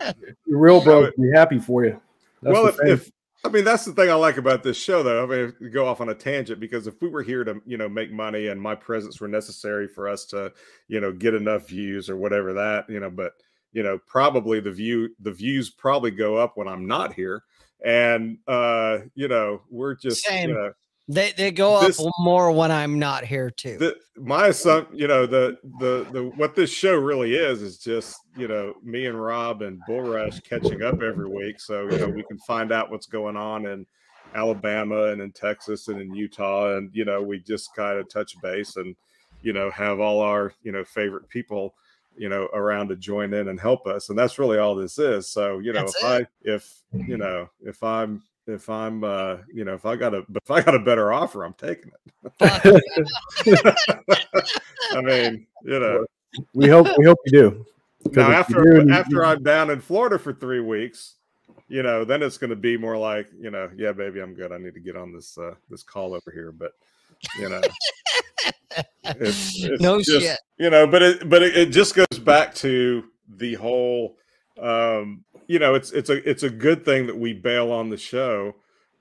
Your 0.46 0.58
real 0.58 0.80
bro 0.82 1.10
be 1.18 1.30
happy 1.34 1.58
for 1.58 1.84
you. 1.84 2.00
That's 2.42 2.54
well, 2.54 2.66
if, 2.66 2.76
if 2.84 3.12
I 3.44 3.48
mean 3.48 3.64
that's 3.64 3.84
the 3.84 3.92
thing 3.92 4.10
I 4.10 4.14
like 4.14 4.36
about 4.36 4.62
this 4.62 4.76
show, 4.76 5.02
though. 5.02 5.24
I 5.24 5.26
mean, 5.26 5.54
if 5.60 5.72
go 5.72 5.86
off 5.86 6.00
on 6.00 6.08
a 6.10 6.14
tangent 6.14 6.60
because 6.60 6.86
if 6.86 7.00
we 7.00 7.08
were 7.08 7.22
here 7.22 7.44
to, 7.44 7.60
you 7.66 7.76
know, 7.76 7.88
make 7.88 8.12
money 8.12 8.48
and 8.48 8.60
my 8.60 8.74
presence 8.74 9.20
were 9.20 9.28
necessary 9.28 9.88
for 9.88 10.08
us 10.08 10.24
to, 10.26 10.52
you 10.88 11.00
know, 11.00 11.12
get 11.12 11.34
enough 11.34 11.68
views 11.68 12.08
or 12.08 12.16
whatever 12.16 12.52
that, 12.52 12.88
you 12.88 13.00
know, 13.00 13.10
but 13.10 13.32
you 13.72 13.82
know, 13.82 13.98
probably 14.06 14.60
the 14.60 14.70
view 14.70 15.10
the 15.20 15.32
views 15.32 15.70
probably 15.70 16.10
go 16.10 16.36
up 16.36 16.56
when 16.56 16.68
I'm 16.68 16.86
not 16.86 17.12
here, 17.12 17.42
and 17.84 18.38
uh, 18.48 18.98
you 19.14 19.28
know, 19.28 19.62
we're 19.70 19.94
just 19.94 20.24
Same. 20.24 20.48
you 20.50 20.54
know, 20.54 20.72
They, 21.08 21.32
they 21.36 21.50
go 21.52 21.80
This- 21.80 22.00
up 22.00 22.10
more 22.18 22.50
when 22.50 22.70
I'm 22.72 22.98
not 22.98 23.24
here, 23.24 23.50
too. 23.50 23.78
the 23.78 23.96
my 24.16 24.48
assumption, 24.48 24.96
you 24.98 25.06
know, 25.06 25.26
the 25.26 25.56
the 25.78 26.06
the 26.12 26.24
what 26.36 26.54
this 26.54 26.70
show 26.70 26.94
really 26.96 27.34
is 27.34 27.62
is 27.62 27.78
just 27.78 28.16
you 28.36 28.48
know 28.48 28.74
me 28.82 29.06
and 29.06 29.20
Rob 29.20 29.62
and 29.62 29.80
Bull 29.86 30.00
Rush 30.02 30.40
catching 30.40 30.82
up 30.82 31.00
every 31.02 31.28
week, 31.28 31.60
so 31.60 31.82
you 31.90 31.98
know 31.98 32.08
we 32.08 32.22
can 32.24 32.38
find 32.38 32.72
out 32.72 32.90
what's 32.90 33.06
going 33.06 33.36
on 33.36 33.66
in 33.66 33.86
Alabama 34.34 35.04
and 35.12 35.20
in 35.22 35.30
Texas 35.32 35.88
and 35.88 36.00
in 36.00 36.14
Utah, 36.14 36.76
and 36.76 36.90
you 36.94 37.04
know 37.04 37.22
we 37.22 37.38
just 37.40 37.74
kind 37.76 37.98
of 37.98 38.08
touch 38.08 38.32
base 38.42 38.76
and 38.76 38.96
you 39.42 39.52
know 39.52 39.70
have 39.70 40.00
all 40.00 40.20
our 40.20 40.52
you 40.62 40.72
know 40.72 40.82
favorite 40.82 41.28
people 41.28 41.74
you 42.16 42.28
know 42.28 42.48
around 42.52 42.88
to 42.88 42.96
join 42.96 43.32
in 43.34 43.48
and 43.48 43.60
help 43.60 43.86
us, 43.86 44.08
and 44.08 44.18
that's 44.18 44.38
really 44.38 44.58
all 44.58 44.74
this 44.74 44.98
is. 44.98 45.28
So 45.28 45.58
you 45.58 45.72
know 45.72 45.80
That's 45.80 45.96
if 45.96 46.04
I 46.04 46.26
if 46.42 46.82
you 46.92 47.16
know 47.16 47.48
if 47.64 47.82
I'm 47.82 48.22
if 48.46 48.68
I'm 48.70 49.04
uh 49.04 49.38
you 49.52 49.64
know 49.64 49.74
if 49.74 49.84
I 49.86 49.96
got 49.96 50.14
a 50.14 50.18
if 50.34 50.50
I 50.50 50.62
got 50.62 50.74
a 50.74 50.80
better 50.80 51.12
offer, 51.12 51.44
I'm 51.44 51.54
taking 51.54 51.92
it. 51.92 52.32
I 54.92 55.00
mean, 55.00 55.46
you 55.64 55.80
know, 55.80 56.06
we 56.54 56.68
hope 56.68 56.86
we 56.98 57.04
hope 57.04 57.18
you 57.26 57.32
do. 57.32 57.66
Now 58.12 58.30
after 58.30 58.62
do, 58.62 58.80
and 58.80 58.88
you- 58.88 58.94
after 58.94 59.24
I'm 59.24 59.42
down 59.42 59.70
in 59.70 59.80
Florida 59.80 60.18
for 60.18 60.32
three 60.32 60.60
weeks, 60.60 61.14
you 61.68 61.82
know, 61.82 62.04
then 62.04 62.22
it's 62.22 62.38
going 62.38 62.50
to 62.50 62.56
be 62.56 62.76
more 62.76 62.96
like, 62.96 63.28
you 63.38 63.50
know, 63.50 63.70
yeah, 63.76 63.92
baby, 63.92 64.20
I'm 64.20 64.34
good. 64.34 64.52
I 64.52 64.58
need 64.58 64.74
to 64.74 64.80
get 64.80 64.96
on 64.96 65.12
this 65.12 65.36
uh, 65.38 65.54
this 65.68 65.82
call 65.82 66.14
over 66.14 66.30
here, 66.32 66.52
but 66.52 66.72
you 67.38 67.48
know, 67.48 67.60
it's, 69.04 69.62
it's 69.64 69.82
No 69.82 69.98
just, 69.98 70.26
shit. 70.26 70.38
you 70.58 70.70
know, 70.70 70.86
but 70.86 71.02
it 71.02 71.28
but 71.28 71.42
it, 71.42 71.56
it 71.56 71.66
just 71.70 71.94
goes 71.94 72.18
back 72.18 72.54
to 72.56 73.04
the 73.28 73.54
whole, 73.54 74.16
um, 74.60 75.24
you 75.46 75.58
know, 75.58 75.74
it's 75.74 75.92
it's 75.92 76.10
a 76.10 76.28
it's 76.28 76.42
a 76.42 76.50
good 76.50 76.84
thing 76.84 77.06
that 77.06 77.16
we 77.16 77.32
bail 77.32 77.72
on 77.72 77.88
the 77.88 77.96
show 77.96 78.54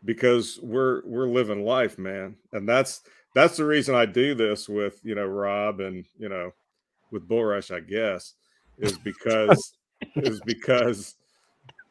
because 0.03 0.59
we're 0.61 1.01
we're 1.05 1.27
living 1.27 1.65
life, 1.65 1.97
man, 1.97 2.35
and 2.53 2.67
that's 2.67 3.01
that's 3.33 3.57
the 3.57 3.65
reason 3.65 3.95
I 3.95 4.05
do 4.05 4.35
this 4.35 4.69
with 4.69 4.99
you 5.03 5.15
know 5.15 5.25
Rob 5.25 5.79
and 5.79 6.05
you 6.17 6.29
know 6.29 6.51
with 7.11 7.27
Bull 7.27 7.43
Rush, 7.43 7.71
I 7.71 7.79
guess, 7.79 8.33
is 8.77 8.97
because 8.97 9.73
is 10.15 10.41
because 10.45 11.15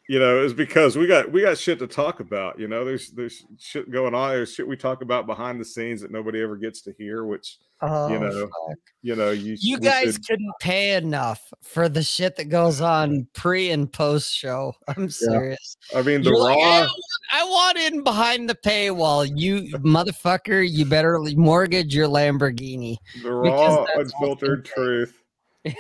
you 0.09 0.19
know 0.19 0.43
is 0.43 0.53
because 0.53 0.97
we 0.99 1.07
got 1.07 1.31
we 1.33 1.43
got 1.43 1.57
shit 1.59 1.79
to 1.79 1.87
talk 1.87 2.21
about. 2.21 2.59
You 2.59 2.69
know, 2.69 2.85
there's 2.85 3.11
there's 3.11 3.45
shit 3.59 3.91
going 3.91 4.15
on. 4.15 4.31
There's 4.31 4.53
shit 4.53 4.67
we 4.69 4.77
talk 4.77 5.03
about 5.03 5.27
behind 5.27 5.61
the 5.61 5.65
scenes 5.65 6.01
that 6.03 6.11
nobody 6.11 6.43
ever 6.43 6.57
gets 6.57 6.83
to 6.83 6.95
hear, 6.99 7.25
which 7.25 7.59
Oh, 7.81 8.09
you 8.09 8.19
know 8.19 8.47
fuck. 8.47 8.79
you 9.03 9.15
know 9.17 9.31
you 9.31 9.57
you 9.61 9.79
guys 9.79 10.15
should- 10.15 10.27
couldn't 10.27 10.53
pay 10.61 10.95
enough 10.95 11.43
for 11.63 11.89
the 11.89 12.03
shit 12.03 12.37
that 12.37 12.49
goes 12.49 12.81
on 12.81 13.27
pre 13.35 13.71
and 13.71 13.93
post 13.93 14.35
show. 14.35 14.75
I'm 14.89 15.11
serious. 15.11 15.77
I 15.95 16.03
mean 16.03 16.23
the 16.23 16.31
You're 16.31 16.39
like, 16.41 16.57
I 16.57 16.61
raw. 16.61 16.81
want- 16.81 16.91
I 17.33 17.45
want 17.45 17.79
in 17.79 18.05
behind 18.05 18.49
the 18.49 18.55
paywall. 18.55 19.31
You 19.35 19.63
motherfucker, 19.79 20.67
you 20.71 20.85
better 20.87 21.19
mortgage 21.37 21.95
your 21.95 22.09
Lamborghini. 22.09 22.97
the 23.23 23.33
raw 23.33 23.85
unfiltered 23.97 24.65
truth. 24.65 25.21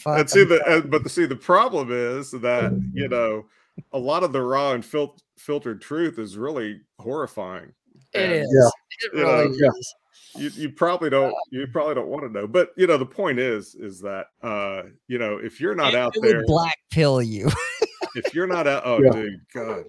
Fuck 0.00 0.18
and 0.20 0.30
see 0.30 0.42
'em. 0.42 0.48
the 0.48 0.84
but 0.88 1.02
the 1.02 1.08
see 1.10 1.26
the 1.26 1.36
problem 1.36 1.90
is 1.90 2.30
that 2.30 2.72
you 2.94 3.04
mm-hmm. 3.04 3.10
know 3.12 3.44
a 3.92 3.98
lot 3.98 4.22
of 4.22 4.32
the 4.32 4.42
raw 4.42 4.72
and 4.72 4.84
fil- 4.84 5.16
filtered 5.38 5.80
truth 5.80 6.18
is 6.18 6.36
really 6.36 6.80
horrifying. 6.98 7.72
It 8.12 8.20
And 8.20 8.32
is. 8.32 8.48
Yeah. 8.54 8.68
It 9.00 9.16
You 9.18 9.22
know, 9.24 9.42
really 9.42 9.58
yeah. 9.60 9.68
is. 9.78 9.94
You, 10.34 10.48
you 10.62 10.70
probably 10.70 11.10
don't 11.10 11.34
you 11.50 11.66
probably 11.66 11.94
don't 11.94 12.08
want 12.08 12.24
to 12.24 12.30
know, 12.30 12.46
but 12.46 12.70
you 12.76 12.86
know 12.86 12.96
the 12.96 13.04
point 13.06 13.38
is 13.38 13.74
is 13.74 14.00
that 14.00 14.26
uh 14.42 14.82
you 15.06 15.18
know 15.18 15.36
if 15.36 15.60
you're 15.60 15.74
not 15.74 15.92
It- 15.94 15.98
out 15.98 16.14
there 16.22 16.42
black 16.46 16.76
pill 16.90 17.20
you. 17.22 17.50
if 18.14 18.34
you're 18.34 18.46
not 18.46 18.66
out 18.66 18.82
oh 18.86 19.02
Yeah. 19.02 19.10
dude 19.10 19.40
god 19.54 19.84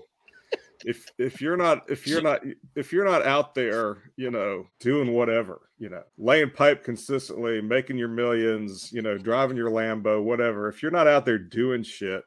if 0.86 1.06
if 1.18 1.42
you're 1.42 1.56
not 1.58 1.90
if 1.90 2.06
you're 2.08 2.22
not 2.22 2.42
if 2.76 2.92
you're 2.92 3.06
not 3.06 3.26
out 3.26 3.56
there 3.56 3.98
you 4.18 4.32
know 4.32 4.66
doing 4.82 5.14
whatever 5.14 5.62
you 5.78 5.90
know 5.90 6.04
laying 6.18 6.50
pipe 6.50 6.84
consistently 6.84 7.62
making 7.62 7.98
your 7.98 8.10
millions 8.10 8.92
you 8.92 9.02
know 9.02 9.18
driving 9.18 9.56
your 9.58 9.70
lambo 9.70 10.22
whatever 10.22 10.68
if 10.68 10.82
you're 10.82 10.92
not 10.92 11.08
out 11.08 11.26
there 11.26 11.38
doing 11.40 11.84
shit 11.84 12.24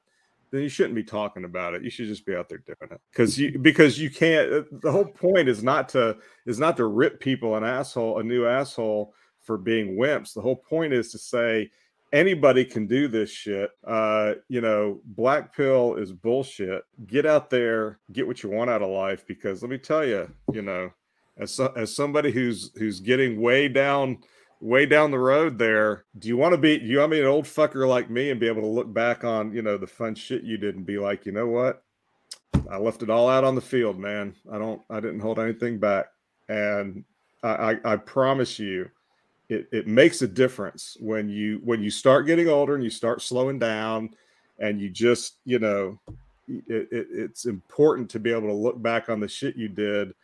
then 0.51 0.63
you 0.63 0.69
shouldn't 0.69 0.95
be 0.95 1.05
talking 1.05 1.45
about 1.45 1.75
it 1.75 1.83
you 1.83 1.91
should 1.91 2.07
just 2.07 2.27
be 2.27 2.35
out 2.35 2.49
there 2.49 2.63
doing 2.67 2.91
it 2.91 3.01
because 3.11 3.39
you 3.39 3.59
because 3.59 3.99
you 3.99 4.11
can't 4.11 4.53
uh, 4.53 4.63
the 4.71 4.93
whole 4.93 5.05
point 5.05 5.49
is 5.49 5.63
not 5.63 5.89
to 5.89 6.17
is 6.47 6.59
not 6.59 6.77
to 6.77 6.87
rip 6.87 7.21
people 7.21 7.57
an 7.57 7.65
asshole 7.65 8.19
a 8.19 8.23
new 8.23 8.47
asshole 8.47 9.15
for 9.43 9.57
being 9.59 9.97
wimps 9.97 10.35
the 10.35 10.41
whole 10.41 10.57
point 10.57 10.93
is 10.93 11.11
to 11.11 11.19
say 11.19 11.71
anybody 12.13 12.65
can 12.65 12.87
do 12.87 13.09
this 13.09 13.31
shit. 13.31 13.71
Uh, 13.87 14.35
you 14.49 14.61
know, 14.61 15.01
black 15.05 15.55
pill 15.55 15.97
is 15.97 16.13
bullshit. 16.13 16.83
Get 17.07 17.27
out 17.27 17.51
there, 17.51 17.99
get 18.13 18.27
what 18.27 18.43
you 18.43 18.51
want 18.51 18.71
out 18.71 18.83
of 18.83 18.91
life. 18.91 19.27
Because 19.27 19.63
let 19.63 19.71
me 19.71 19.79
tell 19.79 20.05
you, 20.05 20.31
you 20.53 20.63
know, 20.63 20.91
as 21.39 21.53
so, 21.53 21.73
as 21.77 21.95
somebody 21.95 22.31
who's 22.31 22.73
who's 22.77 23.01
getting 23.01 23.41
way 23.41 23.69
down 23.69 24.19
way 24.61 24.87
down 24.87 25.11
the 25.11 25.19
road 25.19 25.59
there 25.59 26.05
do 26.19 26.29
you 26.29 26.37
want 26.37 26.53
to 26.53 26.59
be 26.59 26.79
do 26.79 26.87
you 26.87 26.99
want 26.99 27.11
to 27.11 27.17
be 27.17 27.21
an 27.21 27.27
old 27.27 27.45
fucker 27.45 27.87
like 27.87 28.09
me 28.09 28.31
and 28.31 28.41
be 28.41 28.47
able 28.47 28.63
to 28.63 28.67
look 28.67 28.93
back 28.93 29.23
on 29.23 29.53
you 29.53 29.63
know 29.63 29.77
the 29.77 29.87
fun 29.87 30.15
shit 30.15 30.43
you 30.43 30.57
did 30.57 30.77
and 30.77 30.87
be 30.87 30.99
like 30.99 31.27
you 31.27 31.33
know 31.33 31.47
what? 31.47 31.83
I 32.71 32.79
left 32.79 33.03
it 33.03 33.11
all 33.11 33.29
out 33.29 33.45
on 33.45 33.55
the 33.55 33.61
field 33.61 33.99
man. 33.99 34.35
I 34.51 34.59
don't 34.59 34.81
i 34.89 34.99
didn't 35.01 35.21
hold 35.21 35.39
anything 35.39 35.79
back. 35.79 36.07
And 36.49 37.05
i 37.43 37.73
i, 37.73 37.93
I 37.93 37.97
promise 37.97 38.59
you 38.59 38.91
it, 39.49 39.69
it 39.73 39.87
makes 39.87 40.23
a 40.23 40.29
difference 40.29 40.97
when 41.01 41.29
you 41.29 41.61
when 41.63 41.83
you 41.83 41.91
start 41.91 42.27
getting 42.27 42.49
older 42.49 42.75
and 42.75 42.83
you 42.83 42.91
start 42.91 43.23
slowing 43.23 43.59
down 43.59 44.11
and 44.59 44.81
you 44.81 44.89
just 44.89 45.37
you 45.45 45.59
know 45.59 46.01
it, 46.49 46.89
it, 46.91 47.07
it's 47.11 47.45
important 47.45 48.09
to 48.11 48.19
be 48.19 48.31
able 48.31 48.49
to 48.49 48.55
look 48.55 48.81
back 48.81 49.09
on 49.09 49.21
the 49.21 49.29
shit 49.29 49.57
you 49.57 49.69
did 49.69 50.15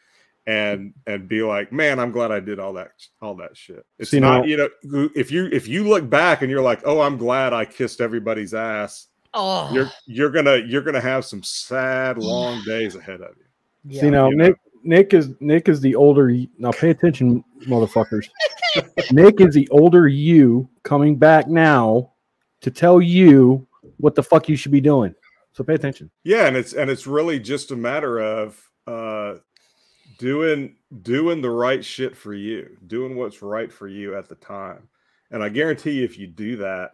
and 0.46 0.92
and 1.06 1.28
be 1.28 1.42
like 1.42 1.70
man 1.72 2.00
i'm 2.00 2.10
glad 2.10 2.32
i 2.32 2.40
did 2.40 2.58
all 2.58 2.72
that 2.72 2.90
all 3.20 3.34
that 3.36 3.56
shit 3.56 3.86
it's 4.00 4.10
See, 4.10 4.18
not 4.18 4.40
now- 4.40 4.44
you 4.44 4.56
know 4.56 5.08
if 5.14 5.30
you 5.30 5.46
if 5.52 5.68
you 5.68 5.88
look 5.88 6.10
back 6.10 6.42
and 6.42 6.50
you're 6.50 6.62
like 6.62 6.80
oh 6.84 7.00
i'm 7.00 7.16
glad 7.16 7.52
i 7.52 7.64
kissed 7.64 8.00
everybody's 8.00 8.52
ass 8.54 9.08
Oh, 9.34 9.72
you're 9.72 9.90
you're 10.04 10.28
gonna 10.28 10.56
you're 10.56 10.82
gonna 10.82 11.00
have 11.00 11.24
some 11.24 11.42
sad 11.42 12.18
long 12.18 12.62
days 12.64 12.96
ahead 12.96 13.22
of 13.22 13.34
you 13.38 13.44
yeah. 13.84 14.00
See 14.00 14.10
now, 14.10 14.28
you 14.28 14.36
know. 14.36 14.44
Nick. 14.48 14.56
Nick 14.84 15.14
is 15.14 15.30
Nick 15.40 15.68
is 15.68 15.80
the 15.80 15.94
older. 15.94 16.36
Now 16.58 16.72
pay 16.72 16.90
attention, 16.90 17.44
motherfuckers. 17.62 18.28
Nick 19.12 19.40
is 19.40 19.54
the 19.54 19.68
older 19.70 20.08
you 20.08 20.68
coming 20.82 21.16
back 21.16 21.46
now 21.48 22.10
to 22.62 22.70
tell 22.70 23.00
you 23.00 23.66
what 23.98 24.14
the 24.14 24.22
fuck 24.22 24.48
you 24.48 24.56
should 24.56 24.72
be 24.72 24.80
doing. 24.80 25.14
So 25.52 25.62
pay 25.62 25.74
attention. 25.74 26.10
Yeah, 26.24 26.46
and 26.46 26.56
it's 26.56 26.72
and 26.72 26.90
it's 26.90 27.06
really 27.06 27.38
just 27.38 27.70
a 27.70 27.76
matter 27.76 28.20
of 28.20 28.60
uh 28.86 29.34
doing 30.22 30.76
doing 31.02 31.42
the 31.42 31.50
right 31.50 31.84
shit 31.84 32.16
for 32.16 32.32
you, 32.32 32.76
doing 32.86 33.16
what's 33.16 33.42
right 33.42 33.72
for 33.72 33.88
you 33.88 34.16
at 34.16 34.28
the 34.28 34.36
time. 34.36 34.88
And 35.32 35.42
I 35.42 35.48
guarantee 35.48 35.92
you 35.98 36.04
if 36.04 36.16
you 36.16 36.28
do 36.28 36.58
that, 36.58 36.92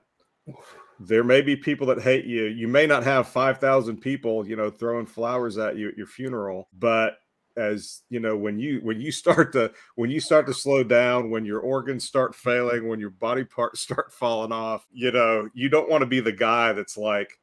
there 0.98 1.22
may 1.22 1.42
be 1.42 1.54
people 1.54 1.86
that 1.88 2.00
hate 2.00 2.24
you. 2.24 2.44
You 2.44 2.68
may 2.68 2.86
not 2.86 3.04
have 3.04 3.28
5,000 3.28 3.98
people, 3.98 4.48
you 4.48 4.56
know, 4.56 4.70
throwing 4.70 5.04
flowers 5.04 5.58
at 5.58 5.76
you 5.76 5.90
at 5.90 5.98
your 5.98 6.06
funeral, 6.06 6.70
but 6.72 7.18
as 7.58 8.02
you 8.08 8.20
know 8.20 8.36
when 8.36 8.58
you 8.58 8.78
when 8.82 9.00
you 9.00 9.10
start 9.10 9.52
to 9.52 9.70
when 9.96 10.10
you 10.10 10.20
start 10.20 10.46
to 10.46 10.54
slow 10.54 10.84
down 10.84 11.28
when 11.28 11.44
your 11.44 11.58
organs 11.58 12.04
start 12.04 12.32
failing 12.32 12.86
when 12.86 13.00
your 13.00 13.10
body 13.10 13.42
parts 13.42 13.80
start 13.88 14.12
falling 14.12 14.52
off 14.52 14.86
you 14.92 15.10
know 15.10 15.48
you 15.54 15.68
don't 15.68 15.90
want 15.90 16.00
to 16.00 16.06
be 16.06 16.20
the 16.20 16.30
guy 16.30 16.72
that's 16.72 16.96
like 16.96 17.36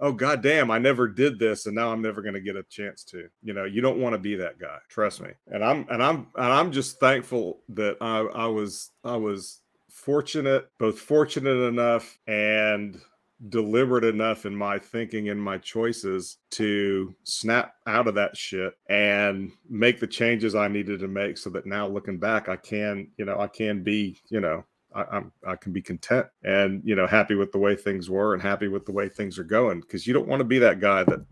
oh 0.00 0.12
god 0.12 0.42
damn 0.42 0.70
i 0.70 0.78
never 0.78 1.06
did 1.06 1.38
this 1.38 1.66
and 1.66 1.74
now 1.74 1.92
i'm 1.92 2.02
never 2.02 2.22
going 2.22 2.34
to 2.34 2.40
get 2.40 2.56
a 2.56 2.62
chance 2.64 3.04
to. 3.04 3.28
You 3.42 3.52
know 3.52 3.64
you 3.64 3.80
don't 3.80 4.00
want 4.00 4.14
to 4.14 4.18
be 4.18 4.34
that 4.36 4.58
guy 4.58 4.78
trust 4.88 5.20
me. 5.20 5.30
And 5.48 5.64
i'm 5.64 5.86
and 5.90 6.02
i'm 6.02 6.28
and 6.36 6.52
i'm 6.52 6.72
just 6.72 6.98
thankful 7.00 7.60
that 7.70 7.96
i 8.00 8.18
i 8.18 8.46
was 8.46 8.90
i 9.04 9.16
was 9.16 9.60
fortunate 9.90 10.68
both 10.78 10.98
fortunate 10.98 11.66
enough 11.68 12.18
and 12.26 13.00
deliberate 13.48 14.04
enough 14.04 14.44
in 14.44 14.54
my 14.54 14.78
thinking 14.78 15.30
and 15.30 15.42
my 15.42 15.56
choices 15.58 16.38
to 16.50 17.14
snap 17.24 17.74
out 17.86 18.06
of 18.06 18.14
that 18.14 18.36
shit 18.36 18.74
and 18.90 19.50
make 19.68 19.98
the 19.98 20.06
changes 20.06 20.54
i 20.54 20.68
needed 20.68 21.00
to 21.00 21.08
make 21.08 21.38
so 21.38 21.48
that 21.48 21.66
now 21.66 21.86
looking 21.86 22.18
back 22.18 22.48
i 22.48 22.56
can 22.56 23.08
you 23.16 23.24
know 23.24 23.40
i 23.40 23.46
can 23.46 23.82
be 23.82 24.18
you 24.28 24.40
know 24.40 24.62
I, 24.94 25.22
I 25.46 25.56
can 25.56 25.72
be 25.72 25.82
content 25.82 26.26
and 26.42 26.82
you 26.84 26.96
know 26.96 27.06
happy 27.06 27.34
with 27.34 27.52
the 27.52 27.58
way 27.58 27.76
things 27.76 28.10
were 28.10 28.34
and 28.34 28.42
happy 28.42 28.68
with 28.68 28.86
the 28.86 28.92
way 28.92 29.08
things 29.08 29.38
are 29.38 29.44
going 29.44 29.80
because 29.80 30.06
you 30.06 30.12
don't 30.12 30.26
want 30.26 30.40
to 30.40 30.44
be 30.44 30.58
that 30.58 30.80
guy 30.80 31.04
that 31.04 31.24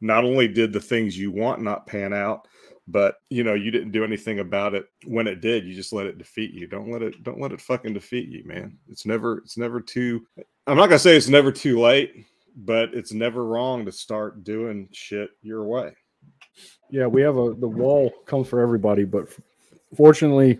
not 0.00 0.24
only 0.24 0.48
did 0.48 0.72
the 0.72 0.80
things 0.80 1.18
you 1.18 1.30
want 1.30 1.62
not 1.62 1.86
pan 1.86 2.12
out 2.12 2.48
but 2.88 3.16
you 3.28 3.44
know 3.44 3.54
you 3.54 3.70
didn't 3.70 3.90
do 3.92 4.04
anything 4.04 4.38
about 4.38 4.74
it 4.74 4.86
when 5.04 5.26
it 5.26 5.40
did. 5.40 5.66
You 5.66 5.74
just 5.74 5.92
let 5.92 6.06
it 6.06 6.18
defeat 6.18 6.52
you. 6.52 6.66
Don't 6.66 6.90
let 6.90 7.02
it 7.02 7.22
don't 7.22 7.40
let 7.40 7.52
it 7.52 7.60
fucking 7.60 7.94
defeat 7.94 8.28
you 8.28 8.44
man. 8.44 8.78
It's 8.88 9.04
never 9.04 9.38
it's 9.38 9.58
never 9.58 9.80
too 9.80 10.26
i'm 10.66 10.76
not 10.76 10.86
gonna 10.86 10.98
say 10.98 11.16
it's 11.16 11.28
never 11.28 11.52
too 11.52 11.80
late 11.80 12.26
but 12.56 12.94
it's 12.94 13.12
never 13.12 13.44
wrong 13.44 13.84
to 13.84 13.92
start 13.92 14.42
doing 14.42 14.88
shit 14.92 15.30
your 15.42 15.64
way. 15.64 15.92
Yeah, 16.90 17.06
we 17.06 17.20
have 17.22 17.36
a 17.36 17.54
the 17.54 17.68
wall 17.68 18.10
comes 18.26 18.48
for 18.48 18.60
everybody, 18.60 19.04
but 19.04 19.28
fortunately, 19.94 20.58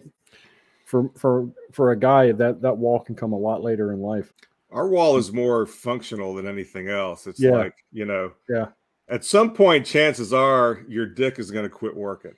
for 0.86 1.10
for 1.16 1.50
for 1.72 1.90
a 1.90 1.96
guy 1.98 2.32
that 2.32 2.62
that 2.62 2.76
wall 2.78 2.98
can 3.00 3.14
come 3.14 3.32
a 3.34 3.38
lot 3.38 3.62
later 3.62 3.92
in 3.92 4.00
life. 4.00 4.32
our 4.70 4.88
wall 4.88 5.16
is 5.18 5.32
more 5.32 5.66
functional 5.66 6.34
than 6.34 6.46
anything 6.46 6.88
else 6.88 7.26
it's 7.26 7.38
Yeah. 7.40 7.50
like 7.58 7.74
you 7.92 8.04
know 8.06 8.32
Yeah. 8.48 8.68
at 9.08 9.24
some 9.24 9.52
point 9.52 9.84
chances 9.84 10.32
are 10.32 10.80
your 10.88 11.06
dick 11.06 11.38
is 11.38 11.50
going 11.50 11.64
to 11.64 11.70
quit 11.70 11.94
working 11.94 12.34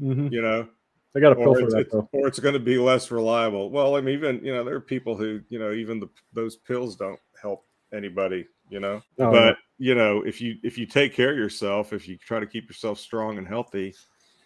Mm-hmm. 0.00 0.28
you 0.32 0.42
know 0.42 0.68
I 1.14 1.20
got 1.20 1.32
a 1.32 1.36
pill 1.36 1.54
for 1.54 1.70
that 1.70 1.90
though. 1.92 2.08
or 2.12 2.26
it's 2.26 2.38
going 2.40 2.54
to 2.54 2.58
be 2.60 2.78
less 2.78 3.10
reliable. 3.10 3.68
Well, 3.70 3.96
I 3.96 4.00
mean, 4.00 4.14
even 4.14 4.42
you 4.42 4.54
know, 4.54 4.64
there 4.64 4.74
are 4.76 4.80
people 4.80 5.14
who 5.14 5.42
you 5.50 5.58
know, 5.58 5.70
even 5.72 6.00
the 6.00 6.08
those 6.32 6.56
pills 6.56 6.96
don't 6.96 7.20
help 7.40 7.66
anybody. 7.92 8.46
You 8.70 8.80
know, 8.80 9.02
Oh, 9.18 9.30
but 9.30 9.58
you 9.76 9.94
know, 9.94 10.22
if 10.22 10.40
you 10.40 10.56
if 10.64 10.78
you 10.78 10.86
take 10.86 11.12
care 11.12 11.32
of 11.32 11.36
yourself, 11.36 11.92
if 11.92 12.08
you 12.08 12.16
try 12.16 12.40
to 12.40 12.46
keep 12.46 12.66
yourself 12.66 12.98
strong 12.98 13.36
and 13.36 13.46
healthy, 13.46 13.94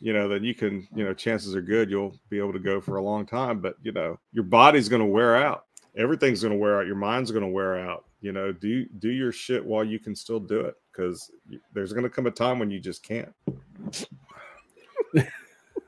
you 0.01 0.13
know, 0.13 0.29
then 0.29 0.45
you 0.45 0.55
can, 0.55 0.87
you 0.95 1.05
know, 1.05 1.15
chances 1.15 1.55
are 1.55 1.63
good 1.63 1.91
you'll 1.91 2.19
be 2.29 2.39
able 2.39 2.53
to 2.53 2.59
go 2.59 2.81
for 2.81 2.97
a 2.97 3.03
long 3.03 3.27
time. 3.27 3.61
But 3.61 3.77
you 3.83 3.93
know, 3.93 4.19
your 4.33 4.45
body's 4.45 4.89
going 4.89 5.03
to 5.03 5.07
wear 5.07 5.37
out. 5.37 5.65
Everything's 5.97 6.43
going 6.43 6.53
to 6.53 6.59
wear 6.59 6.79
out. 6.79 6.87
Your 6.87 6.97
mind's 6.97 7.31
going 7.31 7.45
to 7.45 7.49
wear 7.49 7.79
out. 7.79 8.05
You 8.21 8.33
know, 8.33 8.53
do 8.53 8.87
do 8.99 9.11
your 9.11 9.33
shit 9.33 9.65
while 9.65 9.85
you 9.85 9.99
can 9.99 10.15
still 10.15 10.41
do 10.41 10.61
it, 10.61 10.75
because 10.93 11.31
there's 11.73 11.93
going 11.93 12.05
to 12.05 12.11
come 12.11 12.27
a 12.27 12.31
time 12.31 12.59
when 12.59 12.71
you 12.71 12.81
just 12.81 13.03
can't. 13.03 13.33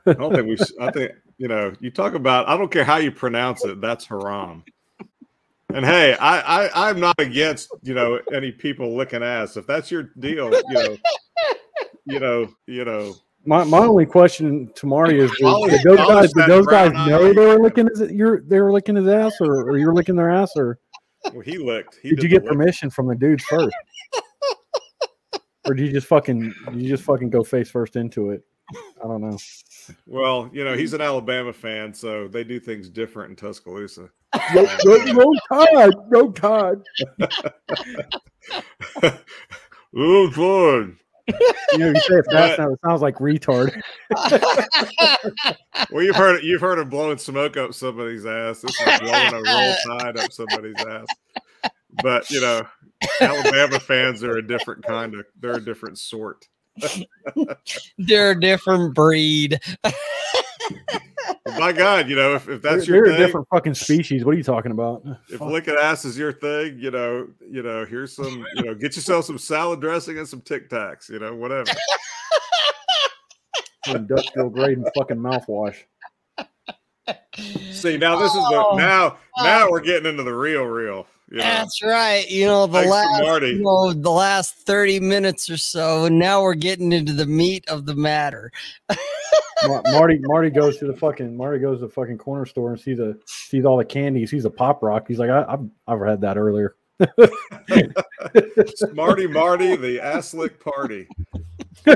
I 0.06 0.12
don't 0.14 0.34
think 0.34 0.46
we. 0.46 0.56
I 0.80 0.90
think 0.90 1.12
you 1.36 1.48
know. 1.48 1.72
You 1.80 1.90
talk 1.90 2.14
about. 2.14 2.48
I 2.48 2.56
don't 2.56 2.70
care 2.70 2.84
how 2.84 2.96
you 2.96 3.10
pronounce 3.12 3.64
it. 3.64 3.80
That's 3.80 4.06
haram. 4.06 4.64
And 5.74 5.84
hey, 5.84 6.14
I, 6.14 6.66
I 6.66 6.88
I'm 6.88 7.00
not 7.00 7.18
against 7.18 7.68
you 7.82 7.92
know 7.92 8.20
any 8.32 8.52
people 8.52 8.96
licking 8.96 9.22
ass. 9.22 9.56
If 9.56 9.66
that's 9.66 9.90
your 9.90 10.04
deal, 10.18 10.50
you 10.52 10.74
know, 10.74 10.96
you 12.06 12.20
know, 12.20 12.48
you 12.66 12.84
know. 12.84 13.14
My, 13.48 13.64
my 13.64 13.78
only 13.78 14.04
question 14.04 14.70
to 14.74 14.86
Marty 14.86 15.18
is: 15.18 15.30
did, 15.30 15.70
did 15.70 15.82
those 15.82 15.96
guys, 15.96 16.32
did 16.34 16.46
those 16.48 16.66
guys 16.66 16.92
know 17.08 17.32
they 17.32 17.46
were 17.46 17.58
licking 17.58 17.88
his 17.88 18.12
you're 18.12 18.42
they 18.42 18.60
were 18.60 18.70
licking 18.70 18.94
his 18.96 19.08
ass, 19.08 19.32
or, 19.40 19.70
or 19.70 19.78
you're 19.78 19.94
licking 19.94 20.16
their 20.16 20.28
ass, 20.28 20.52
or 20.54 20.78
Well, 21.32 21.40
he 21.40 21.56
licked. 21.56 21.98
He 22.02 22.10
did 22.10 22.22
you 22.22 22.28
get 22.28 22.42
lick. 22.42 22.52
permission 22.52 22.90
from 22.90 23.06
the 23.08 23.14
dudes 23.14 23.42
first, 23.44 23.74
or 25.66 25.72
do 25.72 25.82
you 25.82 25.90
just 25.90 26.06
fucking 26.08 26.54
you 26.74 26.90
just 26.90 27.04
fucking 27.04 27.30
go 27.30 27.42
face 27.42 27.70
first 27.70 27.96
into 27.96 28.32
it? 28.32 28.42
I 29.02 29.06
don't 29.06 29.22
know. 29.22 29.38
Well, 30.04 30.50
you 30.52 30.62
know, 30.62 30.76
he's 30.76 30.92
an 30.92 31.00
Alabama 31.00 31.54
fan, 31.54 31.94
so 31.94 32.28
they 32.28 32.44
do 32.44 32.60
things 32.60 32.90
different 32.90 33.30
in 33.30 33.36
Tuscaloosa. 33.36 34.10
No, 34.54 34.66
uh, 34.66 34.76
no, 34.84 35.04
no 35.06 35.32
Todd, 35.48 35.94
no 36.10 36.32
Todd. 36.32 36.82
oh. 39.96 40.92
You 41.72 41.78
know, 41.78 41.88
you 41.90 42.00
say 42.00 42.14
it 42.14 42.26
fast 42.32 42.58
now, 42.58 42.72
it 42.72 42.80
sounds 42.84 43.02
like 43.02 43.16
retard. 43.16 43.78
Well, 45.90 46.02
you've 46.02 46.16
heard 46.16 46.36
it. 46.36 46.44
You've 46.44 46.60
heard 46.60 46.78
of 46.78 46.90
blowing 46.90 47.18
smoke 47.18 47.56
up 47.56 47.72
somebody's 47.72 48.26
ass. 48.26 48.62
This 48.62 48.78
is 48.80 48.98
blowing 48.98 49.32
a 49.32 49.42
roll 49.42 49.74
tide 49.98 50.16
up 50.18 50.32
somebody's 50.32 50.74
ass. 50.84 51.06
But 52.02 52.28
you 52.30 52.40
know, 52.40 52.62
Alabama 53.20 53.78
fans 53.78 54.24
are 54.24 54.38
a 54.38 54.46
different 54.46 54.84
kind 54.84 55.14
of. 55.14 55.24
They're 55.38 55.56
a 55.56 55.64
different 55.64 55.98
sort. 55.98 56.48
They're 57.96 58.32
a 58.32 58.40
different 58.40 58.94
breed. 58.94 59.60
My 61.56 61.72
God, 61.72 62.08
you 62.08 62.16
know, 62.16 62.34
if, 62.34 62.48
if 62.48 62.62
that's 62.62 62.86
they're, 62.86 62.96
your 62.96 63.06
they're 63.06 63.14
a 63.14 63.18
different 63.18 63.46
fucking 63.48 63.74
species. 63.74 64.24
What 64.24 64.34
are 64.34 64.38
you 64.38 64.44
talking 64.44 64.72
about? 64.72 65.02
if 65.28 65.38
Fuck. 65.38 65.48
licking 65.48 65.76
ass 65.80 66.04
is 66.04 66.18
your 66.18 66.32
thing, 66.32 66.78
you 66.78 66.90
know, 66.90 67.28
you 67.48 67.62
know, 67.62 67.84
here's 67.84 68.14
some, 68.14 68.44
you 68.56 68.64
know, 68.64 68.74
get 68.74 68.96
yourself 68.96 69.24
some 69.24 69.38
salad 69.38 69.80
dressing 69.80 70.18
and 70.18 70.28
some 70.28 70.40
Tic 70.40 70.68
Tacs, 70.68 71.08
you 71.08 71.18
know, 71.18 71.34
whatever. 71.34 71.70
industrial 73.86 74.50
grade 74.50 74.78
and 74.78 74.88
fucking 74.96 75.16
mouthwash. 75.16 75.76
See, 77.72 77.96
now 77.96 78.18
this 78.18 78.34
is 78.34 78.42
the 78.42 78.64
Oh, 78.70 78.76
now 78.76 79.16
now 79.38 79.70
we're 79.70 79.80
getting 79.80 80.06
into 80.06 80.22
the 80.22 80.34
real, 80.34 80.64
real. 80.64 81.06
You 81.30 81.38
know, 81.38 81.42
That's 81.42 81.82
right. 81.82 82.28
You 82.28 82.46
know, 82.46 82.66
the 82.66 82.78
Thanks 82.78 82.90
last 82.90 83.22
Marty. 83.22 83.48
you 83.48 83.62
know, 83.62 83.92
the 83.92 84.10
last 84.10 84.54
30 84.66 85.00
minutes 85.00 85.50
or 85.50 85.58
so, 85.58 86.06
and 86.06 86.18
now 86.18 86.42
we're 86.42 86.54
getting 86.54 86.92
into 86.92 87.12
the 87.12 87.26
meat 87.26 87.68
of 87.68 87.84
the 87.86 87.94
matter. 87.94 88.50
Mar- 89.66 89.82
Marty 89.86 90.18
Marty 90.22 90.50
goes 90.50 90.78
to 90.78 90.86
the 90.86 90.94
fucking 90.96 91.36
Marty 91.36 91.58
goes 91.58 91.80
to 91.80 91.86
the 91.86 91.92
fucking 91.92 92.18
corner 92.18 92.46
store 92.46 92.70
and 92.72 92.80
sees 92.80 92.98
a 93.00 93.16
sees 93.26 93.64
all 93.64 93.76
the 93.76 93.84
candy. 93.84 94.20
He 94.20 94.26
sees 94.26 94.44
a 94.44 94.50
pop 94.50 94.82
rock. 94.82 95.06
He's 95.08 95.18
like, 95.18 95.30
I, 95.30 95.44
I've 95.48 95.68
I've 95.86 96.06
had 96.06 96.20
that 96.22 96.36
earlier. 96.38 96.76
Marty 98.94 99.26
Marty, 99.26 99.76
the 99.76 100.00
ass 100.02 100.34
lick 100.34 100.58
party. 100.62 101.08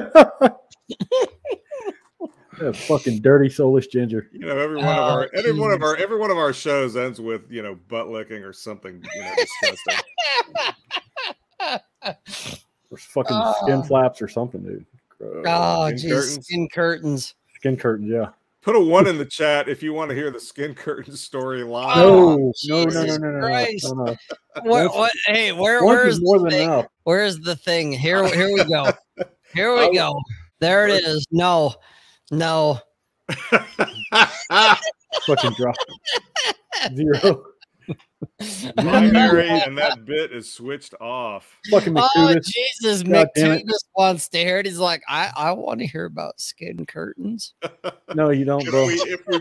That 2.58 2.76
fucking 2.76 3.22
dirty 3.22 3.48
soulless 3.48 3.86
ginger. 3.88 4.28
You 4.30 4.40
know, 4.46 4.56
every 4.58 4.76
one 4.76 4.84
of 4.86 4.98
Oh, 4.98 5.02
our 5.02 5.30
every 5.34 5.52
one 5.58 5.72
of 5.72 5.82
our 5.82 5.96
every 5.96 6.18
one 6.18 6.30
of 6.30 6.36
our 6.36 6.52
shows 6.52 6.96
ends 6.96 7.18
with 7.20 7.50
you 7.50 7.62
know 7.62 7.76
butt 7.88 8.08
licking 8.08 8.44
or 8.44 8.52
something 8.52 9.02
you 9.14 9.20
know 9.22 9.32
disgusting. 9.36 10.04
Or 12.90 12.96
fucking 12.98 13.36
skin 13.62 13.78
Oh. 13.78 13.82
flaps 13.88 14.20
or 14.20 14.28
something, 14.28 14.62
dude. 14.62 14.84
Gross. 15.22 15.44
Oh, 15.46 15.86
skin 15.88 15.98
geez, 15.98 16.10
curtains. 16.12 16.44
skin 16.46 16.68
curtains. 16.72 17.34
Skin 17.56 17.76
curtains, 17.76 18.10
yeah. 18.10 18.28
Put 18.62 18.76
a 18.76 18.80
one 18.80 19.06
in 19.08 19.18
the 19.18 19.24
chat 19.24 19.68
if 19.68 19.82
you 19.82 19.92
want 19.92 20.08
to 20.10 20.14
hear 20.14 20.30
the 20.30 20.38
skin 20.40 20.74
curtain 20.76 21.16
story 21.16 21.62
live. 21.64 21.96
Oh, 21.96 22.36
No, 22.36 22.36
no, 22.36 22.36
no, 22.36 22.44
no, 22.44 22.52
Jesus 22.54 22.94
no, 22.94 23.16
no, 23.16 23.30
no, 23.30 23.40
Christ. 23.40 23.84
no, 23.94 24.04
no. 24.04 24.16
Where, 24.70 24.84
Once- 24.88 24.94
what, 24.96 25.12
hey, 25.26 25.52
where, 25.52 25.84
Once 25.84 25.96
where's 25.96 26.14
is 26.16 26.20
more 26.22 26.38
the 26.38 26.44
than 26.44 26.50
thing? 26.52 26.68
enough. 26.68 26.86
Where's 27.04 27.38
the 27.40 27.56
thing? 27.56 27.92
Here, 27.92 28.26
here 28.34 28.52
we 28.52 28.64
go. 28.64 28.92
Here 29.54 29.72
we 29.74 29.80
Oh. 29.80 29.92
go. 29.92 30.20
There 30.60 30.86
it 30.88 31.04
is. 31.04 31.26
No, 31.30 31.74
no. 32.30 32.78
Fucking 35.26 35.52
drop. 35.56 35.74
Zero. 36.94 37.42
Binary 38.76 39.48
and 39.48 39.76
that 39.78 40.04
bit 40.04 40.32
is 40.32 40.52
switched 40.52 40.94
off. 41.00 41.58
Fucking 41.70 41.94
Oh 41.96 42.34
Jesus, 42.44 43.02
God 43.02 43.28
damn 43.34 43.52
it. 43.52 43.66
McTunis 43.66 43.84
wants 43.96 44.28
to 44.30 44.38
hear 44.38 44.58
it. 44.58 44.66
He's 44.66 44.78
like, 44.78 45.02
I, 45.08 45.30
I 45.36 45.52
want 45.52 45.80
to 45.80 45.86
hear 45.86 46.04
about 46.06 46.40
skin 46.40 46.86
curtains. 46.86 47.54
No, 48.14 48.28
you 48.28 48.44
don't, 48.44 48.60
If 48.62 48.70
bro. 48.70 48.86
we, 48.86 48.92
if 48.94 49.26
we 49.26 49.36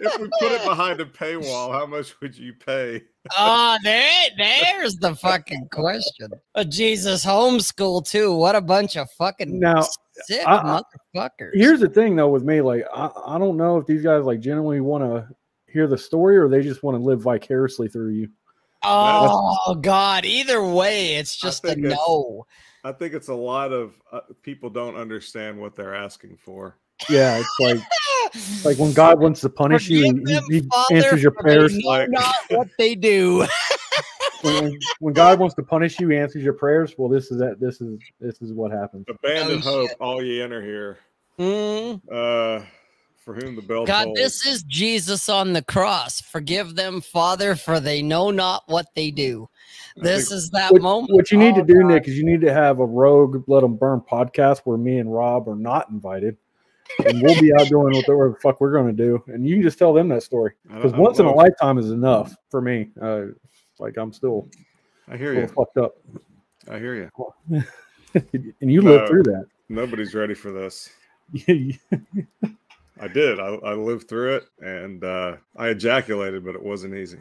if 0.00 0.18
we 0.18 0.28
put 0.40 0.50
it 0.50 0.64
behind 0.64 1.00
a 1.00 1.04
paywall, 1.04 1.70
how 1.72 1.86
much 1.86 2.20
would 2.20 2.36
you 2.36 2.52
pay? 2.54 3.00
Oh, 3.38 3.78
there, 3.84 4.10
there's 4.36 4.96
the 4.96 5.14
fucking 5.14 5.68
question. 5.70 6.30
Uh, 6.56 6.64
Jesus, 6.64 7.24
homeschool 7.24 8.04
too. 8.04 8.34
What 8.34 8.56
a 8.56 8.60
bunch 8.60 8.96
of 8.96 9.08
fucking 9.12 9.60
Now, 9.60 9.86
sick 10.24 10.44
I- 10.44 10.56
I- 10.56 10.82
motherfuckers. 11.14 11.50
Here's 11.54 11.78
the 11.78 11.88
thing 11.88 12.16
though 12.16 12.30
with 12.30 12.42
me, 12.42 12.60
like 12.62 12.84
I, 12.92 13.10
I 13.26 13.38
don't 13.38 13.56
know 13.56 13.76
if 13.78 13.86
these 13.86 14.02
guys 14.02 14.24
like 14.24 14.40
genuinely 14.40 14.80
want 14.80 15.04
to 15.04 15.28
hear 15.68 15.86
the 15.86 15.98
story 15.98 16.36
or 16.36 16.48
they 16.48 16.62
just 16.62 16.82
want 16.82 16.96
to 16.96 17.02
live 17.02 17.20
vicariously 17.20 17.88
through 17.88 18.10
you. 18.10 18.28
oh 18.82 19.76
God. 19.80 20.24
Either 20.24 20.64
way, 20.64 21.16
it's 21.16 21.36
just 21.36 21.64
a 21.64 21.72
it's- 21.72 21.96
no. 22.06 22.46
I 22.84 22.92
think 22.92 23.14
it's 23.14 23.28
a 23.28 23.34
lot 23.34 23.72
of 23.72 23.94
uh, 24.12 24.20
people 24.42 24.70
don't 24.70 24.94
understand 24.94 25.58
what 25.58 25.74
they're 25.74 25.94
asking 25.96 26.38
for. 26.44 26.76
Yeah, 27.10 27.40
it's 27.40 27.60
like 27.60 27.78
like 28.64 28.78
when 28.78 28.92
God 28.92 29.18
wants 29.20 29.40
to 29.40 29.48
punish 29.48 29.88
you, 29.88 30.06
Forgive 30.06 30.26
he, 30.28 30.34
them, 30.34 30.44
he 30.50 30.60
Father, 30.72 30.94
answers 30.94 31.22
your 31.22 31.32
for 31.32 31.42
they 31.42 31.54
prayers. 31.56 31.82
like- 31.84 32.08
not 32.10 32.34
what 32.50 32.68
they 32.78 32.94
do. 32.94 33.44
When, 34.42 34.78
when 35.00 35.14
God 35.14 35.40
wants 35.40 35.54
to 35.56 35.62
punish 35.64 35.98
you, 35.98 36.08
he 36.10 36.16
answers 36.16 36.44
your 36.44 36.52
prayers. 36.52 36.94
Well, 36.96 37.08
this 37.08 37.30
is 37.32 37.38
that. 37.38 37.58
This 37.58 37.80
is 37.80 37.98
this 38.20 38.40
is 38.40 38.52
what 38.52 38.70
happens. 38.70 39.06
Abandon 39.08 39.58
Oh, 39.64 39.88
hope, 39.88 39.90
all 39.98 40.22
ye 40.22 40.40
enter 40.40 40.62
here. 40.62 40.98
Mm. 41.38 42.00
Uh, 42.10 42.64
for 43.26 43.34
whom 43.34 43.56
the 43.56 43.62
bell 43.62 43.84
God, 43.84 44.04
tolls. 44.04 44.16
this 44.16 44.46
is 44.46 44.62
Jesus 44.62 45.28
on 45.28 45.52
the 45.52 45.60
cross. 45.62 46.20
Forgive 46.20 46.76
them, 46.76 47.00
Father, 47.00 47.56
for 47.56 47.80
they 47.80 48.00
know 48.00 48.30
not 48.30 48.62
what 48.68 48.86
they 48.94 49.10
do. 49.10 49.48
This 49.96 50.28
think- 50.28 50.38
is 50.38 50.50
that 50.50 50.72
What, 50.72 50.80
moment. 50.82 51.12
what 51.12 51.32
you 51.32 51.36
need 51.38 51.54
Oh, 51.54 51.60
to 51.60 51.64
do, 51.64 51.80
God. 51.80 51.86
Nick, 51.88 52.06
is 52.08 52.16
you 52.16 52.24
need 52.24 52.40
to 52.42 52.52
have 52.52 52.78
a 52.78 52.86
rogue 52.86 53.42
let 53.48 53.62
them 53.62 53.74
burn 53.76 54.00
podcast 54.00 54.60
where 54.60 54.78
me 54.78 54.98
and 54.98 55.12
Rob 55.12 55.48
are 55.48 55.56
not 55.56 55.90
invited, 55.90 56.36
and 57.04 57.20
we'll 57.20 57.38
be 57.40 57.52
out 57.52 57.66
doing 57.66 57.96
whatever 57.96 58.28
the 58.30 58.36
fuck 58.40 58.60
we're 58.60 58.70
going 58.72 58.86
to 58.86 58.92
do, 59.04 59.20
and 59.26 59.44
you 59.44 59.56
can 59.56 59.62
just 59.64 59.76
tell 59.78 59.92
them 59.92 60.06
that 60.10 60.22
story 60.22 60.52
because 60.68 60.92
once 60.92 61.18
in 61.18 61.26
a 61.26 61.34
lifetime 61.34 61.78
is 61.78 61.90
enough 61.90 62.32
for 62.50 62.60
me. 62.60 62.90
Uh, 63.02 63.22
like 63.80 63.96
I'm 63.96 64.12
still 64.12 64.48
I 65.08 65.16
hear 65.16 65.34
you. 65.34 65.48
fucked 65.48 65.78
up, 65.78 65.96
I 66.70 66.78
hear 66.78 66.94
you. 66.94 67.10
and 68.60 68.70
you 68.70 68.82
No. 68.82 68.92
lived 68.92 69.08
through 69.08 69.24
that. 69.24 69.46
Nobody's 69.68 70.14
ready 70.14 70.34
for 70.34 70.52
this. 70.52 70.90
I 73.00 73.08
did. 73.08 73.38
I, 73.40 73.46
I 73.46 73.74
lived 73.74 74.08
through 74.08 74.36
it, 74.36 74.44
and 74.60 75.04
uh, 75.04 75.36
I 75.56 75.68
ejaculated, 75.68 76.44
but 76.44 76.54
it 76.54 76.62
wasn't 76.62 76.94
easy. 76.94 77.18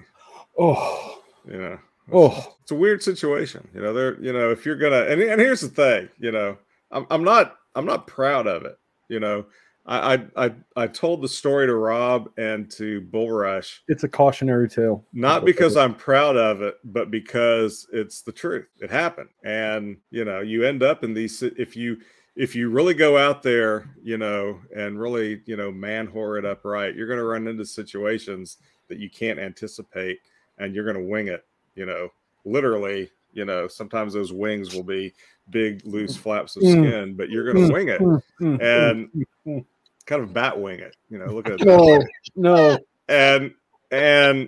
oh, 0.57 1.22
You 1.49 1.57
know. 1.57 1.80
oh, 2.14 2.56
it's 2.61 2.72
a 2.72 2.76
weird 2.76 3.03
situation. 3.03 3.68
You 3.73 3.81
know, 3.81 3.93
there. 3.93 4.19
You 4.22 4.34
know, 4.34 4.52
if 4.52 4.65
you're 4.65 4.77
gonna, 4.77 5.02
and, 5.06 5.22
and 5.22 5.39
here's 5.41 5.61
the 5.61 5.68
thing. 5.69 6.10
You 6.19 6.31
know, 6.31 6.57
I'm 6.91 7.06
I'm 7.10 7.23
not 7.23 7.57
I'm 7.76 7.85
not 7.85 8.07
proud 8.07 8.47
of 8.47 8.64
it. 8.65 8.77
You 9.10 9.19
know, 9.19 9.45
I 9.85 10.14
I 10.15 10.45
I, 10.45 10.52
I 10.76 10.88
told 10.88 11.22
the 11.22 11.27
story 11.27 11.68
to 11.68 11.76
Rob 11.76 12.30
and 12.38 12.72
to 12.72 13.02
Bull 13.02 13.31
Rush 13.31 13.84
it's 13.88 14.03
a 14.03 14.10
cautionary 14.10 14.69
tale. 14.69 15.03
not 15.14 15.45
because 15.45 15.76
I'm 15.77 15.93
proud 15.93 16.38
of 16.38 16.61
it, 16.61 16.76
but 16.85 17.11
because 17.11 17.88
it's 17.91 18.22
the 18.22 18.31
truth. 18.31 18.68
It 18.80 18.89
happened, 18.91 19.30
and 19.43 19.97
you 20.10 20.26
know, 20.26 20.39
you 20.41 20.64
end 20.64 20.84
up 20.84 21.03
in 21.03 21.14
these 21.14 21.43
if 21.43 21.76
you 21.76 21.97
if 22.36 22.56
you 22.56 22.70
really 22.70 22.94
go 22.94 23.18
out 23.18 23.41
there, 23.44 23.90
you 24.03 24.18
know, 24.18 24.60
and 24.76 24.99
really 24.99 25.41
you 25.45 25.56
know 25.57 25.72
man 25.72 26.07
whore 26.07 26.38
it 26.38 26.45
up 26.45 26.66
right, 26.66 26.95
you're 26.95 27.07
going 27.07 27.20
to 27.20 27.26
run 27.26 27.48
into 27.48 27.66
situations 27.66 28.57
that 28.88 28.99
you 28.99 29.10
can't 29.10 29.40
anticipate, 29.40 30.20
and 30.57 30.76
you're 30.76 30.84
going 30.86 30.98
to 30.98 31.10
wing 31.12 31.28
it. 31.28 31.45
You 31.76 31.86
know, 31.86 32.10
literally. 32.45 33.10
You 33.34 33.44
know, 33.44 33.68
sometimes 33.68 34.14
those 34.14 34.32
wings 34.32 34.74
will 34.74 34.82
be 34.84 35.14
big, 35.49 35.86
loose 35.86 36.16
flaps 36.16 36.56
of 36.56 36.64
Mm. 36.64 36.72
skin, 36.72 37.16
but 37.16 37.30
you're 37.30 37.44
going 37.52 37.68
to 37.68 37.74
wing 37.74 37.90
it 37.90 37.99
Mm, 37.99 38.22
mm, 38.40 38.62
and 38.62 39.26
mm. 39.45 39.66
kind 40.06 40.24
of 40.24 40.34
bat 40.34 40.57
wing 40.57 40.80
it. 40.80 40.95
You 41.10 41.18
know, 41.18 41.26
look 41.26 41.49
at 41.49 41.60
it. 41.60 41.66
no, 41.66 42.02
no. 42.38 42.78
and 43.10 43.53
and 43.91 44.48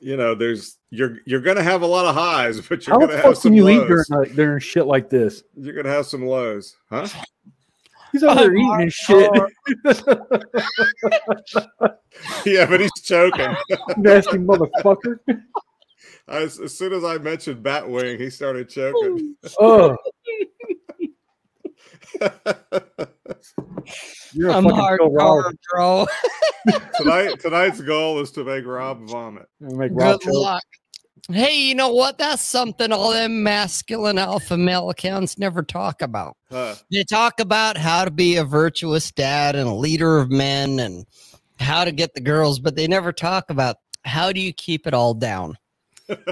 you 0.00 0.16
know 0.16 0.34
there's 0.34 0.78
you're 0.90 1.18
you're 1.24 1.40
gonna 1.40 1.62
have 1.62 1.80
a 1.82 1.86
lot 1.86 2.04
of 2.04 2.14
highs 2.14 2.60
but 2.60 2.86
you're 2.86 2.94
How 2.94 3.00
gonna 3.00 3.14
have 3.16 3.22
fuck 3.24 3.36
some 3.36 3.50
can 3.52 3.54
you 3.54 3.68
eat 3.70 3.78
lows 3.78 3.88
during, 4.08 4.20
like, 4.28 4.34
during 4.36 4.60
shit 4.60 4.86
like 4.86 5.08
this? 5.08 5.42
you're 5.56 5.74
gonna 5.74 5.94
have 5.94 6.06
some 6.06 6.26
lows 6.26 6.76
huh 6.90 7.06
He's 8.12 8.22
over 8.22 8.34
there 8.42 8.54
eating 8.54 8.80
his 8.80 8.94
shit. 8.94 9.28
Uh, 9.34 9.48
yeah 12.46 12.64
but 12.66 12.80
he's 12.80 12.90
choking 13.02 13.54
Nasty 13.96 14.38
motherfucker. 14.38 15.18
as, 16.28 16.60
as 16.60 16.76
soon 16.78 16.92
as 16.92 17.02
i 17.02 17.18
mentioned 17.18 17.64
batwing 17.64 18.20
he 18.20 18.30
started 18.30 18.68
choking 18.68 19.34
Oh, 19.58 19.96
you're 24.32 24.50
a 24.50 24.54
I'm 24.56 24.64
fucking 24.64 24.98
Phil 24.98 25.10
hardcore, 25.10 25.52
bro. 25.72 26.06
tonight 26.96 27.40
tonight's 27.40 27.80
goal 27.80 28.20
is 28.20 28.30
to 28.32 28.44
make 28.44 28.64
rob 28.64 29.06
vomit 29.08 29.46
Make 29.60 29.90
Rob 29.94 30.20
Good 30.20 30.26
choke. 30.32 30.34
luck. 30.34 30.64
Hey, 31.30 31.56
you 31.58 31.74
know 31.74 31.88
what? 31.88 32.18
That's 32.18 32.42
something 32.42 32.92
all 32.92 33.10
them 33.12 33.42
masculine 33.42 34.18
alpha 34.18 34.58
male 34.58 34.90
accounts 34.90 35.38
never 35.38 35.62
talk 35.62 36.02
about. 36.02 36.36
huh. 36.50 36.74
They 36.92 37.02
talk 37.04 37.40
about 37.40 37.78
how 37.78 38.04
to 38.04 38.10
be 38.10 38.36
a 38.36 38.44
virtuous 38.44 39.10
dad 39.10 39.56
and 39.56 39.66
a 39.66 39.74
leader 39.74 40.18
of 40.18 40.30
men 40.30 40.78
and 40.80 41.06
how 41.58 41.84
to 41.86 41.92
get 41.92 42.12
the 42.12 42.20
girls, 42.20 42.58
but 42.58 42.76
they 42.76 42.86
never 42.86 43.10
talk 43.10 43.48
about 43.48 43.76
how 44.04 44.32
do 44.32 44.40
you 44.40 44.52
keep 44.52 44.86
it 44.86 44.92
all 44.92 45.14
down. 45.14 45.56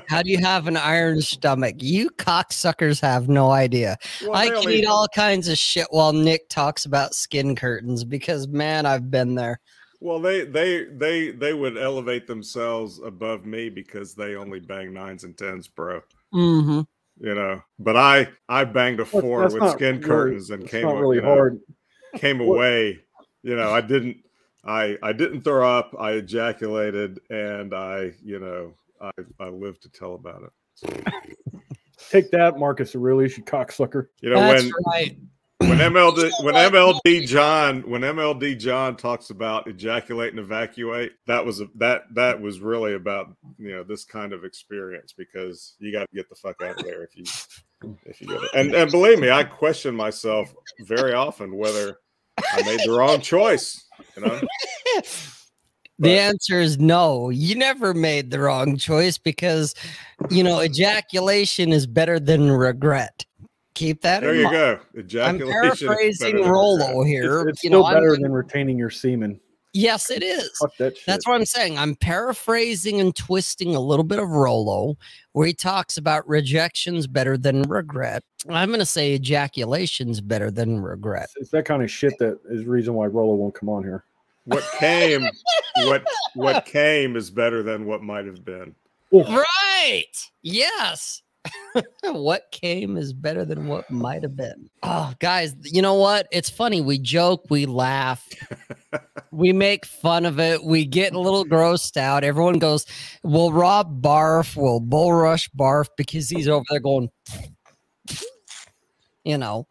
How 0.09 0.23
do 0.23 0.31
you 0.31 0.39
have 0.39 0.67
an 0.67 0.77
iron 0.77 1.21
stomach? 1.21 1.77
You 1.79 2.11
cocksuckers 2.11 3.01
have 3.01 3.29
no 3.29 3.51
idea. 3.51 3.97
Well, 4.23 4.35
I 4.35 4.49
they 4.51 4.61
can 4.61 4.71
eat 4.71 4.87
all 4.87 5.09
kinds 5.15 5.49
of 5.49 5.57
shit 5.59 5.87
while 5.91 6.13
Nick 6.13 6.49
talks 6.49 6.85
about 6.85 7.15
skin 7.15 7.57
curtains 7.57 8.05
because 8.05 8.49
man, 8.49 8.87
I've 8.87 9.11
been 9.11 9.35
there. 9.35 9.61
Well, 10.01 10.19
they 10.21 10.45
they 10.45 10.85
they 10.85 11.31
they 11.31 11.55
would 11.55 11.79
elevate 11.79 12.27
themselves 12.27 13.01
above 13.05 13.47
me 13.47 13.69
because 13.71 14.15
they 14.15 14.35
only 14.35 14.61
bang 14.61 14.93
nines 14.93 15.25
and 15.25 15.37
tens, 15.39 15.69
bro. 15.69 16.01
hmm 16.33 16.81
You 17.21 17.35
know, 17.35 17.63
but 17.79 17.97
I 17.97 18.29
I 18.49 18.65
banged 18.65 19.01
a 19.01 19.05
four 19.05 19.43
that's 19.43 19.55
with 19.55 19.71
skin 19.71 19.97
really- 19.97 20.09
curtains 20.09 20.51
and 20.51 20.69
came 20.69 20.83
not 20.83 20.97
really 20.97 21.17
you 21.17 21.23
know, 21.23 21.29
hard. 21.29 21.61
came 22.17 22.41
away. 22.41 23.01
You 23.43 23.57
know, 23.57 23.71
I 23.71 23.81
didn't 23.81 24.19
I 24.65 24.99
I 25.03 25.13
didn't 25.13 25.43
throw 25.43 25.67
up. 25.67 25.95
I 25.99 26.13
ejaculated, 26.13 27.21
and 27.31 27.73
I 27.73 28.13
you 28.25 28.39
know 28.39 28.75
I 29.03 29.11
I 29.41 29.49
lived 29.49 29.83
to 29.83 29.89
tell 29.91 30.15
about 30.15 30.43
it. 30.43 30.51
So, 30.75 30.89
Take 32.11 32.31
that, 32.31 32.59
Marcus 32.59 32.95
Aurelius, 32.95 33.37
you 33.37 33.45
cocksucker. 33.45 34.09
you 34.21 34.31
know 34.31 34.37
That's 34.37 34.65
when 34.65 34.73
right. 34.87 35.17
when 35.59 35.79
MLD 35.79 36.31
when 36.43 36.55
what? 36.55 36.73
MLD 36.73 37.27
John 37.27 37.83
when 37.89 38.03
MLD 38.03 38.59
John 38.59 38.97
talks 38.97 39.31
about 39.31 39.67
ejaculate 39.69 40.31
and 40.31 40.41
evacuate, 40.41 41.13
that 41.27 41.45
was 41.45 41.61
a, 41.61 41.69
that 41.77 42.03
that 42.15 42.41
was 42.41 42.61
really 42.61 42.95
about 42.95 43.35
you 43.59 43.73
know 43.73 43.85
this 43.85 44.05
kind 44.05 44.33
of 44.33 44.45
experience 44.45 45.13
because 45.17 45.77
you 45.79 45.93
got 45.93 46.09
to 46.11 46.17
get 46.17 46.29
the 46.29 46.35
fuck 46.35 46.61
out 46.63 46.79
of 46.79 46.85
there 46.85 47.05
if 47.05 47.17
you 47.17 47.25
if 48.07 48.21
you 48.21 48.27
get 48.27 48.43
it. 48.43 48.51
And 48.55 48.75
and 48.75 48.91
believe 48.91 49.19
me, 49.19 49.31
I 49.31 49.45
question 49.45 49.95
myself 49.95 50.53
very 50.81 51.13
often 51.15 51.57
whether 51.57 51.99
I 52.53 52.63
made 52.63 52.81
the 52.85 52.93
wrong 52.93 53.21
choice. 53.21 53.85
You 54.17 54.25
know, 54.27 54.41
The 56.03 56.19
answer 56.19 56.61
is 56.61 56.79
no. 56.79 57.31
You 57.31 57.55
never 57.55 57.95
made 57.95 58.31
the 58.31 58.41
wrong 58.41 58.77
choice 58.77 59.19
because, 59.19 59.75
you 60.31 60.43
know, 60.45 60.61
ejaculation 60.61 61.73
is 61.73 61.87
better 61.87 62.19
than 62.21 62.51
regret. 62.51 63.25
Keep 63.75 64.03
that 64.03 64.21
there 64.21 64.33
in 64.35 64.37
you 64.39 64.45
mind. 64.45 64.55
go. 64.55 64.81
I'm 64.95 65.01
Ejaculation. 65.01 65.49
is 65.73 65.79
paraphrasing 65.81 66.33
better 66.33 66.43
than 66.43 66.51
Rollo 66.53 67.05
here. 67.05 67.41
It's, 67.43 67.51
it's 67.51 67.65
you 67.65 67.69
still 67.69 67.81
know, 67.81 67.87
I'm- 67.87 67.97
better 67.97 68.17
than 68.21 68.33
retaining 68.33 68.77
your 68.79 68.91
semen. 68.91 69.41
yes, 69.73 70.11
it 70.11 70.23
is. 70.23 70.51
That. 70.79 70.95
That's 71.07 71.27
what 71.27 71.35
I'm 71.37 71.47
saying. 71.47 71.79
I'm 71.79 71.95
paraphrasing 71.97 73.01
and 73.01 73.17
twisting 73.17 73.75
a 73.75 73.81
little 73.81 74.05
bit 74.05 74.19
of 74.19 74.29
Rollo, 74.29 74.99
where 75.33 75.47
he 75.47 75.55
talks 75.55 75.97
about 75.97 76.29
rejection's 76.29 77.07
better 77.07 77.39
than 77.39 77.63
regret. 77.63 78.23
I'm 78.51 78.69
going 78.69 78.81
to 78.81 78.87
say 78.87 79.15
ejaculation's 79.15 80.21
better 80.21 80.51
than 80.51 80.81
regret. 80.83 81.25
It's, 81.37 81.37
it's 81.37 81.51
that 81.53 81.65
kind 81.65 81.83
of 81.83 81.91
shit 81.91 82.19
that 82.19 82.41
is 82.51 82.65
the 82.65 82.71
reason 82.71 82.93
why 82.93 83.07
Rollo 83.07 83.35
won't 83.37 83.55
come 83.55 83.71
on 83.71 83.83
here. 83.83 84.05
What 84.45 84.65
came, 84.79 85.27
what 85.77 86.05
what 86.35 86.67
came 86.67 87.17
is 87.17 87.31
better 87.31 87.63
than 87.63 87.87
what 87.87 88.03
might 88.03 88.27
have 88.27 88.45
been. 88.45 88.75
Right. 89.13 90.05
Yes. 90.43 91.23
what 92.05 92.51
came 92.51 92.97
is 92.97 93.13
better 93.13 93.45
than 93.45 93.67
what 93.67 93.91
might 93.91 94.23
have 94.23 94.37
been. 94.37 94.69
Oh, 94.83 95.13
guys, 95.19 95.55
you 95.65 95.83
know 95.83 95.95
what? 95.95 96.29
It's 96.31 96.51
funny. 96.51 96.81
We 96.81 96.99
joke, 96.99 97.47
we 97.51 97.67
laugh, 97.67 98.29
we 99.31 99.53
make 99.53 99.85
fun 99.85 100.25
of 100.25 100.39
it, 100.39 100.63
we 100.63 100.85
get 100.85 101.15
a 101.15 101.21
little 101.21 101.45
grossed 101.45 101.97
out. 101.97 102.25
Everyone 102.25 102.59
goes, 102.59 102.87
Will 103.23 103.53
Rob 103.53 104.03
barf? 104.03 104.57
Will 104.57 104.81
Bull 104.81 105.13
Rush 105.13 105.49
barf? 105.51 105.89
Because 105.97 106.29
he's 106.29 106.49
over 106.49 106.65
there 106.69 106.81
going, 106.81 107.11
you 109.25 109.39
know, 109.39 109.67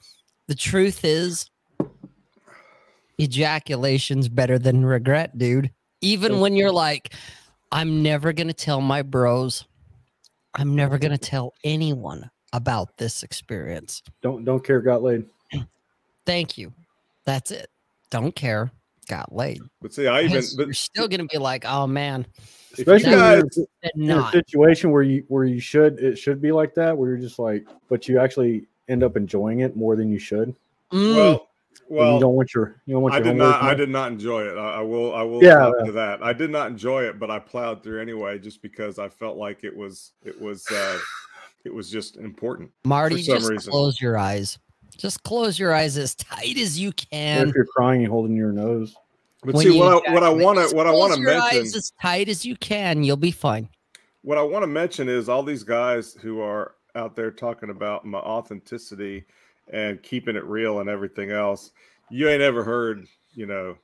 the 0.48 0.56
truth 0.56 1.06
is 1.06 1.51
ejaculation's 3.18 4.30
better 4.30 4.58
than 4.58 4.86
regret, 4.86 5.38
dude. 5.38 5.72
Even 6.02 6.40
when 6.40 6.56
you're 6.56 6.72
like, 6.72 7.14
I'm 7.72 8.02
never 8.02 8.34
going 8.34 8.48
to 8.48 8.54
tell 8.54 8.82
my 8.82 9.02
bros. 9.02 9.66
I'm 10.56 10.76
never 10.76 10.98
going 10.98 11.12
to 11.18 11.18
tell 11.18 11.54
anyone 11.64 12.30
about 12.54 12.98
this 12.98 13.24
experience. 13.24 14.02
Don't 14.22 14.44
don't 14.44 14.64
care. 14.64 14.82
Got 14.82 15.04
laid. 15.04 15.26
Thank 16.26 16.58
you. 16.58 16.74
That's 17.26 17.52
it. 17.52 17.70
Don't 18.10 18.36
care. 18.36 18.72
Got 19.08 19.34
laid. 19.34 19.62
But 19.82 19.94
see, 19.94 20.08
I 20.08 20.22
even 20.22 20.44
but 20.58 20.68
you're 20.68 20.74
still 20.74 21.08
going 21.08 21.22
to 21.22 21.28
be 21.28 21.38
like, 21.38 21.66
oh 21.66 21.88
man, 21.88 22.26
Especially 22.78 23.12
when 23.12 23.42
guys, 23.42 23.60
in 23.96 24.12
a 24.12 24.32
situation 24.32 24.92
where 24.92 25.04
you 25.04 25.24
where 25.28 25.44
you 25.44 25.60
should 25.60 26.00
it 26.00 26.18
should 26.18 26.42
be 26.42 26.52
like 26.52 26.74
that, 26.76 26.98
where 26.98 27.10
you're 27.10 27.18
just 27.18 27.40
like, 27.40 27.68
but 27.90 28.08
you 28.08 28.20
actually 28.20 28.68
end 28.88 29.04
up 29.04 29.18
enjoying 29.18 29.60
it 29.60 29.76
more 29.76 29.96
than 29.96 30.10
you 30.10 30.20
should. 30.20 30.56
Mm, 30.92 31.16
well, 31.16 31.50
and 31.80 31.90
you 31.90 31.96
well, 31.98 32.20
don't 32.20 32.36
want 32.36 32.54
your 32.54 32.82
you 32.86 32.94
don't 32.94 33.04
want 33.04 33.14
your 33.16 33.24
I 33.24 33.28
did 33.28 33.36
not. 33.38 33.62
I 33.64 33.74
did 33.74 33.90
not 33.90 34.12
enjoy 34.12 34.44
it. 34.44 34.58
I, 34.58 34.76
I 34.76 34.82
will. 34.82 35.14
I 35.14 35.24
will. 35.24 35.44
Yeah, 35.44 35.68
Yeah, 35.68 35.72
yeah. 35.80 35.86
to 35.86 35.92
that. 35.94 36.24
I 36.24 36.34
did 36.34 36.50
not 36.50 36.70
enjoy 36.72 37.04
it, 37.04 37.20
but 37.20 37.30
I 37.30 37.40
plowed 37.40 37.84
through 37.84 38.02
anyway, 38.02 38.40
just 38.40 38.62
because 38.62 38.98
I 39.00 39.10
felt 39.10 39.38
like 39.38 39.64
it 39.64 39.76
was. 39.76 40.14
It 40.24 40.40
was. 40.40 40.66
uh 40.72 41.00
It 41.64 41.72
was 41.74 41.92
just 41.92 42.18
important. 42.18 42.72
Marty, 42.86 43.22
some 43.22 43.36
just 43.38 43.50
reason. 43.52 43.72
close 43.72 44.02
your 44.02 44.18
eyes. 44.18 44.58
Just 44.98 45.22
close 45.24 45.60
your 45.60 45.74
eyes 45.76 45.96
as 45.96 46.16
tight 46.16 46.58
as 46.58 46.80
you 46.80 46.90
Or 46.90 46.94
can. 46.94 47.50
if 47.50 47.56
you're 47.56 47.66
crying 47.68 48.02
and 48.02 48.12
holding 48.12 48.36
your 48.36 48.52
nose. 48.52 48.96
But 49.44 49.54
when 49.56 49.66
see, 49.68 49.78
what 49.78 50.08
I, 50.08 50.14
what 50.14 50.24
I 50.24 50.30
want 50.30 50.58
to 50.70 50.76
what 50.76 50.88
I 50.88 50.92
want 50.92 51.14
to 51.14 51.18
close 51.18 51.34
your 51.34 51.40
mention 51.40 51.60
eyes 51.62 51.76
as 51.76 51.92
tight 52.02 52.30
as 52.30 52.44
you 52.46 52.56
can. 52.56 53.04
You'll 53.04 53.16
be 53.18 53.30
fine. 53.32 53.70
what 54.24 54.38
I 54.40 54.42
want 54.44 54.64
to 54.64 54.68
mention 54.68 55.08
is 55.08 55.30
all 55.30 55.44
these 55.44 55.64
guys 55.64 56.14
who 56.16 56.42
are 56.42 56.74
out 56.96 57.16
there 57.16 57.30
talking 57.32 57.70
about 57.70 58.06
my 58.06 58.18
authenticity 58.20 59.26
and 59.72 60.02
keeping 60.04 60.36
it 60.36 60.44
real 60.44 60.80
and 60.80 60.90
everything 60.90 61.32
else. 61.32 61.72
You 62.10 62.30
ain't 62.30 62.42
ever 62.42 62.64
heard, 62.64 63.06
you 63.34 63.46
know, 63.46 63.78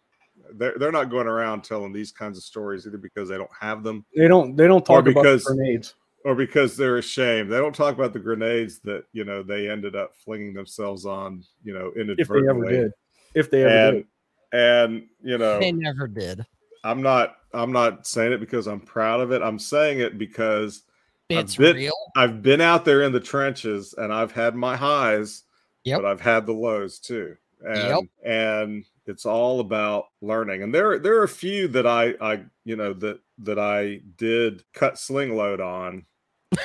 they're 0.53 0.75
they're 0.77 0.91
not 0.91 1.09
going 1.09 1.27
around 1.27 1.63
telling 1.63 1.91
these 1.93 2.11
kinds 2.11 2.37
of 2.37 2.43
stories 2.43 2.85
either 2.85 2.97
because 2.97 3.27
they 3.29 3.37
don't 3.37 3.49
have 3.59 3.83
them 3.83 4.05
They 4.15 4.27
don't 4.27 4.55
they 4.55 4.67
don't 4.67 4.85
talk 4.85 5.07
about 5.07 5.23
grenades. 5.43 5.95
or 6.25 6.35
because 6.35 6.77
they're 6.77 6.97
ashamed. 6.97 7.51
They 7.51 7.57
don't 7.57 7.75
talk 7.75 7.95
about 7.95 8.13
the 8.13 8.19
grenades 8.19 8.79
that 8.79 9.05
you 9.13 9.23
know 9.23 9.41
they 9.43 9.69
ended 9.69 9.95
up 9.95 10.15
flinging 10.15 10.53
themselves 10.53 11.05
on, 11.05 11.43
you 11.63 11.73
know, 11.73 11.91
inadvertently. 11.99 12.15
If 12.15 12.29
they 12.29 12.37
inadvertently. 12.39 12.75
ever 12.75 12.83
did. 12.83 12.91
If 13.33 13.51
they 13.51 13.63
ever 13.63 13.87
and 13.87 13.95
did. 13.95 14.05
and 14.53 15.07
you 15.23 15.37
know, 15.37 15.59
They 15.59 15.71
never 15.71 16.07
did. 16.07 16.45
I'm 16.83 17.01
not 17.01 17.37
I'm 17.53 17.71
not 17.71 18.05
saying 18.05 18.33
it 18.33 18.39
because 18.39 18.67
I'm 18.67 18.79
proud 18.81 19.21
of 19.21 19.31
it. 19.31 19.41
I'm 19.41 19.57
saying 19.59 19.99
it 20.01 20.17
because 20.17 20.83
I've 21.31 21.57
been- 21.57 21.75
real. 21.75 21.93
I've 22.15 22.41
been 22.41 22.61
out 22.61 22.85
there 22.85 23.01
in 23.01 23.11
the 23.11 23.19
trenches 23.19 23.93
and 23.97 24.13
I've 24.13 24.31
had 24.31 24.55
my 24.55 24.75
highs, 24.77 25.43
Yep. 25.87 26.01
but 26.01 26.11
I've 26.11 26.21
had 26.21 26.45
the 26.45 26.53
lows 26.53 26.99
too. 26.99 27.37
And 27.65 27.77
Yep. 27.77 28.03
and 28.23 28.85
it's 29.05 29.25
all 29.25 29.59
about 29.59 30.05
learning. 30.21 30.63
And 30.63 30.73
there 30.73 30.99
there 30.99 31.17
are 31.17 31.23
a 31.23 31.29
few 31.29 31.67
that 31.69 31.87
I 31.87 32.13
I 32.21 32.43
you 32.65 32.75
know 32.75 32.93
that 32.93 33.19
that 33.39 33.57
I 33.57 34.01
did 34.17 34.63
cut 34.73 34.99
sling 34.99 35.35
load 35.35 35.61
on 35.61 36.05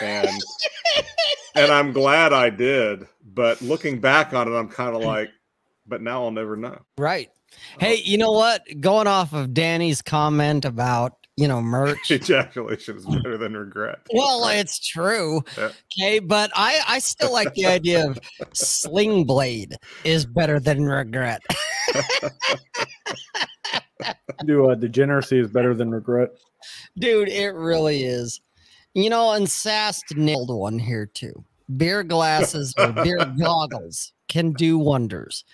and 0.00 0.28
and 1.54 1.72
I'm 1.72 1.92
glad 1.92 2.32
I 2.32 2.50
did. 2.50 3.06
But 3.24 3.62
looking 3.62 4.00
back 4.00 4.34
on 4.34 4.48
it, 4.52 4.56
I'm 4.56 4.68
kind 4.68 4.94
of 4.94 5.02
mm. 5.02 5.06
like, 5.06 5.30
but 5.86 6.02
now 6.02 6.24
I'll 6.24 6.30
never 6.30 6.56
know. 6.56 6.78
Right. 6.98 7.30
Hey, 7.78 7.96
you 7.96 8.18
know 8.18 8.32
what? 8.32 8.62
Going 8.80 9.06
off 9.06 9.32
of 9.32 9.54
Danny's 9.54 10.02
comment 10.02 10.64
about, 10.64 11.21
you 11.42 11.48
know, 11.48 11.60
merch. 11.60 12.08
Ejaculation 12.12 12.96
is 12.98 13.04
better 13.04 13.36
than 13.36 13.56
regret. 13.56 13.98
Well, 14.14 14.46
it's 14.46 14.78
true. 14.78 15.42
Yeah. 15.58 15.72
Okay, 15.98 16.20
but 16.20 16.52
I 16.54 16.78
I 16.86 17.00
still 17.00 17.32
like 17.32 17.52
the 17.54 17.66
idea 17.66 18.08
of 18.08 18.20
sling 18.52 19.24
blade 19.24 19.74
is 20.04 20.24
better 20.24 20.60
than 20.60 20.84
regret. 20.84 21.42
Do 24.44 24.70
uh, 24.70 24.76
degeneracy 24.76 25.40
is 25.40 25.48
better 25.48 25.74
than 25.74 25.90
regret. 25.90 26.30
Dude, 26.98 27.28
it 27.28 27.50
really 27.54 28.04
is. 28.04 28.40
You 28.94 29.10
know, 29.10 29.32
and 29.32 29.50
Sass 29.50 30.00
nailed 30.14 30.50
one 30.50 30.78
here 30.78 31.06
too. 31.06 31.44
Beer 31.76 32.04
glasses 32.04 32.72
or 32.78 32.92
beer 32.92 33.18
goggles 33.40 34.12
can 34.28 34.52
do 34.52 34.78
wonders. 34.78 35.44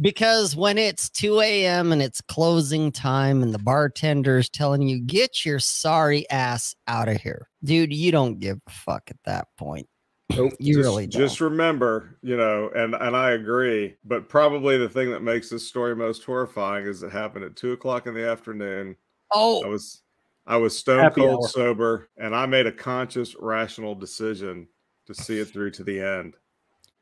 Because 0.00 0.56
when 0.56 0.78
it's 0.78 1.10
2 1.10 1.40
a.m. 1.40 1.92
and 1.92 2.00
it's 2.00 2.20
closing 2.22 2.90
time 2.90 3.42
and 3.42 3.52
the 3.52 3.58
bartender's 3.58 4.48
telling 4.48 4.88
you, 4.88 4.98
get 4.98 5.44
your 5.44 5.58
sorry 5.58 6.28
ass 6.30 6.74
out 6.88 7.08
of 7.08 7.20
here. 7.20 7.48
Dude, 7.62 7.92
you 7.92 8.10
don't 8.10 8.38
give 8.38 8.58
a 8.66 8.70
fuck 8.70 9.10
at 9.10 9.18
that 9.24 9.48
point. 9.58 9.86
Nope. 10.30 10.52
You 10.58 10.74
just, 10.74 10.84
really 10.84 11.06
don't. 11.06 11.20
just 11.20 11.40
remember, 11.40 12.16
you 12.22 12.36
know, 12.36 12.70
and 12.74 12.94
and 12.94 13.16
I 13.16 13.32
agree. 13.32 13.96
But 14.04 14.28
probably 14.28 14.78
the 14.78 14.88
thing 14.88 15.10
that 15.10 15.22
makes 15.22 15.50
this 15.50 15.66
story 15.66 15.96
most 15.96 16.24
horrifying 16.24 16.86
is 16.86 17.02
it 17.02 17.10
happened 17.10 17.44
at 17.44 17.56
two 17.56 17.72
o'clock 17.72 18.06
in 18.06 18.14
the 18.14 18.28
afternoon. 18.28 18.96
Oh, 19.34 19.64
I 19.64 19.68
was 19.68 20.02
I 20.46 20.56
was 20.56 20.78
stone 20.78 21.00
Happy 21.00 21.20
cold 21.20 21.44
hour. 21.44 21.48
sober, 21.48 22.10
and 22.16 22.34
I 22.34 22.46
made 22.46 22.66
a 22.66 22.72
conscious, 22.72 23.34
rational 23.38 23.94
decision 23.94 24.68
to 25.06 25.14
see 25.14 25.38
it 25.40 25.46
through 25.46 25.72
to 25.72 25.84
the 25.84 26.00
end. 26.00 26.36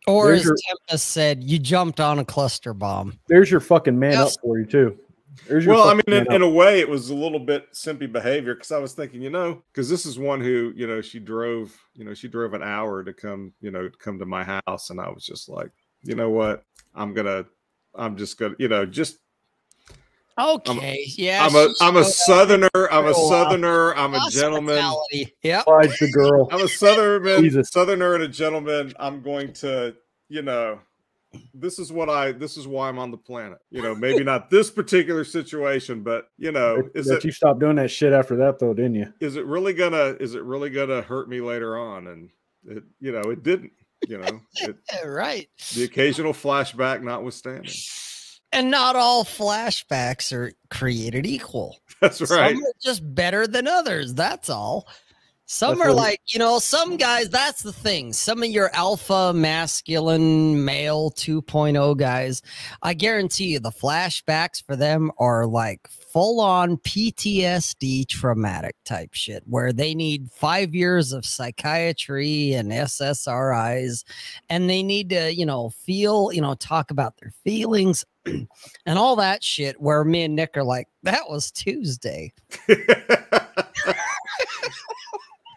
Or 0.08 0.26
There's 0.28 0.40
as 0.40 0.46
your- 0.46 0.56
Tempest 0.68 1.08
said, 1.08 1.44
you 1.44 1.58
jumped 1.58 2.00
on 2.00 2.18
a 2.18 2.24
cluster 2.24 2.74
bomb. 2.74 3.18
There's 3.28 3.50
your 3.50 3.60
fucking 3.60 3.98
man 3.98 4.12
Yes. 4.12 4.34
up 4.36 4.40
for 4.42 4.58
you 4.58 4.66
too. 4.66 4.98
There's 5.46 5.64
your 5.64 5.74
Well, 5.74 5.88
I 5.88 5.94
mean, 5.94 6.02
in, 6.26 6.32
in 6.32 6.42
a 6.42 6.48
way, 6.48 6.80
it 6.80 6.88
was 6.88 7.10
a 7.10 7.14
little 7.14 7.38
bit 7.38 7.72
simpy 7.72 8.10
behavior 8.10 8.54
because 8.54 8.72
I 8.72 8.78
was 8.78 8.92
thinking, 8.92 9.22
you 9.22 9.30
know, 9.30 9.62
because 9.72 9.88
this 9.88 10.04
is 10.04 10.18
one 10.18 10.40
who, 10.40 10.72
you 10.74 10.86
know, 10.88 11.00
she 11.00 11.20
drove, 11.20 11.78
you 11.94 12.04
know, 12.04 12.12
she 12.14 12.26
drove 12.26 12.54
an 12.54 12.62
hour 12.62 13.04
to 13.04 13.12
come, 13.12 13.52
you 13.60 13.70
know, 13.70 13.88
come 14.00 14.18
to 14.18 14.26
my 14.26 14.42
house, 14.44 14.90
and 14.90 15.00
I 15.00 15.08
was 15.10 15.24
just 15.24 15.48
like, 15.48 15.70
you 16.02 16.14
know 16.16 16.30
what, 16.30 16.64
I'm 16.94 17.14
gonna, 17.14 17.44
I'm 17.94 18.16
just 18.16 18.36
gonna, 18.38 18.54
you 18.58 18.68
know, 18.68 18.84
just, 18.84 19.18
Okay, 20.38 21.04
yeah. 21.16 21.44
I'm 21.44 21.54
a 21.54 21.68
she 21.74 21.74
I'm 21.80 21.96
a 21.96 22.04
southerner. 22.04 22.68
I'm 22.74 23.06
a 23.06 23.12
for 23.12 23.20
a 23.20 23.22
while. 23.22 23.28
southerner. 23.28 23.94
I'm 23.94 24.14
a 24.14 24.20
gentleman. 24.30 24.78
Hospitality. 24.78 25.36
Yep. 25.42 25.64
Besides 25.66 25.98
the 25.98 26.12
girl. 26.12 26.48
I'm 26.52 26.60
a 26.62 26.68
southerner, 26.68 27.38
Jesus. 27.40 27.70
southerner 27.70 28.14
and 28.14 28.24
a 28.24 28.28
gentleman. 28.28 28.92
I'm 29.00 29.22
going 29.22 29.52
to, 29.54 29.96
you 30.28 30.42
know, 30.42 30.78
this 31.54 31.78
is 31.78 31.92
what 31.92 32.08
I. 32.08 32.32
This 32.32 32.56
is 32.56 32.66
why 32.68 32.88
I'm 32.88 32.98
on 32.98 33.10
the 33.10 33.16
planet. 33.16 33.58
You 33.70 33.82
know, 33.82 33.94
maybe 33.94 34.22
not 34.24 34.48
this 34.48 34.70
particular 34.70 35.24
situation, 35.24 36.02
but 36.02 36.28
you 36.38 36.52
know, 36.52 36.82
But- 36.82 36.98
is 37.00 37.08
but 37.08 37.16
it 37.18 37.24
you 37.24 37.32
stopped 37.32 37.60
doing 37.60 37.76
that 37.76 37.90
shit 37.90 38.12
after 38.12 38.36
that, 38.36 38.58
though, 38.58 38.74
didn't 38.74 38.94
you? 38.94 39.12
is 39.20 39.36
it 39.36 39.44
really 39.44 39.72
gonna 39.74 40.16
is 40.20 40.34
it 40.34 40.42
really 40.42 40.70
gonna 40.70 41.02
hurt 41.02 41.28
me 41.28 41.40
later 41.40 41.76
on? 41.76 42.06
And 42.06 42.30
it, 42.66 42.84
you 43.00 43.12
know, 43.12 43.30
it 43.30 43.42
didn't. 43.42 43.72
You 44.06 44.18
know, 44.18 44.40
it, 44.54 44.76
right. 45.04 45.48
the 45.74 45.82
occasional 45.82 46.32
flashback 46.32 47.02
notwithstanding. 47.02 47.72
And 48.52 48.70
not 48.70 48.96
all 48.96 49.24
flashbacks 49.24 50.32
are 50.32 50.52
created 50.70 51.26
equal. 51.26 51.78
That's 52.00 52.20
right. 52.20 52.54
Some 52.54 52.64
are 52.64 52.72
just 52.80 53.14
better 53.14 53.46
than 53.46 53.66
others. 53.66 54.14
That's 54.14 54.48
all. 54.48 54.88
Some 55.50 55.78
That's 55.78 55.88
are 55.88 55.94
like, 55.94 56.20
you 56.26 56.38
know, 56.38 56.58
some 56.58 56.98
guys, 56.98 57.30
that's 57.30 57.62
the 57.62 57.72
thing. 57.72 58.12
Some 58.12 58.42
of 58.42 58.50
your 58.50 58.70
alpha 58.74 59.32
masculine 59.34 60.62
male 60.62 61.10
2.0 61.12 61.96
guys, 61.96 62.42
I 62.82 62.92
guarantee 62.92 63.52
you 63.52 63.58
the 63.58 63.70
flashbacks 63.70 64.62
for 64.62 64.76
them 64.76 65.10
are 65.16 65.46
like 65.46 65.88
full 65.88 66.42
on 66.42 66.76
PTSD 66.76 68.06
traumatic 68.06 68.76
type 68.84 69.14
shit 69.14 69.42
where 69.46 69.72
they 69.72 69.94
need 69.94 70.30
five 70.30 70.74
years 70.74 71.12
of 71.12 71.24
psychiatry 71.24 72.52
and 72.52 72.70
SSRIs 72.70 74.04
and 74.50 74.68
they 74.68 74.82
need 74.82 75.08
to, 75.08 75.34
you 75.34 75.46
know, 75.46 75.70
feel, 75.70 76.30
you 76.30 76.42
know, 76.42 76.56
talk 76.56 76.90
about 76.90 77.16
their 77.22 77.32
feelings 77.42 78.04
and 78.86 78.98
all 78.98 79.16
that 79.16 79.42
shit 79.42 79.80
where 79.80 80.04
me 80.04 80.22
and 80.24 80.36
Nick 80.36 80.56
are 80.56 80.64
like, 80.64 80.88
that 81.02 81.28
was 81.28 81.50
Tuesday. 81.50 82.32
I 82.68 82.74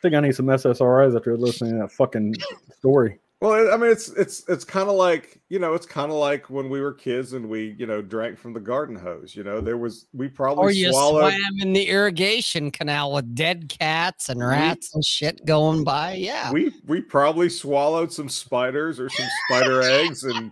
think 0.02 0.16
I 0.16 0.20
need 0.20 0.36
some 0.36 0.48
SSRIs 0.48 1.16
after 1.16 1.38
listening 1.38 1.74
to 1.74 1.80
that 1.80 1.92
fucking 1.92 2.36
story. 2.78 3.20
Well, 3.40 3.74
I 3.74 3.78
mean, 3.78 3.90
it's 3.90 4.10
it's 4.10 4.48
it's 4.50 4.64
kind 4.64 4.88
of 4.88 4.96
like 4.96 5.42
you 5.50 5.58
know, 5.58 5.74
it's 5.74 5.88
kind 5.88 6.12
of 6.12 6.18
like 6.18 6.52
when 6.52 6.70
we 6.70 6.80
were 6.80 6.94
kids 6.94 7.34
and 7.34 7.50
we 7.50 7.76
you 7.80 7.88
know 7.88 8.00
drank 8.00 8.38
from 8.38 8.54
the 8.54 8.60
garden 8.60 8.96
hose. 8.96 9.36
You 9.36 9.44
know, 9.44 9.60
there 9.60 9.78
was 9.80 10.06
we 10.14 10.28
probably 10.28 10.64
Or 10.64 10.70
you 10.70 10.92
swallowed. 10.92 11.34
swam 11.34 11.54
in 11.60 11.74
the 11.74 11.88
irrigation 11.88 12.70
canal 12.70 13.12
with 13.14 13.34
dead 13.34 13.68
cats 13.68 14.30
and 14.30 14.40
rats 14.46 14.94
and 14.94 15.04
shit 15.04 15.44
going 15.44 15.84
by. 15.84 16.14
Yeah. 16.14 16.52
We 16.52 16.72
we 16.86 17.02
probably 17.02 17.50
swallowed 17.50 18.14
some 18.14 18.30
spiders 18.30 19.00
or 19.00 19.10
some 19.10 19.28
spider 19.48 19.82
eggs, 19.82 20.24
and 20.24 20.52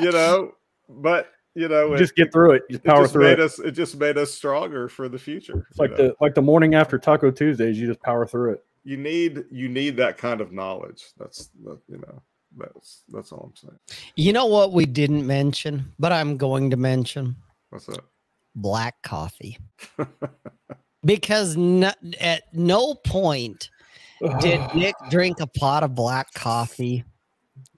you 0.00 0.10
know, 0.10 0.54
but 0.88 1.30
you 1.54 1.68
know, 1.68 1.94
it, 1.94 1.98
Just 1.98 2.14
get 2.14 2.32
through 2.32 2.52
it. 2.52 2.62
Just 2.70 2.84
it 2.84 2.88
power 2.88 3.02
just 3.02 3.12
through 3.12 3.24
made 3.24 3.38
it. 3.38 3.40
us. 3.40 3.58
It 3.58 3.72
just 3.72 3.96
made 3.98 4.16
us 4.16 4.32
stronger 4.32 4.88
for 4.88 5.08
the 5.08 5.18
future. 5.18 5.66
It's 5.70 5.78
like 5.78 5.90
know? 5.90 5.96
the 5.96 6.16
like 6.20 6.34
the 6.34 6.42
morning 6.42 6.74
after 6.74 6.98
Taco 6.98 7.30
Tuesdays. 7.30 7.78
You 7.78 7.86
just 7.86 8.00
power 8.02 8.26
through 8.26 8.52
it. 8.52 8.64
you 8.84 8.96
need 8.96 9.44
you 9.50 9.68
need 9.68 9.96
that 9.96 10.18
kind 10.18 10.40
of 10.40 10.52
knowledge. 10.52 11.06
That's 11.18 11.50
that, 11.64 11.78
you 11.88 11.98
know 11.98 12.22
that's 12.56 13.02
that's 13.08 13.32
all 13.32 13.50
I'm 13.50 13.56
saying. 13.56 13.78
You 14.16 14.32
know 14.32 14.46
what 14.46 14.72
we 14.72 14.86
didn't 14.86 15.26
mention, 15.26 15.92
but 15.98 16.12
I'm 16.12 16.36
going 16.36 16.70
to 16.70 16.76
mention 16.76 17.36
What's 17.70 17.86
that? 17.86 18.04
black 18.54 19.02
coffee. 19.02 19.58
because 21.04 21.56
no, 21.56 21.92
at 22.20 22.42
no 22.52 22.94
point 22.94 23.70
did 24.40 24.60
Nick 24.74 24.94
drink 25.10 25.40
a 25.40 25.46
pot 25.46 25.82
of 25.82 25.94
black 25.94 26.32
coffee 26.34 27.04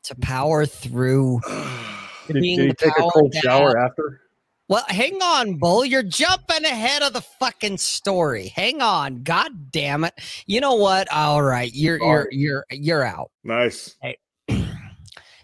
to 0.02 0.14
power 0.16 0.66
through. 0.66 1.40
Did, 2.32 2.42
did 2.42 2.42
he 2.42 2.72
take 2.74 2.98
a 2.98 3.10
cold 3.10 3.32
dad. 3.32 3.42
shower 3.42 3.78
after? 3.78 4.20
Well, 4.68 4.84
hang 4.86 5.20
on, 5.20 5.54
Bull. 5.56 5.84
You're 5.84 6.04
jumping 6.04 6.64
ahead 6.64 7.02
of 7.02 7.12
the 7.12 7.22
fucking 7.22 7.78
story. 7.78 8.48
Hang 8.54 8.80
on. 8.80 9.24
God 9.24 9.72
damn 9.72 10.04
it. 10.04 10.14
You 10.46 10.60
know 10.60 10.76
what? 10.76 11.10
All 11.12 11.42
right. 11.42 11.72
You're 11.74 11.98
you're 11.98 12.22
Sorry. 12.22 12.28
you're 12.30 12.66
you're 12.70 13.04
out. 13.04 13.32
nice. 13.42 13.96
Hey. 14.00 14.16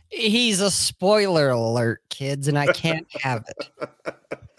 He's 0.09 0.61
a 0.61 0.71
spoiler 0.71 1.51
alert, 1.51 2.03
kids, 2.09 2.47
and 2.47 2.57
I 2.57 2.69
can't 2.69 3.07
have 3.21 3.45
it. 3.49 3.89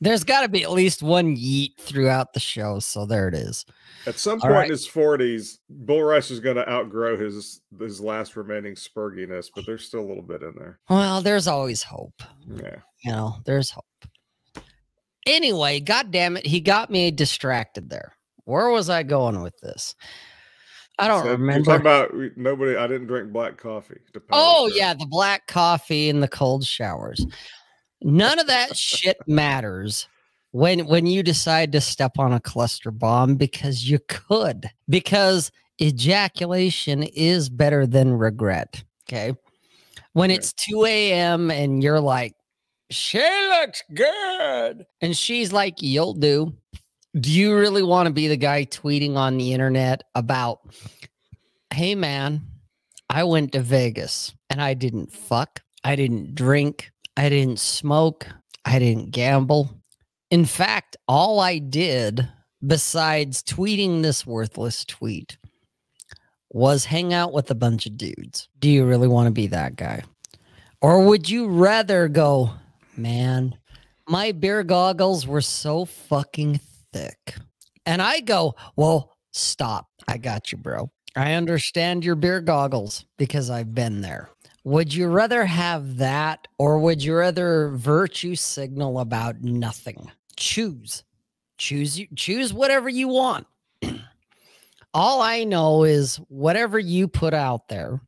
There's 0.00 0.22
got 0.22 0.42
to 0.42 0.48
be 0.48 0.62
at 0.62 0.70
least 0.70 1.02
one 1.02 1.36
yeet 1.36 1.76
throughout 1.80 2.32
the 2.32 2.38
show, 2.40 2.78
so 2.78 3.04
there 3.04 3.26
it 3.26 3.34
is. 3.34 3.66
At 4.06 4.16
some 4.16 4.34
All 4.40 4.48
point 4.48 4.52
right. 4.54 4.64
in 4.66 4.70
his 4.70 4.86
forties, 4.86 5.58
Bull 5.68 6.04
Rush 6.04 6.30
is 6.30 6.38
going 6.38 6.54
to 6.56 6.68
outgrow 6.70 7.16
his 7.16 7.60
his 7.80 8.00
last 8.00 8.36
remaining 8.36 8.74
spurginess, 8.74 9.48
but 9.54 9.66
there's 9.66 9.84
still 9.84 10.00
a 10.00 10.06
little 10.08 10.22
bit 10.22 10.42
in 10.42 10.54
there. 10.56 10.78
Well, 10.88 11.20
there's 11.20 11.48
always 11.48 11.82
hope. 11.82 12.22
Yeah. 12.48 12.76
You 13.04 13.12
know, 13.12 13.36
there's 13.44 13.70
hope. 13.70 13.84
Anyway, 15.26 15.80
god 15.80 16.10
damn 16.10 16.36
it, 16.36 16.46
he 16.46 16.60
got 16.60 16.90
me 16.90 17.10
distracted 17.10 17.90
there. 17.90 18.14
Where 18.44 18.70
was 18.70 18.88
I 18.88 19.02
going 19.02 19.42
with 19.42 19.58
this? 19.58 19.94
I 20.98 21.06
don't 21.06 21.20
So 21.22 21.28
you're 21.28 21.36
remember. 21.36 21.64
talking 21.64 21.80
about 21.82 22.14
nobody. 22.36 22.76
I 22.76 22.86
didn't 22.86 23.06
drink 23.08 23.30
black 23.32 23.56
coffee. 23.56 23.98
Oh 24.32 24.68
through. 24.68 24.78
yeah, 24.78 24.94
the 24.94 25.06
black 25.06 25.46
coffee 25.46 26.08
and 26.08 26.22
the 26.22 26.28
cold 26.28 26.64
showers. 26.64 27.24
None 28.02 28.38
of 28.38 28.46
that 28.46 28.76
shit 28.76 29.18
matters 29.26 30.08
when 30.52 30.86
when 30.86 31.06
you 31.06 31.22
decide 31.22 31.72
to 31.72 31.80
step 31.80 32.18
on 32.18 32.32
a 32.32 32.40
cluster 32.40 32.90
bomb 32.90 33.36
because 33.36 33.88
you 33.88 33.98
could. 34.08 34.70
Because 34.88 35.50
ejaculation 35.80 37.02
is 37.02 37.48
better 37.48 37.86
than 37.86 38.12
regret. 38.12 38.82
Okay. 39.08 39.34
When 40.12 40.30
it's 40.30 40.52
2 40.52 40.84
a.m. 40.84 41.50
and 41.50 41.82
you're 41.82 42.00
like, 42.00 42.34
she 42.90 43.18
looks 43.18 43.82
good. 43.94 44.86
And 45.00 45.16
she's 45.16 45.52
like, 45.52 45.82
you'll 45.82 46.14
do. 46.14 46.54
Do 47.14 47.30
you 47.30 47.56
really 47.56 47.82
want 47.82 48.06
to 48.06 48.12
be 48.12 48.28
the 48.28 48.36
guy 48.36 48.64
tweeting 48.64 49.16
on 49.16 49.38
the 49.38 49.52
internet 49.52 50.04
about, 50.14 50.60
hey 51.72 51.94
man, 51.94 52.42
I 53.10 53.24
went 53.24 53.52
to 53.52 53.60
Vegas 53.60 54.34
and 54.50 54.60
I 54.60 54.74
didn't 54.74 55.12
fuck, 55.12 55.62
I 55.84 55.96
didn't 55.96 56.34
drink, 56.34 56.90
I 57.18 57.28
didn't 57.30 57.58
smoke, 57.58 58.28
I 58.64 58.78
didn't 58.78 59.10
gamble. 59.10 59.70
In 60.30 60.44
fact, 60.44 60.96
all 61.08 61.40
I 61.40 61.58
did 61.58 62.28
besides 62.64 63.42
tweeting 63.42 64.02
this 64.02 64.24
worthless 64.24 64.84
tweet 64.84 65.36
was 66.50 66.84
hang 66.84 67.12
out 67.12 67.32
with 67.32 67.50
a 67.50 67.56
bunch 67.56 67.86
of 67.86 67.96
dudes. 67.96 68.48
Do 68.60 68.70
you 68.70 68.86
really 68.86 69.08
want 69.08 69.26
to 69.26 69.32
be 69.32 69.48
that 69.48 69.74
guy? 69.74 70.04
Or 70.80 71.06
would 71.06 71.28
you 71.28 71.48
rather 71.48 72.06
go, 72.06 72.52
man, 72.96 73.58
my 74.06 74.30
beer 74.30 74.62
goggles 74.62 75.26
were 75.26 75.40
so 75.40 75.86
fucking 75.86 76.60
thick. 76.92 77.34
And 77.84 78.00
I 78.00 78.20
go, 78.20 78.54
well, 78.76 79.16
stop. 79.32 79.88
I 80.06 80.18
got 80.18 80.52
you, 80.52 80.58
bro. 80.58 80.92
I 81.16 81.32
understand 81.32 82.04
your 82.04 82.14
beer 82.14 82.40
goggles 82.40 83.06
because 83.16 83.50
I've 83.50 83.74
been 83.74 84.02
there. 84.02 84.30
Would 84.68 84.92
you 84.92 85.06
rather 85.06 85.46
have 85.46 85.96
that 85.96 86.46
or 86.58 86.78
would 86.78 87.02
you 87.02 87.16
rather 87.16 87.70
virtue 87.70 88.34
signal 88.34 89.00
about 89.00 89.40
nothing? 89.40 90.10
Choose. 90.36 91.04
Choose 91.56 91.98
you 91.98 92.06
choose 92.14 92.52
whatever 92.52 92.90
you 92.90 93.08
want. 93.08 93.46
All 94.92 95.22
I 95.22 95.44
know 95.44 95.84
is 95.84 96.16
whatever 96.28 96.78
you 96.78 97.08
put 97.08 97.32
out 97.32 97.68
there 97.68 98.02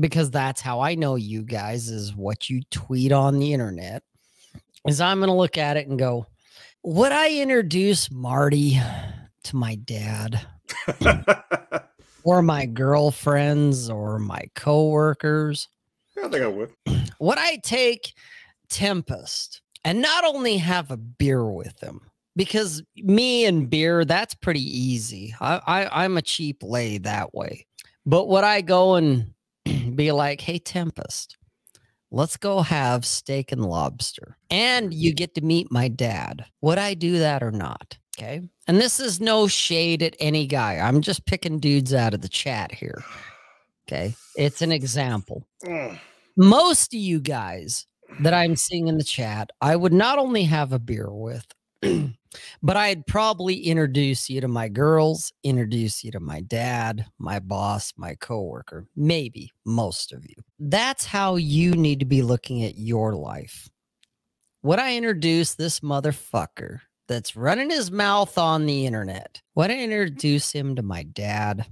because 0.00 0.32
that's 0.32 0.60
how 0.60 0.80
I 0.80 0.96
know 0.96 1.14
you 1.14 1.44
guys 1.44 1.88
is 1.88 2.12
what 2.12 2.50
you 2.50 2.62
tweet 2.72 3.12
on 3.12 3.38
the 3.38 3.52
internet. 3.52 4.02
Is 4.88 5.00
I'm 5.00 5.20
going 5.20 5.28
to 5.28 5.34
look 5.34 5.58
at 5.58 5.76
it 5.76 5.86
and 5.86 5.96
go, 5.96 6.26
would 6.82 7.12
I 7.12 7.36
introduce 7.36 8.10
Marty 8.10 8.80
to 9.44 9.56
my 9.56 9.76
dad? 9.76 10.44
or 12.24 12.42
my 12.42 12.66
girlfriends 12.66 13.88
or 13.88 14.18
my 14.18 14.42
coworkers? 14.56 15.68
I 16.24 16.28
think 16.28 16.42
I 16.44 16.48
would. 16.48 16.72
Would 17.20 17.38
I 17.38 17.58
take 17.62 18.12
Tempest 18.68 19.62
and 19.84 20.00
not 20.00 20.24
only 20.24 20.56
have 20.58 20.90
a 20.90 20.96
beer 20.96 21.44
with 21.44 21.78
him? 21.80 22.00
Because 22.36 22.82
me 22.96 23.44
and 23.44 23.68
beer, 23.68 24.04
that's 24.04 24.34
pretty 24.34 24.62
easy. 24.62 25.34
I, 25.40 25.60
I 25.66 26.04
I'm 26.04 26.16
a 26.16 26.22
cheap 26.22 26.62
lay 26.62 26.98
that 26.98 27.34
way. 27.34 27.66
But 28.06 28.28
would 28.28 28.44
I 28.44 28.60
go 28.60 28.94
and 28.94 29.34
be 29.94 30.12
like, 30.12 30.40
hey 30.40 30.58
Tempest, 30.58 31.36
let's 32.10 32.36
go 32.36 32.60
have 32.60 33.04
steak 33.04 33.52
and 33.52 33.64
lobster. 33.64 34.36
And 34.50 34.94
you 34.94 35.12
get 35.12 35.34
to 35.34 35.40
meet 35.40 35.70
my 35.70 35.88
dad. 35.88 36.46
Would 36.60 36.78
I 36.78 36.94
do 36.94 37.18
that 37.18 37.42
or 37.42 37.50
not? 37.50 37.98
Okay. 38.18 38.42
And 38.66 38.78
this 38.80 39.00
is 39.00 39.20
no 39.20 39.46
shade 39.48 40.02
at 40.02 40.16
any 40.20 40.46
guy. 40.46 40.76
I'm 40.78 41.00
just 41.00 41.26
picking 41.26 41.58
dudes 41.58 41.94
out 41.94 42.14
of 42.14 42.20
the 42.20 42.28
chat 42.28 42.72
here. 42.72 43.02
Okay. 43.88 44.14
It's 44.36 44.62
an 44.62 44.72
example. 44.72 45.46
Mm. 45.64 45.98
Most 46.42 46.94
of 46.94 47.00
you 47.00 47.20
guys 47.20 47.84
that 48.20 48.32
I'm 48.32 48.56
seeing 48.56 48.88
in 48.88 48.96
the 48.96 49.04
chat, 49.04 49.50
I 49.60 49.76
would 49.76 49.92
not 49.92 50.18
only 50.18 50.44
have 50.44 50.72
a 50.72 50.78
beer 50.78 51.10
with, 51.12 51.46
but 52.62 52.76
I'd 52.78 53.06
probably 53.06 53.56
introduce 53.56 54.30
you 54.30 54.40
to 54.40 54.48
my 54.48 54.70
girls, 54.70 55.34
introduce 55.44 56.02
you 56.02 56.10
to 56.12 56.20
my 56.20 56.40
dad, 56.40 57.04
my 57.18 57.40
boss, 57.40 57.92
my 57.98 58.14
coworker, 58.14 58.86
maybe 58.96 59.52
most 59.66 60.14
of 60.14 60.24
you. 60.24 60.36
That's 60.58 61.04
how 61.04 61.36
you 61.36 61.72
need 61.72 62.00
to 62.00 62.06
be 62.06 62.22
looking 62.22 62.64
at 62.64 62.78
your 62.78 63.16
life. 63.16 63.68
would 64.62 64.78
I 64.78 64.96
introduce 64.96 65.54
this 65.54 65.80
motherfucker 65.80 66.80
that's 67.06 67.36
running 67.36 67.68
his 67.68 67.90
mouth 67.90 68.38
on 68.38 68.64
the 68.64 68.86
internet? 68.86 69.42
Would 69.56 69.70
I 69.70 69.78
introduce 69.78 70.52
him 70.52 70.74
to 70.76 70.82
my 70.82 71.02
dad, 71.02 71.66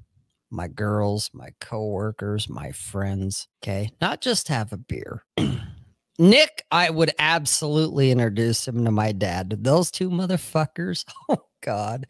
my 0.51 0.69
girls, 0.69 1.31
my 1.33 1.51
coworkers, 1.61 2.49
my 2.49 2.73
friends? 2.73 3.49
Okay. 3.63 3.91
Not 4.01 4.21
just 4.21 4.49
have 4.49 4.73
a 4.73 4.77
beer. 4.77 5.25
Nick, 6.19 6.65
I 6.71 6.91
would 6.91 7.13
absolutely 7.19 8.11
introduce 8.11 8.67
him 8.67 8.85
to 8.85 8.91
my 8.91 9.13
dad. 9.13 9.63
Those 9.63 9.91
two 9.91 10.11
motherfuckers. 10.11 11.05
Oh, 11.29 11.45
God. 11.61 12.07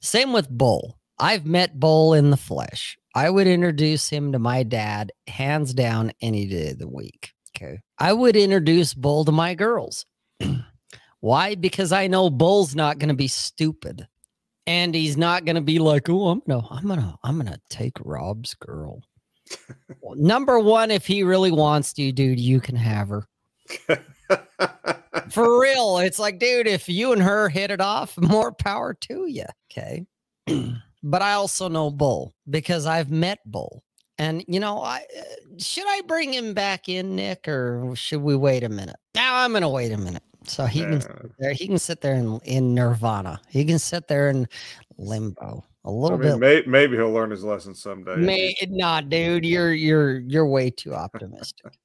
Same 0.00 0.32
with 0.32 0.48
Bull. 0.48 0.98
I've 1.18 1.46
met 1.46 1.78
Bull 1.78 2.14
in 2.14 2.30
the 2.30 2.36
flesh. 2.36 2.98
I 3.14 3.30
would 3.30 3.46
introduce 3.46 4.08
him 4.08 4.32
to 4.32 4.38
my 4.38 4.62
dad 4.62 5.12
hands 5.26 5.72
down 5.74 6.12
any 6.20 6.46
day 6.46 6.70
of 6.70 6.78
the 6.78 6.88
week. 6.88 7.32
Okay. 7.56 7.80
I 7.98 8.12
would 8.12 8.36
introduce 8.36 8.94
Bull 8.94 9.24
to 9.24 9.32
my 9.32 9.54
girls. 9.54 10.06
Why? 11.20 11.54
Because 11.54 11.92
I 11.92 12.06
know 12.06 12.30
Bull's 12.30 12.74
not 12.74 12.98
going 12.98 13.08
to 13.08 13.14
be 13.14 13.28
stupid. 13.28 14.06
And 14.66 14.94
he's 14.94 15.16
not 15.16 15.44
going 15.44 15.54
to 15.54 15.62
be 15.62 15.78
like, 15.78 16.08
"Oh, 16.08 16.28
I'm 16.28 16.40
to 16.42 16.62
I'm 16.70 16.88
to 16.88 17.18
I'm 17.22 17.40
to 17.44 17.60
take 17.68 17.94
Rob's 18.04 18.54
girl." 18.54 19.02
Well, 20.00 20.16
Number 20.16 20.58
1, 20.58 20.90
if 20.90 21.06
he 21.06 21.22
really 21.22 21.52
wants 21.52 21.92
to, 21.94 22.12
dude, 22.12 22.40
you 22.40 22.60
can 22.60 22.76
have 22.76 23.08
her. 23.08 23.28
For 25.30 25.60
real. 25.60 25.98
It's 25.98 26.18
like, 26.18 26.38
dude, 26.38 26.66
if 26.66 26.88
you 26.88 27.12
and 27.12 27.22
her 27.22 27.48
hit 27.48 27.70
it 27.70 27.80
off, 27.80 28.16
more 28.18 28.52
power 28.52 28.94
to 28.94 29.26
you. 29.26 29.44
Okay. 29.70 30.04
but 31.02 31.22
I 31.22 31.34
also 31.34 31.68
know 31.68 31.90
Bull 31.90 32.34
because 32.48 32.86
I've 32.86 33.10
met 33.10 33.38
Bull. 33.46 33.82
And 34.18 34.44
you 34.48 34.60
know, 34.60 34.80
I 34.80 35.04
uh, 35.18 35.22
should 35.58 35.84
I 35.86 36.00
bring 36.06 36.32
him 36.32 36.54
back 36.54 36.88
in, 36.88 37.16
Nick, 37.16 37.46
or 37.48 37.94
should 37.94 38.22
we 38.22 38.34
wait 38.34 38.64
a 38.64 38.68
minute? 38.68 38.96
Now 39.14 39.36
I'm 39.36 39.52
gonna 39.52 39.68
wait 39.68 39.92
a 39.92 39.98
minute. 39.98 40.22
So 40.46 40.64
he 40.66 40.80
can 40.80 41.00
sit 41.00 41.32
there. 41.38 41.52
He 41.52 41.66
can 41.66 41.78
sit 41.78 42.00
there 42.00 42.14
in, 42.14 42.40
in 42.44 42.74
nirvana. 42.74 43.40
He 43.48 43.64
can 43.64 43.78
sit 43.78 44.08
there 44.08 44.28
in 44.30 44.46
limbo 44.98 45.64
a 45.84 45.88
I 45.88 45.90
little 45.90 46.18
mean, 46.18 46.38
bit. 46.40 46.66
may, 46.66 46.70
maybe 46.70 46.96
he'll 46.96 47.12
learn 47.12 47.30
his 47.30 47.44
lesson 47.44 47.74
someday. 47.74 48.16
May 48.16 48.54
not, 48.68 49.08
dude. 49.08 49.44
You're 49.44 49.72
you're 49.72 50.18
you're 50.20 50.46
way 50.46 50.70
too 50.70 50.94
optimistic. 50.94 51.72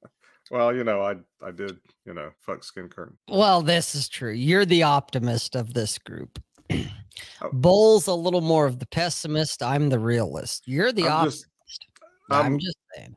Well, 0.50 0.76
you 0.76 0.84
know, 0.84 1.00
I 1.00 1.14
I 1.42 1.50
did, 1.50 1.78
you 2.04 2.12
know, 2.12 2.28
fuck 2.40 2.62
skin 2.62 2.90
curtain. 2.90 3.16
Well, 3.26 3.62
this 3.62 3.94
is 3.94 4.06
true. 4.06 4.32
You're 4.32 4.66
the 4.66 4.82
optimist 4.82 5.56
of 5.56 5.72
this 5.72 5.96
group. 5.96 6.38
Oh. 6.70 6.84
Bull's 7.54 8.06
a 8.06 8.12
little 8.14 8.42
more 8.42 8.66
of 8.66 8.78
the 8.78 8.84
pessimist. 8.84 9.62
I'm 9.62 9.88
the 9.88 9.98
realist. 9.98 10.64
You're 10.68 10.92
the 10.92 11.04
I'm 11.06 11.12
optimist. 11.12 11.46
just- 11.66 11.86
I'm, 12.30 12.42
I'm- 12.44 12.58
just 12.58 12.76
saying. 12.94 13.16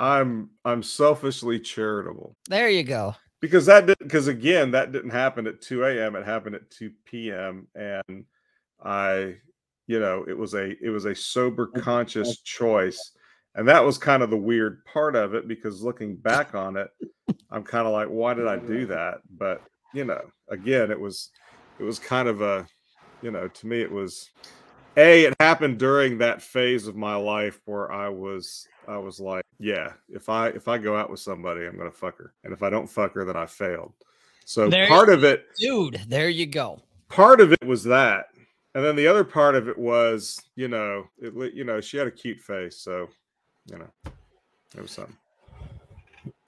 I'm 0.00 0.50
I'm 0.64 0.82
selfishly 0.82 1.60
charitable 1.60 2.34
There 2.48 2.68
you 2.68 2.82
go. 2.82 3.14
Because 3.44 3.66
that 3.66 3.84
did 3.84 3.98
because 3.98 4.26
again 4.26 4.70
that 4.70 4.90
didn't 4.90 5.10
happen 5.10 5.46
at 5.46 5.60
2 5.60 5.84
a.m. 5.84 6.16
It 6.16 6.24
happened 6.24 6.54
at 6.54 6.70
2 6.70 6.90
p.m. 7.04 7.68
and 7.74 8.24
I, 8.82 9.36
you 9.86 10.00
know, 10.00 10.24
it 10.26 10.32
was 10.32 10.54
a 10.54 10.82
it 10.82 10.88
was 10.88 11.04
a 11.04 11.14
sober 11.14 11.66
conscious 11.66 12.40
choice, 12.40 13.12
and 13.54 13.68
that 13.68 13.84
was 13.84 13.98
kind 13.98 14.22
of 14.22 14.30
the 14.30 14.36
weird 14.38 14.82
part 14.86 15.14
of 15.14 15.34
it 15.34 15.46
because 15.46 15.82
looking 15.82 16.16
back 16.16 16.54
on 16.54 16.78
it, 16.78 16.88
I'm 17.50 17.64
kind 17.64 17.86
of 17.86 17.92
like, 17.92 18.08
why 18.08 18.32
did 18.32 18.46
I 18.46 18.56
do 18.56 18.86
that? 18.96 19.18
But 19.36 19.60
you 19.92 20.06
know, 20.06 20.22
again, 20.48 20.90
it 20.90 20.98
was 20.98 21.30
it 21.78 21.84
was 21.84 21.98
kind 21.98 22.28
of 22.28 22.40
a, 22.40 22.66
you 23.20 23.30
know, 23.30 23.46
to 23.46 23.66
me 23.66 23.82
it 23.82 23.92
was 23.92 24.30
a 24.96 25.24
it 25.24 25.34
happened 25.40 25.78
during 25.78 26.18
that 26.18 26.40
phase 26.42 26.86
of 26.86 26.94
my 26.96 27.14
life 27.16 27.60
where 27.64 27.90
i 27.92 28.08
was 28.08 28.68
i 28.88 28.96
was 28.96 29.20
like 29.20 29.44
yeah 29.58 29.92
if 30.08 30.28
i 30.28 30.48
if 30.48 30.68
i 30.68 30.78
go 30.78 30.96
out 30.96 31.10
with 31.10 31.20
somebody 31.20 31.66
i'm 31.66 31.76
gonna 31.76 31.90
fuck 31.90 32.16
her 32.18 32.32
and 32.44 32.52
if 32.52 32.62
i 32.62 32.70
don't 32.70 32.88
fuck 32.88 33.12
her 33.14 33.24
then 33.24 33.36
i 33.36 33.46
failed 33.46 33.92
so 34.44 34.68
There 34.68 34.86
part 34.88 35.08
of 35.08 35.24
it 35.24 35.46
Dude, 35.58 36.00
there 36.08 36.28
you 36.28 36.46
go. 36.46 36.80
part 37.08 37.40
of 37.40 37.52
it 37.52 37.64
was 37.64 37.82
that 37.84 38.26
and 38.74 38.84
then 38.84 38.96
the 38.96 39.06
other 39.06 39.24
part 39.24 39.54
of 39.54 39.68
it 39.68 39.78
was 39.78 40.40
you 40.56 40.68
know 40.68 41.06
it 41.18 41.54
you 41.54 41.64
know 41.64 41.80
she 41.80 41.96
had 41.96 42.06
a 42.06 42.10
cute 42.12 42.40
face 42.40 42.76
so 42.76 43.08
you 43.70 43.78
know 43.78 43.90
it 44.76 44.82
was 44.82 44.90
something 44.90 45.16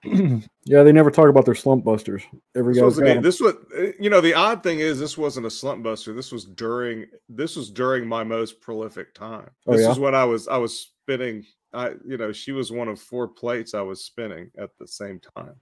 yeah, 0.65 0.83
they 0.83 0.93
never 0.93 1.11
talk 1.11 1.29
about 1.29 1.45
their 1.45 1.55
slump 1.55 1.85
busters. 1.85 2.23
Every 2.57 2.75
this 2.75 2.83
was, 2.83 3.01
'em. 3.01 3.23
this 3.23 3.41
was 3.41 3.55
uh, 3.79 3.93
you 3.99 4.11
know 4.11 4.21
the 4.21 4.35
odd 4.35 4.63
thing 4.63 4.81
is 4.81 4.99
this 4.99 5.17
wasn't 5.19 5.47
a 5.47 5.51
slump 5.51 5.83
buster 5.83 6.13
this 6.13 6.33
was 6.33 6.45
during 6.45 7.07
this 7.29 7.57
was 7.57 7.71
during 7.71 8.07
my 8.07 8.25
most 8.25 8.61
prolific 8.61 9.15
time 9.15 9.49
Oh, 9.67 9.73
this 9.73 9.83
yeah? 9.83 9.91
is 9.93 9.99
when 9.99 10.15
i 10.15 10.25
was 10.25 10.49
i 10.49 10.57
was 10.57 10.79
spinning 10.79 11.45
i 11.73 11.91
you 12.07 12.17
know 12.17 12.33
she 12.33 12.53
was 12.53 12.71
one 12.73 12.89
of 12.89 13.01
four 13.01 13.29
plates 13.29 13.75
i 13.75 13.81
was 13.83 14.05
spinning 14.05 14.51
at 14.59 14.71
the 14.79 14.87
same 14.89 15.21
time 15.37 15.55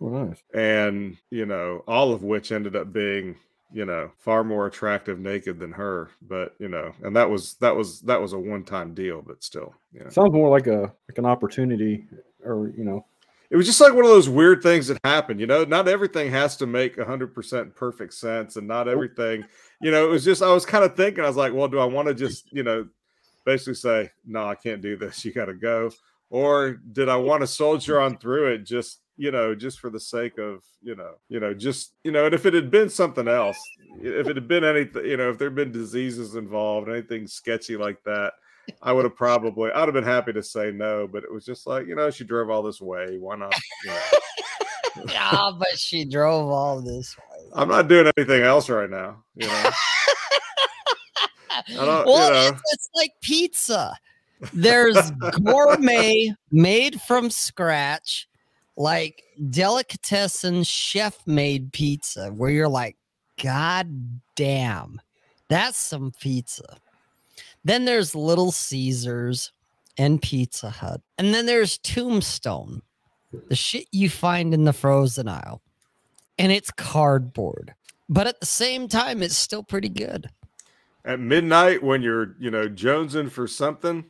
Oh, 0.00 0.08
nice. 0.08 0.42
and 0.54 1.16
you 1.30 1.46
know 1.46 1.82
all 1.86 2.12
of 2.12 2.22
which 2.22 2.52
ended 2.52 2.76
up 2.76 2.92
being 2.92 3.36
you 3.72 3.84
know 3.84 4.10
far 4.18 4.44
more 4.44 4.66
attractive 4.66 5.18
naked 5.18 5.58
than 5.58 5.72
her 5.72 6.10
but 6.22 6.54
you 6.58 6.68
know 6.68 6.92
and 7.02 7.16
that 7.16 7.28
was 7.28 7.54
that 7.60 7.74
was 7.74 8.00
that 8.02 8.20
was 8.20 8.32
a 8.32 8.38
one-time 8.38 8.94
deal 8.94 9.22
but 9.26 9.42
still 9.42 9.74
you 9.92 10.00
know 10.04 10.10
Sounds 10.10 10.32
more 10.32 10.50
like 10.50 10.66
a 10.66 10.92
like 11.08 11.18
an 11.18 11.26
opportunity, 11.26 12.04
or 12.44 12.72
you 12.76 12.84
know, 12.84 13.04
it 13.50 13.56
was 13.56 13.66
just 13.66 13.80
like 13.80 13.94
one 13.94 14.04
of 14.04 14.10
those 14.10 14.28
weird 14.28 14.62
things 14.62 14.88
that 14.88 14.98
happen 15.04 15.38
you 15.38 15.46
know? 15.46 15.64
Not 15.64 15.88
everything 15.88 16.30
has 16.30 16.56
to 16.58 16.66
make 16.66 16.96
100% 16.96 17.74
perfect 17.74 18.14
sense 18.14 18.56
and 18.56 18.66
not 18.66 18.88
everything 18.88 19.44
you 19.80 19.90
know 19.90 20.06
it 20.06 20.10
was 20.10 20.24
just 20.24 20.42
i 20.42 20.52
was 20.52 20.66
kind 20.66 20.84
of 20.84 20.96
thinking 20.96 21.24
i 21.24 21.26
was 21.26 21.36
like 21.36 21.52
well 21.52 21.68
do 21.68 21.78
i 21.78 21.84
want 21.84 22.08
to 22.08 22.14
just 22.14 22.50
you 22.52 22.62
know 22.62 22.86
basically 23.44 23.74
say 23.74 24.10
no 24.26 24.46
i 24.46 24.54
can't 24.54 24.82
do 24.82 24.96
this 24.96 25.24
you 25.24 25.32
got 25.32 25.46
to 25.46 25.54
go 25.54 25.90
or 26.30 26.80
did 26.92 27.08
i 27.08 27.16
want 27.16 27.40
to 27.40 27.46
soldier 27.46 28.00
on 28.00 28.16
through 28.18 28.52
it 28.52 28.64
just 28.64 29.00
you 29.16 29.30
know 29.30 29.54
just 29.54 29.80
for 29.80 29.90
the 29.90 30.00
sake 30.00 30.38
of 30.38 30.62
you 30.82 30.94
know 30.94 31.12
you 31.28 31.40
know 31.40 31.54
just 31.54 31.94
you 32.04 32.12
know 32.12 32.26
and 32.26 32.34
if 32.34 32.46
it 32.46 32.54
had 32.54 32.70
been 32.70 32.88
something 32.88 33.28
else 33.28 33.58
if 34.00 34.28
it 34.28 34.36
had 34.36 34.48
been 34.48 34.64
anything 34.64 35.04
you 35.04 35.16
know 35.16 35.30
if 35.30 35.38
there'd 35.38 35.54
been 35.54 35.72
diseases 35.72 36.34
involved 36.34 36.88
anything 36.88 37.26
sketchy 37.26 37.76
like 37.76 38.02
that 38.04 38.34
I 38.82 38.92
would 38.92 39.04
have 39.04 39.16
probably 39.16 39.70
I'd 39.72 39.86
have 39.86 39.94
been 39.94 40.04
happy 40.04 40.32
to 40.32 40.42
say 40.42 40.70
no, 40.72 41.06
but 41.06 41.24
it 41.24 41.32
was 41.32 41.44
just 41.44 41.66
like, 41.66 41.86
you 41.86 41.94
know, 41.94 42.10
she 42.10 42.24
drove 42.24 42.50
all 42.50 42.62
this 42.62 42.80
way. 42.80 43.16
Why 43.18 43.36
not? 43.36 43.54
You 43.84 43.90
know, 43.90 44.00
yeah, 45.12 45.50
but 45.58 45.78
she 45.78 46.04
drove 46.04 46.48
all 46.50 46.80
this 46.80 47.16
way. 47.16 47.48
I'm 47.54 47.68
not 47.68 47.88
doing 47.88 48.10
anything 48.16 48.42
else 48.42 48.68
right 48.68 48.90
now. 48.90 49.22
You 49.34 49.46
know, 49.46 49.70
I 51.50 51.84
don't- 51.84 52.06
you 52.06 52.12
well, 52.12 52.30
know. 52.30 52.48
it's, 52.48 52.62
it's 52.72 52.90
like 52.94 53.12
pizza. 53.20 53.96
There's 54.52 55.10
gourmet 55.42 56.34
made 56.50 57.00
from 57.00 57.30
scratch, 57.30 58.28
like 58.76 59.22
delicatessen 59.50 60.62
chef 60.62 61.26
made 61.26 61.72
pizza, 61.72 62.28
where 62.28 62.50
you're 62.50 62.68
like, 62.68 62.96
God 63.42 63.88
damn, 64.34 65.00
that's 65.48 65.78
some 65.78 66.12
pizza. 66.20 66.76
Then 67.66 67.84
there's 67.84 68.14
Little 68.14 68.52
Caesars 68.52 69.50
and 69.98 70.22
Pizza 70.22 70.70
Hut. 70.70 71.00
And 71.18 71.34
then 71.34 71.46
there's 71.46 71.78
Tombstone, 71.78 72.80
the 73.48 73.56
shit 73.56 73.88
you 73.90 74.08
find 74.08 74.54
in 74.54 74.62
the 74.62 74.72
frozen 74.72 75.26
aisle. 75.26 75.62
And 76.38 76.52
it's 76.52 76.70
cardboard. 76.70 77.74
But 78.08 78.28
at 78.28 78.38
the 78.38 78.46
same 78.46 78.86
time, 78.86 79.20
it's 79.20 79.36
still 79.36 79.64
pretty 79.64 79.88
good. 79.88 80.30
at 81.04 81.18
midnight 81.18 81.82
when 81.82 82.02
you're, 82.02 82.36
you 82.38 82.52
know, 82.52 82.68
jonesing 82.68 83.32
for 83.32 83.48
something, 83.48 84.04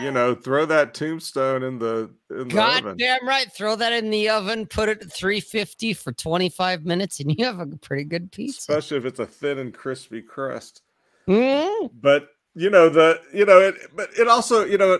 you 0.00 0.10
know, 0.10 0.34
throw 0.34 0.66
that 0.66 0.92
tombstone 0.92 1.62
in 1.62 1.78
the 1.78 2.10
in 2.30 2.48
the 2.48 2.54
God 2.54 2.80
oven. 2.80 2.96
damn 2.96 3.26
right. 3.28 3.46
Throw 3.52 3.76
that 3.76 3.92
in 3.92 4.10
the 4.10 4.28
oven, 4.28 4.66
put 4.66 4.88
it 4.88 5.02
at 5.02 5.12
350 5.12 5.92
for 5.94 6.12
25 6.12 6.84
minutes, 6.84 7.20
and 7.20 7.32
you 7.38 7.44
have 7.44 7.60
a 7.60 7.66
pretty 7.76 8.04
good 8.04 8.32
pizza. 8.32 8.72
Especially 8.72 8.96
if 8.96 9.04
it's 9.04 9.20
a 9.20 9.26
thin 9.26 9.58
and 9.58 9.72
crispy 9.72 10.20
crust. 10.20 10.82
Mm, 11.28 11.90
but 12.00 12.28
you 12.56 12.70
know 12.70 12.88
the 12.88 13.20
you 13.32 13.44
know 13.44 13.60
it 13.60 13.74
but 13.94 14.08
it 14.18 14.26
also 14.26 14.64
you 14.64 14.78
know 14.78 14.98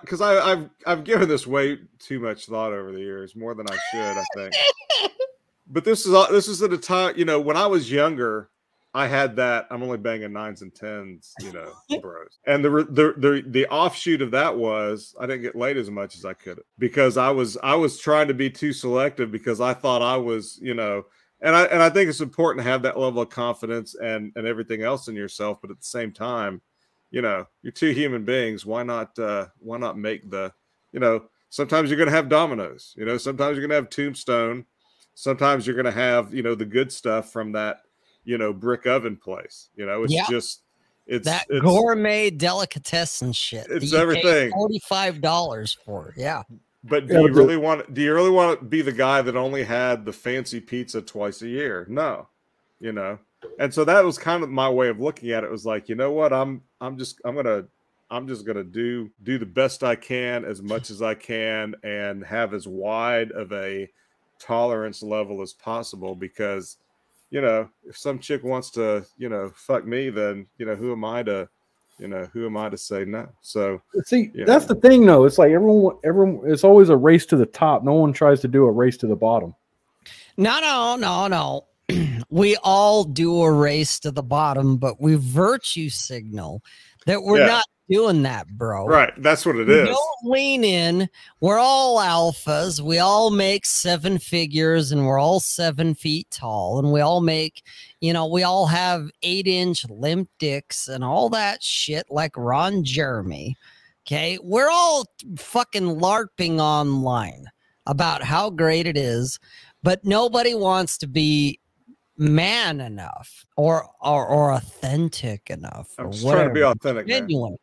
because 0.00 0.22
I, 0.22 0.36
I 0.36 0.52
i've 0.52 0.70
i've 0.86 1.04
given 1.04 1.28
this 1.28 1.46
way 1.46 1.78
too 1.98 2.18
much 2.18 2.46
thought 2.46 2.72
over 2.72 2.90
the 2.90 2.98
years 2.98 3.36
more 3.36 3.54
than 3.54 3.66
i 3.70 3.78
should 3.92 4.16
i 4.16 4.24
think. 4.34 4.54
But 5.70 5.84
this 5.84 6.06
is 6.06 6.14
all 6.14 6.26
this 6.32 6.48
is 6.48 6.62
at 6.62 6.72
a 6.72 6.78
time 6.78 7.12
you 7.18 7.26
know 7.26 7.38
when 7.38 7.58
i 7.58 7.66
was 7.66 7.92
younger 7.92 8.48
i 8.94 9.06
had 9.06 9.36
that 9.36 9.66
i'm 9.70 9.82
only 9.82 9.98
banging 9.98 10.32
nines 10.32 10.62
and 10.62 10.74
tens 10.74 11.34
you 11.40 11.52
know 11.52 11.74
bros. 12.00 12.38
And 12.46 12.64
the 12.64 12.70
the 12.70 13.14
the, 13.18 13.44
the 13.46 13.66
offshoot 13.66 14.22
of 14.22 14.30
that 14.30 14.56
was 14.56 15.14
i 15.20 15.26
didn't 15.26 15.42
get 15.42 15.56
laid 15.56 15.76
as 15.76 15.90
much 15.90 16.16
as 16.16 16.24
i 16.24 16.32
could 16.32 16.62
because 16.78 17.18
i 17.18 17.28
was 17.28 17.58
i 17.62 17.74
was 17.74 17.98
trying 17.98 18.28
to 18.28 18.34
be 18.34 18.48
too 18.48 18.72
selective 18.72 19.30
because 19.30 19.60
i 19.60 19.74
thought 19.74 20.00
i 20.00 20.16
was 20.16 20.58
you 20.62 20.72
know 20.72 21.04
and 21.40 21.54
I 21.54 21.64
and 21.64 21.82
I 21.82 21.90
think 21.90 22.08
it's 22.08 22.20
important 22.20 22.64
to 22.64 22.70
have 22.70 22.82
that 22.82 22.98
level 22.98 23.22
of 23.22 23.28
confidence 23.28 23.94
and 23.94 24.32
and 24.34 24.46
everything 24.46 24.82
else 24.82 25.08
in 25.08 25.14
yourself, 25.14 25.58
but 25.60 25.70
at 25.70 25.78
the 25.78 25.84
same 25.84 26.12
time, 26.12 26.60
you 27.10 27.22
know, 27.22 27.46
you're 27.62 27.72
two 27.72 27.90
human 27.90 28.24
beings. 28.24 28.64
Why 28.66 28.82
not 28.82 29.18
uh 29.18 29.46
why 29.58 29.78
not 29.78 29.98
make 29.98 30.30
the 30.30 30.52
you 30.92 31.00
know, 31.00 31.24
sometimes 31.50 31.90
you're 31.90 31.98
gonna 31.98 32.10
have 32.10 32.28
Domino's, 32.28 32.94
you 32.96 33.04
know, 33.04 33.16
sometimes 33.18 33.56
you're 33.56 33.66
gonna 33.66 33.74
have 33.80 33.90
tombstone, 33.90 34.64
sometimes 35.14 35.66
you're 35.66 35.76
gonna 35.76 35.90
have, 35.90 36.32
you 36.34 36.42
know, 36.42 36.54
the 36.54 36.64
good 36.66 36.92
stuff 36.92 37.32
from 37.32 37.52
that, 37.52 37.82
you 38.24 38.38
know, 38.38 38.52
brick 38.52 38.86
oven 38.86 39.16
place. 39.16 39.68
You 39.76 39.86
know, 39.86 40.02
it's 40.04 40.12
Yeah. 40.12 40.26
just 40.28 40.62
it's 41.06 41.24
that 41.24 41.46
it's, 41.48 41.62
gourmet 41.62 42.28
delicatessen 42.30 43.32
shit. 43.32 43.66
it's 43.70 43.94
everything. 43.94 44.50
$45 44.52 45.76
for. 45.84 46.12
Yeah. 46.16 46.42
But 46.84 47.06
do 47.06 47.14
Yeah, 47.14 47.20
you 47.20 47.28
but 47.28 47.34
the- 47.34 47.40
really 47.40 47.56
want? 47.56 47.94
Do 47.94 48.02
you 48.02 48.14
really 48.14 48.30
want 48.30 48.60
to 48.60 48.64
be 48.64 48.82
the 48.82 48.92
guy 48.92 49.20
that 49.22 49.34
only 49.36 49.64
had 49.64 50.04
the 50.04 50.12
fancy 50.12 50.60
pizza 50.60 51.00
twice 51.02 51.40
a 51.42 51.48
year? 51.48 51.86
No, 51.88 52.28
you 52.80 52.92
know. 52.92 53.18
And 53.58 53.72
so 53.72 53.84
that 53.84 54.04
was 54.04 54.18
kind 54.18 54.42
of 54.42 54.50
my 54.50 54.68
way 54.68 54.88
of 54.88 55.00
looking 55.00 55.30
at 55.30 55.44
it. 55.44 55.50
Was 55.50 55.66
like, 55.66 55.88
you 55.88 55.94
know 55.94 56.12
what? 56.12 56.32
I'm 56.32 56.62
I'm 56.80 56.98
just 56.98 57.20
I'm 57.24 57.34
gonna 57.34 57.64
I'm 58.10 58.26
just 58.26 58.46
gonna 58.46 58.64
do 58.64 59.10
do 59.22 59.38
the 59.38 59.46
best 59.46 59.84
I 59.84 59.94
can 59.96 60.44
as 60.44 60.62
much 60.62 60.90
as 60.90 61.02
I 61.02 61.14
can 61.14 61.74
and 61.82 62.24
have 62.24 62.54
as 62.54 62.66
wide 62.66 63.30
of 63.32 63.52
a 63.52 63.88
tolerance 64.38 65.02
level 65.02 65.42
as 65.42 65.52
possible 65.52 66.14
because 66.14 66.76
you 67.30 67.40
know 67.40 67.68
if 67.84 67.98
some 67.98 68.18
chick 68.20 68.44
wants 68.44 68.70
to 68.70 69.04
you 69.18 69.28
know 69.28 69.50
fuck 69.54 69.84
me 69.84 70.10
then 70.10 70.46
you 70.58 70.64
know 70.66 70.76
who 70.76 70.92
am 70.92 71.04
I 71.04 71.24
to 71.24 71.48
you 71.98 72.06
know 72.06 72.28
who 72.32 72.46
am 72.46 72.56
I 72.56 72.68
to 72.68 72.78
say 72.78 73.04
no? 73.04 73.28
So 73.40 73.82
See, 74.04 74.30
Yeah. 74.34 74.44
that's 74.44 74.66
the 74.66 74.76
thing, 74.76 75.04
though. 75.04 75.24
It's 75.24 75.36
like 75.38 75.50
everyone, 75.50 75.96
everyone. 76.04 76.48
It's 76.50 76.62
always 76.64 76.90
a 76.90 76.96
race 76.96 77.26
to 77.26 77.36
the 77.36 77.46
top. 77.46 77.82
No 77.82 77.94
one 77.94 78.12
tries 78.12 78.40
to 78.42 78.48
do 78.48 78.64
a 78.66 78.70
race 78.70 78.96
to 78.98 79.08
the 79.08 79.16
bottom. 79.16 79.52
No, 80.36 80.60
no, 80.60 80.94
no, 80.96 81.26
no. 81.26 81.64
we 82.30 82.56
all 82.62 83.04
do 83.04 83.42
a 83.42 83.50
race 83.52 83.98
to 84.00 84.10
the 84.10 84.22
bottom, 84.22 84.76
but 84.76 85.00
we 85.00 85.14
virtue 85.14 85.88
signal 85.88 86.62
that 87.06 87.22
we're 87.22 87.38
Yeah. 87.40 87.46
not 87.46 87.64
doing 87.88 88.22
that, 88.22 88.46
bro. 88.48 88.84
right, 88.86 89.14
that's 89.22 89.46
what 89.46 89.56
it 89.56 89.66
We 89.66 89.74
is. 89.80 89.88
Don't 89.88 90.30
lean 90.30 90.62
in. 90.62 91.08
We're 91.40 91.56
all 91.58 91.96
alphas. 91.98 92.80
We 92.80 92.98
all 92.98 93.30
make 93.30 93.64
seven 93.64 94.18
figures 94.18 94.92
and 94.92 95.06
we're 95.06 95.18
all 95.18 95.40
seven 95.40 95.94
feet 95.94 96.30
tall. 96.30 96.78
And 96.78 96.92
we 96.92 97.00
all 97.00 97.22
make, 97.22 97.62
you 98.02 98.12
know, 98.12 98.26
we 98.26 98.42
all 98.42 98.66
have 98.66 99.08
eight 99.22 99.46
inch 99.46 99.88
limp 99.88 100.28
dicks 100.38 100.88
and 100.88 101.02
all 101.02 101.30
that 101.30 101.62
shit 101.62 102.04
like 102.10 102.32
Ron 102.36 102.84
Jeremy. 102.84 103.56
Okay. 104.06 104.38
We're 104.42 104.70
all 104.70 105.06
fucking 105.38 105.98
LARPing 105.98 106.60
online 106.60 107.46
about 107.86 108.22
how 108.22 108.50
great 108.50 108.86
it 108.86 108.98
is, 108.98 109.38
but 109.82 110.04
nobody 110.04 110.54
wants 110.54 110.98
to 110.98 111.06
be 111.06 111.58
man 112.18 112.80
enough 112.80 113.46
or 113.56 113.88
or, 114.02 114.26
or 114.26 114.52
authentic 114.52 115.50
enough. 115.50 115.94
I'm 115.98 116.06
or 116.06 116.12
just 116.12 116.26
trying 116.26 116.48
to 116.48 116.54
be 116.54 116.62
authentic, 116.62 117.06
man. 117.06 117.20
genuine, 117.20 117.56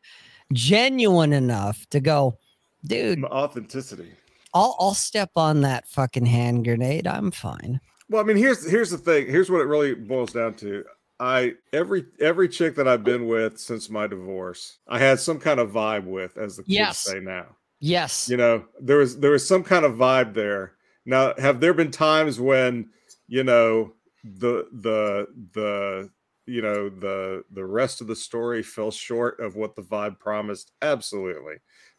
genuine 0.54 1.34
enough 1.34 1.86
to 1.90 2.00
go, 2.00 2.38
dude. 2.86 3.24
Authenticity. 3.26 4.12
I'll 4.54 4.76
I'll 4.80 4.94
step 4.94 5.32
on 5.36 5.62
that 5.62 5.88
fucking 5.88 6.26
hand 6.26 6.64
grenade. 6.64 7.08
I'm 7.08 7.32
fine. 7.32 7.80
Well, 8.10 8.22
I 8.22 8.26
mean, 8.26 8.38
here's 8.38 8.70
here's 8.70 8.92
the 8.92 8.98
thing. 8.98 9.28
Here's 9.28 9.50
what 9.52 9.62
it 9.62 9.66
really 9.66 9.94
boils 9.94 10.32
down 10.32 10.54
to. 10.56 10.86
I 11.20 11.54
every 11.74 12.06
every 12.20 12.50
chick 12.50 12.76
that 12.76 12.88
I've 12.88 13.04
been 13.04 13.28
with 13.28 13.60
since 13.60 13.90
my 13.90 14.08
divorce, 14.08 14.78
I 14.88 15.00
had 15.00 15.20
some 15.20 15.40
kind 15.40 15.60
of 15.60 15.72
vibe 15.72 16.06
with, 16.06 16.38
as 16.38 16.58
the 16.58 16.64
kids 16.64 16.74
Yes. 16.74 17.00
say 17.00 17.20
now. 17.20 17.46
Yes. 17.80 18.30
You 18.30 18.38
know, 18.38 18.66
there 18.80 18.98
was 18.98 19.20
there 19.20 19.32
was 19.32 19.48
some 19.48 19.64
kind 19.64 19.86
of 19.86 19.94
vibe 19.94 20.34
there. 20.34 20.74
Now, 21.06 21.34
have 21.38 21.60
there 21.60 21.74
been 21.74 21.92
times 21.92 22.40
when 22.40 22.90
you 23.28 23.44
know 23.44 23.94
the 24.26 24.68
the 24.72 25.28
the 25.54 26.10
you 26.46 26.62
know 26.62 26.90
the 26.90 27.44
the 27.52 27.66
rest 27.66 28.02
of 28.02 28.08
the 28.08 28.16
story 28.16 28.64
fell 28.64 28.92
short 28.92 29.40
of 29.40 29.56
what 29.56 29.76
the 29.76 29.82
vibe 29.84 30.20
promised? 30.20 30.72
Absolutely, 30.82 31.56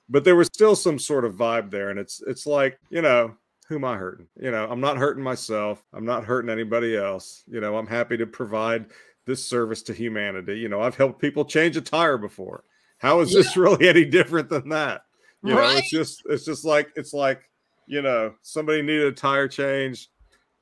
but 0.09 0.25
there 0.25 0.37
was 0.37 0.49
still 0.49 0.77
some 0.77 0.99
sort 0.99 1.25
of 1.25 1.35
vibe 1.35 1.71
there, 1.71 1.91
and 1.91 1.99
it's 1.99 2.23
it's 2.27 2.47
like 2.47 2.79
you 2.91 3.03
know 3.03 3.35
who 3.69 3.77
am 3.77 3.85
I 3.85 3.97
hurting? 3.97 4.29
You 4.41 4.51
know, 4.51 4.69
I'm 4.71 4.81
not 4.81 4.97
hurting 4.97 5.23
myself. 5.23 5.85
I'm 5.93 6.05
not 6.05 6.25
hurting 6.25 6.51
anybody 6.51 6.97
else. 6.97 7.43
You 7.49 7.61
know, 7.61 7.77
I'm 7.77 7.87
happy 7.87 8.17
to 8.17 8.27
provide 8.27 8.87
this 9.27 9.45
service 9.45 9.83
to 9.83 9.93
humanity. 9.93 10.59
You 10.59 10.69
know, 10.69 10.81
I've 10.81 10.97
helped 10.97 11.21
people 11.21 11.45
change 11.45 11.77
a 11.77 11.81
tire 11.81 12.17
before. 12.17 12.65
How 12.99 13.21
is 13.21 13.33
this 13.33 13.57
really 13.57 13.89
any 13.89 14.05
different 14.05 14.49
than 14.49 14.69
that? 14.71 15.03
You 15.43 15.55
know, 15.55 15.77
it's 15.77 15.91
just 15.91 16.23
it's 16.27 16.45
just 16.45 16.65
like 16.65 16.91
it's 16.97 17.13
like, 17.13 17.49
you 17.87 18.03
know, 18.03 18.35
somebody 18.43 18.83
needed 18.83 19.07
a 19.07 19.13
tire 19.13 19.49
change. 19.49 20.09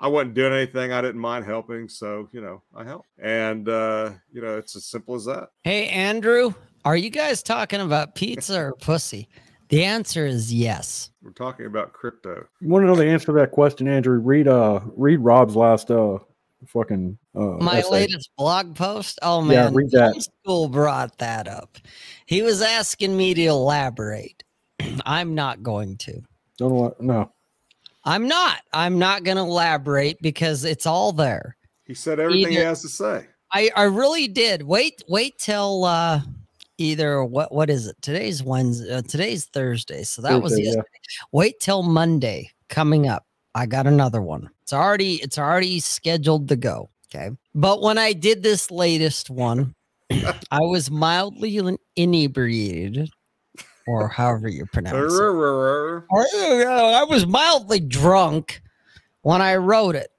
I 0.00 0.08
wasn't 0.08 0.34
doing 0.34 0.52
anything. 0.52 0.92
I 0.92 1.00
didn't 1.00 1.20
mind 1.20 1.44
helping. 1.44 1.88
So, 1.88 2.28
you 2.32 2.40
know, 2.40 2.62
I 2.74 2.84
helped. 2.84 3.08
And 3.22 3.68
uh, 3.68 4.10
you 4.32 4.42
know, 4.42 4.58
it's 4.58 4.76
as 4.76 4.86
simple 4.86 5.14
as 5.14 5.24
that. 5.26 5.50
Hey 5.62 5.88
Andrew, 5.88 6.52
are 6.84 6.96
you 6.96 7.10
guys 7.10 7.42
talking 7.42 7.80
about 7.80 8.14
pizza 8.14 8.60
or 8.60 8.72
pussy? 8.74 9.28
The 9.70 9.84
answer 9.84 10.26
is 10.26 10.52
yes. 10.52 11.10
We're 11.22 11.30
talking 11.32 11.66
about 11.66 11.92
crypto. 11.92 12.46
You 12.60 12.68
want 12.68 12.82
to 12.82 12.86
know 12.86 12.96
the 12.96 13.06
answer 13.06 13.26
to 13.26 13.32
that 13.34 13.50
question, 13.50 13.88
Andrew? 13.88 14.18
Read 14.18 14.46
uh, 14.48 14.80
read 14.94 15.18
Rob's 15.20 15.56
last 15.56 15.90
uh, 15.90 16.18
fucking 16.66 17.16
uh, 17.34 17.40
My 17.60 17.78
essay. 17.78 17.90
latest 17.90 18.30
blog 18.36 18.74
post. 18.74 19.18
Oh 19.22 19.40
man, 19.40 19.52
Yeah, 19.54 19.70
read 19.72 19.90
that. 19.92 20.22
School 20.22 20.68
brought 20.68 21.16
that 21.18 21.48
up. 21.48 21.78
He 22.26 22.42
was 22.42 22.60
asking 22.60 23.16
me 23.16 23.32
to 23.34 23.44
elaborate. 23.46 24.42
I'm 25.06 25.34
not 25.34 25.62
going 25.62 25.96
to. 25.98 26.20
Don't 26.58 26.70
know 26.70 26.74
what, 26.74 27.00
no. 27.00 27.32
I'm 28.04 28.28
not. 28.28 28.60
I'm 28.72 28.98
not 28.98 29.24
going 29.24 29.36
to 29.36 29.42
elaborate 29.42 30.20
because 30.20 30.64
it's 30.64 30.86
all 30.86 31.12
there. 31.12 31.56
He 31.86 31.94
said 31.94 32.20
everything 32.20 32.52
he 32.52 32.58
has 32.58 32.82
to 32.82 32.88
say. 32.88 33.26
I 33.52 33.70
I 33.76 33.84
really 33.84 34.26
did. 34.26 34.62
Wait 34.62 35.02
wait 35.08 35.38
till 35.38 35.84
uh 35.84 36.20
either 36.78 37.24
what 37.24 37.52
what 37.52 37.70
is 37.70 37.86
it? 37.86 37.96
Today's 38.02 38.42
Wednesday. 38.42 38.92
Uh, 38.92 39.02
today's 39.02 39.44
Thursday. 39.46 40.02
So 40.02 40.22
that 40.22 40.42
was 40.42 40.52
Thursday, 40.52 40.72
yeah. 40.76 40.82
Wait 41.32 41.60
till 41.60 41.82
Monday 41.82 42.50
coming 42.68 43.08
up. 43.08 43.26
I 43.54 43.66
got 43.66 43.86
another 43.86 44.20
one. 44.20 44.50
It's 44.62 44.72
already 44.72 45.16
it's 45.16 45.38
already 45.38 45.78
scheduled 45.80 46.48
to 46.48 46.56
go. 46.56 46.90
Okay. 47.14 47.30
But 47.54 47.80
when 47.82 47.98
I 47.98 48.12
did 48.12 48.42
this 48.42 48.70
latest 48.70 49.30
one, 49.30 49.74
I 50.10 50.60
was 50.60 50.90
mildly 50.90 51.78
inebriated 51.96 53.10
or 53.86 54.08
however 54.08 54.48
you 54.48 54.66
pronounce 54.66 54.96
it. 54.96 55.20
Or, 56.10 56.26
I 56.68 57.04
was 57.04 57.26
mildly 57.26 57.80
drunk 57.80 58.62
when 59.22 59.42
I 59.42 59.56
wrote 59.56 59.94
it. 59.94 60.10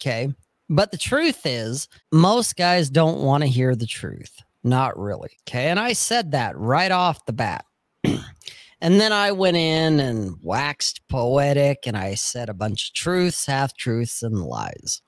Okay. 0.00 0.32
But 0.68 0.90
the 0.90 0.98
truth 0.98 1.44
is, 1.44 1.88
most 2.12 2.56
guys 2.56 2.90
don't 2.90 3.20
want 3.20 3.42
to 3.42 3.48
hear 3.48 3.74
the 3.74 3.86
truth. 3.86 4.40
Not 4.62 4.98
really. 4.98 5.30
Okay. 5.46 5.68
And 5.68 5.78
I 5.78 5.92
said 5.92 6.32
that 6.32 6.56
right 6.58 6.90
off 6.90 7.26
the 7.26 7.32
bat. 7.32 7.66
and 8.04 9.00
then 9.00 9.12
I 9.12 9.32
went 9.32 9.56
in 9.56 10.00
and 10.00 10.36
waxed 10.42 11.06
poetic 11.08 11.86
and 11.86 11.96
I 11.96 12.14
said 12.14 12.48
a 12.48 12.54
bunch 12.54 12.88
of 12.88 12.94
truths, 12.94 13.46
half 13.46 13.76
truths, 13.76 14.22
and 14.22 14.42
lies. 14.42 15.02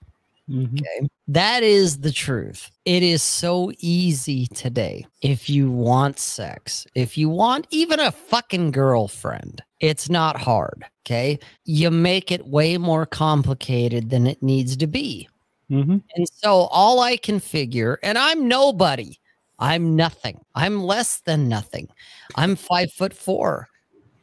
Okay. 0.48 1.08
That 1.28 1.62
is 1.64 1.98
the 1.98 2.12
truth. 2.12 2.70
It 2.84 3.02
is 3.02 3.22
so 3.22 3.72
easy 3.78 4.46
today. 4.48 5.06
If 5.20 5.50
you 5.50 5.70
want 5.70 6.20
sex, 6.20 6.86
if 6.94 7.18
you 7.18 7.28
want 7.28 7.66
even 7.70 7.98
a 7.98 8.12
fucking 8.12 8.70
girlfriend, 8.70 9.62
it's 9.80 10.08
not 10.08 10.36
hard. 10.36 10.84
Okay. 11.04 11.40
You 11.64 11.90
make 11.90 12.30
it 12.30 12.46
way 12.46 12.78
more 12.78 13.06
complicated 13.06 14.10
than 14.10 14.26
it 14.26 14.42
needs 14.42 14.76
to 14.76 14.86
be. 14.86 15.28
Mm-hmm. 15.70 15.98
And 16.14 16.28
so 16.32 16.68
all 16.70 17.00
I 17.00 17.16
can 17.16 17.40
figure, 17.40 17.98
and 18.04 18.16
I'm 18.16 18.46
nobody, 18.46 19.18
I'm 19.58 19.96
nothing. 19.96 20.40
I'm 20.54 20.84
less 20.84 21.20
than 21.20 21.48
nothing. 21.48 21.88
I'm 22.36 22.54
five 22.54 22.92
foot 22.92 23.12
four. 23.12 23.68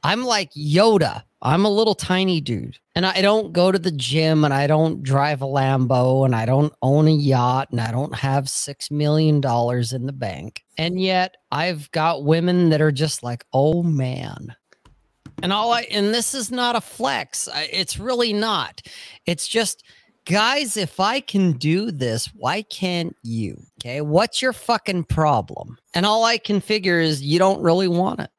I'm 0.04 0.24
like 0.24 0.52
Yoda. 0.54 1.24
I'm 1.42 1.66
a 1.66 1.70
little 1.70 1.96
tiny 1.96 2.40
dude. 2.40 2.78
And 2.96 3.08
I 3.08 3.22
don't 3.22 3.54
go 3.54 3.72
to 3.72 3.80
the 3.80 3.92
gym 3.92 4.44
and 4.46 4.54
I 4.54 4.68
don't 4.68 5.02
drive 5.02 5.42
a 5.42 5.46
Lambo 5.46 6.26
and 6.26 6.36
I 6.36 6.46
don't 6.46 6.74
own 6.84 7.08
a 7.08 7.12
yacht 7.12 7.70
and 7.72 7.82
I 7.82 7.92
don't 7.92 8.14
have 8.14 8.46
$6 8.46 8.92
million 8.92 9.38
in 9.38 10.06
the 10.06 10.14
bank. 10.14 10.64
And 10.78 11.02
yet 11.02 11.36
I've 11.52 11.90
got 11.92 12.24
women 12.24 12.70
that 12.70 12.82
are 12.82 12.92
just 12.92 13.24
like, 13.24 13.46
oh 13.52 13.82
man. 13.82 14.56
And 15.42 15.52
all 15.52 15.74
I, 15.74 15.82
and 15.84 16.14
this 16.14 16.36
is 16.36 16.52
not 16.52 16.76
a 16.76 16.82
flex. 16.82 17.48
I, 17.48 17.68
it's 17.72 17.98
really 17.98 18.32
not. 18.32 18.82
It's 19.26 19.48
just, 19.48 19.84
guys, 20.26 20.78
if 20.78 21.00
I 21.00 21.20
can 21.20 21.54
do 21.54 21.90
this, 21.90 22.28
why 22.36 22.62
can't 22.62 23.16
you? 23.24 23.60
Okay. 23.82 24.02
What's 24.02 24.40
your 24.40 24.54
fucking 24.54 25.06
problem? 25.06 25.80
And 25.96 26.06
all 26.06 26.24
I 26.24 26.38
can 26.38 26.62
figure 26.62 27.00
is 27.00 27.24
you 27.24 27.40
don't 27.40 27.62
really 27.62 27.88
want 27.88 28.20
it. 28.20 28.30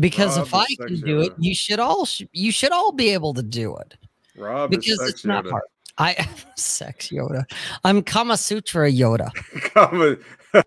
Because 0.00 0.36
Rob 0.38 0.46
if 0.46 0.54
I 0.54 0.66
can 0.86 1.00
do 1.00 1.20
it, 1.20 1.32
you 1.38 1.54
should 1.54 1.78
all 1.80 2.04
sh- 2.04 2.22
you 2.32 2.52
should 2.52 2.72
all 2.72 2.92
be 2.92 3.10
able 3.10 3.34
to 3.34 3.42
do 3.42 3.76
it 3.76 3.96
Rob 4.36 4.70
because 4.70 5.00
it's 5.08 5.24
not 5.24 5.44
Yoda. 5.44 5.50
hard. 5.50 5.62
I 5.98 6.28
sex 6.56 7.08
Yoda. 7.08 7.44
I'm 7.84 8.02
Kama 8.02 8.36
Sutra 8.36 8.90
Yoda. 8.90 9.32
Come 9.72 10.18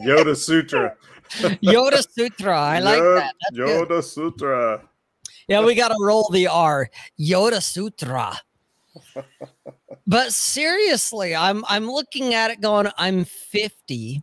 Yoda 0.00 0.36
Sutra. 0.36 0.94
Yoda 1.62 2.06
Sutra. 2.12 2.58
I 2.58 2.78
like 2.80 2.98
Yod- 2.98 3.16
that. 3.16 3.34
That's 3.40 3.56
good. 3.56 3.88
Yoda 3.88 4.02
Sutra. 4.02 4.82
Yeah, 5.48 5.64
we 5.64 5.74
got 5.74 5.88
to 5.88 5.96
roll 6.00 6.28
the 6.32 6.48
R. 6.48 6.90
Yoda 7.20 7.62
Sutra. 7.62 8.36
but 10.06 10.32
seriously, 10.32 11.34
I'm 11.36 11.64
I'm 11.68 11.88
looking 11.88 12.34
at 12.34 12.50
it 12.50 12.60
going, 12.60 12.88
I'm 12.98 13.24
50. 13.24 14.22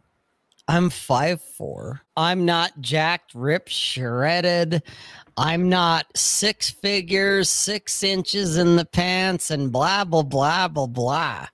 I'm 0.67 0.89
five 0.89 1.41
four. 1.41 2.01
I'm 2.15 2.45
not 2.45 2.79
jacked, 2.79 3.35
ripped, 3.35 3.69
shredded. 3.69 4.83
I'm 5.35 5.67
not 5.67 6.05
six 6.15 6.69
figures, 6.69 7.49
six 7.49 8.03
inches 8.03 8.57
in 8.57 8.75
the 8.75 8.85
pants, 8.85 9.51
and 9.51 9.71
blah, 9.71 10.05
blah, 10.05 10.23
blah, 10.23 10.67
blah, 10.67 10.87
blah. 10.87 11.47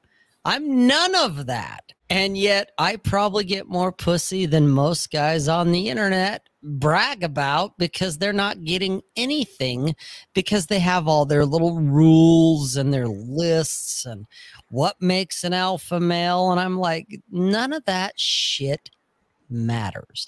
I'm 0.45 0.87
none 0.87 1.15
of 1.15 1.47
that. 1.47 1.91
And 2.11 2.37
yet 2.37 2.71
I 2.77 2.95
probably 2.97 3.43
get 3.43 3.67
more 3.67 3.91
pussy 3.91 4.45
than 4.45 4.67
most 4.67 5.11
guys 5.11 5.47
on 5.47 5.71
the 5.71 5.89
internet 5.89 6.49
brag 6.61 7.23
about 7.23 7.77
because 7.77 8.17
they're 8.17 8.33
not 8.33 8.63
getting 8.65 9.01
anything 9.15 9.95
because 10.33 10.65
they 10.65 10.79
have 10.79 11.07
all 11.07 11.25
their 11.25 11.45
little 11.45 11.79
rules 11.79 12.75
and 12.75 12.93
their 12.93 13.07
lists 13.07 14.05
and 14.05 14.25
what 14.69 15.01
makes 15.01 15.43
an 15.43 15.53
alpha 15.53 15.99
male. 15.99 16.51
And 16.51 16.59
I'm 16.59 16.77
like, 16.77 17.21
none 17.31 17.73
of 17.73 17.85
that 17.85 18.19
shit 18.19 18.89
matters. 19.49 20.27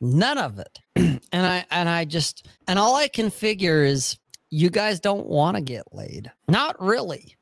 None 0.00 0.38
of 0.38 0.58
it. 0.58 0.78
and 0.96 1.46
I 1.46 1.64
and 1.70 1.88
I 1.88 2.04
just 2.04 2.48
and 2.68 2.78
all 2.78 2.94
I 2.96 3.08
can 3.08 3.30
figure 3.30 3.84
is 3.84 4.18
you 4.50 4.70
guys 4.70 5.00
don't 5.00 5.26
want 5.26 5.56
to 5.56 5.62
get 5.62 5.92
laid. 5.92 6.30
Not 6.48 6.80
really. 6.80 7.36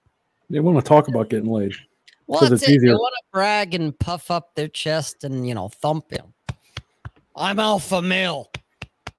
They 0.50 0.60
want 0.60 0.78
to 0.78 0.82
talk 0.82 1.08
about 1.08 1.30
getting 1.30 1.50
laid. 1.50 1.74
Well, 2.26 2.40
that's 2.40 2.52
it's 2.52 2.62
it. 2.62 2.66
They 2.66 2.74
easier. 2.74 2.94
want 2.94 3.14
to 3.18 3.22
brag 3.32 3.74
and 3.74 3.98
puff 3.98 4.30
up 4.30 4.54
their 4.54 4.68
chest 4.68 5.24
and 5.24 5.46
you 5.46 5.54
know 5.54 5.68
thump 5.68 6.10
him. 6.10 6.32
I'm 7.36 7.58
alpha 7.58 8.00
male, 8.00 8.50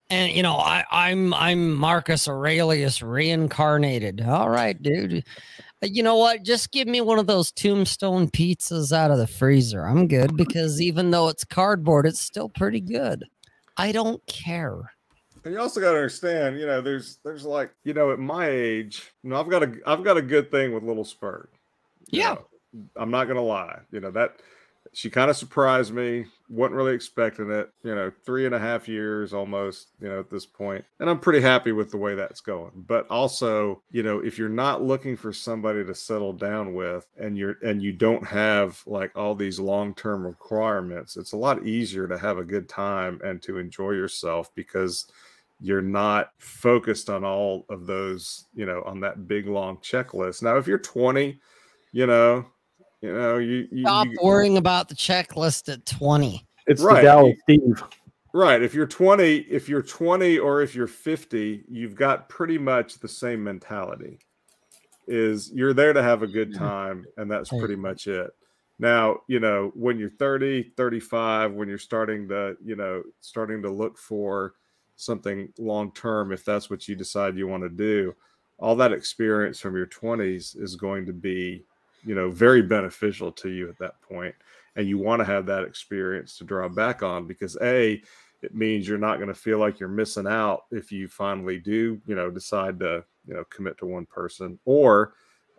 and 0.10 0.32
you 0.32 0.42
know 0.44 0.56
I, 0.56 0.86
I'm 0.90 1.34
I'm 1.34 1.74
Marcus 1.76 2.28
Aurelius 2.28 3.02
reincarnated. 3.02 4.22
All 4.22 4.50
right, 4.50 4.82
dude. 4.82 5.26
You 5.82 6.04
know 6.04 6.16
what? 6.16 6.44
Just 6.44 6.72
give 6.72 6.88
me 6.88 7.02
one 7.02 7.20
of 7.20 7.28
those 7.28 7.52
tombstone 7.52 8.30
pizzas 8.30 8.92
out 8.92 9.12
of 9.12 9.18
the 9.18 9.28
freezer. 9.28 9.86
I'm 9.86 10.08
good 10.08 10.36
because 10.36 10.82
even 10.82 11.12
though 11.12 11.28
it's 11.28 11.44
cardboard, 11.44 12.06
it's 12.06 12.22
still 12.22 12.50
pretty 12.50 12.82
good. 12.82 13.26
I 13.78 13.92
don't 13.92 14.26
care. 14.26 14.92
And 15.44 15.54
you 15.54 15.60
also 15.60 15.80
got 15.80 15.92
to 15.92 15.98
understand, 15.98 16.60
you 16.60 16.66
know, 16.66 16.82
there's 16.82 17.20
there's 17.24 17.46
like, 17.46 17.72
you 17.84 17.94
know, 17.94 18.12
at 18.12 18.20
my 18.20 18.48
age, 18.48 19.14
you 19.24 19.30
know, 19.30 19.40
I've 19.40 19.50
got 19.50 19.64
a 19.64 19.74
I've 19.86 20.04
got 20.04 20.18
a 20.18 20.22
good 20.22 20.50
thing 20.50 20.74
with 20.74 20.84
little 20.84 21.06
Spurt. 21.06 21.52
Yeah. 22.08 22.34
know. 22.34 22.48
I'm 22.96 23.12
not 23.12 23.28
gonna 23.28 23.44
lie. 23.44 23.80
You 23.92 24.00
know 24.00 24.12
that 24.12 24.38
she 24.94 25.10
kind 25.10 25.30
of 25.30 25.38
surprised 25.38 25.94
me. 25.94 26.26
wasn't 26.50 26.76
really 26.76 26.94
expecting 26.94 27.52
it. 27.52 27.70
You 27.84 27.96
know, 27.96 28.12
three 28.26 28.46
and 28.46 28.56
a 28.56 28.60
half 28.60 28.88
years 28.88 29.34
almost. 29.34 29.90
You 30.00 30.10
know, 30.10 30.20
at 30.20 30.30
this 30.30 30.46
point, 30.46 30.86
and 31.00 31.10
I'm 31.10 31.20
pretty 31.20 31.42
happy 31.42 31.72
with 31.72 31.92
the 31.92 31.98
way 31.98 32.16
that's 32.16 32.42
going. 32.42 32.72
But 32.88 33.08
also, 33.10 33.82
you 33.92 34.04
know, 34.04 34.20
if 34.20 34.38
you're 34.38 34.50
not 34.50 34.84
looking 34.84 35.18
for 35.18 35.34
somebody 35.34 35.84
to 35.84 35.96
settle 35.96 36.34
down 36.34 36.74
with, 36.74 37.08
and 37.18 37.38
you're 37.38 37.58
and 37.64 37.82
you 37.82 37.94
don't 37.94 38.26
have 38.26 38.82
like 38.86 39.12
all 39.16 39.36
these 39.36 39.60
long 39.60 39.94
term 39.96 40.26
requirements, 40.26 41.18
it's 41.18 41.34
a 41.34 41.38
lot 41.38 41.66
easier 41.66 42.08
to 42.08 42.18
have 42.18 42.38
a 42.38 42.44
good 42.44 42.70
time 42.70 43.20
and 43.24 43.42
to 43.44 43.58
enjoy 43.58 43.92
yourself 43.92 44.54
because 44.56 45.08
you're 45.60 45.82
not 45.82 46.32
focused 46.38 47.10
on 47.10 47.24
all 47.24 47.66
of 47.70 47.86
those, 47.86 48.46
you 48.54 48.66
know, 48.66 48.84
on 48.86 49.00
that 49.00 49.28
big 49.28 49.48
long 49.48 49.78
checklist. 49.78 50.44
Now, 50.44 50.58
if 50.58 50.68
you're 50.68 50.78
20, 50.78 51.40
you 51.92 52.06
know, 52.06 52.46
you 53.02 53.14
know, 53.14 53.38
you, 53.38 53.68
you, 53.72 53.84
Stop 53.84 54.08
you 54.08 54.18
worrying 54.22 54.58
about 54.58 54.90
the 54.90 54.96
checklist 54.96 55.72
at 55.72 55.86
20. 55.86 56.46
It's 56.68 56.82
Right. 56.82 56.96
the 56.96 57.02
Dallas 57.02 57.38
Steve. 57.44 57.84
right. 58.34 58.62
If 58.62 58.74
you're 58.74 58.88
20, 58.88 59.38
if 59.50 59.70
you're 59.70 59.82
20 59.82 60.40
or 60.40 60.62
if 60.62 60.76
you're 60.76 60.88
50, 60.88 61.64
you've 61.70 61.96
got 61.96 62.30
pretty 62.30 62.58
much 62.58 63.00
the 63.00 63.08
same 63.08 63.44
mentality. 63.44 64.20
Is 65.08 65.52
you're 65.54 65.74
there 65.74 65.94
to 65.94 66.02
have 66.02 66.24
a 66.24 66.28
good 66.28 66.56
time, 66.56 67.06
and 67.18 67.30
that's 67.30 67.50
pretty 67.50 67.76
much 67.76 68.08
it. 68.08 68.32
Now, 68.80 69.20
you 69.28 69.40
know, 69.40 69.72
when 69.76 69.98
you're 69.98 70.10
30, 70.10 70.74
35, 70.76 71.54
when 71.54 71.70
you're 71.70 71.78
starting 71.78 72.28
to, 72.30 72.58
you 72.64 72.76
know, 72.76 73.04
starting 73.22 73.62
to 73.62 73.70
look 73.70 73.98
for 73.98 74.56
something 74.96 75.54
long 75.58 75.92
term, 75.94 76.32
if 76.32 76.44
that's 76.44 76.70
what 76.70 76.88
you 76.88 76.96
decide 76.96 77.38
you 77.38 77.48
want 77.48 77.64
to 77.64 77.70
do, 77.70 78.16
all 78.58 78.76
that 78.78 78.92
experience 78.92 79.60
from 79.60 79.76
your 79.76 79.88
20s 79.88 80.60
is 80.62 80.76
going 80.76 81.06
to 81.06 81.14
be, 81.14 81.64
you 82.06 82.16
know, 82.16 82.30
very 82.30 82.62
beneficial 82.62 83.32
to 83.34 83.50
you 83.50 83.70
at 83.70 83.78
that. 83.80 83.96
And 84.76 84.88
you 84.88 84.98
want 84.98 85.20
to 85.22 85.26
have 85.26 85.46
that 85.48 85.64
experience 85.64 86.38
to 86.38 86.44
draw 86.44 86.68
back 86.68 87.02
on 87.02 87.28
because 87.28 87.58
A, 87.62 88.02
it 88.42 88.54
means 88.54 88.88
you're 88.88 88.98
not 88.98 89.18
going 89.18 89.30
to 89.30 89.34
feel 89.34 89.58
like 89.58 89.80
you're 89.80 89.90
missing 89.90 90.28
out 90.28 90.66
if 90.72 90.92
you 90.92 91.08
finally 91.08 91.60
do, 91.60 92.00
you 92.06 92.16
know, 92.16 92.30
decide 92.30 92.80
to, 92.80 93.04
you 93.28 93.34
know, 93.34 93.44
commit 93.46 93.78
to 93.80 93.86
one 93.86 94.06
person 94.06 94.60
or, 94.66 95.14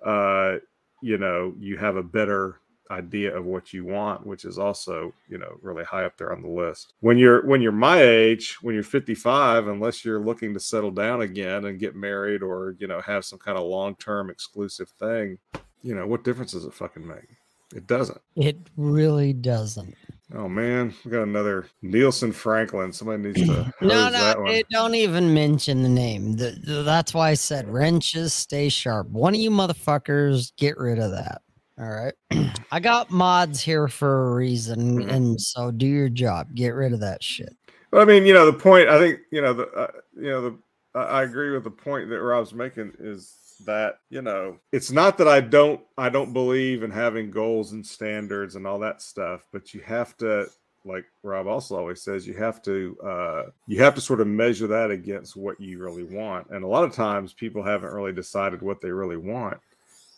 uh, 0.04 0.56
you 1.02 1.18
know, 1.18 1.54
you 1.58 1.76
have 1.76 1.96
a 1.96 2.02
better 2.02 2.60
idea 2.90 3.36
of 3.36 3.44
what 3.44 3.72
you 3.72 3.84
want 3.84 4.24
which 4.24 4.44
is 4.44 4.58
also 4.58 5.12
you 5.28 5.38
know 5.38 5.58
really 5.60 5.84
high 5.84 6.04
up 6.04 6.16
there 6.16 6.32
on 6.32 6.42
the 6.42 6.48
list 6.48 6.94
when 7.00 7.18
you're 7.18 7.44
when 7.46 7.60
you're 7.60 7.72
my 7.72 8.00
age 8.00 8.56
when 8.62 8.74
you're 8.74 8.84
55 8.84 9.66
unless 9.66 10.04
you're 10.04 10.20
looking 10.20 10.54
to 10.54 10.60
settle 10.60 10.90
down 10.90 11.22
again 11.22 11.64
and 11.64 11.80
get 11.80 11.96
married 11.96 12.42
or 12.42 12.76
you 12.78 12.86
know 12.86 13.00
have 13.00 13.24
some 13.24 13.38
kind 13.38 13.58
of 13.58 13.64
long-term 13.64 14.30
exclusive 14.30 14.88
thing 14.90 15.36
you 15.82 15.94
know 15.94 16.06
what 16.06 16.24
difference 16.24 16.52
does 16.52 16.64
it 16.64 16.74
fucking 16.74 17.06
make 17.06 17.28
it 17.74 17.86
doesn't 17.86 18.20
It 18.36 18.56
really 18.76 19.32
doesn't. 19.32 19.94
oh 20.34 20.48
man 20.48 20.94
we 21.04 21.10
got 21.10 21.22
another 21.22 21.66
nielsen 21.82 22.32
franklin 22.32 22.92
somebody 22.92 23.22
needs 23.22 23.46
to 23.46 23.72
No, 23.80 24.08
no, 24.08 24.44
it, 24.46 24.66
don't 24.70 24.94
even 24.94 25.34
mention 25.34 25.82
the 25.82 25.88
name. 25.88 26.36
The, 26.36 26.56
the- 26.62 26.82
that's 26.82 27.12
why 27.14 27.30
I 27.30 27.34
said 27.34 27.68
wrenches 27.68 28.32
stay 28.32 28.68
sharp. 28.68 29.08
One 29.10 29.34
of 29.34 29.40
you 29.40 29.50
motherfuckers 29.50 30.52
get 30.56 30.78
rid 30.78 30.98
of 30.98 31.10
that. 31.12 31.42
All 31.78 31.90
right. 31.90 32.14
I 32.72 32.80
got 32.80 33.10
mods 33.10 33.60
here 33.60 33.86
for 33.88 34.28
a 34.32 34.34
reason, 34.34 35.02
Mhm. 35.02 35.10
and 35.12 35.40
so 35.40 35.70
do 35.70 35.86
your 35.86 36.08
job. 36.08 36.54
Get 36.54 36.70
rid 36.70 36.92
of 36.94 37.00
that 37.00 37.22
shit. 37.22 37.54
But 37.90 38.00
I 38.00 38.04
mean, 38.06 38.24
you 38.26 38.32
know, 38.34 38.46
the 38.46 38.58
point. 38.58 38.88
I 38.88 38.98
think 38.98 39.20
you 39.30 39.42
know 39.42 39.52
the 39.52 39.66
uh, 39.68 39.90
you 40.16 40.30
know 40.30 40.40
the. 40.40 40.58
I 40.98 41.22
agree 41.24 41.50
with 41.50 41.64
the 41.64 41.70
point 41.70 42.08
that 42.08 42.20
Rob's 42.22 42.54
making 42.54 42.94
is 42.98 43.36
that 43.64 44.00
you 44.10 44.22
know 44.22 44.58
it's 44.72 44.90
not 44.90 45.16
that 45.18 45.28
I 45.28 45.40
don't 45.40 45.80
I 45.96 46.08
don't 46.08 46.32
believe 46.32 46.82
in 46.82 46.90
having 46.90 47.30
goals 47.30 47.72
and 47.72 47.84
standards 47.84 48.54
and 48.56 48.66
all 48.66 48.78
that 48.80 49.00
stuff, 49.02 49.46
but 49.52 49.72
you 49.72 49.80
have 49.80 50.16
to 50.18 50.46
like 50.84 51.04
Rob 51.22 51.46
also 51.48 51.76
always 51.76 52.02
says 52.02 52.26
you 52.26 52.34
have 52.34 52.62
to 52.62 52.96
uh 53.02 53.42
you 53.66 53.82
have 53.82 53.94
to 53.94 54.00
sort 54.00 54.20
of 54.20 54.26
measure 54.26 54.66
that 54.68 54.90
against 54.90 55.36
what 55.36 55.60
you 55.60 55.78
really 55.78 56.04
want. 56.04 56.48
And 56.50 56.62
a 56.64 56.68
lot 56.68 56.84
of 56.84 56.92
times 56.92 57.32
people 57.32 57.62
haven't 57.62 57.92
really 57.92 58.12
decided 58.12 58.62
what 58.62 58.80
they 58.80 58.90
really 58.90 59.16
want. 59.16 59.58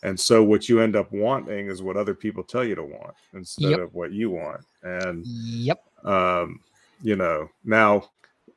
And 0.03 0.17
so 0.19 0.43
what 0.43 0.69
you 0.69 0.79
end 0.79 0.95
up 0.95 1.11
wanting 1.11 1.67
is 1.67 1.81
what 1.81 1.97
other 1.97 2.13
people 2.13 2.43
tell 2.43 2.63
you 2.63 2.75
to 2.75 2.83
want 2.83 3.15
instead 3.33 3.71
Yep. 3.71 3.79
of 3.79 3.93
what 3.95 4.11
you 4.11 4.29
want. 4.29 4.61
And 4.83 5.25
Yep. 5.25 5.81
um 6.03 6.59
you 7.01 7.15
know 7.15 7.49
now 7.63 8.03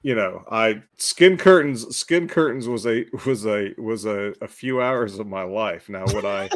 you 0.03 0.15
know 0.15 0.45
i 0.51 0.83
skin 0.97 1.37
curtains 1.37 1.97
skin 1.97 2.29
curtains 2.29 2.69
was 2.69 2.87
a 2.87 3.05
was 3.25 3.47
a 3.47 3.73
was 3.79 4.05
a, 4.05 4.35
a 4.41 4.49
few 4.49 4.83
hours 4.83 5.19
of 5.19 5.27
my 5.27 5.43
life. 5.43 5.89
Now 5.89 6.05
would 6.09 6.25
i 6.25 6.49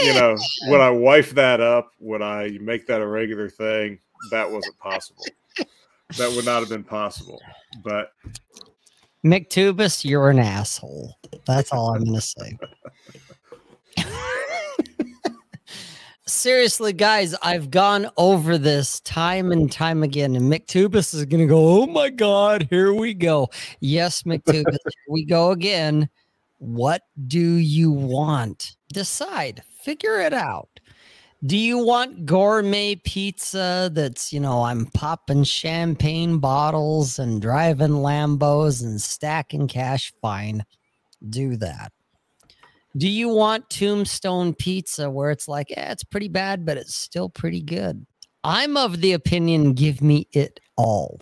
you 0.00 0.14
know 0.14 0.36
would 0.68 0.80
i 0.80 0.90
wife 0.90 1.32
that 1.32 1.60
up? 1.60 1.90
Would 2.00 2.22
i 2.22 2.50
make 2.60 2.86
that 2.86 3.00
a 3.00 3.06
regular 3.06 3.48
thing? 3.48 3.98
That 4.30 4.50
wasn't 4.50 4.78
possible. 4.78 5.24
That 6.16 6.32
would 6.36 6.44
not 6.44 6.60
have 6.60 6.68
been 6.68 6.84
possible. 6.84 7.40
But 7.82 8.12
McTubus, 9.24 10.04
you're 10.04 10.30
an 10.30 10.38
asshole. 10.38 11.16
That's 11.46 11.72
all 11.72 11.94
I'm 11.94 12.04
gonna 12.04 12.20
say. 12.20 12.58
Seriously, 16.26 16.94
guys, 16.94 17.34
I've 17.42 17.70
gone 17.70 18.08
over 18.16 18.56
this 18.56 19.00
time 19.00 19.52
and 19.52 19.70
time 19.70 20.02
again, 20.02 20.34
and 20.36 20.50
McTubus 20.50 21.12
is 21.14 21.26
gonna 21.26 21.46
go, 21.46 21.82
Oh 21.82 21.86
my 21.86 22.08
god, 22.08 22.66
here 22.70 22.94
we 22.94 23.12
go. 23.12 23.50
Yes, 23.80 24.22
McTubus, 24.22 24.72
here 24.72 25.10
we 25.10 25.26
go 25.26 25.50
again. 25.50 26.08
What 26.56 27.02
do 27.28 27.56
you 27.56 27.92
want? 27.92 28.76
Decide, 28.90 29.62
figure 29.82 30.18
it 30.20 30.32
out. 30.32 30.70
Do 31.44 31.58
you 31.58 31.84
want 31.84 32.24
gourmet 32.24 32.94
pizza 32.94 33.90
that's, 33.92 34.32
you 34.32 34.40
know, 34.40 34.62
I'm 34.62 34.86
popping 34.86 35.44
champagne 35.44 36.38
bottles 36.38 37.18
and 37.18 37.42
driving 37.42 37.90
Lambos 37.90 38.82
and 38.82 38.98
stacking 38.98 39.68
cash? 39.68 40.10
Fine, 40.22 40.64
do 41.28 41.56
that. 41.56 41.92
Do 42.96 43.08
you 43.08 43.28
want 43.28 43.70
tombstone 43.70 44.54
pizza 44.54 45.10
where 45.10 45.30
it's 45.30 45.48
like, 45.48 45.70
yeah, 45.70 45.90
it's 45.90 46.04
pretty 46.04 46.28
bad, 46.28 46.64
but 46.64 46.76
it's 46.76 46.94
still 46.94 47.28
pretty 47.28 47.60
good? 47.60 48.06
I'm 48.44 48.76
of 48.76 49.00
the 49.00 49.12
opinion, 49.12 49.72
give 49.72 50.00
me 50.00 50.28
it 50.32 50.60
all. 50.76 51.20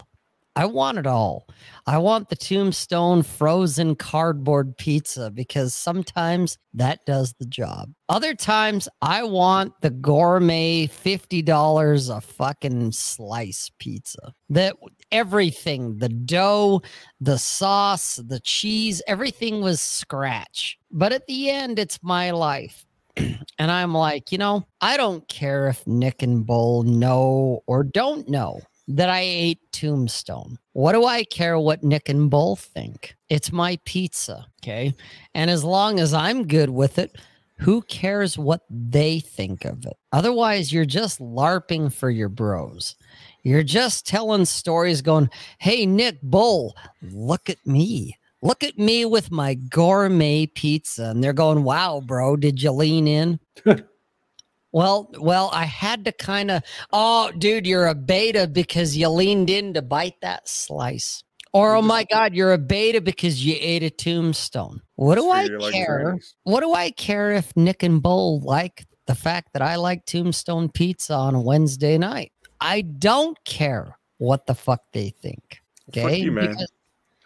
I 0.54 0.66
want 0.66 0.98
it 0.98 1.06
all. 1.06 1.48
I 1.86 1.96
want 1.96 2.28
the 2.28 2.36
tombstone 2.36 3.22
frozen 3.22 3.96
cardboard 3.96 4.76
pizza 4.76 5.30
because 5.30 5.72
sometimes 5.72 6.58
that 6.74 7.06
does 7.06 7.32
the 7.38 7.46
job. 7.46 7.90
Other 8.10 8.34
times 8.34 8.86
I 9.00 9.22
want 9.22 9.72
the 9.80 9.88
gourmet 9.88 10.88
$50 10.88 12.14
a 12.14 12.20
fucking 12.20 12.92
slice 12.92 13.70
pizza. 13.78 14.34
That 14.50 14.76
everything, 15.12 15.98
the 15.98 16.08
dough, 16.08 16.82
the 17.20 17.38
sauce, 17.38 18.16
the 18.16 18.40
cheese, 18.40 19.00
everything 19.06 19.60
was 19.60 19.80
scratch. 19.80 20.78
But 20.90 21.12
at 21.12 21.26
the 21.26 21.50
end, 21.50 21.78
it's 21.78 22.02
my 22.02 22.30
life. 22.30 22.84
and 23.16 23.70
I'm 23.70 23.94
like, 23.94 24.32
you 24.32 24.38
know, 24.38 24.66
I 24.80 24.96
don't 24.96 25.26
care 25.28 25.68
if 25.68 25.86
Nick 25.86 26.22
and 26.22 26.44
Bull 26.44 26.82
know 26.82 27.62
or 27.66 27.84
don't 27.84 28.28
know 28.28 28.60
that 28.88 29.08
I 29.08 29.20
ate 29.20 29.60
Tombstone. 29.72 30.58
What 30.72 30.92
do 30.92 31.04
I 31.04 31.24
care 31.24 31.58
what 31.58 31.84
Nick 31.84 32.08
and 32.08 32.30
Bull 32.30 32.56
think? 32.56 33.14
It's 33.28 33.52
my 33.52 33.78
pizza. 33.84 34.46
Okay. 34.62 34.94
And 35.34 35.50
as 35.50 35.62
long 35.62 36.00
as 36.00 36.14
I'm 36.14 36.46
good 36.46 36.70
with 36.70 36.98
it, 36.98 37.16
who 37.58 37.82
cares 37.82 38.36
what 38.36 38.62
they 38.68 39.20
think 39.20 39.64
of 39.64 39.86
it? 39.86 39.96
Otherwise, 40.12 40.72
you're 40.72 40.84
just 40.84 41.20
LARPing 41.20 41.92
for 41.92 42.10
your 42.10 42.28
bros. 42.28 42.96
You're 43.42 43.64
just 43.64 44.06
telling 44.06 44.44
stories 44.44 45.02
going, 45.02 45.28
hey, 45.58 45.84
Nick 45.84 46.20
Bull, 46.22 46.76
look 47.02 47.50
at 47.50 47.64
me. 47.66 48.16
Look 48.40 48.64
at 48.64 48.78
me 48.78 49.04
with 49.04 49.30
my 49.30 49.54
gourmet 49.54 50.46
pizza. 50.46 51.04
And 51.10 51.22
they're 51.22 51.32
going, 51.32 51.64
wow, 51.64 52.00
bro, 52.04 52.36
did 52.36 52.62
you 52.62 52.72
lean 52.72 53.06
in? 53.06 53.40
well, 54.72 55.10
well, 55.18 55.50
I 55.52 55.64
had 55.64 56.04
to 56.04 56.12
kind 56.12 56.50
of, 56.50 56.62
oh, 56.92 57.30
dude, 57.36 57.66
you're 57.66 57.86
a 57.86 57.94
beta 57.94 58.46
because 58.46 58.96
you 58.96 59.08
leaned 59.08 59.50
in 59.50 59.74
to 59.74 59.82
bite 59.82 60.20
that 60.22 60.48
slice. 60.48 61.22
Or, 61.52 61.76
oh 61.76 61.82
my 61.82 62.04
God, 62.04 62.34
you're 62.34 62.54
a 62.54 62.58
beta 62.58 63.00
because 63.00 63.44
you 63.44 63.56
ate 63.60 63.82
a 63.82 63.90
tombstone. 63.90 64.80
What 64.96 65.16
do 65.16 65.30
I 65.30 65.46
Treat 65.46 65.52
her 65.52 65.60
like 65.60 65.72
care? 65.72 66.18
What 66.44 66.60
do 66.60 66.72
I 66.72 66.90
care 66.90 67.32
if 67.32 67.54
Nick 67.56 67.82
and 67.82 68.02
Bull 68.02 68.40
like 68.40 68.86
the 69.06 69.14
fact 69.14 69.52
that 69.52 69.62
I 69.62 69.76
like 69.76 70.06
tombstone 70.06 70.70
pizza 70.70 71.14
on 71.14 71.34
a 71.34 71.40
Wednesday 71.40 71.98
night? 71.98 72.31
I 72.62 72.82
don't 72.82 73.36
care 73.44 73.96
what 74.18 74.46
the 74.46 74.54
fuck 74.54 74.82
they 74.92 75.10
think. 75.20 75.60
Fuck 75.94 76.04
Okay. 76.04 76.16
you, 76.18 76.32
man. 76.32 76.50
Because- 76.50 76.72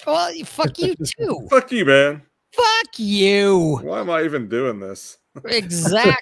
well, 0.06 0.32
fuck 0.44 0.78
you 0.78 0.94
too. 1.18 1.46
Fuck 1.50 1.70
you, 1.72 1.84
man. 1.84 2.22
fuck 2.52 2.98
you. 2.98 3.78
Why 3.82 4.00
am 4.00 4.10
I 4.10 4.22
even 4.24 4.48
doing 4.48 4.80
this? 4.80 5.18
Exactly. 5.44 6.14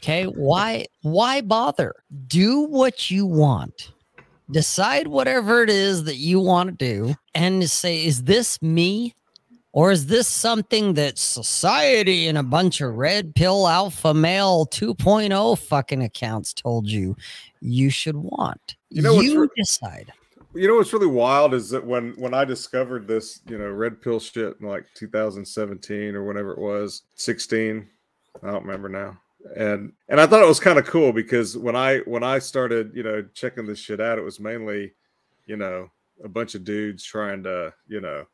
Okay. 0.00 0.24
Why 0.26 0.86
why 1.02 1.40
bother? 1.40 1.94
Do 2.28 2.60
what 2.60 3.10
you 3.10 3.26
want. 3.26 3.90
Decide 4.50 5.08
whatever 5.08 5.62
it 5.64 5.70
is 5.70 6.04
that 6.04 6.16
you 6.16 6.38
want 6.40 6.70
to 6.70 6.74
do 6.76 7.14
and 7.34 7.68
say, 7.68 8.04
is 8.06 8.22
this 8.22 8.62
me? 8.62 9.14
Or 9.72 9.90
is 9.92 10.06
this 10.06 10.26
something 10.26 10.94
that 10.94 11.18
society 11.18 12.26
and 12.26 12.38
a 12.38 12.42
bunch 12.42 12.80
of 12.80 12.94
red 12.94 13.34
pill 13.34 13.68
alpha 13.68 14.14
male 14.14 14.66
2.0 14.66 15.58
fucking 15.58 16.02
accounts 16.02 16.54
told 16.54 16.88
you 16.88 17.16
you 17.60 17.90
should 17.90 18.16
want? 18.16 18.76
You 18.88 19.02
know 19.02 19.14
what's 19.14 19.28
you 19.28 19.42
re- 19.42 19.48
decide. 19.56 20.12
You 20.54 20.66
know 20.66 20.76
what's 20.76 20.92
really 20.92 21.06
wild 21.06 21.52
is 21.52 21.68
that 21.70 21.86
when 21.86 22.14
when 22.16 22.32
I 22.32 22.44
discovered 22.44 23.06
this, 23.06 23.40
you 23.46 23.58
know, 23.58 23.68
red 23.68 24.00
pill 24.00 24.18
shit 24.18 24.56
in 24.60 24.66
like 24.66 24.86
2017 24.94 26.14
or 26.14 26.24
whenever 26.24 26.52
it 26.52 26.58
was, 26.58 27.02
16, 27.16 27.86
I 28.42 28.50
don't 28.50 28.64
remember 28.64 28.88
now. 28.88 29.18
And 29.54 29.92
and 30.08 30.18
I 30.20 30.26
thought 30.26 30.42
it 30.42 30.48
was 30.48 30.60
kind 30.60 30.78
of 30.78 30.86
cool 30.86 31.12
because 31.12 31.58
when 31.58 31.76
I 31.76 31.98
when 31.98 32.24
I 32.24 32.38
started, 32.38 32.92
you 32.94 33.02
know, 33.02 33.24
checking 33.34 33.66
this 33.66 33.78
shit 33.78 34.00
out, 34.00 34.18
it 34.18 34.24
was 34.24 34.40
mainly, 34.40 34.94
you 35.46 35.56
know, 35.56 35.90
a 36.24 36.28
bunch 36.28 36.54
of 36.54 36.64
dudes 36.64 37.04
trying 37.04 37.42
to, 37.42 37.72
you 37.86 38.00
know, 38.00 38.26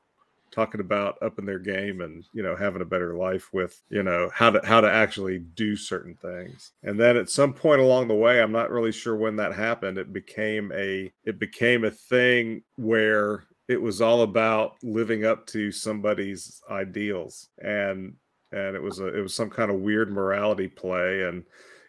talking 0.55 0.81
about 0.81 1.19
upping 1.23 1.45
their 1.45 1.59
game 1.59 2.01
and 2.01 2.25
you 2.33 2.43
know 2.43 2.55
having 2.55 2.83
a 2.83 2.87
better 2.87 3.17
life 3.17 3.53
with 3.53 3.83
you 3.89 4.03
know 4.03 4.31
how 4.33 4.51
to 4.51 4.61
how 4.65 4.81
to 4.81 4.91
actually 4.91 5.39
do 5.39 5.77
certain 5.77 6.15
things. 6.15 6.73
And 6.83 6.99
then 6.99 7.17
at 7.17 7.31
some 7.31 7.53
point 7.53 7.81
along 7.81 8.09
the 8.09 8.15
way 8.15 8.41
i'm 8.41 8.53
not 8.53 8.71
really 8.71 8.93
sure 8.93 9.17
when 9.17 9.37
that 9.37 9.55
happened 9.55 9.99
it 9.99 10.13
became 10.13 10.71
a 10.75 11.13
it 11.25 11.39
became 11.39 11.85
a 11.85 11.91
thing 11.91 12.63
where 12.77 13.45
it 13.69 13.81
was 13.81 14.01
all 14.01 14.23
about 14.23 14.77
living 14.83 15.25
up 15.25 15.47
to 15.47 15.73
somebody's 15.73 16.63
ideals. 16.71 17.49
And 17.63 18.15
and 18.53 18.77
it 18.77 18.83
was 18.83 19.01
a 19.01 19.07
it 19.07 19.21
was 19.21 19.35
some 19.35 19.51
kind 19.51 19.71
of 19.71 19.81
weird 19.81 20.13
morality 20.13 20.69
play. 20.69 21.23
And 21.23 21.45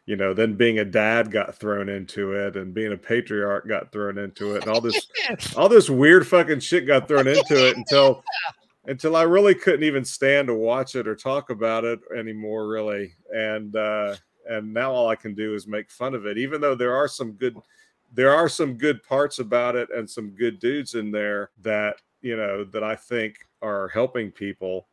you 0.05 0.15
know 0.15 0.33
then 0.33 0.53
being 0.53 0.79
a 0.79 0.85
dad 0.85 1.31
got 1.31 1.55
thrown 1.55 1.89
into 1.89 2.33
it 2.33 2.55
and 2.55 2.73
being 2.73 2.93
a 2.93 2.97
patriarch 2.97 3.67
got 3.67 3.91
thrown 3.91 4.17
into 4.17 4.55
it 4.55 4.61
and 4.61 4.71
all 4.71 4.81
this 4.81 5.07
all 5.57 5.67
this 5.67 5.89
weird 5.89 6.27
fucking 6.27 6.59
shit 6.59 6.85
got 6.85 7.07
thrown 7.07 7.27
into 7.27 7.67
it 7.67 7.75
until 7.75 8.23
until 8.87 9.15
I 9.15 9.23
really 9.23 9.55
couldn't 9.55 9.83
even 9.83 10.05
stand 10.05 10.47
to 10.47 10.53
watch 10.53 10.95
it 10.95 11.07
or 11.07 11.15
talk 11.15 11.49
about 11.49 11.83
it 11.85 11.99
anymore, 12.15 12.67
really. 12.67 13.13
And 13.33 13.75
uh, 13.75 14.15
and 14.49 14.73
now 14.73 14.91
all 14.91 15.07
I 15.07 15.15
can 15.15 15.33
do 15.33 15.55
is 15.55 15.67
make 15.67 15.89
fun 15.89 16.13
of 16.13 16.25
it, 16.25 16.37
even 16.37 16.61
though 16.61 16.75
there 16.75 16.95
are 16.95 17.07
some 17.07 17.33
good 17.33 17.57
there 18.13 18.33
are 18.33 18.47
some 18.47 18.75
good 18.75 19.03
parts 19.03 19.39
about 19.39 19.75
it 19.75 19.89
and 19.89 20.09
some 20.09 20.29
good 20.29 20.59
dudes 20.59 20.95
in 20.95 21.11
there 21.11 21.49
that 21.61 22.01
you 22.21 22.37
know 22.37 22.63
that 22.65 22.83
I 22.83 22.95
think 22.95 23.37
are 23.61 23.87
helping 23.89 24.31
people. 24.31 24.87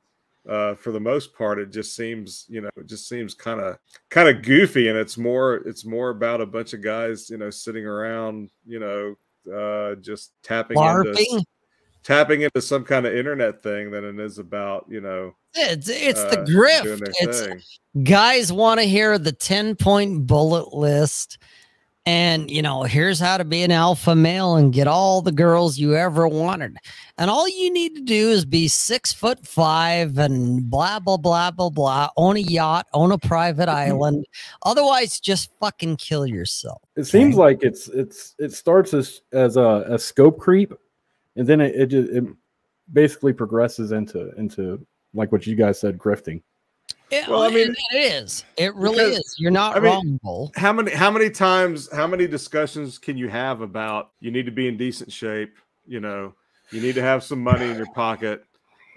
Uh, 0.49 0.75
for 0.75 0.91
the 0.91 1.01
most 1.01 1.37
part, 1.37 1.61
it 1.61 1.71
just 1.71 1.95
seems 1.95 2.47
you 2.49 2.61
know 2.61 2.71
it 2.77 2.87
just 2.87 3.09
seems 3.09 3.33
kind 3.35 3.61
of 3.61 3.79
kind 4.11 4.29
of 4.29 4.43
goofy, 4.43 4.89
and 4.89 4.99
it's 4.99 5.17
more 5.17 5.57
it's 5.67 5.85
more 5.85 6.11
about 6.11 6.41
a 6.41 6.47
bunch 6.47 6.73
of 6.73 6.83
guys 6.83 7.31
you 7.31 7.39
know 7.39 7.51
sitting 7.51 7.87
around 7.87 8.51
you 8.67 8.81
know 8.81 9.15
uh, 9.55 9.95
just 9.97 10.33
tapping 10.43 10.77
into 11.07 11.45
tapping 12.03 12.43
into 12.43 12.61
some 12.61 12.85
kind 12.85 13.07
of 13.07 13.15
internet 13.15 13.63
thing 13.63 13.91
than 13.91 14.05
it 14.05 14.19
is 14.19 14.39
about 14.39 14.85
you 14.89 15.01
know 15.01 15.33
It's 15.55 15.89
it's 15.89 16.21
uh, 16.21 16.31
the 16.31 16.37
grift. 16.39 17.13
It's 17.21 17.81
guys 18.03 18.53
want 18.53 18.81
to 18.81 18.87
hear 18.87 19.19
the 19.19 19.33
10 19.33 19.77
point 19.77 20.27
bullet 20.27 20.73
list 20.75 21.39
and 22.05 22.51
you 22.51 22.63
know 22.63 22.83
here's 22.83 23.21
how 23.21 23.37
to 23.37 23.45
be 23.45 23.63
an 23.63 23.71
alpha 23.71 24.15
male 24.15 24.57
and 24.57 24.73
get 24.73 24.89
all 24.89 25.23
the 25.23 25.33
girls 25.33 25.79
you 25.79 25.95
ever 25.95 26.27
wanted. 26.27 26.77
And 27.19 27.31
all 27.31 27.49
you 27.49 27.73
need 27.73 27.95
to 27.95 28.01
do 28.01 28.31
is 28.31 28.45
be 28.45 28.67
six 28.69 29.13
foot 29.13 29.47
five 29.47 30.19
and 30.19 30.69
blah 30.69 30.99
blah 30.99 31.17
blah 31.17 31.51
blah 31.51 31.71
blah 31.71 32.09
own 32.17 32.37
a 32.37 32.41
yacht 32.41 32.87
own 32.93 33.13
a 33.13 33.19
private 33.19 33.69
mm-hmm. 33.69 33.93
island. 33.93 34.27
Otherwise 34.65 35.21
just 35.21 35.51
fucking 35.61 35.97
kill 35.97 36.27
yourself 36.27 36.83
It 36.97 37.05
seems 37.05 37.37
like 37.37 37.63
it's 37.63 37.89
it's 37.89 38.35
it 38.39 38.53
starts 38.53 38.95
as 38.95 39.21
as 39.33 39.57
a, 39.57 39.85
a 39.89 39.99
scope 39.99 40.39
creep, 40.39 40.75
and 41.37 41.47
then 41.47 41.61
it 41.61 41.75
it, 41.77 41.87
just, 41.87 42.11
it 42.11 42.25
basically 42.93 43.33
progresses 43.33 43.93
into 43.93 44.33
into 44.37 44.85
like 45.15 45.31
what 45.31 45.47
you 45.47 45.55
guys 45.55 45.79
said, 45.79 45.99
grifting. 45.99 46.43
Yeah, 47.13 47.29
Well, 47.29 47.43
I 47.43 47.51
mean, 47.51 47.75
it 47.93 47.97
is. 47.97 48.43
It 48.57 48.75
really 48.75 49.05
because- 49.05 49.19
is. 49.19 49.35
You're 49.39 49.51
not 49.51 49.77
I 49.77 49.81
mean, 49.81 50.19
wrong 50.25 50.51
how 50.57 50.73
many 50.73 50.91
how 50.93 51.11
many 51.11 51.29
times 51.29 51.89
how 51.93 52.07
many 52.07 52.27
discussions 52.27 52.99
can 52.99 53.17
you 53.19 53.29
have 53.29 53.61
about 53.61 54.13
you 54.21 54.31
need 54.31 54.47
to 54.47 54.53
be 54.53 54.67
in 54.67 54.77
decent 54.79 55.13
shape 55.13 55.55
you 55.87 56.01
know 56.01 56.35
you 56.71 56.81
need 56.81 56.95
to 56.95 57.03
have 57.03 57.23
some 57.23 57.43
money 57.43 57.69
in 57.69 57.77
your 57.77 57.93
pocket 57.93 58.45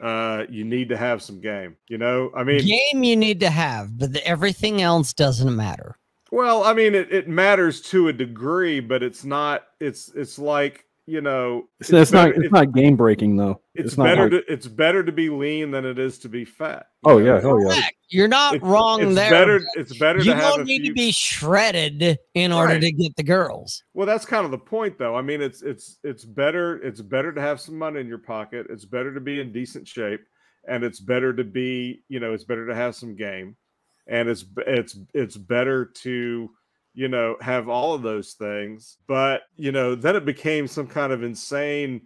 uh 0.02 0.46
you 0.50 0.64
need 0.64 0.88
to 0.90 0.98
have 0.98 1.22
some 1.22 1.40
game 1.42 1.76
you 1.90 1.98
know? 1.98 2.32
I 2.36 2.44
mean 2.44 2.60
game 2.66 3.04
you 3.04 3.16
need 3.18 3.40
to 3.42 3.50
have 3.50 3.98
but 3.98 4.14
the, 4.14 4.26
everything 4.26 4.82
else 4.82 5.14
doesn't 5.14 5.56
matter. 5.56 5.98
Well, 6.32 6.64
I 6.64 6.74
mean, 6.74 6.96
it, 6.96 7.14
it 7.14 7.28
matters 7.30 7.82
to 7.84 8.08
a 8.10 8.14
degree, 8.14 8.80
but 8.82 9.04
it's 9.04 9.24
not. 9.24 9.68
It's 9.80 10.10
it's 10.16 10.38
like 10.40 10.84
you 11.08 11.22
know, 11.22 11.68
It's, 11.80 11.92
it's 11.94 12.12
not 12.12 12.30
better- 12.32 12.42
it's 12.44 12.52
not 12.52 12.74
game 12.74 12.96
breaking 12.96 13.38
though. 13.38 13.62
It's, 13.76 13.98
not 13.98 14.06
better 14.06 14.24
like- 14.24 14.32
to 14.48 14.52
it's 14.54 14.68
better 14.68 15.04
to 15.04 15.12
be 15.12 15.30
lean 15.30 15.72
than 15.72 15.86
it 15.86 16.00
is 16.00 16.18
to 16.20 16.30
be 16.30 16.46
fat. 16.46 16.88
oh 17.04 17.20
know? 17.20 17.26
yeah, 17.26 17.42
oh 17.44 17.60
yeah. 17.60 17.76
Correct. 17.76 17.96
You're 18.10 18.28
not 18.28 18.56
It's- 18.56 18.70
wrong 18.70 19.02
it's 19.02 19.16
there. 19.16 19.30
Better, 19.30 19.62
it's 19.76 19.98
better 19.98 20.20
you 20.20 20.26
to 20.32 20.36
have 20.36 20.54
a 20.54 20.58
don't 20.58 20.66
need 20.68 20.82
few, 20.82 20.90
to 20.90 20.94
be 20.94 21.12
shredded 21.12 22.18
in 22.34 22.52
order 22.52 22.74
Right. 22.74 22.82
to 22.82 22.92
get 22.92 23.16
the 23.16 23.24
girls. 23.24 23.84
Well, 23.94 24.06
that's 24.08 24.26
kind 24.26 24.46
of 24.46 24.52
the 24.52 24.58
point, 24.58 24.98
though. 24.98 25.16
I 25.16 25.22
mean, 25.22 25.42
it's 25.42 25.62
it's 25.62 25.98
it's 26.04 26.26
better 26.26 26.82
it's 26.84 27.02
better 27.02 27.32
to 27.34 27.42
have 27.42 27.60
some 27.62 27.78
money 27.78 28.00
in 28.00 28.08
your 28.08 28.18
pocket. 28.20 28.68
It's 28.70 28.86
better 28.86 29.14
to 29.14 29.20
be 29.20 29.40
in 29.42 29.52
decent 29.52 29.88
shape, 29.88 30.22
and 30.68 30.84
it's 30.84 31.00
better 31.00 31.34
to 31.34 31.44
be 31.44 32.04
you 32.10 32.20
know 32.20 32.34
it's 32.34 32.44
better 32.46 32.66
to 32.68 32.76
have 32.76 32.96
some 32.96 33.16
game, 33.16 33.56
and 34.08 34.28
it's 34.30 34.46
it's 34.66 34.98
it's 35.14 35.38
better 35.38 35.86
to 36.04 36.50
you 36.96 37.08
know 37.08 37.36
have 37.42 37.70
all 37.70 37.94
of 37.94 38.02
those 38.02 38.34
things. 38.34 38.98
But 39.08 39.44
you 39.56 39.72
know 39.72 39.94
then 39.96 40.16
it 40.16 40.26
became 40.26 40.68
some 40.68 40.88
kind 40.88 41.14
of 41.14 41.22
insane 41.24 42.02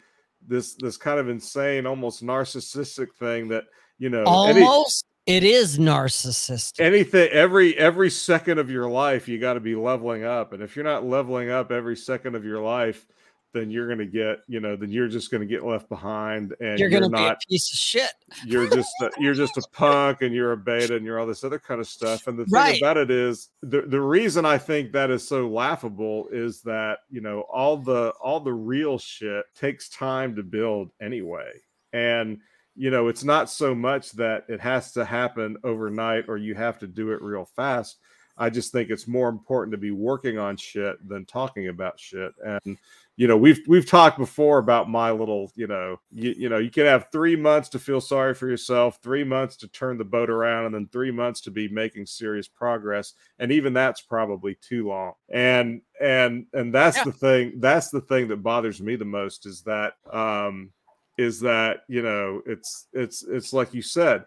this 0.48 0.76
this 0.76 0.98
kind 0.98 1.20
of 1.20 1.30
insane 1.30 1.86
almost 1.86 2.24
narcissistic 2.24 3.14
thing 3.18 3.48
that 3.49 3.64
you 3.98 4.10
know 4.10 4.24
any- 4.48 4.61
Almost, 4.64 5.06
it 5.26 5.44
is 5.44 5.78
narcissistic. 5.78 6.80
anything 6.80 7.30
every 7.32 7.78
every 7.78 8.10
second 8.10 8.57
of 8.57 8.70
your 8.70 8.90
life 8.90 9.28
you 9.28 9.38
got 9.40 9.53
to 9.53 9.60
be 9.60 9.76
leveling 9.76 10.24
up 10.24 10.53
and 10.53 10.64
if 10.64 10.76
you're 10.76 10.86
not 10.86 11.06
leveling 11.06 11.49
up 11.52 11.72
every 11.72 11.95
second 11.95 12.36
of 12.36 12.44
your 12.45 12.61
life 12.61 13.06
then 13.53 13.71
you're 13.71 13.88
going 13.88 13.99
to 13.99 14.05
get 14.05 14.39
you 14.47 14.59
know 14.59 14.76
then 14.76 14.91
you're 14.91 15.07
just 15.07 15.31
going 15.31 15.41
to 15.41 15.47
get 15.47 15.63
left 15.65 15.89
behind 15.89 16.53
and 16.59 16.80
you're 16.80 16.89
you're, 16.89 16.99
gonna 16.99 17.09
be 17.09 17.17
a 17.23 17.27
not 17.30 17.41
piece 17.49 17.71
of 17.71 17.77
shit. 17.80 18.11
you're 18.45 18.69
just 18.69 18.91
a, 19.01 19.09
you're 19.19 19.34
just 19.34 19.57
a 19.57 19.63
punk 19.71 20.21
and 20.21 20.34
you're 20.35 20.51
a 20.51 20.57
beta 20.57 20.95
and 20.95 21.05
you're 21.05 21.19
all 21.19 21.26
this 21.27 21.43
other 21.43 21.59
kind 21.59 21.80
of 21.81 21.88
stuff 21.88 22.27
and 22.27 22.38
the 22.38 22.45
thing 22.45 22.53
Right. 22.53 22.81
about 22.81 22.97
it 22.97 23.09
is 23.11 23.49
the 23.61 23.81
the 23.81 23.99
reason 24.01 24.45
i 24.45 24.57
think 24.57 24.91
that 24.91 25.09
is 25.09 25.27
so 25.27 25.47
laughable 25.49 26.27
is 26.31 26.61
that 26.61 26.99
you 27.09 27.21
know 27.21 27.41
all 27.41 27.77
the 27.77 28.13
all 28.21 28.39
the 28.39 28.53
real 28.53 28.97
shit 28.97 29.45
takes 29.55 29.89
time 29.89 30.35
to 30.35 30.43
build 30.43 30.91
anyway 31.01 31.51
and 31.93 32.39
you 32.76 32.91
know 32.91 33.07
it's 33.07 33.23
not 33.23 33.49
so 33.49 33.73
much 33.73 34.11
that 34.13 34.45
it 34.47 34.59
has 34.61 34.91
to 34.93 35.03
happen 35.03 35.57
overnight 35.63 36.26
or 36.27 36.38
you 36.38 36.55
have 36.55 36.77
to 36.80 36.88
do 36.88 37.11
it 37.11 37.21
real 37.21 37.45
fast 37.45 37.97
i 38.40 38.49
just 38.49 38.72
think 38.72 38.90
it's 38.90 39.07
more 39.07 39.30
important 39.30 39.72
to 39.72 39.78
be 39.78 39.91
working 39.91 40.38
on 40.38 40.57
shit 40.57 40.95
than 41.07 41.26
talking 41.26 41.68
about 41.68 41.99
shit. 41.99 42.32
And 42.45 42.78
you 43.18 43.28
know 43.28 43.36
we've 43.36 43.60
we've 43.68 43.86
talked 43.86 44.18
before 44.18 44.60
about 44.60 44.90
my 44.90 45.11
little 45.11 45.52
you 45.56 45.68
know 45.68 45.99
you, 46.11 46.34
you 46.38 46.49
know 46.49 46.57
you 46.57 46.70
can 46.72 46.86
have 46.86 47.07
three 47.11 47.36
months 47.36 47.68
to 47.70 47.78
feel 47.80 47.99
sorry 47.99 48.34
for 48.34 48.48
yourself 48.48 48.99
three 49.03 49.26
months 49.26 49.57
to 49.57 49.68
turn 49.68 49.98
the 49.98 50.06
boat 50.06 50.30
around 50.30 50.66
and 50.68 50.74
then 50.74 50.88
three 50.88 51.11
months 51.11 51.41
to 51.41 51.52
be 51.52 51.68
making 51.68 52.06
serious 52.06 52.48
progress. 52.48 53.14
And 53.40 53.52
even 53.52 53.74
that's 53.74 53.99
probably 54.02 54.56
too 54.61 54.88
long. 54.88 55.14
And 55.30 55.82
and 55.99 56.45
and 56.53 56.74
that's 56.74 56.98
Yeah. 56.98 57.03
the 57.06 57.11
thing 57.11 57.53
that's 57.60 57.90
the 57.90 58.02
thing 58.02 58.30
that 58.30 58.41
bothers 58.41 58.82
me 58.82 58.95
the 58.95 59.06
most 59.06 59.45
is 59.45 59.61
that 59.64 59.94
um 60.14 60.72
is 61.18 61.41
that 61.41 61.82
you 61.90 62.02
know 62.02 62.41
it's 62.45 62.88
it's 62.94 63.24
it's 63.28 63.52
like 63.52 63.74
you 63.74 63.82
said 63.82 64.24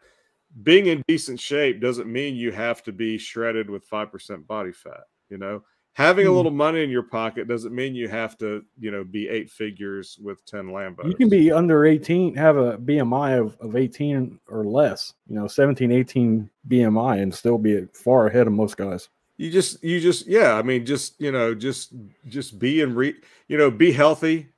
being 0.63 0.87
in 0.87 1.03
decent 1.09 1.41
shape 1.41 1.81
doesn't 1.81 2.11
mean 2.11 2.37
you 2.37 2.53
have 2.53 2.83
to 2.83 2.93
be 2.93 3.17
shredded 3.19 3.71
with 3.71 3.89
5% 3.89 4.47
body 4.47 4.73
fat 4.73 5.05
you 5.31 5.39
know 5.39 5.63
having 5.95 6.27
a 6.27 6.31
Hmm. 6.31 6.37
little 6.37 6.51
money 6.53 6.83
in 6.83 6.91
your 6.91 7.03
pocket 7.03 7.49
doesn't 7.49 7.75
mean 7.75 7.95
you 7.95 8.09
have 8.09 8.39
to, 8.39 8.65
you 8.81 8.91
know, 8.91 9.05
be 9.05 9.29
eight 9.29 9.51
figures 9.51 10.19
with 10.23 10.43
10 10.47 10.69
Lambos. 10.69 11.05
You 11.07 11.15
can 11.15 11.29
be 11.29 11.53
under 11.53 11.85
18, 11.85 12.35
have 12.35 12.57
a 12.57 12.79
BMI 12.79 13.39
of, 13.39 13.59
of 13.61 13.77
18 13.77 14.41
or 14.49 14.65
less, 14.65 15.13
you 15.29 15.35
know, 15.35 15.47
17, 15.47 15.93
18 15.93 16.49
BMI 16.69 17.21
and 17.23 17.35
still 17.35 17.59
be 17.59 17.87
far 17.93 18.27
ahead 18.29 18.47
of 18.47 18.55
most 18.55 18.79
guys. 18.79 19.11
you 19.37 19.51
just 19.51 19.85
you 19.85 20.01
just 20.01 20.27
yeah, 20.27 20.55
I 20.55 20.63
mean 20.63 20.87
just, 20.87 21.21
you 21.21 21.31
know, 21.31 21.55
just 21.55 21.93
just 22.27 22.59
be 22.59 22.81
and 22.81 22.97
re 22.97 23.15
you 23.49 23.59
know, 23.59 23.71
be 23.71 23.93
healthy, 23.93 24.49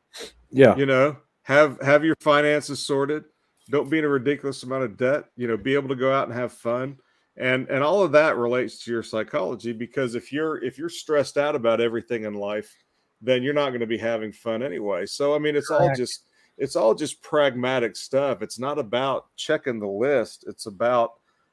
Yeah. 0.53 0.77
you 0.77 0.87
know, 0.87 1.17
have 1.43 1.81
have 1.81 2.05
your 2.05 2.15
finances 2.21 2.79
sorted. 2.79 3.25
Don't 3.71 3.91
be 3.91 3.99
in 3.99 4.05
a 4.05 4.09
ridiculous 4.09 4.63
amount 4.63 4.85
of 4.85 4.97
debt, 4.97 5.25
you 5.37 5.49
know, 5.49 5.57
be 5.57 5.75
able 5.75 5.89
to 5.89 5.95
go 5.95 6.13
out 6.13 6.29
and 6.29 6.37
have 6.37 6.53
fun. 6.53 6.99
And 7.37 7.69
and 7.69 7.83
all 7.83 8.03
of 8.03 8.13
that 8.13 8.37
relates 8.37 8.85
to 8.85 8.93
your 8.93 9.03
psychology 9.03 9.73
because 9.73 10.15
if 10.15 10.33
you're 10.33 10.63
if 10.63 10.79
you're 10.79 10.89
stressed 10.89 11.37
out 11.37 11.57
about 11.57 11.81
everything 11.81 12.25
in 12.25 12.35
life, 12.35 12.73
then 13.21 13.43
you're 13.43 13.55
not 13.55 13.71
going 13.71 13.81
to 13.81 13.87
be 13.87 13.99
having 13.99 14.33
fun 14.33 14.63
anyway. 14.63 15.07
So 15.07 15.35
I 15.35 15.39
mean, 15.39 15.57
it's 15.57 15.71
all 15.71 15.93
just 15.97 16.27
it's 16.57 16.77
all 16.77 16.95
just 16.95 17.23
pragmatic 17.23 17.97
stuff. 17.97 18.43
It's 18.43 18.59
not 18.59 18.79
about 18.79 19.27
checking 19.37 19.81
the 19.81 19.89
list. 19.89 20.45
It's 20.47 20.67
about, 20.67 21.13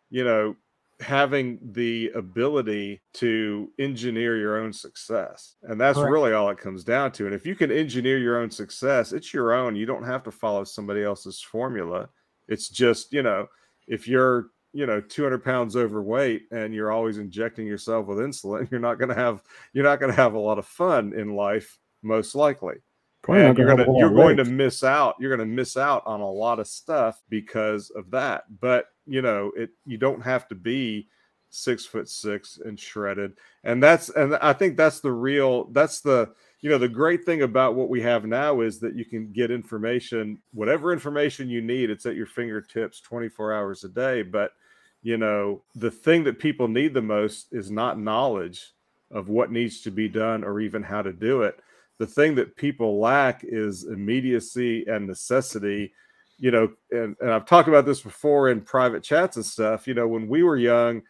you 0.09 0.23
know, 0.23 0.55
having 1.01 1.59
the 1.71 2.11
ability 2.15 3.01
to 3.13 3.71
engineer 3.79 4.37
your 4.37 4.61
own 4.61 4.71
success. 4.71 5.55
And 5.63 5.79
that's 5.79 5.97
Correct. 5.97 6.11
really 6.11 6.33
all 6.33 6.49
it 6.49 6.57
comes 6.57 6.83
down 6.83 7.11
to. 7.13 7.25
And 7.25 7.35
if 7.35 7.45
you 7.45 7.55
can 7.55 7.71
engineer 7.71 8.19
your 8.19 8.39
own 8.39 8.51
success, 8.51 9.11
it's 9.11 9.33
your 9.33 9.53
own. 9.53 9.75
You 9.75 9.85
don't 9.85 10.03
have 10.03 10.23
to 10.23 10.31
follow 10.31 10.63
somebody 10.63 11.03
else's 11.03 11.41
formula. 11.41 12.09
It's 12.47 12.69
just, 12.69 13.11
you 13.13 13.23
know, 13.23 13.47
if 13.87 14.07
you're, 14.07 14.47
you 14.73 14.85
know, 14.85 15.01
200 15.01 15.43
pounds 15.43 15.75
overweight 15.75 16.43
and 16.51 16.73
you're 16.73 16.91
always 16.91 17.17
injecting 17.17 17.65
yourself 17.65 18.05
with 18.05 18.19
insulin, 18.19 18.69
you're 18.71 18.79
not 18.79 18.99
going 18.99 19.09
to 19.09 19.15
have, 19.15 19.41
you're 19.73 19.83
not 19.83 19.99
going 19.99 20.11
to 20.11 20.21
have 20.21 20.35
a 20.35 20.39
lot 20.39 20.59
of 20.59 20.65
fun 20.65 21.13
in 21.13 21.35
life, 21.35 21.79
most 22.03 22.35
likely 22.35 22.75
Probably 23.21 23.43
and 23.43 23.57
you're 23.57 23.67
gonna 23.67 23.81
have 23.81 23.87
gonna 23.87 23.97
a 23.97 24.01
you're 24.01 24.15
going 24.15 24.37
to 24.37 24.45
miss 24.45 24.83
out 24.83 25.15
you're 25.19 25.35
going 25.35 25.47
to 25.47 25.55
miss 25.55 25.77
out 25.77 26.01
on 26.07 26.21
a 26.21 26.29
lot 26.29 26.59
of 26.59 26.67
stuff 26.67 27.21
because 27.29 27.91
of 27.91 28.09
that 28.11 28.45
but 28.59 28.85
you 29.05 29.21
know 29.21 29.51
it 29.55 29.71
you 29.85 29.97
don't 29.97 30.21
have 30.21 30.47
to 30.47 30.55
be 30.55 31.07
six 31.51 31.85
foot 31.85 32.09
six 32.09 32.59
and 32.63 32.79
shredded. 32.79 33.33
And 33.63 33.83
that's 33.83 34.09
and 34.09 34.35
i 34.37 34.53
think 34.53 34.77
that's 34.77 35.01
the 35.01 35.11
real 35.11 35.65
that's 35.65 36.01
the 36.01 36.33
you 36.61 36.69
know 36.69 36.77
the 36.77 36.87
great 36.87 37.25
thing 37.25 37.41
about 37.41 37.75
what 37.75 37.89
we 37.89 38.01
have 38.01 38.25
now 38.25 38.61
is 38.61 38.79
that 38.79 38.95
you 38.95 39.05
can 39.05 39.31
get 39.31 39.51
information 39.51 40.39
whatever 40.53 40.93
information 40.93 41.49
you 41.49 41.61
need 41.61 41.89
it's 41.89 42.05
at 42.05 42.15
your 42.15 42.25
fingertips 42.25 43.01
24 43.01 43.53
hours 43.53 43.83
a 43.83 43.89
day. 43.89 44.21
But 44.23 44.51
you 45.03 45.17
know 45.17 45.63
the 45.75 45.91
thing 45.91 46.23
that 46.23 46.39
people 46.39 46.67
need 46.67 46.93
the 46.93 47.01
most 47.01 47.47
is 47.51 47.69
not 47.69 47.99
knowledge 47.99 48.73
of 49.11 49.27
what 49.27 49.51
needs 49.51 49.81
to 49.81 49.91
be 49.91 50.07
done 50.07 50.43
or 50.43 50.61
even 50.61 50.81
how 50.81 51.01
to 51.01 51.11
do 51.11 51.41
it. 51.41 51.59
The 51.99 52.07
thing 52.07 52.33
that 52.35 52.55
people 52.55 52.99
lack 52.99 53.41
is 53.43 53.83
immediacy 53.83 54.85
and 54.87 55.05
necessity 55.05 55.91
you 56.41 56.51
know 56.51 56.67
and, 56.91 57.15
and 57.21 57.31
i've 57.31 57.45
talked 57.45 57.69
about 57.69 57.85
this 57.85 58.01
before 58.01 58.49
in 58.49 58.59
private 58.59 59.03
chats 59.03 59.37
and 59.37 59.45
stuff 59.45 59.87
you 59.87 59.93
know 59.93 60.07
when 60.07 60.27
we 60.27 60.43
were 60.43 60.57
young 60.57 61.01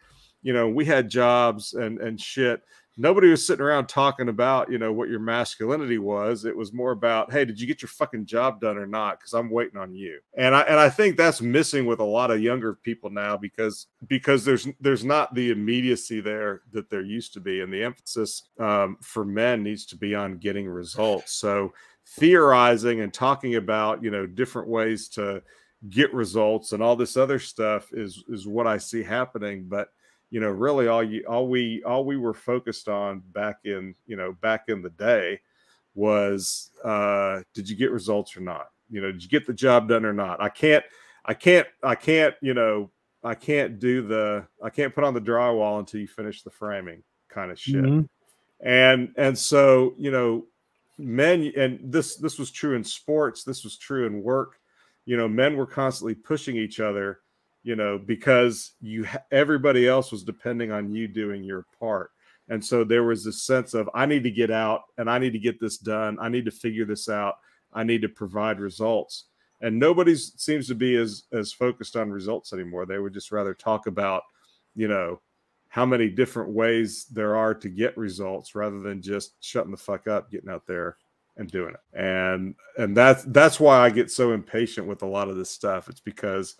you 0.42 0.52
know 0.52 0.68
we 0.68 0.84
had 0.84 1.08
jobs 1.08 1.72
and 1.74 1.98
and 2.00 2.20
shit. 2.20 2.62
Nobody 2.98 3.30
was 3.30 3.46
sitting 3.46 3.64
around 3.64 3.86
talking 3.86 4.28
about 4.28 4.70
you 4.70 4.76
know 4.76 4.92
what 4.92 5.08
your 5.08 5.18
masculinity 5.18 5.96
was. 5.96 6.44
It 6.44 6.54
was 6.54 6.74
more 6.74 6.90
about 6.90 7.32
hey 7.32 7.46
did 7.46 7.58
you 7.58 7.66
get 7.66 7.80
your 7.80 7.88
fucking 7.88 8.26
job 8.26 8.60
done 8.60 8.76
or 8.76 8.86
not? 8.86 9.18
Because 9.18 9.32
i'm 9.32 9.48
waiting 9.48 9.78
on 9.78 9.94
you. 9.94 10.18
And 10.36 10.54
i 10.54 10.60
and 10.62 10.78
i 10.78 10.90
think 10.90 11.16
that's 11.16 11.40
missing 11.40 11.86
with 11.86 12.00
a 12.00 12.04
lot 12.04 12.30
of 12.30 12.42
younger 12.42 12.74
people 12.74 13.08
now 13.08 13.36
because 13.36 13.86
because 14.08 14.44
there's 14.44 14.68
there's 14.80 15.04
not 15.04 15.34
the 15.34 15.50
immediacy 15.50 16.20
there 16.20 16.62
that 16.72 16.90
there 16.90 17.00
used 17.00 17.32
to 17.34 17.40
be. 17.40 17.62
And 17.62 17.72
the 17.72 17.82
emphasis 17.82 18.42
um, 18.58 18.98
for 19.00 19.24
men 19.24 19.62
needs 19.62 19.86
to 19.86 19.96
be 19.96 20.14
on 20.14 20.36
getting 20.36 20.68
results. 20.68 21.32
So 21.32 21.72
theorizing 22.18 23.00
and 23.00 23.12
talking 23.12 23.54
about 23.56 24.02
you 24.02 24.10
know 24.10 24.26
different 24.26 24.68
ways 24.68 25.08
to 25.08 25.42
get 25.88 26.12
results 26.12 26.72
and 26.72 26.82
all 26.82 26.94
this 26.94 27.16
other 27.16 27.38
stuff 27.38 27.92
is 27.92 28.22
is 28.28 28.46
what 28.46 28.66
i 28.66 28.76
see 28.78 29.02
happening. 29.02 29.64
But 29.68 29.88
you 30.30 30.40
know 30.40 30.50
really 30.50 30.88
all 30.88 31.02
you 31.02 31.24
all 31.28 31.48
we 31.48 31.82
all 31.84 32.04
we 32.04 32.16
were 32.16 32.34
focused 32.34 32.88
on 32.88 33.22
back 33.32 33.60
in 33.64 33.94
you 34.06 34.16
know 34.16 34.32
back 34.42 34.64
in 34.68 34.82
the 34.82 34.90
day 34.90 35.40
was 35.94 36.70
uh 36.84 37.40
did 37.54 37.68
you 37.68 37.76
get 37.76 37.90
results 37.90 38.36
or 38.36 38.40
not? 38.40 38.68
You 38.90 39.00
know 39.00 39.10
did 39.12 39.22
you 39.22 39.28
get 39.28 39.46
the 39.46 39.54
job 39.54 39.88
done 39.88 40.04
or 40.04 40.12
not? 40.12 40.40
I 40.40 40.48
can't 40.48 40.84
i 41.24 41.34
can't 41.34 41.66
i 41.82 41.94
can't 41.94 42.34
you 42.42 42.52
know 42.52 42.90
i 43.24 43.34
can't 43.34 43.78
do 43.78 44.02
the 44.02 44.46
i 44.62 44.68
can't 44.70 44.94
put 44.94 45.04
on 45.04 45.14
the 45.14 45.20
drywall 45.20 45.78
until 45.78 46.00
you 46.00 46.08
finish 46.08 46.42
the 46.42 46.50
framing 46.50 47.02
kind 47.28 47.50
of 47.50 47.58
shit. 47.58 47.84
Mhm. 47.84 48.08
and 48.60 49.14
and 49.16 49.38
so 49.38 49.94
you 49.96 50.10
know 50.10 50.44
men 51.02 51.52
and 51.56 51.80
this 51.82 52.16
this 52.16 52.38
was 52.38 52.50
true 52.50 52.76
in 52.76 52.84
sports 52.84 53.44
this 53.44 53.64
was 53.64 53.76
true 53.76 54.06
in 54.06 54.22
work. 54.22 54.58
You 55.04 55.16
know 55.16 55.28
men 55.28 55.56
were 55.56 55.66
constantly 55.66 56.14
pushing 56.14 56.56
each 56.56 56.80
other 56.80 57.20
you 57.62 57.76
know 57.76 57.98
because 57.98 58.72
you 58.80 59.06
everybody 59.30 59.86
else 59.88 60.12
was 60.12 60.24
depending 60.24 60.70
on 60.72 60.92
you 60.92 61.08
doing 61.08 61.44
your 61.44 61.66
part. 61.78 62.10
And 62.48 62.64
so 62.64 62.84
there 62.84 63.04
was 63.04 63.24
this 63.24 63.42
sense 63.42 63.74
of 63.74 63.88
i 63.94 64.06
need 64.06 64.24
to 64.24 64.30
get 64.30 64.50
out 64.50 64.82
and 64.98 65.08
i 65.10 65.18
need 65.18 65.32
to 65.32 65.38
get 65.38 65.60
this 65.60 65.78
done. 65.78 66.18
I 66.20 66.28
need 66.28 66.44
to 66.44 66.50
figure 66.50 66.84
this 66.84 67.08
out. 67.08 67.34
I 67.72 67.84
need 67.84 68.02
to 68.02 68.08
provide 68.08 68.60
results. 68.60 69.26
And 69.60 69.78
nobody 69.78 70.16
seems 70.16 70.66
to 70.68 70.74
be 70.74 70.96
as 70.96 71.24
as 71.32 71.52
focused 71.52 71.96
on 71.96 72.10
results 72.10 72.52
anymore. 72.52 72.84
They 72.84 72.98
would 72.98 73.14
just 73.14 73.32
rather 73.32 73.54
talk 73.54 73.86
about 73.86 74.22
you 74.74 74.88
know 74.88 75.20
how 75.72 75.86
many 75.86 76.06
different 76.10 76.50
ways 76.50 77.06
there 77.10 77.34
are 77.34 77.54
to 77.54 77.70
get 77.70 77.96
results 77.96 78.54
rather 78.54 78.80
than 78.80 79.00
just 79.00 79.42
shutting 79.42 79.70
the 79.70 79.76
fuck 79.76 80.06
up 80.06 80.30
getting 80.30 80.50
out 80.50 80.66
there 80.66 80.98
and 81.38 81.50
doing 81.50 81.72
it. 81.72 81.98
And 81.98 82.54
and 82.76 82.94
that's 82.94 83.24
that's 83.24 83.58
why 83.58 83.78
i 83.78 83.88
get 83.88 84.10
so 84.10 84.32
impatient 84.32 84.86
with 84.86 85.00
a 85.00 85.06
lot 85.06 85.30
of 85.30 85.36
this 85.36 85.48
stuff. 85.48 85.88
It's 85.88 85.98
because 85.98 86.56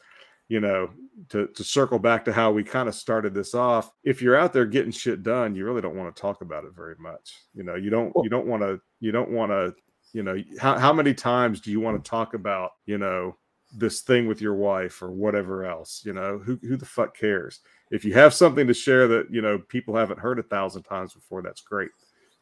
you 0.48 0.60
know 0.60 0.88
to 1.28 1.46
to 1.48 1.62
circle 1.62 1.98
back 1.98 2.24
to 2.24 2.32
how 2.32 2.52
we 2.52 2.64
kind 2.64 2.88
of 2.88 2.94
started 2.94 3.34
this 3.34 3.54
off 3.54 3.92
if 4.02 4.22
you're 4.22 4.34
out 4.34 4.54
there 4.54 4.64
getting 4.64 4.90
shit 4.90 5.22
done 5.22 5.54
you 5.54 5.66
really 5.66 5.82
don't 5.82 5.96
want 5.96 6.14
to 6.14 6.20
talk 6.20 6.40
about 6.40 6.64
it 6.64 6.72
very 6.74 6.96
much. 6.98 7.36
You 7.52 7.64
know 7.64 7.74
you 7.74 7.90
don't 7.90 8.14
you 8.22 8.30
don't 8.30 8.46
want 8.46 8.62
to 8.62 8.80
you 9.00 9.12
don't 9.12 9.30
want 9.30 9.52
to 9.52 9.74
you 10.14 10.22
know 10.22 10.42
how, 10.58 10.78
how 10.78 10.92
many 10.94 11.12
times 11.12 11.60
do 11.60 11.70
you 11.70 11.80
want 11.80 12.02
to 12.02 12.10
talk 12.10 12.32
about 12.32 12.70
you 12.86 12.96
know 12.96 13.36
this 13.74 14.02
thing 14.02 14.26
with 14.26 14.40
your 14.40 14.54
wife 14.54 15.00
or 15.02 15.10
whatever 15.10 15.64
else 15.64 16.02
you 16.04 16.12
know 16.12 16.38
who, 16.38 16.58
who 16.62 16.76
the 16.76 16.86
fuck 16.86 17.16
cares? 17.16 17.60
If 17.90 18.04
you 18.04 18.14
have 18.14 18.34
something 18.34 18.66
to 18.66 18.74
share 18.74 19.08
that 19.08 19.30
you 19.30 19.42
know 19.42 19.58
people 19.58 19.96
haven't 19.96 20.20
heard 20.20 20.38
a 20.38 20.42
thousand 20.44 20.82
times 20.84 21.14
before 21.14 21.42
that's 21.42 21.60
great. 21.60 21.90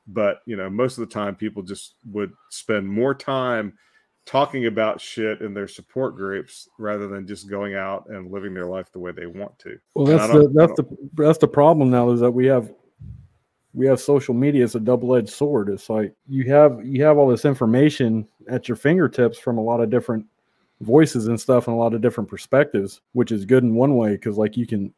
But 0.06 0.40
you 0.46 0.56
know 0.56 0.68
most 0.68 0.98
of 0.98 1.08
the 1.08 1.14
time 1.14 1.34
people 1.34 1.62
just 1.62 1.94
would 2.10 2.32
spend 2.50 2.88
more 2.88 3.14
time 3.14 3.74
talking 4.26 4.66
about 4.66 5.00
shit 5.00 5.40
in 5.40 5.54
their 5.54 5.66
support 5.66 6.14
groups 6.14 6.68
rather 6.78 7.08
than 7.08 7.26
just 7.26 7.48
going 7.48 7.74
out 7.74 8.08
and 8.10 8.30
living 8.30 8.54
their 8.54 8.66
life 8.66 8.90
the 8.92 8.98
way 8.98 9.12
they 9.12 9.26
want 9.26 9.58
to. 9.58 9.78
Well, 9.94 10.06
that's 10.06 10.32
the 10.32 10.50
that's 10.54 10.72
the 10.74 10.96
that's 11.14 11.38
the 11.38 11.48
problem 11.48 11.90
now 11.90 12.10
is 12.10 12.20
that 12.20 12.30
we 12.30 12.46
have 12.46 12.72
we 13.72 13.86
have 13.86 14.00
social 14.00 14.34
media 14.34 14.64
as 14.64 14.74
a 14.74 14.80
double 14.80 15.14
edged 15.14 15.30
sword. 15.30 15.68
It's 15.68 15.88
like 15.88 16.14
you 16.28 16.44
have 16.52 16.84
you 16.84 17.04
have 17.04 17.18
all 17.18 17.28
this 17.28 17.44
information 17.44 18.26
at 18.48 18.68
your 18.68 18.76
fingertips 18.76 19.38
from 19.38 19.58
a 19.58 19.62
lot 19.62 19.80
of 19.80 19.90
different 19.90 20.26
voices 20.80 21.26
and 21.26 21.40
stuff 21.40 21.68
and 21.68 21.76
a 21.76 21.78
lot 21.78 21.94
of 21.94 22.00
different 22.00 22.28
perspectives, 22.28 23.00
which 23.12 23.32
is 23.32 23.44
good 23.44 23.62
in 23.62 23.74
one 23.74 23.96
way 23.96 24.12
because 24.12 24.38
like 24.38 24.56
you 24.56 24.66
can 24.66 24.92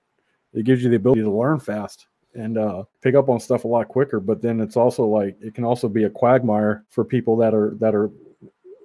it 0.53 0.65
gives 0.65 0.83
you 0.83 0.91
the 0.91 0.97
ability 0.97 1.23
to 1.23 1.31
learn 1.31 1.59
fast 1.59 2.07
and 2.35 2.57
uh, 2.57 2.85
pick 3.01 3.15
up 3.15 3.29
on 3.29 3.41
stuff 3.41 3.65
a 3.65 3.69
lot 3.69 3.89
quicker. 3.89 4.21
But 4.21 4.41
then 4.43 4.61
it's 4.61 4.77
also 4.77 5.05
like 5.05 5.37
it 5.41 5.55
can 5.55 5.65
also 5.65 5.89
be 5.89 6.05
a 6.05 6.11
quagmire 6.11 6.85
for 6.89 7.05
people 7.05 7.37
that 7.39 7.55
are 7.55 7.75
that 7.81 7.95
are 7.95 8.11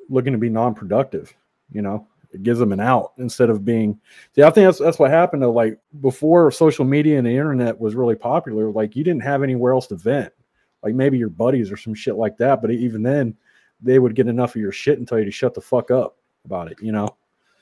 looking 0.10 0.34
to 0.34 0.40
be 0.40 0.49
non-productive. 0.49 1.34
You 1.72 1.82
know, 1.82 2.07
it 2.32 2.44
gives 2.44 2.60
them 2.60 2.72
an 2.72 2.80
out 2.80 3.14
instead 3.18 3.49
of 3.49 3.65
being. 3.65 3.99
See, 4.36 4.44
I 4.44 4.49
think 4.49 4.68
that's 4.68 4.80
that's 4.80 4.99
what 4.99 5.11
happened 5.11 5.41
to 5.44 5.49
like 5.49 5.80
before 6.02 6.52
social 6.52 6.86
media 6.86 7.18
and 7.18 7.28
the 7.28 7.32
internet 7.32 7.80
was 7.80 7.95
really 7.95 8.15
popular. 8.15 8.72
Like 8.72 8.95
you 8.95 9.03
didn't 9.03 9.24
have 9.24 9.44
anywhere 9.44 9.74
else 9.74 9.88
to 9.88 9.95
vent. 9.95 10.34
Like 10.84 10.95
maybe 10.95 11.18
your 11.18 11.30
buddies 11.30 11.72
or 11.72 11.78
some 11.78 11.94
shit 11.94 12.15
like 12.15 12.38
that. 12.38 12.61
But 12.61 12.72
even 12.72 13.03
then, 13.03 13.36
they 13.82 13.99
would 13.99 14.15
get 14.15 14.28
enough 14.28 14.56
of 14.56 14.61
your 14.61 14.72
shit 14.72 14.98
and 14.98 15.07
tell 15.07 15.19
you 15.19 15.26
to 15.26 15.32
shut 15.32 15.53
the 15.53 15.61
fuck 15.61 15.91
up 15.91 16.18
about 16.48 16.72
it. 16.72 16.78
You 16.82 16.91
know. 16.94 17.10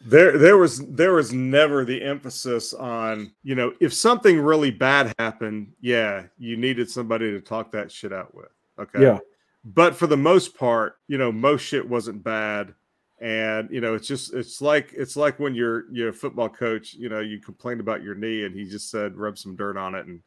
there 0.06 0.38
there 0.38 0.57
was 0.57 0.86
there 0.88 1.14
was 1.14 1.34
never 1.34 1.84
the 1.84 1.99
emphasis 2.03 2.74
on 2.74 3.32
you 3.44 3.56
know 3.56 3.74
if 3.80 3.91
something 3.91 4.40
really 4.40 4.70
bad 4.70 5.12
happened 5.18 5.72
yeah 5.82 6.24
you 6.38 6.56
needed 6.57 6.88
somebody 6.90 7.32
to 7.32 7.41
talk 7.41 7.72
that 7.72 7.91
shit 7.91 8.14
out 8.14 8.32
with 8.36 8.52
okay 8.78 9.02
Yeah. 9.02 9.18
but 9.64 9.95
for 9.95 10.06
the 10.06 10.18
most 10.18 10.56
part 10.56 10.99
you 11.07 11.18
know 11.18 11.32
most 11.32 11.62
shit 11.62 11.88
wasn't 11.90 12.24
bad 12.24 12.76
and 13.20 13.68
you 13.72 13.82
know 13.82 13.95
it's 13.95 14.07
just 14.07 14.34
it's 14.34 14.62
like 14.62 14.91
it's 14.94 15.16
like 15.16 15.40
when 15.40 15.56
your 15.56 15.90
your 15.91 16.14
football 16.14 16.49
coach 16.49 16.94
you 16.94 17.10
know 17.10 17.22
you 17.22 17.40
complained 17.40 17.80
about 17.80 18.03
your 18.03 18.14
knee 18.14 18.44
and 18.44 18.53
he 18.53 18.66
just 18.66 18.91
said 18.91 19.16
rub 19.16 19.38
some 19.40 19.56
dirt 19.56 19.78
on 19.78 19.95
it 19.95 20.06
and 20.06 20.22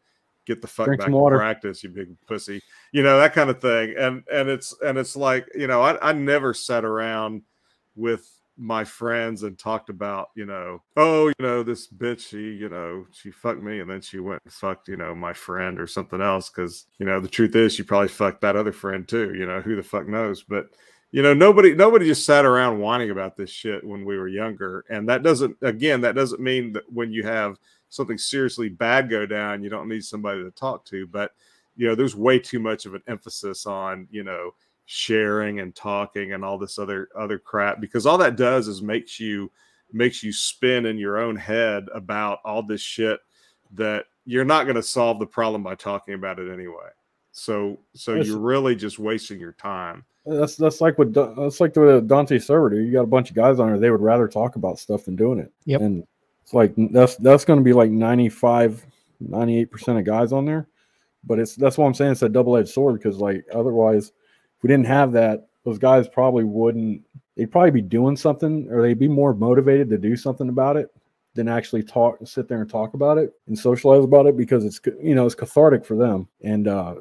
get 0.47 0.61
the 0.63 0.67
fuck 0.67 0.87
Drink 0.87 1.03
back 1.03 1.11
to 1.11 1.29
practice 1.37 1.85
you 1.85 1.91
big 1.91 2.17
pussy 2.27 2.61
you 2.91 3.03
know 3.05 3.19
that 3.19 3.35
kind 3.35 3.51
of 3.51 3.61
thing 3.61 3.95
and 3.97 4.25
and 4.33 4.49
it's 4.49 4.75
and 4.83 4.97
it's 4.99 5.15
like 5.15 5.47
you 5.55 5.67
know 5.69 5.83
i, 5.83 6.09
I 6.09 6.13
never 6.15 6.53
sat 6.55 6.85
around 6.85 7.43
with 7.95 8.27
my 8.59 8.83
friends 8.83 9.45
and 9.45 9.57
talked 9.57 9.89
about, 9.89 10.31
you 10.35 10.45
know, 10.45 10.83
oh, 10.97 11.29
you 11.29 11.35
know, 11.41 11.63
this 11.63 11.87
bitch, 11.87 12.29
she, 12.29 12.39
you 12.39 12.69
know, 12.69 13.07
she 13.13 13.31
fucked 13.31 13.63
me 13.63 13.79
and 13.79 13.89
then 13.89 14.01
she 14.01 14.19
went 14.19 14.43
and 14.45 14.53
fucked, 14.53 14.89
you 14.89 14.97
know, 14.97 15.15
my 15.15 15.33
friend 15.33 15.81
or 15.81 15.87
something 15.87 16.21
else. 16.21 16.49
Cause, 16.49 16.87
you 16.99 17.07
know, 17.07 17.21
the 17.21 17.29
truth 17.29 17.55
is 17.55 17.73
she 17.73 17.85
probably 17.85 18.09
fucked 18.09 18.41
that 18.41 18.57
other 18.57 18.73
friend 18.73 19.07
too. 19.07 19.33
You 19.35 19.47
know, 19.47 19.61
who 19.61 19.77
the 19.77 19.83
fuck 19.83 20.09
knows? 20.09 20.43
But, 20.43 20.71
you 21.13 21.23
know, 21.23 21.33
nobody, 21.33 21.73
nobody 21.73 22.07
just 22.07 22.27
sat 22.27 22.45
around 22.45 22.81
whining 22.81 23.11
about 23.11 23.37
this 23.37 23.51
shit 23.51 23.85
when 23.85 24.05
we 24.05 24.19
were 24.19 24.29
younger. 24.29 24.85
And 24.91 25.09
that 25.09 25.23
doesn't, 25.23 25.57
again, 25.63 26.01
that 26.01 26.17
doesn't 26.17 26.41
mean 26.41 26.73
that 26.73 26.93
when 26.93 27.13
you 27.13 27.23
have 27.23 27.59
something 27.91 28.19
seriously 28.19 28.69
bad 28.69 29.09
go 29.09 29.25
down, 29.25 29.63
you 29.63 29.71
don't 29.71 29.89
need 29.89 30.05
somebody 30.05 30.43
to 30.43 30.51
talk 30.51 30.85
to. 30.87 31.07
But, 31.07 31.31
you 31.77 31.87
know, 31.87 31.95
there's 31.95 32.17
way 32.17 32.41
too 32.41 32.59
much 32.59 32.87
of 32.87 32.95
an 32.95 33.03
emphasis 33.07 33.67
on, 33.67 34.09
you 34.11 34.25
know, 34.25 34.51
sharing 34.91 35.61
and 35.61 35.75
talking 35.75 36.33
and 36.33 36.43
all 36.43 36.57
this 36.57 36.79
other 36.79 37.11
other 37.15 37.39
crap 37.39 37.79
because 37.79 38.07
all 38.07 38.17
that 38.17 38.37
does 38.37 38.69
is 38.69 38.81
makes 38.81 39.21
you 39.21 39.51
makes 39.93 40.23
you 40.23 40.33
spin 40.33 40.87
in 40.87 40.97
your 40.97 41.19
own 41.19 41.37
head 41.37 41.85
about 41.95 42.39
all 42.43 42.63
this 42.63 42.81
shit 42.81 43.21
that 43.71 44.07
you're 44.25 44.47
not 44.47 44.65
going 44.65 44.77
to 44.77 44.83
solve 44.83 45.19
the 45.19 45.27
problem 45.27 45.63
by 45.63 45.75
talking 45.75 46.15
about 46.15 46.39
it 46.39 46.51
anyway. 46.51 46.89
So 47.33 47.79
so 47.95 48.15
Yes. 48.15 48.29
you're 48.29 48.39
really 48.39 48.75
just 48.75 48.99
wasting 48.99 49.39
your 49.39 49.53
time. 49.53 50.07
Uh, 50.27 50.37
that's 50.37 50.57
that's 50.57 50.81
like 50.81 50.97
what 50.99 51.13
Da- 51.13 51.35
that's 51.35 51.61
like 51.61 51.75
the 51.75 52.01
Dante 52.07 52.39
server. 52.39 52.71
dude. 52.71 52.87
You 52.87 52.93
got 52.93 53.03
a 53.03 53.07
bunch 53.09 53.29
of 53.29 53.37
guys 53.37 53.59
on 53.61 53.69
there. 53.69 53.79
They 53.79 53.91
would 53.91 54.01
rather 54.01 54.27
talk 54.27 54.57
about 54.57 54.79
stuff 54.79 55.05
than 55.05 55.17
doing 55.17 55.39
it. 55.39 55.53
Yep. 55.67 55.83
And 55.83 56.07
it's 56.43 56.55
like 56.55 56.73
that's 56.77 57.17
that's 57.17 57.45
going 57.45 57.59
to 57.59 57.65
be 57.65 57.75
like 57.75 57.91
95, 57.91 58.87
98 59.21 59.71
percent 59.71 59.99
of 59.99 60.07
guys 60.07 60.33
on 60.33 60.47
there. 60.47 60.67
But 61.25 61.39
it's 61.39 61.57
that's 61.57 61.77
what 61.77 61.85
I'm 61.85 61.93
saying 61.95 62.13
it's 62.13 62.23
a 62.23 62.29
double 62.31 62.57
edged 62.57 62.71
sword 62.71 62.95
because 62.99 63.19
like 63.19 63.45
otherwise, 63.53 64.13
if 64.59 64.63
we 64.63 64.69
didn't 64.69 64.87
have 64.87 65.13
that, 65.13 65.49
those 65.65 65.79
guys 65.79 66.09
probably 66.09 66.45
wouldn't. 66.45 67.03
They'd 67.37 67.51
probably 67.53 67.71
be 67.71 67.83
doing 67.83 68.17
something, 68.17 68.69
or 68.71 68.83
they'd 68.83 68.99
be 68.99 69.09
more 69.09 69.33
motivated 69.33 69.89
to 69.91 69.99
do 69.99 70.17
something 70.17 70.49
about 70.49 70.77
it 70.77 70.93
than 71.35 71.49
actually 71.49 71.85
talk, 71.85 72.19
sit 72.25 72.49
there 72.49 72.61
and 72.61 72.69
talk 72.69 72.95
about 72.95 73.17
it 73.17 73.33
and 73.47 73.57
socialize 73.57 74.03
about 74.03 74.27
it 74.27 74.37
because 74.37 74.65
it's 74.65 74.81
you 75.01 75.15
know 75.15 75.25
it's 75.25 75.37
cathartic 75.37 75.85
for 75.85 75.97
them 75.97 76.27
and 76.43 76.67
uh, 76.67 76.97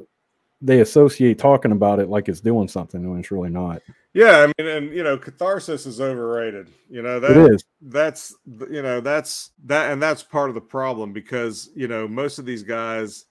they 0.62 0.82
associate 0.82 1.38
talking 1.38 1.72
about 1.72 2.00
it 2.00 2.10
like 2.10 2.30
it's 2.30 2.42
doing 2.42 2.68
something 2.68 3.10
when 3.10 3.20
it's 3.20 3.32
really 3.32 3.50
not. 3.50 3.82
Yeah, 4.14 4.40
I 4.44 4.48
mean, 4.48 4.68
and 4.68 4.94
you 4.94 5.04
know, 5.04 5.18
catharsis 5.18 5.86
is 5.86 6.02
overrated. 6.02 6.70
You 6.90 7.02
know 7.02 7.20
that 7.20 7.32
it 7.32 7.54
is. 7.54 7.66
that's 7.82 8.36
you 8.70 8.82
know 8.82 9.02
that's 9.02 9.52
that 9.66 9.92
and 9.92 10.02
that's 10.02 10.24
part 10.24 10.50
of 10.50 10.56
the 10.56 10.62
problem 10.62 11.14
because 11.14 11.70
you 11.76 11.88
know 11.88 12.08
most 12.08 12.40
of 12.40 12.46
these 12.46 12.64
guys 12.64 13.26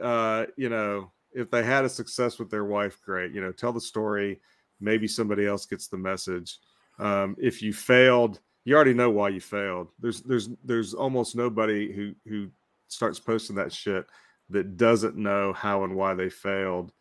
uh 0.00 0.46
you 0.56 0.68
know 0.68 1.10
if 1.34 1.50
they 1.50 1.62
had 1.62 1.84
a 1.84 1.88
success 1.88 2.38
with 2.38 2.50
their 2.50 2.64
wife 2.64 3.00
great 3.04 3.32
you 3.32 3.40
know 3.40 3.52
tell 3.52 3.72
the 3.72 3.80
story 3.80 4.40
maybe 4.80 5.06
somebody 5.06 5.46
else 5.46 5.66
gets 5.66 5.88
the 5.88 5.96
message. 5.96 6.58
Um 6.98 7.36
if 7.38 7.62
you 7.62 7.72
failed 7.72 8.40
you 8.64 8.76
already 8.76 8.94
know 8.94 9.10
why 9.10 9.28
you 9.28 9.40
failed. 9.40 9.88
There's 9.98 10.22
there's 10.22 10.48
there's 10.64 10.94
almost 10.94 11.34
nobody 11.36 11.92
who 11.92 12.14
who 12.26 12.48
starts 12.88 13.18
posting 13.18 13.56
that 13.56 13.72
shit 13.72 14.06
that 14.50 14.76
doesn't 14.76 15.16
know 15.16 15.52
how 15.52 15.84
and 15.84 15.96
why 15.96 16.14
they 16.14 16.28
failed 16.28 16.92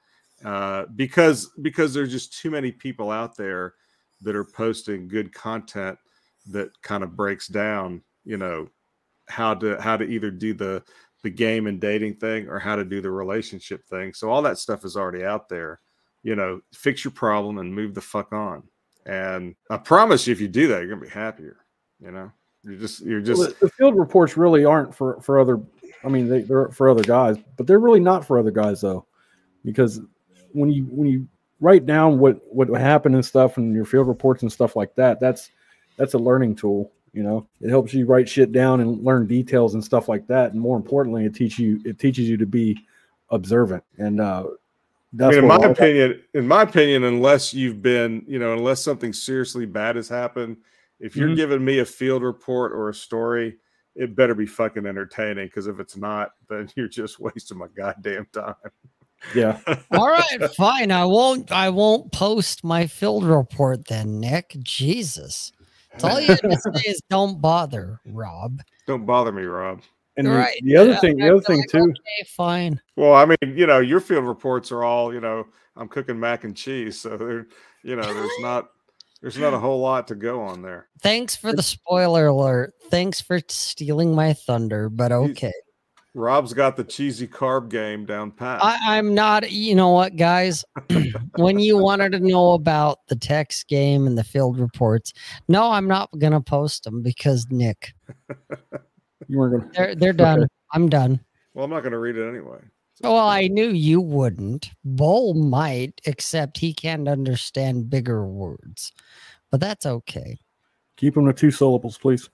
uh 0.46 0.86
because 0.96 1.52
because 1.62 1.94
there's 1.94 2.12
just 2.12 2.40
too 2.40 2.50
many 2.50 2.72
people 2.72 3.12
out 3.12 3.36
there 3.36 3.76
that 4.22 4.36
are 4.36 4.46
posting 4.46 5.08
good 5.08 5.34
content 5.34 5.98
that 6.48 6.70
kind 6.82 7.04
of 7.04 7.16
breaks 7.16 7.48
down 7.48 8.02
you 8.24 8.38
know 8.38 8.68
how 9.28 9.54
to 9.54 9.80
how 9.82 9.98
to 9.98 10.06
either 10.06 10.32
do 10.32 10.54
the 10.54 10.84
the 11.24 11.30
game 11.30 11.68
and 11.68 11.80
dating 11.80 12.16
thing 12.16 12.48
or 12.48 12.60
how 12.60 12.76
to 12.76 12.84
do 12.84 13.02
the 13.02 13.12
relationship 13.12 13.86
thing 13.86 14.14
so 14.14 14.30
all 14.30 14.42
that 14.42 14.58
stuff 14.58 14.86
is 14.86 14.98
already 14.98 15.24
out 15.24 15.50
there 15.50 15.80
you 16.24 16.36
know 16.36 16.60
fix 16.74 17.04
your 17.04 17.12
problem 17.12 17.58
and 17.58 17.74
move 17.74 17.94
the 17.94 18.02
fuck 18.02 18.34
on 18.34 18.64
and 19.06 19.56
i 19.70 19.78
promise 19.78 20.28
you 20.28 20.32
if 20.32 20.42
you 20.42 20.48
do 20.48 20.68
that 20.68 20.80
you're 20.80 20.90
gonna 20.90 21.02
be 21.02 21.10
happier 21.10 21.58
you 22.00 22.12
know 22.12 22.32
you're 22.64 22.78
just 22.78 23.02
you're 23.02 23.22
just 23.22 23.40
Well, 23.40 23.54
the, 23.60 23.70
field 23.70 23.98
reports 23.98 24.38
really 24.38 24.66
aren't 24.66 24.94
for 24.94 25.20
for 25.22 25.40
other. 25.40 25.60
I 26.04 26.10
mean, 26.10 26.28
they, 26.28 26.42
they're 26.42 26.70
for 26.70 26.90
other 26.90 27.04
guys, 27.04 27.38
but 27.58 27.68
they're 27.68 27.80
really 27.80 28.00
not 28.00 28.26
for 28.26 28.38
other 28.38 28.52
guys 28.52 28.82
though, 28.82 29.06
because 29.66 30.00
when 30.52 30.72
you 30.72 30.84
when 30.86 31.08
you 31.08 31.28
write 31.60 31.86
down 31.86 32.20
what 32.20 32.40
what 32.54 32.70
happened 32.70 33.16
and 33.16 33.26
stuff 33.26 33.58
and 33.58 33.74
your 33.74 33.86
field 33.86 34.08
reports 34.08 34.44
and 34.44 34.52
stuff 34.52 34.76
like 34.76 34.94
that, 34.96 35.20
that's 35.20 35.50
that's 35.98 36.14
a 36.14 36.20
learning 36.20 36.56
tool. 36.56 36.92
You 37.14 37.24
know, 37.24 37.48
it 37.60 37.70
helps 37.70 37.94
you 37.94 38.06
write 38.06 38.30
shit 38.30 38.52
down 38.54 38.80
and 38.80 39.04
learn 39.04 39.28
details 39.28 39.74
and 39.74 39.84
stuff 39.84 40.08
like 40.08 40.28
that. 40.28 40.54
And 40.54 40.62
more 40.62 40.78
importantly, 40.78 41.26
it 41.26 41.36
teach 41.36 41.60
you 41.60 41.82
it 41.84 42.00
teaches 42.00 42.30
you 42.30 42.38
to 42.38 42.46
be 42.46 42.80
observant. 43.30 43.84
And 43.98 44.22
uh, 44.22 44.46
I 45.20 45.30
mean, 45.30 45.40
in 45.40 45.48
my 45.48 45.56
all- 45.58 45.72
opinion, 45.72 46.22
in 46.34 46.48
my 46.48 46.62
opinion, 46.62 47.04
unless 47.04 47.54
you've 47.54 47.82
been, 47.82 48.24
you 48.28 48.40
know, 48.40 48.54
unless 48.54 48.82
something 48.82 49.12
seriously 49.12 49.66
bad 49.66 49.98
has 49.98 50.08
happened, 50.08 50.58
if 51.02 51.16
you're 51.18 51.30
Mhm. 51.30 51.36
giving 51.36 51.66
me 51.66 51.80
a 51.80 51.86
field 51.86 52.24
report 52.24 52.72
or 52.72 52.88
a 52.90 52.94
story, 52.94 53.58
it 53.96 54.16
better 54.16 54.34
be 54.34 54.46
fucking 54.46 54.86
entertaining. 54.86 55.48
Because 55.48 55.68
if 55.68 55.80
it's 55.82 55.98
not, 55.98 56.32
then 56.50 56.70
you're 56.78 56.88
just 56.88 57.20
wasting 57.20 57.58
my 57.58 57.68
goddamn 57.76 58.26
time. 58.32 58.56
yeah. 59.36 59.60
All 59.92 60.08
right, 60.08 60.50
fine. 60.56 60.92
I 60.92 61.04
won't. 61.04 61.52
I 61.52 61.70
won't 61.72 62.12
post 62.14 62.64
my 62.64 62.88
field 62.88 63.26
report 63.26 63.88
then, 63.90 64.22
Nick. 64.22 64.56
Jesus, 64.64 65.52
That's 65.94 66.04
all 66.04 66.20
you 66.20 66.28
have 66.28 66.40
to 66.42 66.58
say 66.74 66.90
is 66.90 67.02
don't 67.10 67.42
bother, 67.42 68.00
Rob. 68.06 68.62
Don't 68.88 69.06
bother 69.06 69.32
me, 69.32 69.44
Rob. 69.44 69.82
And 70.18 70.28
the- 70.28 70.32
Right. 70.32 70.60
the 70.64 70.78
other 70.78 70.92
Yeah, 70.92 71.00
thing, 71.00 71.18
the 71.18 71.30
other 71.30 71.42
thing 71.42 71.60
like, 71.60 71.70
too. 71.70 71.80
Okay, 71.84 72.28
fine. 72.28 72.82
Well, 72.96 73.14
I 73.14 73.26
mean, 73.26 73.38
you 73.58 73.68
know, 73.68 73.80
your 73.80 74.00
field 74.00 74.26
reports 74.26 74.72
are 74.72 74.84
all, 74.84 75.14
you 75.14 75.20
know, 75.22 75.48
I'm 75.76 75.88
cooking 75.88 76.20
mac 76.20 76.44
and 76.44 76.56
cheese, 76.56 77.00
so 77.00 77.16
there, 77.18 77.48
you 77.84 77.96
know, 77.96 78.14
there's 78.14 78.40
not, 78.42 78.70
there's 79.22 79.38
not 79.38 79.54
a 79.54 79.60
whole 79.60 79.80
lot 79.80 80.08
to 80.08 80.16
go 80.16 80.42
on 80.42 80.62
there. 80.62 80.88
Thanks 81.02 81.36
for 81.36 81.54
the 81.54 81.64
spoiler 81.64 82.28
alert. 82.28 82.74
Thanks 82.90 83.22
for 83.22 83.40
stealing 83.48 84.14
my 84.14 84.34
thunder, 84.34 84.90
but 84.90 85.12
okay. 85.12 85.54
Rob's 86.14 86.54
got 86.54 86.76
the 86.76 86.84
cheesy 86.84 87.28
carb 87.28 87.70
game 87.70 88.06
down 88.06 88.32
pat. 88.32 88.60
I, 88.62 88.98
I'm 88.98 89.14
not. 89.14 89.50
You 89.50 89.76
know 89.76 89.90
what, 89.92 90.18
guys? 90.18 90.66
when 91.38 91.60
you 91.60 91.78
wanted 91.78 92.12
to 92.12 92.20
know 92.20 92.52
about 92.52 93.00
the 93.08 93.16
text 93.16 93.68
game 93.70 94.08
and 94.08 94.18
the 94.18 94.24
field 94.24 94.60
reports, 94.60 95.14
no, 95.48 95.72
I'm 95.72 95.88
not 95.88 96.10
gonna 96.20 96.42
post 96.42 96.84
them 96.84 97.02
because 97.02 97.48
Nick, 97.50 97.94
You 99.28 99.38
weren't 99.38 99.62
gonna. 99.62 99.72
they're 99.74 99.96
they're 99.96 100.14
done. 100.14 100.48
I'm 100.74 100.90
done. 100.90 101.20
well, 101.54 101.64
I'm 101.66 101.72
not 101.72 101.82
going 101.82 101.92
to 101.92 102.00
read 102.00 102.16
it 102.18 102.28
anyway. 102.30 102.60
Well, 103.02 103.18
I 103.18 103.48
knew 103.48 103.70
you 103.70 104.00
wouldn't. 104.00 104.72
Bull 104.86 105.34
might, 105.34 106.00
except 106.06 106.58
he 106.58 106.74
can't 106.74 107.08
understand 107.08 107.90
bigger 107.90 108.26
words. 108.26 108.92
But 109.50 109.60
that's 109.60 109.86
okay. 109.86 110.40
Keep 110.98 111.16
them 111.16 111.26
to 111.26 111.34
two 111.34 111.52
syllables, 111.52 111.98
please. 111.98 112.30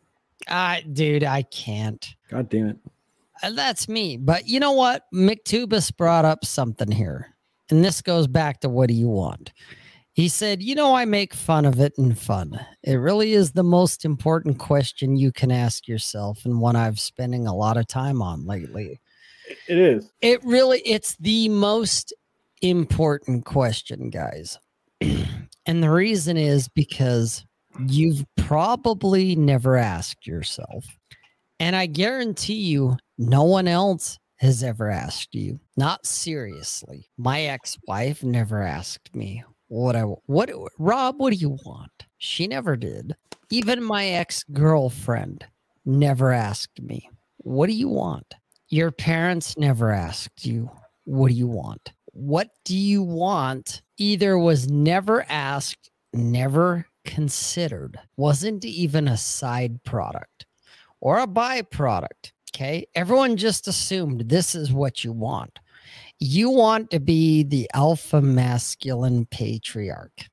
Uh, 0.47 0.77
dude, 0.93 1.23
I 1.23 1.43
can't. 1.43 2.05
God 2.29 2.49
damn 2.49 2.67
it. 2.69 2.77
Uh, 3.43 3.51
That's 3.51 3.87
me. 3.87 4.17
But 4.17 4.47
you 4.47 4.59
know 4.59 4.71
what? 4.73 5.03
McTubus 5.13 5.95
brought 5.95 6.25
up 6.25 6.45
something 6.45 6.91
here. 6.91 7.35
And 7.69 7.83
this 7.83 8.01
goes 8.01 8.27
back 8.27 8.61
to 8.61 8.69
what 8.69 8.87
do 8.87 8.93
you 8.93 9.09
want? 9.09 9.51
He 10.13 10.29
said, 10.29 10.63
You 10.63 10.73
know, 10.73 10.95
I 10.95 11.05
make 11.05 11.33
fun 11.33 11.65
of 11.65 11.79
it 11.79 11.93
and 11.97 12.17
fun. 12.17 12.59
It 12.83 12.95
really 12.95 13.33
is 13.33 13.51
the 13.51 13.63
most 13.63 14.03
important 14.03 14.57
question 14.57 15.15
you 15.15 15.31
can 15.31 15.51
ask 15.51 15.87
yourself, 15.87 16.45
and 16.45 16.59
one 16.59 16.75
I've 16.75 16.99
spending 16.99 17.45
a 17.45 17.55
lot 17.55 17.77
of 17.77 17.87
time 17.87 18.21
on 18.21 18.45
lately. 18.45 18.99
It 19.67 19.77
is. 19.77 20.11
It 20.21 20.43
really 20.43 20.79
it's 20.79 21.15
the 21.17 21.49
most 21.49 22.13
important 22.61 23.45
question, 23.45 24.09
guys. 24.09 24.57
and 25.01 25.83
the 25.83 25.91
reason 25.91 26.35
is 26.35 26.67
because 26.67 27.45
you've 27.85 28.25
probably 28.37 29.35
never 29.35 29.77
asked 29.77 30.25
yourself. 30.25 30.85
And 31.59 31.75
I 31.75 31.85
guarantee 31.85 32.55
you 32.55 32.97
no 33.17 33.43
one 33.43 33.67
else 33.67 34.17
has 34.37 34.63
ever 34.63 34.89
asked 34.89 35.33
you. 35.33 35.59
Not 35.75 36.05
seriously. 36.05 37.09
My 37.17 37.41
ex-wife 37.43 38.23
never 38.23 38.61
asked 38.61 39.15
me 39.15 39.43
what 39.67 39.95
I 39.95 40.01
what 40.01 40.49
Rob, 40.77 41.19
what 41.19 41.33
do 41.33 41.37
you 41.37 41.57
want? 41.65 41.91
She 42.17 42.47
never 42.47 42.75
did. 42.75 43.15
Even 43.49 43.83
my 43.83 44.07
ex-girlfriend 44.07 45.45
never 45.85 46.31
asked 46.31 46.81
me, 46.81 47.09
"What 47.37 47.67
do 47.67 47.73
you 47.73 47.89
want?" 47.89 48.33
Your 48.69 48.91
parents 48.91 49.57
never 49.57 49.91
asked 49.91 50.45
you, 50.45 50.69
What 51.05 51.29
do 51.29 51.33
you 51.35 51.47
want? 51.47 51.93
What 52.11 52.49
do 52.65 52.77
you 52.77 53.01
want 53.01 53.81
either 53.97 54.37
was 54.37 54.69
never 54.69 55.25
asked, 55.29 55.89
never 56.13 56.85
considered, 57.05 57.97
wasn't 58.17 58.65
even 58.65 59.07
a 59.07 59.15
side 59.15 59.81
product 59.83 60.45
or 60.99 61.19
a 61.19 61.27
byproduct. 61.27 62.33
Okay. 62.57 62.87
Everyone 62.95 63.37
just 63.37 63.67
assumed 63.67 64.29
this 64.29 64.55
is 64.55 64.73
what 64.73 65.03
you 65.03 65.11
want. 65.11 65.59
You 66.19 66.49
want 66.49 66.89
to 66.91 66.99
be 66.99 67.43
the 67.43 67.69
alpha 67.73 68.21
masculine 68.21 69.25
patriarch. 69.27 70.25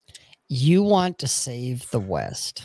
You 0.48 0.82
want 0.82 1.18
to 1.18 1.28
save 1.28 1.90
the 1.90 2.00
West. 2.00 2.64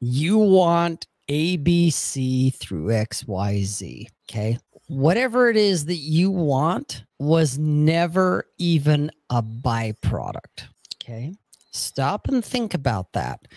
You 0.00 0.36
want 0.38 1.06
ABC 1.30 2.54
through 2.56 2.86
XYZ. 2.86 4.06
Okay 4.30 4.58
whatever 4.92 5.48
it 5.48 5.56
is 5.56 5.86
that 5.86 5.94
you 5.96 6.30
want 6.30 7.04
was 7.18 7.58
never 7.58 8.46
even 8.58 9.10
a 9.30 9.42
byproduct. 9.42 10.68
Okay. 10.96 11.32
Stop 11.70 12.28
and 12.28 12.44
think 12.44 12.74
about 12.74 13.12
that. 13.12 13.48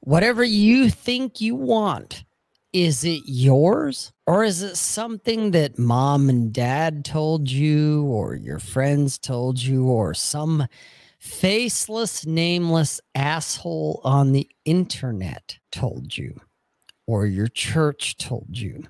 whatever 0.00 0.42
you 0.42 0.90
think 0.90 1.40
you 1.40 1.54
want, 1.54 2.24
is 2.72 3.04
it 3.04 3.22
yours 3.26 4.12
or 4.26 4.44
is 4.44 4.62
it 4.62 4.76
something 4.76 5.50
that 5.50 5.78
mom 5.78 6.28
and 6.28 6.52
dad 6.52 7.04
told 7.04 7.50
you 7.50 8.04
or 8.04 8.34
your 8.34 8.58
friends 8.58 9.18
told 9.18 9.60
you 9.60 9.86
or 9.86 10.14
some 10.14 10.66
faceless, 11.18 12.26
nameless 12.26 13.00
asshole 13.14 14.00
on 14.04 14.32
the 14.32 14.48
internet 14.64 15.58
told 15.70 16.16
you 16.16 16.40
or 17.06 17.26
your 17.26 17.48
church 17.48 18.16
told 18.16 18.48
you? 18.50 18.84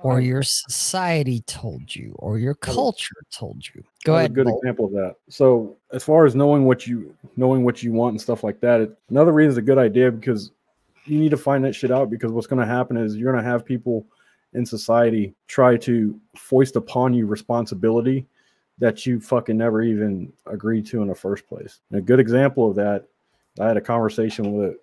Or 0.00 0.20
your 0.20 0.44
society 0.44 1.40
told 1.40 1.92
you, 1.92 2.14
or 2.20 2.38
your 2.38 2.54
culture 2.54 3.16
told 3.32 3.66
you. 3.66 3.82
Go 4.04 4.12
That's 4.12 4.18
ahead. 4.20 4.30
A 4.30 4.34
good 4.34 4.44
Bolt. 4.44 4.62
example 4.62 4.84
of 4.84 4.92
that. 4.92 5.16
So, 5.28 5.76
as 5.92 6.04
far 6.04 6.24
as 6.24 6.36
knowing 6.36 6.66
what 6.66 6.86
you 6.86 7.16
knowing 7.36 7.64
what 7.64 7.82
you 7.82 7.90
want 7.90 8.12
and 8.12 8.20
stuff 8.20 8.44
like 8.44 8.60
that, 8.60 8.80
it, 8.80 8.96
another 9.10 9.32
reason 9.32 9.50
is 9.50 9.56
a 9.56 9.62
good 9.62 9.76
idea 9.76 10.12
because 10.12 10.52
you 11.08 11.18
need 11.18 11.30
to 11.30 11.36
find 11.36 11.64
that 11.64 11.74
shit 11.74 11.90
out. 11.90 12.10
Because 12.10 12.32
what's 12.32 12.46
going 12.46 12.60
to 12.60 12.66
happen 12.66 12.96
is 12.96 13.16
you're 13.16 13.32
going 13.32 13.42
to 13.42 13.50
have 13.50 13.64
people 13.64 14.06
in 14.54 14.64
society 14.64 15.34
try 15.46 15.76
to 15.76 16.18
foist 16.36 16.76
upon 16.76 17.14
you 17.14 17.26
responsibility 17.26 18.26
that 18.78 19.04
you 19.04 19.20
fucking 19.20 19.56
never 19.56 19.82
even 19.82 20.32
agreed 20.46 20.86
to 20.86 21.02
in 21.02 21.08
the 21.08 21.14
first 21.14 21.46
place. 21.48 21.80
And 21.90 21.98
a 21.98 22.02
good 22.02 22.20
example 22.20 22.68
of 22.68 22.76
that, 22.76 23.06
I 23.60 23.66
had 23.66 23.76
a 23.76 23.82
conversation 23.82 24.52
with 24.52 24.70
a 24.70 24.78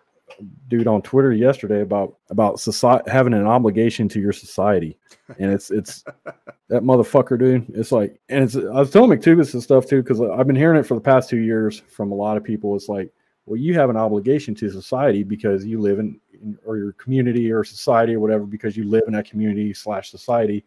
dude 0.67 0.87
on 0.87 1.01
Twitter 1.01 1.31
yesterday 1.31 1.81
about 1.81 2.17
about 2.29 2.59
society 2.59 3.09
having 3.09 3.33
an 3.33 3.45
obligation 3.45 4.09
to 4.09 4.19
your 4.19 4.33
society, 4.33 4.97
and 5.39 5.51
it's 5.51 5.71
it's 5.71 6.03
that 6.67 6.83
motherfucker, 6.83 7.39
dude. 7.39 7.69
It's 7.73 7.91
like, 7.91 8.19
and 8.29 8.43
it's 8.43 8.55
I 8.55 8.79
was 8.79 8.91
telling 8.91 9.17
McTubus 9.17 9.53
and 9.53 9.63
stuff 9.63 9.85
too 9.85 10.01
because 10.01 10.19
I've 10.21 10.47
been 10.47 10.55
hearing 10.55 10.79
it 10.79 10.85
for 10.85 10.95
the 10.95 11.01
past 11.01 11.29
two 11.29 11.37
years 11.37 11.81
from 11.87 12.11
a 12.11 12.15
lot 12.15 12.37
of 12.37 12.43
people. 12.43 12.75
It's 12.75 12.89
like, 12.89 13.13
well, 13.45 13.57
you 13.57 13.73
have 13.75 13.89
an 13.89 13.97
obligation 13.97 14.55
to 14.55 14.69
society 14.69 15.23
because 15.23 15.65
you 15.65 15.79
live 15.79 15.99
in, 15.99 16.19
in 16.33 16.57
or 16.65 16.77
your 16.77 16.93
community 16.93 17.51
or 17.51 17.63
society 17.63 18.15
or 18.15 18.19
whatever 18.19 18.45
because 18.45 18.75
you 18.75 18.85
live 18.85 19.03
in 19.07 19.13
that 19.13 19.29
community 19.29 19.73
slash 19.73 20.09
society. 20.09 20.63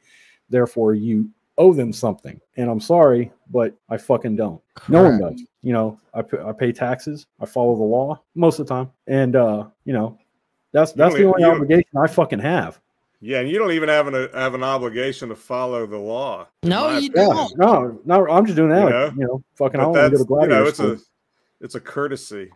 Therefore, 0.49 0.95
you 0.95 1.31
owe 1.59 1.73
them 1.73 1.93
something. 1.93 2.41
And 2.57 2.71
I'm 2.71 2.81
sorry, 2.81 3.33
but 3.51 3.75
I 3.91 3.97
fucking 3.97 4.37
don't. 4.37 4.61
No 4.89 5.03
one 5.03 5.21
does. 5.21 5.43
You 5.63 5.73
know, 5.73 5.99
I, 6.15 6.23
p- 6.23 6.39
I 6.39 6.53
pay 6.53 6.73
taxes. 6.73 7.27
I 7.41 7.47
follow 7.47 7.77
the 7.77 7.83
law 7.83 8.23
most 8.35 8.61
of 8.61 8.67
the 8.67 8.75
time, 8.75 8.91
and 9.09 9.35
uh, 9.35 9.67
you 9.85 9.93
know, 9.93 10.17
that's 10.73 10.93
that's 10.93 11.15
the 11.17 11.25
only 11.25 11.43
obligation 11.45 11.91
I 11.99 12.07
fucking 12.07 12.39
have. 12.39 12.81
Yeah, 13.21 13.41
and 13.41 13.51
you 13.51 13.59
don't 13.59 13.73
even 13.73 13.89
have 13.89 14.07
an 14.07 14.29
have 14.33 14.55
an 14.55 14.63
obligation 14.63 15.29
to 15.31 15.35
follow 15.35 15.85
the 15.85 15.99
law. 15.99 16.47
No, 16.63 16.97
you 16.97 17.11
opinion. 17.11 17.37
Yeah, 17.37 17.47
no, 17.57 18.01
no, 18.05 18.29
I'm 18.29 18.47
just 18.47 18.55
doing 18.55 18.71
that. 18.71 18.79
You 18.79 18.85
like, 18.85 18.93
know? 18.93 19.13
You 19.17 19.27
know, 19.27 19.43
fucking, 19.57 19.81
I 19.81 19.85
But 19.85 19.91
want 19.91 20.13
to 20.13 20.25
go 20.25 20.25
that's 20.25 20.29
to 20.29 20.43
you 20.43 20.49
know, 20.49 20.67
it's 20.67 20.79
school. 20.79 20.93
a 20.93 21.65
it's 21.65 21.75
a 21.75 21.81
courtesy. 21.81 22.51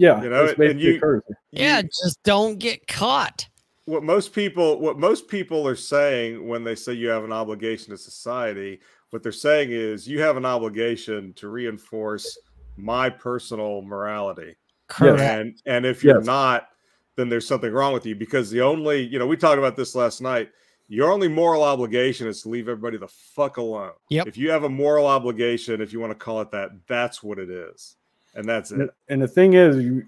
Yeah, 0.00 0.22
you 0.22 0.30
know, 0.30 0.44
it's 0.46 0.58
and 0.58 0.80
you- 0.80 1.00
a. 1.02 1.34
Yeah, 1.52 1.82
just 1.82 2.22
don't 2.24 2.58
get 2.58 2.86
caught. 2.86 3.46
what 3.84 4.02
most 4.02 4.32
people 4.32 4.78
what 4.80 4.98
most 4.98 5.28
people 5.28 5.66
are 5.68 5.76
saying 5.76 6.46
when 6.48 6.62
they 6.64 6.74
say 6.74 6.92
you 6.92 7.08
have 7.08 7.24
an 7.24 7.32
obligation 7.32 7.90
to 7.90 7.96
society 7.98 8.80
what 9.10 9.22
they're 9.22 9.32
saying 9.32 9.70
is 9.72 10.06
you 10.06 10.20
have 10.20 10.36
an 10.36 10.44
obligation 10.46 11.32
to 11.34 11.48
reinforce 11.48 12.38
my 12.76 13.10
personal 13.10 13.82
morality 13.82 14.54
Correct. 14.86 15.20
and 15.20 15.60
and 15.66 15.84
if 15.84 16.04
you're 16.04 16.18
Yes. 16.18 16.26
not 16.26 16.68
then 17.16 17.28
there's 17.28 17.48
something 17.48 17.72
wrong 17.72 17.92
with 17.92 18.06
you 18.06 18.14
because 18.14 18.50
the 18.50 18.60
only 18.60 19.00
you 19.02 19.18
know 19.18 19.26
we 19.26 19.36
talked 19.36 19.58
about 19.58 19.76
this 19.76 19.94
last 19.96 20.20
night 20.20 20.50
your 20.92 21.10
only 21.10 21.28
moral 21.28 21.62
obligation 21.64 22.26
is 22.28 22.42
to 22.42 22.48
leave 22.48 22.68
everybody 22.68 22.96
the 22.96 23.08
fuck 23.08 23.56
alone 23.56 23.92
Yep. 24.10 24.28
if 24.28 24.36
you 24.38 24.50
have 24.50 24.62
a 24.64 24.68
moral 24.68 25.06
obligation 25.06 25.80
if 25.80 25.92
you 25.92 25.98
want 25.98 26.12
to 26.12 26.24
call 26.24 26.40
it 26.42 26.50
that 26.52 26.70
that's 26.86 27.22
what 27.24 27.38
it 27.40 27.50
is 27.50 27.96
and 28.34 28.48
that's 28.48 28.70
it. 28.70 28.90
And 29.08 29.20
the 29.20 29.28
thing 29.28 29.54
is, 29.54 29.76
you 29.76 30.06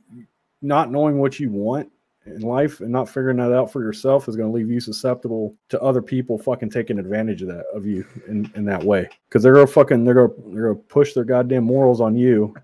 not 0.61 0.91
knowing 0.91 1.19
what 1.19 1.41
you 1.41 1.51
want 1.51 1.91
in 2.27 2.41
life 2.41 2.81
and 2.81 2.91
not 2.91 3.09
figuring 3.09 3.37
that 3.39 3.53
out 3.53 3.71
for 3.71 3.83
yourself 3.83 4.29
is 4.29 4.37
going 4.37 4.49
to 4.49 4.55
leave 4.55 4.71
you 4.71 4.79
susceptible 4.81 5.55
to 5.69 5.81
other 5.81 6.01
people 6.01 6.39
fucking 6.39 6.71
taking 6.71 6.99
advantage 6.99 7.43
of 7.43 7.49
that 7.49 7.65
of 7.75 7.85
you 7.85 8.07
in, 8.29 8.51
in 8.55 8.65
that 8.65 8.83
way. 8.83 9.09
Because 9.29 9.43
they're 9.43 9.55
gonna 9.55 9.67
fucking 9.67 10.05
they're 10.05 10.15
gonna 10.15 10.33
they're 10.55 10.69
gonna 10.69 10.75
push 10.75 11.15
their 11.15 11.25
goddamn 11.25 11.65
morals 11.65 12.01
on 12.01 12.15
you 12.15 12.55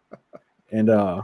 and 0.72 0.90
uh 0.90 1.22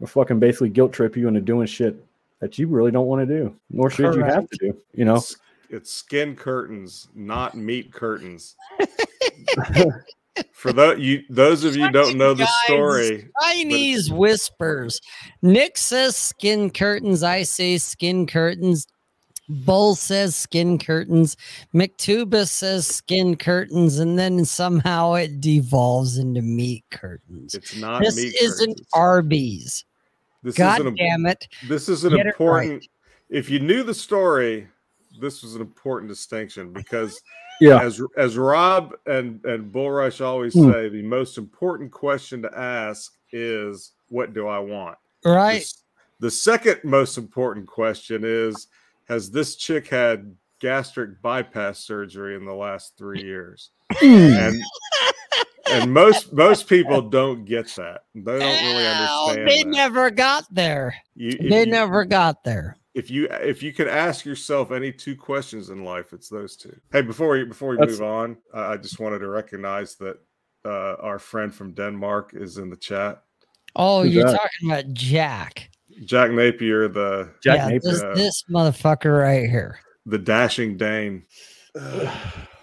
they'll 0.00 0.08
fucking 0.08 0.40
basically 0.40 0.70
guilt 0.70 0.92
trip 0.92 1.16
you 1.16 1.28
into 1.28 1.40
doing 1.40 1.66
shit 1.66 2.04
that 2.40 2.58
you 2.58 2.66
really 2.66 2.90
don't 2.90 3.06
want 3.06 3.26
to 3.26 3.26
do 3.26 3.54
nor 3.70 3.90
should 3.90 4.14
you 4.14 4.24
have 4.24 4.48
to 4.50 4.56
do 4.58 4.76
you 4.92 5.04
know? 5.04 5.16
It's, 5.16 5.36
it's 5.70 5.92
skin 5.92 6.34
curtains, 6.34 7.08
not 7.14 7.54
meat 7.54 7.92
curtains. 7.92 8.56
For 10.52 10.72
those 10.72 10.98
you, 10.98 11.22
those 11.28 11.64
of 11.64 11.76
you 11.76 11.90
don't 11.90 12.16
know 12.16 12.34
the 12.34 12.46
story, 12.64 13.28
Chinese 13.42 14.10
whispers. 14.10 15.00
Nick 15.42 15.76
says 15.78 16.16
skin 16.16 16.70
curtains. 16.70 17.22
I 17.22 17.42
say 17.42 17.78
skin 17.78 18.26
curtains. 18.26 18.86
Bull 19.48 19.94
says 19.94 20.36
skin 20.36 20.78
curtains. 20.78 21.36
McTubus 21.74 22.48
says 22.48 22.86
skin 22.86 23.36
curtains, 23.36 23.98
and 23.98 24.18
then 24.18 24.44
somehow 24.44 25.14
it 25.14 25.40
devolves 25.40 26.18
into 26.18 26.42
meat 26.42 26.84
curtains. 26.90 27.54
it's 27.54 27.76
not 27.76 28.02
This 28.02 28.16
meat 28.16 28.34
isn't 28.40 28.68
curtains. 28.68 28.88
Arby's. 28.92 29.84
This 30.42 30.54
God 30.54 30.80
is 30.80 30.86
an, 30.86 30.94
damn 30.94 31.26
it! 31.26 31.48
this 31.66 31.88
is 31.88 32.04
an 32.04 32.14
Get 32.14 32.26
important. 32.26 32.86
If 33.28 33.50
you 33.50 33.58
knew 33.58 33.82
the 33.82 33.94
story, 33.94 34.68
this 35.20 35.42
was 35.42 35.54
an 35.54 35.60
important 35.60 36.08
distinction 36.08 36.72
because 36.72 37.20
yeah 37.60 37.80
as 37.82 38.00
as 38.16 38.36
Rob 38.36 38.94
and 39.06 39.44
and 39.44 39.70
Bull 39.72 39.90
Rush 39.90 40.20
always 40.20 40.54
Hmm. 40.54 40.70
say, 40.72 40.88
the 40.88 41.02
most 41.02 41.38
important 41.38 41.90
question 41.90 42.42
to 42.42 42.58
ask 42.58 43.14
is, 43.32 43.92
"What 44.08 44.32
do 44.34 44.46
I 44.48 44.58
want?" 44.58 44.96
Right? 45.24 45.60
s- 45.60 45.82
The 46.20 46.30
second 46.30 46.80
most 46.84 47.18
important 47.18 47.66
question 47.66 48.22
is 48.24 48.68
Has 49.08 49.30
this 49.30 49.56
chick 49.56 49.88
had 49.88 50.34
gastric 50.60 51.22
bypass 51.22 51.78
surgery 51.78 52.34
in 52.36 52.44
the 52.44 52.54
last 52.54 52.96
three 52.98 53.22
years? 53.22 53.70
and 54.02 54.60
and 55.70 55.92
most 55.92 56.32
most 56.32 56.66
people 56.68 57.02
don't 57.02 57.44
get 57.44 57.66
that. 57.76 58.02
They 58.14 58.38
don't 58.38 58.64
really 58.64 58.86
understand. 58.86 59.48
they 59.48 59.62
that. 59.62 59.68
never 59.68 60.10
got 60.10 60.44
there. 60.50 60.94
You- 61.14 61.36
They 61.50 61.60
you- 61.64 61.70
never 61.70 62.04
got 62.06 62.42
there. 62.44 62.76
If 62.94 63.10
you 63.10 63.28
if 63.30 63.62
you 63.62 63.72
could 63.72 63.88
ask 63.88 64.24
yourself 64.24 64.70
any 64.72 64.90
two 64.92 65.14
questions 65.14 65.70
in 65.70 65.84
life, 65.84 66.12
it's 66.12 66.28
those 66.28 66.56
two. 66.56 66.74
Hey, 66.92 67.02
before 67.02 67.28
we 67.30 67.44
before 67.44 67.70
we 67.70 67.76
That's- 67.76 67.98
move 67.98 68.08
on, 68.08 68.36
I 68.54 68.72
I 68.72 68.76
just 68.76 68.98
wanted 68.98 69.20
to 69.20 69.28
recognize 69.28 69.94
that 69.96 70.16
uh, 70.64 70.96
our 71.00 71.18
friend 71.18 71.54
from 71.54 71.72
Denmark 71.74 72.32
is 72.34 72.58
in 72.58 72.70
the 72.70 72.76
chat. 72.76 73.22
Oh, 73.76 74.02
Who's 74.02 74.14
you're 74.14 74.24
that? 74.24 74.32
talking 74.40 74.70
about 74.70 74.92
Jack. 74.94 75.70
Jack 76.04 76.30
Napier, 76.30 76.88
the 76.88 77.30
Jack 77.42 77.56
yeah, 77.58 77.68
Napier. 77.68 77.80
This, 77.92 78.02
Uh, 78.02 78.14
this 78.14 78.44
motherfucker 78.50 79.18
right 79.20 79.48
here. 79.48 79.78
the 80.06 80.18
dashing 80.18 80.76
Dane. 80.76 81.24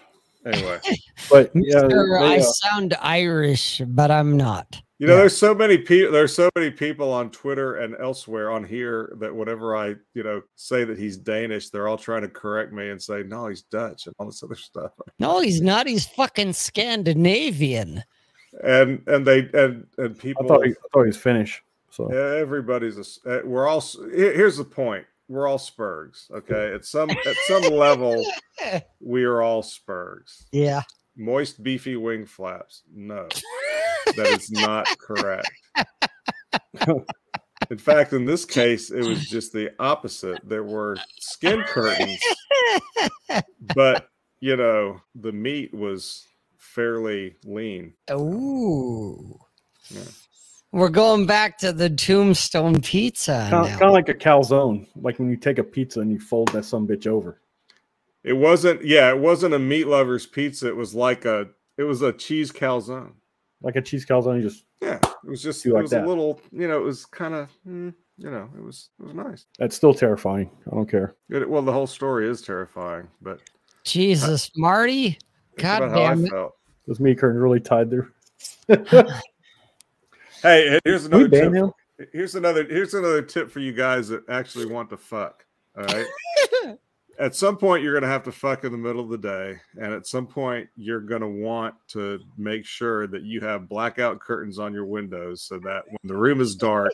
anyway, 0.46 0.78
but 1.30 1.50
yeah 1.54 1.82
Mister, 1.82 2.18
they, 2.20 2.26
I 2.26 2.38
uh, 2.38 2.42
sound 2.42 2.96
Irish, 3.00 3.82
but 3.86 4.10
I'm 4.10 4.36
not. 4.36 4.80
you 4.98 5.06
know, 5.06 5.12
Yeah. 5.14 5.18
there's 5.20 5.36
so 5.36 5.54
many 5.54 5.76
people. 5.78 6.12
There's 6.12 6.34
so 6.34 6.48
many 6.56 6.70
people 6.70 7.12
on 7.12 7.30
Twitter 7.30 7.76
and 7.76 7.94
elsewhere 8.00 8.50
on 8.50 8.64
here 8.64 9.14
that 9.20 9.34
whenever 9.34 9.76
I, 9.76 9.96
you 10.14 10.22
know, 10.22 10.42
say 10.54 10.84
that 10.84 10.98
he's 10.98 11.16
Danish, 11.16 11.70
they're 11.70 11.88
all 11.88 11.98
trying 11.98 12.22
to 12.22 12.28
correct 12.28 12.72
me 12.72 12.88
and 12.90 13.02
say, 13.02 13.22
"No, 13.22 13.48
he's 13.48 13.62
Dutch" 13.62 14.06
and 14.06 14.14
all 14.18 14.26
this 14.26 14.42
other 14.42 14.54
stuff. 14.54 14.92
No, 15.18 15.40
he's 15.40 15.60
not. 15.60 15.86
He's 15.86 16.06
fucking 16.06 16.52
Scandinavian. 16.54 18.02
And 18.64 19.02
and 19.06 19.26
they 19.26 19.40
and 19.52 19.86
and 19.98 20.16
I 20.16 20.18
people. 20.18 20.48
thought 20.48 20.64
he, 20.64 20.70
I 20.72 20.74
thought 20.92 21.02
he 21.02 21.08
was 21.08 21.16
Finnish 21.16 21.62
so 21.90 22.10
yeah, 22.12 22.38
Everybody's 22.40 22.96
a. 22.98 23.00
s- 23.00 23.20
uh, 23.26 23.40
We're 23.44 23.66
all. 23.66 23.82
Here's 24.12 24.56
the 24.58 24.64
point. 24.64 25.04
We're 25.28 25.48
all 25.48 25.58
Spurgs. 25.58 26.30
Okay. 26.30 26.72
At 26.74 26.84
some 26.84 27.10
at 27.10 27.36
some 27.46 27.62
level, 27.62 28.24
we 29.00 29.24
are 29.24 29.42
all 29.42 29.62
Spurgs. 29.62 30.44
Yeah. 30.52 30.82
Moist, 31.16 31.62
beefy 31.62 31.96
wing 31.96 32.26
flaps. 32.26 32.82
No, 32.94 33.26
that 34.16 34.26
is 34.28 34.50
not 34.50 34.86
correct. 34.98 35.50
In 37.70 37.78
fact, 37.78 38.12
in 38.12 38.26
this 38.26 38.44
case, 38.44 38.90
it 38.90 39.04
was 39.04 39.26
just 39.26 39.52
the 39.52 39.72
opposite. 39.80 40.40
There 40.44 40.62
were 40.62 40.98
skin 41.18 41.62
curtains, 41.62 42.20
but 43.74 44.10
you 44.40 44.56
know, 44.56 45.00
the 45.14 45.32
meat 45.32 45.74
was 45.74 46.28
fairly 46.58 47.34
lean. 47.44 47.94
Ooh. 48.12 49.38
Yeah. 49.90 50.02
We're 50.72 50.88
going 50.90 51.26
back 51.26 51.58
to 51.58 51.72
the 51.72 51.88
tombstone 51.88 52.80
pizza 52.82 53.46
kind, 53.50 53.66
now. 53.80 53.86
of 53.86 53.92
like 53.92 54.08
a 54.08 54.14
calzone 54.14 54.86
like 54.96 55.18
when 55.18 55.30
you 55.30 55.36
take 55.36 55.58
a 55.58 55.64
pizza 55.64 56.00
and 56.00 56.10
you 56.10 56.18
fold 56.20 56.48
that 56.48 56.64
some 56.64 56.86
bitch 56.86 57.06
over 57.06 57.40
It 58.24 58.34
wasn't, 58.34 58.84
yeah, 58.84 59.10
it 59.10 59.18
wasn't 59.18 59.54
a 59.54 59.58
meat 59.58 59.86
lover's 59.86 60.26
pizza. 60.26 60.68
It 60.68 60.76
was 60.76 60.94
like 60.94 61.24
a, 61.24 61.48
it 61.78 61.84
was 61.84 62.02
a 62.02 62.12
cheese 62.12 62.50
calzone. 62.52 63.12
like 63.62 63.76
a 63.76 63.82
cheese 63.82 64.04
calzone 64.04 64.36
you 64.36 64.42
just 64.42 64.64
Yeah, 64.82 64.98
it 65.02 65.30
was 65.30 65.42
just, 65.42 65.64
it 65.64 65.72
like 65.72 65.82
was 65.82 65.90
that. 65.92 66.04
a 66.04 66.08
little, 66.08 66.40
you 66.52 66.68
know, 66.68 66.76
it 66.78 66.84
was 66.84 67.06
kind 67.06 67.34
of, 67.34 67.48
mm, 67.66 67.94
you 68.18 68.30
know, 68.30 68.50
it 68.56 68.62
was, 68.62 68.90
it 69.00 69.04
was 69.04 69.14
nice. 69.14 69.46
that's 69.58 69.76
still 69.76 69.94
terrifying 69.94 70.50
i 70.66 70.74
don't 70.74 70.90
care 70.90 71.14
It, 71.30 71.48
well, 71.48 71.62
the 71.62 71.72
whole 71.72 71.86
story 71.86 72.28
is 72.28 72.42
terrifying, 72.42 73.08
but 73.22 73.40
Jesus, 73.84 74.50
Marty. 74.56 75.16
God 75.58 75.82
about 75.82 75.90
how 75.92 76.02
I 76.04 76.08
damn 76.14 76.24
it. 76.26 76.30
felt. 76.30 76.54
those 76.86 76.98
meat 77.00 77.18
curtains 77.18 77.40
really 77.40 77.60
tied 77.60 77.88
there 77.90 78.10
Hey, 80.42 80.78
here's 80.84 81.06
another 81.06 81.28
tip. 81.28 81.52
him 81.52 81.72
Here's 82.12 82.34
another 82.34 82.64
here's 82.64 82.94
another 82.94 83.22
tip 83.22 83.50
for 83.50 83.60
you 83.60 83.72
guys 83.72 84.08
that 84.08 84.22
actually 84.28 84.66
want 84.66 84.90
to 84.90 84.96
fuck. 84.96 85.44
All 85.76 85.84
right. 85.84 86.06
at 87.18 87.34
some 87.34 87.56
point 87.56 87.82
you're 87.82 87.92
going 87.92 88.02
to 88.02 88.08
have 88.08 88.22
to 88.22 88.32
fuck 88.32 88.64
in 88.64 88.72
the 88.72 88.78
middle 88.78 89.00
of 89.00 89.08
the 89.08 89.18
day 89.18 89.58
and 89.80 89.92
at 89.92 90.06
some 90.06 90.26
point 90.26 90.68
you're 90.76 91.00
going 91.00 91.22
to 91.22 91.28
want 91.28 91.74
to 91.88 92.18
make 92.36 92.66
sure 92.66 93.06
that 93.06 93.22
you 93.22 93.40
have 93.40 93.68
blackout 93.68 94.20
curtains 94.20 94.58
on 94.58 94.74
your 94.74 94.84
windows 94.84 95.42
so 95.42 95.58
that 95.58 95.82
when 95.86 95.98
the 96.04 96.16
room 96.16 96.40
is 96.40 96.54
dark 96.54 96.92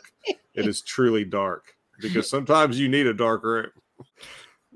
it 0.53 0.65
is 0.67 0.81
truly 0.81 1.25
dark 1.25 1.75
because 1.99 2.29
sometimes 2.29 2.79
you 2.79 2.87
need 2.87 3.05
a 3.05 3.13
dark 3.13 3.43
room 3.43 3.69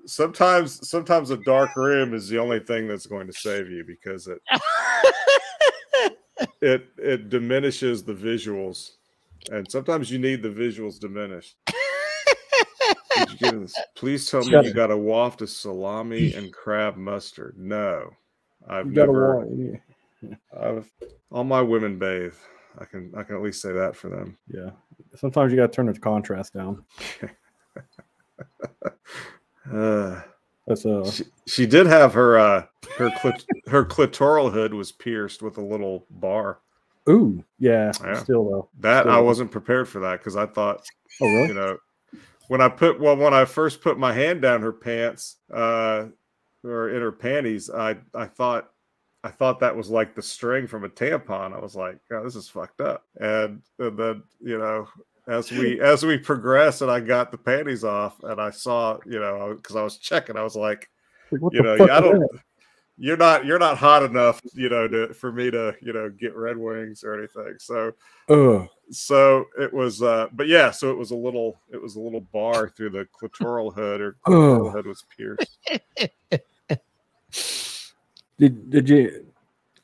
sometimes 0.06 0.88
sometimes 0.90 1.30
a 1.30 1.38
dark 1.38 1.76
room 1.76 2.14
is 2.14 2.28
the 2.28 2.38
only 2.38 2.60
thing 2.60 2.88
that's 2.88 3.06
going 3.06 3.28
to 3.28 3.34
save 3.34 3.70
you 3.70 3.86
because 3.86 4.28
it 4.28 4.42
it 6.62 6.88
it 6.98 7.30
diminishes 7.30 8.04
the 8.04 8.14
visuals 8.14 8.92
and 9.52 9.70
sometimes 9.72 10.10
you 10.12 10.20
need 10.20 10.42
the 10.42 10.50
visuals 10.50 11.00
diminished 11.00 11.56
did 13.16 13.32
you 13.32 13.38
get 13.38 13.60
this? 13.62 13.76
Please 13.96 14.30
tell 14.30 14.44
me 14.46 14.52
you 14.68 14.74
got 14.74 14.92
a 14.92 14.98
waft 14.98 15.42
of 15.42 15.50
salami 15.50 16.34
and 16.34 16.54
crab 16.54 16.96
mustard. 16.98 17.56
No, 17.58 18.12
I've 18.68 18.86
You 18.88 18.94
got 18.94 19.04
a 19.04 19.08
never. 19.08 19.36
wall. 19.36 19.80
Yeah. 20.22 20.36
I've, 20.56 20.92
all 21.32 21.44
my 21.44 21.62
women 21.62 21.98
bathe. 21.98 22.36
I 22.78 22.86
can 22.86 23.12
I 23.18 23.24
can 23.24 23.36
at 23.36 23.42
least 23.42 23.62
say 23.62 23.72
that 23.74 23.96
for 23.96 24.10
them. 24.10 24.38
yeah. 24.48 24.70
Sometimes 25.16 25.52
you 25.52 25.58
got 25.58 25.72
to 25.72 25.76
turn 25.76 25.88
the 25.88 26.00
contrast 26.00 26.54
down. 26.54 26.84
Uh, 29.72 30.22
That's 30.68 30.86
uh. 30.86 31.10
she, 31.10 31.24
she 31.48 31.66
did 31.66 31.88
have 31.88 32.14
her 32.14 32.38
uh 32.38 32.66
her 32.98 33.10
clit, 33.10 33.46
her 33.68 33.86
clitoral 33.86 34.52
hood 34.52 34.74
was 34.74 34.92
pierced 34.92 35.42
with 35.42 35.58
a 35.58 35.62
little 35.62 36.06
bar. 36.10 36.60
Ooh. 37.10 37.44
Yeah. 37.58 37.94
Yeah. 38.04 38.16
Still 38.16 38.50
though. 38.50 38.70
That 38.80 39.08
I 39.08 39.20
wasn't 39.20 39.50
prepared 39.50 39.88
for 39.88 40.00
that 40.02 40.20
because 40.20 40.36
I 40.36 40.46
thought 40.46 40.86
Oh 41.22 41.26
really? 41.26 41.48
you 41.50 41.54
know 41.54 41.78
when 42.48 42.62
i 42.62 42.70
put 42.70 43.00
well 43.00 43.16
when 43.16 43.34
i 43.34 43.46
first 43.46 43.82
put 43.82 43.98
my 43.98 44.14
hand 44.14 44.42
down 44.42 44.62
her 44.62 44.72
pants 44.72 45.38
uh 45.54 46.06
or 46.64 46.90
in 46.90 47.02
her 47.02 47.12
panties 47.12 47.70
i 47.70 47.96
i 48.14 48.26
thought 48.26 48.72
i 49.24 49.30
thought 49.30 49.60
that 49.60 49.76
was 49.76 49.90
like 49.90 50.16
the 50.16 50.22
string 50.22 50.68
from 50.68 50.84
a 50.84 50.90
tampon 50.90 51.54
i 51.54 51.60
was 51.60 51.76
like 51.76 51.98
oh, 52.12 52.24
this 52.24 52.36
is 52.36 52.48
fucked 52.50 52.82
up 52.82 53.06
and, 53.20 53.62
and 53.80 53.98
then 53.98 54.24
you 54.42 54.58
know 54.58 54.88
as 55.28 55.52
we 55.52 55.80
as 55.82 56.06
we 56.06 56.18
progress 56.18 56.82
and 56.82 56.90
i 56.90 57.00
got 57.00 57.32
the 57.32 57.38
panties 57.38 57.84
off 57.84 58.22
and 58.24 58.40
i 58.40 58.50
saw 58.50 58.98
you 59.06 59.20
know 59.20 59.54
because 59.56 59.76
i 59.76 59.84
was 59.84 59.98
checking 59.98 60.38
i 60.38 60.44
was 60.44 60.56
like 60.56 60.90
what 61.32 61.54
you 61.54 61.62
know 61.62 61.74
i 61.74 62.00
don't 62.00 62.24
you're 62.98 63.18
not 63.18 63.46
you're 63.46 63.60
not 63.60 63.78
hot 63.78 64.04
enough 64.04 64.42
you 64.54 64.70
know 64.70 64.88
to 64.88 65.14
for 65.14 65.32
me 65.32 65.52
to 65.52 65.76
you 65.82 65.94
know 65.94 66.10
get 66.10 66.36
red 66.36 66.58
wings 66.58 67.04
or 67.04 67.18
anything. 67.18 67.56
So 67.60 67.94
Ugh. 68.30 68.68
so 68.90 69.46
it 69.60 69.72
was 69.72 70.02
uh 70.02 70.28
but 70.34 70.48
yeah 70.48 70.72
so 70.72 70.90
it 70.90 70.98
was 70.98 71.12
a 71.12 71.16
little 71.16 71.62
it 71.72 71.82
was 71.82 71.96
a 71.96 72.00
little 72.00 72.22
bar 72.22 72.70
through 72.70 72.90
the 72.90 73.08
clitoral 73.20 73.74
hood 73.74 74.02
or 74.02 74.18
clitoral 74.26 74.72
hood 74.72 74.88
was 74.88 75.06
pierced. 75.16 75.60
Did 78.40 78.70
did 78.70 78.90
you 78.90 79.27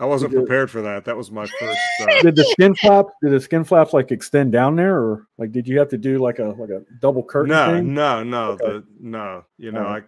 i 0.03 0.05
wasn't 0.05 0.31
Did 0.31 0.39
you- 0.39 0.45
prepared 0.45 0.69
for 0.69 0.81
that 0.81 1.05
that 1.05 1.15
was 1.15 1.31
my 1.31 1.45
first 1.45 1.79
uh, 2.01 2.05
did 2.21 2.35
the 2.35 2.43
skin 2.43 2.75
flap 2.75 3.05
did 3.21 3.31
the 3.31 3.39
skin 3.39 3.63
flaps 3.63 3.93
like 3.93 4.11
extend 4.11 4.51
down 4.51 4.75
there 4.75 4.97
or 4.97 5.27
like 5.37 5.51
did 5.53 5.67
you 5.67 5.79
have 5.79 5.87
to 5.89 5.97
do 5.97 6.19
like 6.19 6.39
a 6.39 6.55
like 6.59 6.69
a 6.69 6.81
double 6.99 7.23
curtain 7.23 7.51
no 7.51 7.71
thing? 7.71 7.93
no 7.93 8.23
no 8.23 8.43
Okay. 8.51 8.65
the 8.65 8.83
no 8.99 9.45
you 9.57 9.71
know 9.71 9.79
Alright. 9.83 10.03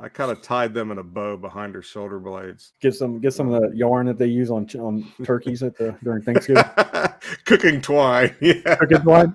i 0.00 0.04
i 0.04 0.08
kind 0.08 0.30
of 0.30 0.40
tied 0.42 0.72
them 0.72 0.90
in 0.92 0.98
a 0.98 1.02
bow 1.02 1.36
behind 1.36 1.74
her 1.74 1.82
shoulder 1.82 2.18
blades 2.20 2.72
Get 2.80 2.94
some 2.94 3.20
get 3.20 3.34
some 3.34 3.52
of 3.52 3.60
the 3.60 3.76
yarn 3.76 4.06
that 4.06 4.16
they 4.18 4.26
use 4.26 4.50
on 4.50 4.66
on 4.78 5.06
turkeys 5.24 5.62
at 5.62 5.76
the 5.76 5.94
during 6.04 6.22
Thanksgiving. 6.22 6.64
cooking 7.44 7.80
twine 7.80 8.34
yeah 8.40 8.76
Turkey 8.76 8.94
twine? 9.02 9.34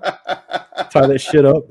Tie 0.90 1.06
that 1.08 1.20
shit 1.20 1.46
up. 1.46 1.64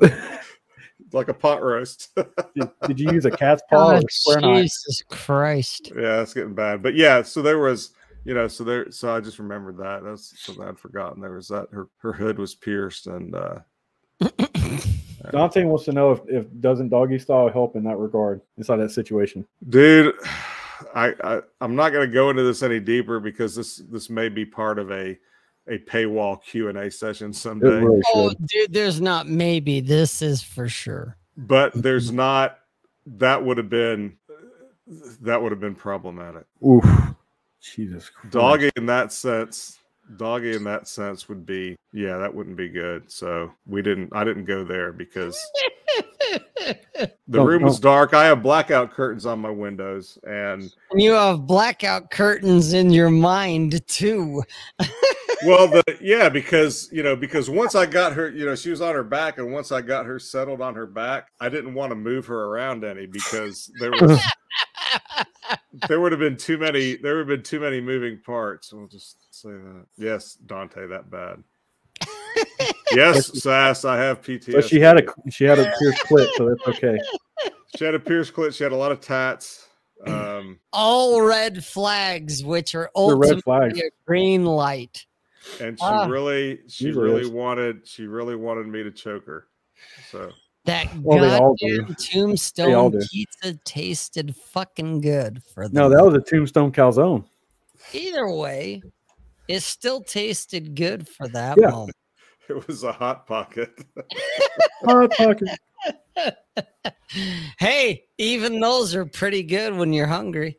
like 1.12 1.28
a 1.28 1.34
pot 1.34 1.62
roast 1.62 2.14
did, 2.54 2.68
did 2.86 3.00
you 3.00 3.10
use 3.12 3.24
a 3.24 3.30
cat's 3.30 3.62
paw 3.70 3.92
Oh, 3.92 3.96
or 3.96 4.02
square 4.10 4.40
knife? 4.40 4.62
Jesus 4.64 5.02
Christ. 5.08 5.92
yeah 5.96 6.20
it's 6.20 6.34
getting 6.34 6.54
bad 6.54 6.82
but 6.82 6.94
yeah 6.94 7.22
so 7.22 7.42
there 7.42 7.58
was 7.58 7.90
you 8.26 8.34
know 8.34 8.48
so 8.48 8.64
there 8.64 8.90
so 8.90 9.14
i 9.14 9.20
just 9.20 9.38
remembered 9.38 9.76
that 9.78 10.02
that's 10.02 10.38
something 10.44 10.64
i'd 10.64 10.78
forgotten 10.78 11.22
there 11.22 11.32
was 11.32 11.48
that 11.48 11.68
her 11.70 11.86
her 11.98 12.12
hood 12.12 12.38
was 12.38 12.54
pierced 12.54 13.06
and 13.06 13.34
uh 13.34 13.58
Dante 15.32 15.64
wants 15.64 15.84
to 15.86 15.92
know 15.92 16.12
if, 16.12 16.20
if 16.28 16.46
doesn't 16.60 16.88
doggy 16.88 17.18
style 17.18 17.48
help 17.48 17.74
in 17.76 17.82
that 17.84 17.96
regard 17.96 18.40
inside 18.58 18.76
that 18.76 18.90
situation. 18.90 19.46
dude 19.68 20.14
I, 20.94 21.14
I 21.24 21.40
i'm 21.60 21.74
not 21.74 21.90
going 21.90 22.06
to 22.06 22.12
go 22.12 22.28
into 22.30 22.42
this 22.42 22.62
any 22.62 22.80
deeper 22.80 23.18
because 23.20 23.54
this 23.54 23.76
this 23.90 24.10
may 24.10 24.28
be 24.28 24.44
part 24.44 24.78
of 24.78 24.90
a 24.90 25.18
a 25.68 25.78
paywall 25.78 26.42
q&a 26.42 26.90
session 26.90 27.32
someday 27.32 27.68
really 27.80 28.02
Oh, 28.14 28.32
dude, 28.44 28.72
there's 28.72 29.00
not 29.00 29.26
maybe. 29.28 29.80
This 29.80 30.20
is 30.22 30.42
for 30.42 30.68
sure. 30.68 31.16
but 31.36 31.72
there's 31.74 32.12
not 32.12 32.58
that 33.06 33.42
would 33.44 33.56
have 33.56 33.70
been 33.70 34.16
that 35.22 35.40
would 35.40 35.50
have 35.50 35.60
been 35.60 35.74
problematic 35.74 36.44
Oof. 36.64 36.84
Jesus 37.74 38.08
Christ. 38.10 38.32
doggy 38.32 38.70
in 38.76 38.86
that 38.86 39.12
sense 39.12 39.78
doggy 40.16 40.54
in 40.54 40.62
that 40.64 40.86
sense 40.86 41.28
would 41.28 41.44
be 41.44 41.76
yeah 41.92 42.16
that 42.16 42.32
wouldn't 42.32 42.56
be 42.56 42.68
good 42.68 43.10
so 43.10 43.50
we 43.66 43.82
didn't 43.82 44.08
i 44.12 44.22
didn't 44.22 44.44
go 44.44 44.62
there 44.62 44.92
because 44.92 45.36
the 46.66 47.10
Don't- 47.30 47.46
room 47.46 47.62
was 47.62 47.80
don't- 47.80 47.90
dark 47.92 48.14
i 48.14 48.24
have 48.26 48.42
blackout 48.42 48.92
curtains 48.92 49.26
on 49.26 49.40
my 49.40 49.50
windows 49.50 50.16
and 50.24 50.62
And 50.90 51.02
you 51.02 51.12
have 51.12 51.46
blackout 51.46 52.10
curtains 52.10 52.72
in 52.72 52.90
your 52.90 53.10
mind 53.10 53.84
too. 53.88 54.42
well 55.44 55.66
the 55.68 55.82
yeah 56.00 56.28
because 56.28 56.88
you 56.92 57.02
know 57.02 57.14
because 57.16 57.50
once 57.50 57.74
i 57.74 57.84
got 57.84 58.12
her 58.14 58.30
you 58.30 58.46
know 58.46 58.54
she 58.54 58.70
was 58.70 58.80
on 58.80 58.94
her 58.94 59.04
back 59.04 59.38
and 59.38 59.52
once 59.52 59.70
i 59.72 59.80
got 59.82 60.06
her 60.06 60.18
settled 60.18 60.60
on 60.60 60.74
her 60.74 60.86
back 60.86 61.28
i 61.40 61.48
didn't 61.48 61.74
want 61.74 61.90
to 61.90 61.94
move 61.96 62.26
her 62.26 62.44
around 62.46 62.84
any 62.84 63.06
because 63.06 63.70
there 63.80 63.90
was 63.90 64.20
there 65.88 66.00
would 66.00 66.12
have 66.12 66.18
been 66.20 66.36
too 66.36 66.58
many 66.58 66.96
there 66.96 67.14
would 67.14 67.28
have 67.28 67.28
been 67.38 67.42
too 67.42 67.60
many 67.60 67.80
moving 67.80 68.18
parts 68.18 68.72
we'll 68.72 68.86
just 68.86 69.16
say 69.34 69.50
that 69.50 69.86
yes 69.96 70.34
dante 70.46 70.86
that 70.86 71.10
bad 71.10 71.42
yes 72.92 73.42
sass 73.42 73.84
i 73.84 73.96
have 73.96 74.20
ptsd 74.22 74.52
But 74.52 74.64
she 74.64 74.80
had 74.80 74.98
a 75.00 75.30
she 75.30 75.44
had 75.44 75.58
a 75.58 75.64
pierced 75.78 76.04
clit, 76.04 76.28
so 76.36 76.48
that's 76.48 76.68
okay. 76.78 76.98
she 77.76 77.84
had 77.84 77.94
a 77.94 78.00
pierced 78.00 78.32
clit 78.34 78.54
she 78.54 78.62
had 78.64 78.72
a 78.72 78.76
lot 78.76 78.92
of 78.92 79.00
tats 79.00 79.66
um 80.06 80.58
All 80.72 81.22
red 81.22 81.64
flags, 81.64 82.44
which 82.44 82.74
are 82.74 82.90
The 82.94 83.16
red 83.16 83.32
ultimately 83.46 83.80
a 83.80 83.90
green 84.06 84.44
light. 84.44 85.06
and 85.60 85.78
she 85.78 85.84
Ah. 85.84 86.06
really 86.06 86.60
she 86.68 86.90
really 86.92 87.22
is. 87.22 87.28
wanted 87.28 87.86
she 87.88 88.06
really 88.06 88.36
wanted 88.36 88.66
me 88.66 88.82
to 88.82 88.90
choke 88.90 89.26
her 89.26 89.46
so 90.10 90.30
That 90.66 90.88
Well, 91.00 91.20
they 91.20 91.34
all 91.36 91.54
do. 91.54 91.78
goddamn 91.82 91.94
tombstone 91.96 93.00
pizza 93.10 93.54
tasted 93.64 94.34
fucking 94.36 95.00
good 95.00 95.42
for 95.54 95.68
them. 95.68 95.74
No, 95.74 95.88
that 95.88 96.04
was 96.04 96.14
a 96.14 96.20
tombstone 96.20 96.72
calzone. 96.72 97.24
Either 97.92 98.28
way, 98.30 98.82
it 99.48 99.60
still 99.62 100.00
tasted 100.02 100.74
good 100.74 101.08
for 101.08 101.28
that 101.28 101.56
Yeah. 101.60 101.70
moment. 101.70 101.96
it 102.48 102.66
was 102.66 102.82
a 102.82 102.92
hot 102.92 103.26
pocket 103.26 103.70
Hot 104.84 105.10
pocket. 105.12 105.48
hey, 107.58 108.04
even 108.18 108.58
those 108.60 108.94
are 108.94 109.06
pretty 109.06 109.42
good 109.44 109.74
when 109.76 109.92
you're 109.92 110.06
hungry. 110.06 110.58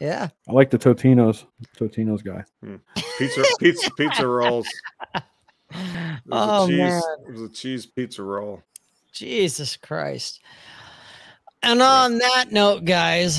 Yeah. 0.00 0.28
I 0.48 0.52
like 0.52 0.70
the 0.70 0.78
Totino's. 0.78 1.44
Totino's 1.76 2.22
guy. 2.22 2.44
Hmm. 2.62 2.76
pizza 3.18 3.44
pizza 3.58 3.90
pizza 3.96 4.26
rolls 4.26 4.66
It 5.14 5.22
was 6.24 6.32
Oh 6.32 6.64
a 6.64 6.68
cheese, 6.68 6.78
man, 6.78 7.02
It 7.28 7.32
was 7.32 7.42
a 7.42 7.48
cheese 7.52 7.86
pizza 7.86 8.22
roll. 8.22 8.62
Jesus 9.12 9.76
Christ. 9.76 10.40
And 11.62 11.82
on 11.82 12.18
that 12.18 12.52
note, 12.52 12.84
guys, 12.84 13.38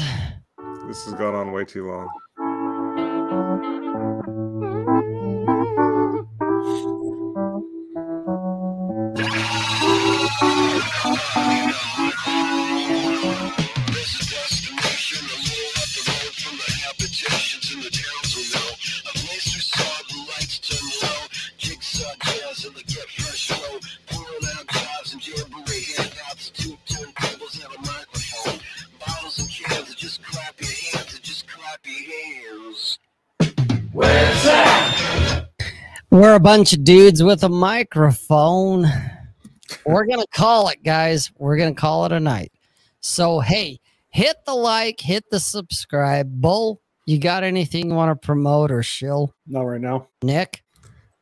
This 0.88 1.06
has 1.06 1.14
gone 1.16 1.34
on 1.36 1.52
way 1.52 1.66
too 1.66 1.88
long. 1.88 2.08
We're 36.22 36.36
a 36.36 36.40
bunch 36.40 36.72
of 36.72 36.84
dudes 36.84 37.24
with 37.24 37.44
a 37.44 37.50
microphone. 37.50 38.86
We're 39.88 40.06
going 40.06 40.20
to 40.20 40.28
call 40.32 40.70
it, 40.70 40.84
guys. 40.84 41.32
We're 41.40 41.58
going 41.58 41.74
to 41.74 41.82
call 41.82 42.06
it 42.06 42.12
a 42.12 42.20
night. 42.20 42.52
So, 43.00 43.40
hey, 43.40 43.80
hit 44.10 44.38
the 44.46 44.54
like, 44.54 45.00
hit 45.00 45.24
the 45.32 45.40
subscribe. 45.40 46.30
Bull, 46.40 46.80
you 47.08 47.18
got 47.18 47.44
anything 47.44 47.90
you 47.90 47.96
want 47.96 48.12
to 48.12 48.24
promote 48.24 48.72
or 48.72 48.84
shill? 48.84 49.34
Not 49.48 49.64
right 49.64 49.82
now. 49.82 50.10
Nick? 50.22 50.62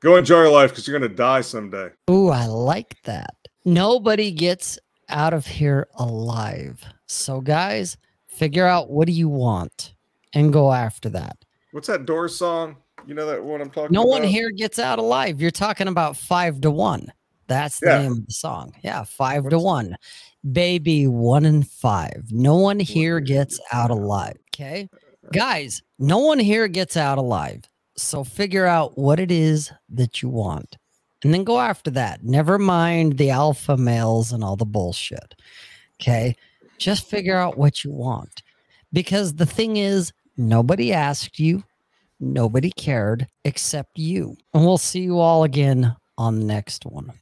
Go 0.01 0.17
enjoy 0.17 0.41
your 0.41 0.51
life 0.51 0.71
because 0.71 0.85
you're 0.85 0.99
gonna 0.99 1.13
die 1.13 1.41
someday. 1.41 1.91
Ooh, 2.09 2.27
I 2.27 2.47
like 2.47 3.01
that. 3.03 3.35
Nobody 3.63 4.31
gets 4.31 4.79
out 5.07 5.33
of 5.33 5.45
here 5.45 5.87
alive. 5.95 6.83
So, 7.05 7.39
guys, 7.39 7.95
figure 8.27 8.65
out 8.65 8.89
what 8.89 9.07
do 9.07 9.13
you 9.13 9.29
want 9.29 9.93
and 10.33 10.51
go 10.51 10.73
after 10.73 11.07
that. 11.09 11.37
What's 11.71 11.87
that 11.87 12.05
Doors 12.05 12.35
song? 12.35 12.77
You 13.09 13.15
know 13.15 13.25
that 13.25 13.43
one 13.43 13.59
I'm 13.59 13.71
talking 13.71 13.91
No 13.91 14.03
about? 14.03 14.09
one 14.21 14.23
here 14.23 14.51
gets 14.51 14.77
out 14.77 14.99
alive. 14.99 15.41
You're 15.41 15.49
talking 15.49 15.87
about 15.87 16.15
five 16.15 16.61
to 16.61 16.69
one. 16.69 17.11
That's 17.47 17.79
the 17.79 17.87
Yeah. 17.87 18.01
name 18.03 18.11
of 18.11 18.27
the 18.27 18.31
song. 18.33 18.75
Yeah, 18.83 19.03
five 19.03 19.49
to 19.49 19.57
one. 19.57 19.97
Baby, 20.51 21.07
one 21.07 21.43
in 21.43 21.63
five. 21.63 22.25
No 22.29 22.55
one 22.55 22.79
here 22.79 23.19
gets 23.19 23.59
out. 23.71 23.89
alive. 23.89 24.37
Okay. 24.53 24.87
Guys, 25.33 25.81
no 25.97 26.19
one 26.19 26.37
here 26.37 26.67
gets 26.67 26.95
out 26.95 27.17
alive. 27.17 27.63
So 27.97 28.23
figure 28.23 28.67
out 28.67 28.95
what 28.95 29.19
it 29.19 29.31
is 29.31 29.71
that 29.89 30.21
you 30.21 30.29
want 30.29 30.77
and 31.23 31.33
then 31.33 31.43
go 31.43 31.59
after 31.59 31.89
that. 31.91 32.23
Never 32.23 32.59
mind 32.59 33.17
the 33.17 33.31
alpha 33.31 33.75
males 33.75 34.31
and 34.31 34.43
all 34.43 34.55
the 34.55 34.65
bullshit. 34.65 35.33
Okay. 35.99 36.35
Just 36.77 37.07
figure 37.09 37.35
out 37.37 37.57
what 37.57 37.83
you 37.83 37.89
want. 37.91 38.43
Because 38.93 39.33
the 39.33 39.45
thing 39.47 39.77
is, 39.77 40.13
nobody 40.37 40.93
asked 40.93 41.39
you, 41.39 41.63
nobody 42.19 42.71
cared 42.71 43.27
except 43.45 43.97
you. 43.97 44.35
And 44.53 44.65
we'll 44.65 44.77
see 44.77 45.01
you 45.01 45.19
all 45.19 45.43
again 45.43 45.95
on 46.17 46.39
the 46.39 46.45
next 46.45 46.85
one. 46.85 47.13